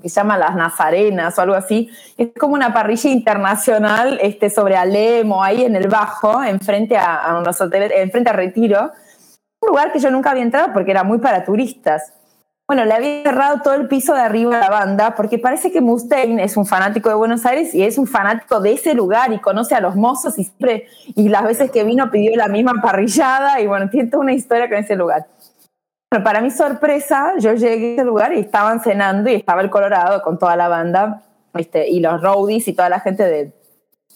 que 0.00 0.08
se 0.08 0.20
llama 0.20 0.38
Las 0.38 0.54
Nazarenas 0.54 1.36
o 1.36 1.42
algo 1.42 1.56
así. 1.56 1.90
Es 2.16 2.28
como 2.38 2.54
una 2.54 2.72
parrilla 2.72 3.10
internacional 3.10 4.18
este, 4.22 4.48
sobre 4.48 4.76
Alemo, 4.76 5.42
ahí 5.42 5.64
en 5.64 5.74
el 5.74 5.88
Bajo, 5.88 6.42
enfrente 6.42 6.96
a, 6.96 7.16
a 7.16 7.38
unos 7.38 7.60
hoteles, 7.60 7.90
enfrente 7.96 8.30
a 8.30 8.32
Retiro. 8.32 8.92
Un 9.60 9.68
lugar 9.70 9.90
que 9.92 9.98
yo 9.98 10.10
nunca 10.10 10.30
había 10.30 10.44
entrado 10.44 10.72
porque 10.72 10.92
era 10.92 11.02
muy 11.02 11.18
para 11.18 11.44
turistas. 11.44 12.12
Bueno, 12.68 12.84
le 12.84 12.92
había 12.92 13.22
cerrado 13.22 13.62
todo 13.62 13.74
el 13.74 13.88
piso 13.88 14.14
de 14.14 14.20
arriba 14.20 14.58
a 14.58 14.60
la 14.60 14.70
banda 14.70 15.14
porque 15.16 15.38
parece 15.38 15.72
que 15.72 15.80
Mustaine 15.80 16.44
es 16.44 16.56
un 16.56 16.66
fanático 16.66 17.08
de 17.08 17.14
Buenos 17.14 17.44
Aires 17.46 17.74
y 17.74 17.82
es 17.82 17.98
un 17.98 18.06
fanático 18.06 18.60
de 18.60 18.74
ese 18.74 18.94
lugar 18.94 19.32
y 19.32 19.38
conoce 19.38 19.74
a 19.74 19.80
los 19.80 19.96
mozos 19.96 20.38
y 20.38 20.44
siempre, 20.44 20.86
y 21.16 21.28
las 21.30 21.44
veces 21.44 21.70
que 21.70 21.82
vino 21.82 22.10
pidió 22.10 22.36
la 22.36 22.46
misma 22.46 22.74
parrillada 22.82 23.60
y 23.60 23.66
bueno, 23.66 23.88
tiene 23.88 24.10
toda 24.10 24.22
una 24.22 24.34
historia 24.34 24.68
con 24.68 24.78
ese 24.78 24.96
lugar. 24.96 25.26
Bueno, 26.10 26.24
para 26.24 26.40
mi 26.40 26.50
sorpresa, 26.50 27.34
yo 27.38 27.52
llegué 27.52 27.90
a 27.90 27.92
ese 27.96 28.04
lugar 28.04 28.32
y 28.32 28.40
estaban 28.40 28.80
cenando 28.80 29.28
y 29.28 29.34
estaba 29.34 29.60
el 29.60 29.68
Colorado 29.68 30.22
con 30.22 30.38
toda 30.38 30.56
la 30.56 30.66
banda 30.66 31.22
este, 31.52 31.86
y 31.86 32.00
los 32.00 32.22
roadies 32.22 32.66
y 32.66 32.72
toda 32.72 32.88
la 32.88 33.00
gente 33.00 33.24
de, 33.24 33.52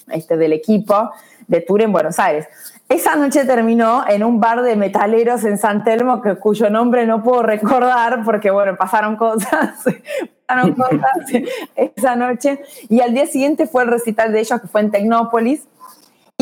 este, 0.08 0.38
del 0.38 0.54
equipo 0.54 1.10
de 1.48 1.60
tour 1.60 1.82
en 1.82 1.92
Buenos 1.92 2.18
Aires. 2.18 2.48
Esa 2.88 3.14
noche 3.16 3.44
terminó 3.44 4.08
en 4.08 4.24
un 4.24 4.40
bar 4.40 4.62
de 4.62 4.74
metaleros 4.74 5.44
en 5.44 5.58
San 5.58 5.84
Telmo, 5.84 6.22
que, 6.22 6.36
cuyo 6.36 6.70
nombre 6.70 7.04
no 7.04 7.22
puedo 7.22 7.42
recordar 7.42 8.24
porque, 8.24 8.50
bueno, 8.50 8.74
pasaron 8.74 9.16
cosas, 9.16 9.84
pasaron 10.46 10.72
cosas 10.72 11.00
esa 11.76 12.16
noche. 12.16 12.62
Y 12.88 13.02
al 13.02 13.12
día 13.12 13.26
siguiente 13.26 13.66
fue 13.66 13.82
el 13.82 13.90
recital 13.90 14.32
de 14.32 14.40
ellos, 14.40 14.62
que 14.62 14.66
fue 14.66 14.80
en 14.80 14.90
Tecnópolis. 14.90 15.68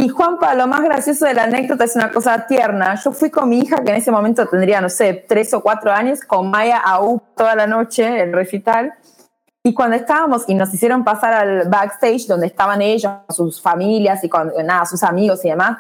Y 0.01 0.09
Juanpa, 0.09 0.55
lo 0.55 0.67
más 0.67 0.81
gracioso 0.81 1.27
de 1.27 1.35
la 1.35 1.43
anécdota 1.43 1.85
es 1.85 1.95
una 1.95 2.11
cosa 2.11 2.47
tierna. 2.47 2.95
Yo 3.05 3.13
fui 3.13 3.29
con 3.29 3.51
mi 3.51 3.59
hija, 3.59 3.85
que 3.85 3.91
en 3.91 3.99
ese 3.99 4.11
momento 4.11 4.47
tendría, 4.47 4.81
no 4.81 4.89
sé, 4.89 5.27
tres 5.29 5.53
o 5.53 5.61
cuatro 5.61 5.93
años, 5.93 6.23
con 6.23 6.51
Maya 6.51 6.79
a 6.79 7.05
U 7.05 7.21
toda 7.37 7.55
la 7.55 7.67
noche, 7.67 8.23
el 8.23 8.33
recital. 8.33 8.95
Y 9.63 9.75
cuando 9.75 9.97
estábamos 9.97 10.45
y 10.49 10.55
nos 10.55 10.73
hicieron 10.73 11.05
pasar 11.05 11.35
al 11.35 11.69
backstage, 11.69 12.27
donde 12.27 12.47
estaban 12.47 12.81
ellos, 12.81 13.13
sus 13.29 13.61
familias 13.61 14.25
y 14.25 14.31
con, 14.31 14.51
nada, 14.65 14.87
sus 14.87 15.03
amigos 15.03 15.45
y 15.45 15.51
demás, 15.51 15.77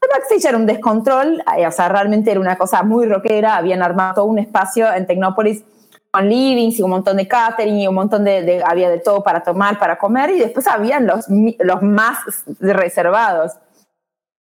el 0.00 0.08
backstage 0.08 0.44
era 0.44 0.56
un 0.56 0.66
descontrol, 0.66 1.42
eh, 1.58 1.66
o 1.66 1.72
sea, 1.72 1.88
realmente 1.88 2.30
era 2.30 2.38
una 2.38 2.54
cosa 2.54 2.84
muy 2.84 3.06
rockera. 3.06 3.56
Habían 3.56 3.82
armado 3.82 4.14
todo 4.14 4.24
un 4.26 4.38
espacio 4.38 4.86
en 4.94 5.04
Tecnópolis 5.04 5.64
con 6.12 6.28
livings 6.28 6.78
y 6.78 6.82
un 6.84 6.90
montón 6.90 7.16
de 7.16 7.26
catering 7.26 7.76
y 7.76 7.88
un 7.88 7.96
montón 7.96 8.22
de, 8.22 8.42
de, 8.42 8.62
había 8.64 8.88
de 8.88 9.00
todo 9.00 9.24
para 9.24 9.42
tomar, 9.42 9.80
para 9.80 9.98
comer 9.98 10.30
y 10.30 10.38
después 10.38 10.68
habían 10.68 11.08
los, 11.08 11.26
los 11.58 11.82
más 11.82 12.18
reservados. 12.60 13.54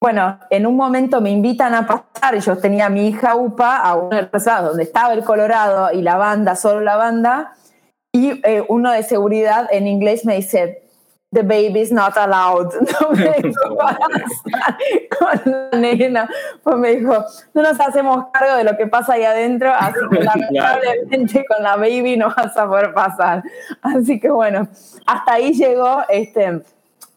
Bueno, 0.03 0.41
en 0.51 0.67
un 0.67 0.75
momento 0.75 1.21
me 1.21 1.31
invitan 1.31 1.75
a 1.75 1.87
pasar, 1.87 2.37
yo 2.41 2.59
tenía 2.59 2.87
a 2.87 2.89
mi 2.89 3.07
hija 3.07 3.37
UPA 3.37 3.77
a 3.77 3.95
un 3.95 4.11
reservado 4.11 4.71
donde 4.71 4.83
estaba 4.83 5.13
el 5.13 5.23
Colorado 5.23 5.93
y 5.93 6.03
la 6.03 6.17
banda, 6.17 6.57
solo 6.57 6.81
la 6.81 6.97
banda, 6.97 7.53
y 8.11 8.41
eh, 8.45 8.65
uno 8.69 8.91
de 8.91 9.05
seguridad 9.05 9.69
en 9.71 9.87
inglés 9.87 10.25
me 10.25 10.35
dice, 10.35 10.83
the 11.31 11.43
baby 11.43 11.83
is 11.83 11.93
not 11.93 12.17
allowed. 12.17 12.73
No 13.01 13.11
me 13.13 13.33
dijo 13.43 13.61
con 15.21 15.53
la 15.53 15.79
nena. 15.79 16.29
Pues 16.65 16.77
me 16.79 16.97
dijo, 16.97 17.25
no 17.55 17.63
nos 17.63 17.79
hacemos 17.79 18.27
cargo 18.33 18.57
de 18.57 18.65
lo 18.65 18.77
que 18.77 18.89
pasa 18.89 19.13
ahí 19.13 19.23
adentro, 19.23 19.73
así 19.73 20.01
que 20.11 20.19
lamentablemente 20.25 21.45
con 21.47 21.63
la 21.63 21.77
baby 21.77 22.17
no 22.17 22.35
vas 22.35 22.57
a 22.57 22.67
poder 22.67 22.93
pasar. 22.93 23.45
Así 23.81 24.19
que 24.19 24.31
bueno, 24.31 24.67
hasta 25.07 25.35
ahí 25.35 25.53
llegó 25.53 26.03
este, 26.09 26.61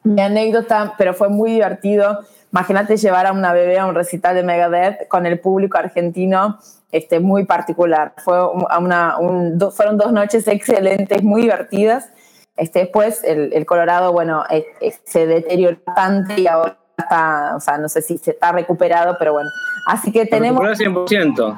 mi 0.05 0.21
anécdota, 0.21 0.93
pero 0.97 1.13
fue 1.13 1.29
muy 1.29 1.51
divertido. 1.51 2.21
Imagínate 2.51 2.95
llevar 2.95 3.25
a 3.25 3.33
una 3.33 3.51
bebé 3.51 3.79
a 3.79 3.85
un 3.85 3.95
recital 3.95 4.35
de 4.35 4.43
Megadeth 4.43 5.07
con 5.09 5.25
el 5.25 5.39
público 5.39 5.77
argentino 5.77 6.59
este, 6.91 7.19
muy 7.19 7.45
particular. 7.45 8.13
Fue 8.23 8.37
una, 8.79 9.17
un, 9.17 9.59
fueron 9.71 9.97
dos 9.97 10.13
noches 10.13 10.47
excelentes, 10.47 11.21
muy 11.23 11.41
divertidas. 11.41 12.11
Este, 12.55 12.79
después 12.79 13.21
el, 13.25 13.51
el 13.51 13.65
Colorado, 13.65 14.13
bueno, 14.13 14.45
eh, 14.49 14.65
eh, 14.79 14.93
se 15.03 15.27
deterioró 15.27 15.77
bastante 15.85 16.39
y 16.39 16.47
ahora 16.47 16.77
está, 16.97 17.55
o 17.57 17.59
sea, 17.59 17.77
no 17.77 17.89
sé 17.89 18.01
si 18.01 18.17
se 18.17 18.31
está 18.31 18.53
recuperado, 18.53 19.17
pero 19.19 19.33
bueno. 19.33 19.49
Así 19.87 20.11
que 20.11 20.25
tenemos... 20.25 20.63
Se 20.77 20.85
recuperó 20.85 21.05
100%. 21.07 21.57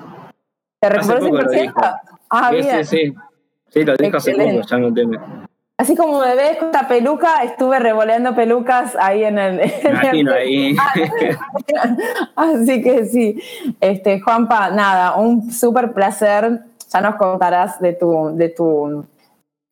¿Se 0.81 0.89
recuperó 0.89 1.51
100%? 1.51 1.99
Ah, 2.29 2.51
bien. 2.51 2.85
Sí, 2.85 2.97
sí, 2.97 3.15
sí. 3.69 3.83
lo 3.83 3.95
dijo 3.95 4.17
hace 4.17 4.33
poco, 4.33 4.61
ya 4.67 4.77
no 4.77 4.93
teme. 4.93 5.46
Así 5.79 5.95
como 5.95 6.21
me 6.21 6.33
ves 6.35 6.57
con 6.57 6.69
esta 6.69 6.87
peluca, 6.87 7.43
estuve 7.43 7.77
revoleando 7.77 8.33
pelucas 8.33 8.95
ahí 8.99 9.23
en 9.23 9.37
el. 9.37 9.61
Imagino 9.85 10.33
ahí. 10.33 10.75
Así 12.35 12.81
que 12.81 13.05
sí. 13.05 13.39
Este, 13.79 14.19
Juanpa, 14.19 14.71
nada, 14.71 15.15
un 15.17 15.51
súper 15.51 15.93
placer. 15.93 16.61
Ya 16.91 17.01
nos 17.01 17.15
contarás 17.15 17.79
de 17.79 17.93
tu, 17.93 18.31
de 18.35 18.49
tu 18.49 19.05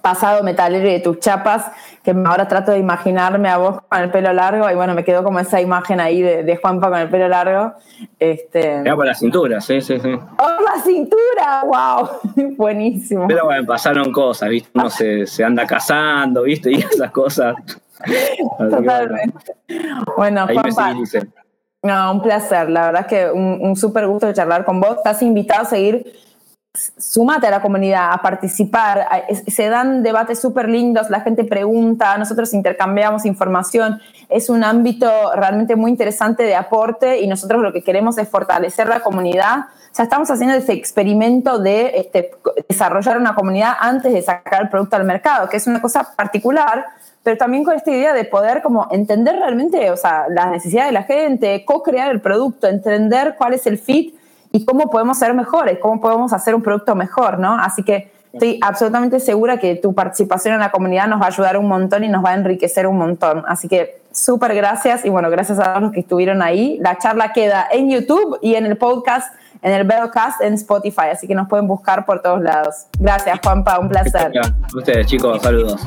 pasado 0.05 0.43
metalero 0.43 0.87
y 0.87 0.91
de 0.91 0.99
tus 0.99 1.17
chapas, 1.17 1.65
que 2.03 2.11
ahora 2.11 2.47
trato 2.47 2.71
de 2.71 2.77
imaginarme 2.77 3.49
a 3.49 3.57
vos 3.57 3.79
con 3.89 3.99
el 3.99 4.11
pelo 4.11 4.31
largo, 4.33 4.69
y 4.69 4.75
bueno, 4.75 4.93
me 4.93 5.03
quedó 5.03 5.23
como 5.23 5.39
esa 5.39 5.59
imagen 5.59 5.99
ahí 5.99 6.21
de, 6.21 6.43
de 6.43 6.57
Juanpa 6.57 6.89
con 6.89 6.99
el 6.99 7.09
pelo 7.09 7.27
largo. 7.27 7.73
Este... 8.19 8.81
Era 8.81 8.95
por 8.95 9.07
la 9.07 9.15
cintura, 9.15 9.59
sí, 9.61 9.81
sí, 9.81 9.99
sí. 9.99 10.11
¡Oh, 10.13 10.57
la 10.63 10.79
cintura! 10.83 11.63
¡Wow! 11.65 12.55
Buenísimo. 12.55 13.27
Pero 13.27 13.45
bueno, 13.45 13.65
pasaron 13.65 14.11
cosas, 14.11 14.49
¿viste? 14.49 14.69
Uno 14.75 14.91
se, 14.91 15.25
se 15.25 15.43
anda 15.43 15.65
casando, 15.65 16.43
¿viste? 16.43 16.71
Y 16.71 16.75
esas 16.75 17.09
cosas. 17.09 17.55
Totalmente. 18.59 19.55
Bueno, 20.15 20.45
Ahí 20.47 20.55
Juanpa. 20.55 20.93
me 20.93 21.27
No, 21.81 22.11
un 22.11 22.21
placer, 22.21 22.69
la 22.69 22.85
verdad 22.85 23.01
es 23.01 23.07
que 23.07 23.31
un, 23.31 23.57
un 23.59 23.75
súper 23.75 24.05
gusto 24.05 24.27
de 24.27 24.35
charlar 24.35 24.65
con 24.65 24.79
vos. 24.79 24.97
Estás 24.97 25.23
invitado 25.23 25.63
a 25.63 25.65
seguir 25.65 26.24
súmate 26.97 27.47
a 27.47 27.51
la 27.51 27.61
comunidad, 27.61 28.11
a 28.11 28.21
participar. 28.21 29.07
Se 29.47 29.69
dan 29.69 30.03
debates 30.03 30.39
súper 30.39 30.69
lindos, 30.69 31.09
la 31.09 31.21
gente 31.21 31.43
pregunta, 31.43 32.17
nosotros 32.17 32.53
intercambiamos 32.53 33.25
información. 33.25 33.99
Es 34.29 34.49
un 34.49 34.63
ámbito 34.63 35.09
realmente 35.35 35.75
muy 35.75 35.91
interesante 35.91 36.43
de 36.43 36.55
aporte 36.55 37.21
y 37.21 37.27
nosotros 37.27 37.61
lo 37.61 37.73
que 37.73 37.83
queremos 37.83 38.17
es 38.17 38.27
fortalecer 38.27 38.87
la 38.87 38.99
comunidad. 38.99 39.67
O 39.91 39.95
sea, 39.95 40.03
estamos 40.03 40.29
haciendo 40.29 40.55
ese 40.55 40.73
experimento 40.73 41.59
de 41.59 41.99
este, 41.99 42.31
desarrollar 42.67 43.17
una 43.17 43.33
comunidad 43.33 43.73
antes 43.79 44.11
de 44.11 44.21
sacar 44.21 44.63
el 44.63 44.69
producto 44.69 44.97
al 44.97 45.05
mercado, 45.05 45.47
que 45.47 45.57
es 45.57 45.67
una 45.67 45.81
cosa 45.81 46.15
particular, 46.15 46.85
pero 47.23 47.37
también 47.37 47.63
con 47.63 47.75
esta 47.75 47.91
idea 47.91 48.13
de 48.13 48.25
poder 48.25 48.61
como 48.61 48.87
entender 48.91 49.35
realmente, 49.37 49.89
o 49.91 49.97
sea, 49.97 50.25
las 50.29 50.51
necesidades 50.51 50.89
de 50.89 50.93
la 50.93 51.03
gente, 51.03 51.63
co-crear 51.65 52.11
el 52.11 52.21
producto, 52.21 52.67
entender 52.67 53.35
cuál 53.37 53.53
es 53.53 53.65
el 53.67 53.77
fit 53.77 54.15
y 54.55 54.63
cómo 54.63 54.89
podemos 54.89 55.17
ser 55.17 55.33
mejores, 55.33 55.79
cómo 55.79 55.99
podemos 55.99 56.31
hacer 56.31 56.55
un 56.55 56.61
producto 56.61 56.95
mejor, 56.95 57.39
¿no? 57.39 57.59
Así 57.59 57.83
que 57.83 58.09
estoy 58.31 58.57
absolutamente 58.61 59.19
segura 59.19 59.57
que 59.57 59.75
tu 59.75 59.93
participación 59.93 60.53
en 60.53 60.61
la 60.61 60.71
comunidad 60.71 61.07
nos 61.07 61.19
va 61.19 61.25
a 61.25 61.27
ayudar 61.27 61.57
un 61.57 61.67
montón 61.67 62.05
y 62.05 62.07
nos 62.07 62.23
va 62.23 62.29
a 62.29 62.35
enriquecer 62.35 62.87
un 62.87 62.97
montón. 62.97 63.43
Así 63.49 63.67
que 63.67 63.99
súper 64.13 64.55
gracias 64.55 65.03
y 65.03 65.09
bueno, 65.09 65.29
gracias 65.29 65.59
a 65.59 65.63
todos 65.65 65.81
los 65.81 65.91
que 65.91 65.99
estuvieron 65.99 66.41
ahí. 66.41 66.77
La 66.79 66.97
charla 66.97 67.33
queda 67.33 67.67
en 67.69 67.89
YouTube 67.89 68.39
y 68.41 68.55
en 68.55 68.65
el 68.65 68.77
podcast, 68.77 69.35
en 69.61 69.73
el 69.73 69.83
Bellcast, 69.83 70.39
en 70.39 70.53
Spotify, 70.53 71.09
así 71.11 71.27
que 71.27 71.35
nos 71.35 71.49
pueden 71.49 71.67
buscar 71.67 72.05
por 72.05 72.21
todos 72.21 72.41
lados. 72.41 72.85
Gracias, 72.97 73.37
Juanpa, 73.43 73.77
un 73.77 73.89
placer. 73.89 74.31
Ustedes, 74.73 75.05
chicos, 75.05 75.41
saludos. 75.41 75.85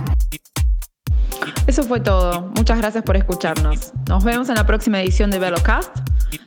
Eso 1.67 1.83
fue 1.85 2.01
todo. 2.01 2.51
Muchas 2.57 2.79
gracias 2.79 3.05
por 3.05 3.17
escucharnos. 3.17 3.93
Nos 4.09 4.25
vemos 4.25 4.49
en 4.49 4.55
la 4.55 4.67
próxima 4.67 5.01
edición 5.01 5.31
de 5.31 5.39
Velocast, 5.39 5.95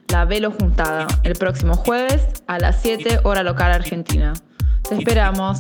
la 0.10 0.26
Velo 0.26 0.52
Juntada, 0.52 1.08
el 1.24 1.36
próximo 1.36 1.76
jueves 1.76 2.44
a 2.48 2.60
las 2.60 2.82
7 2.82 3.22
hora 3.24 3.44
local 3.44 3.72
argentina. 3.72 4.34
Te 4.88 4.96
esperamos. 4.96 5.60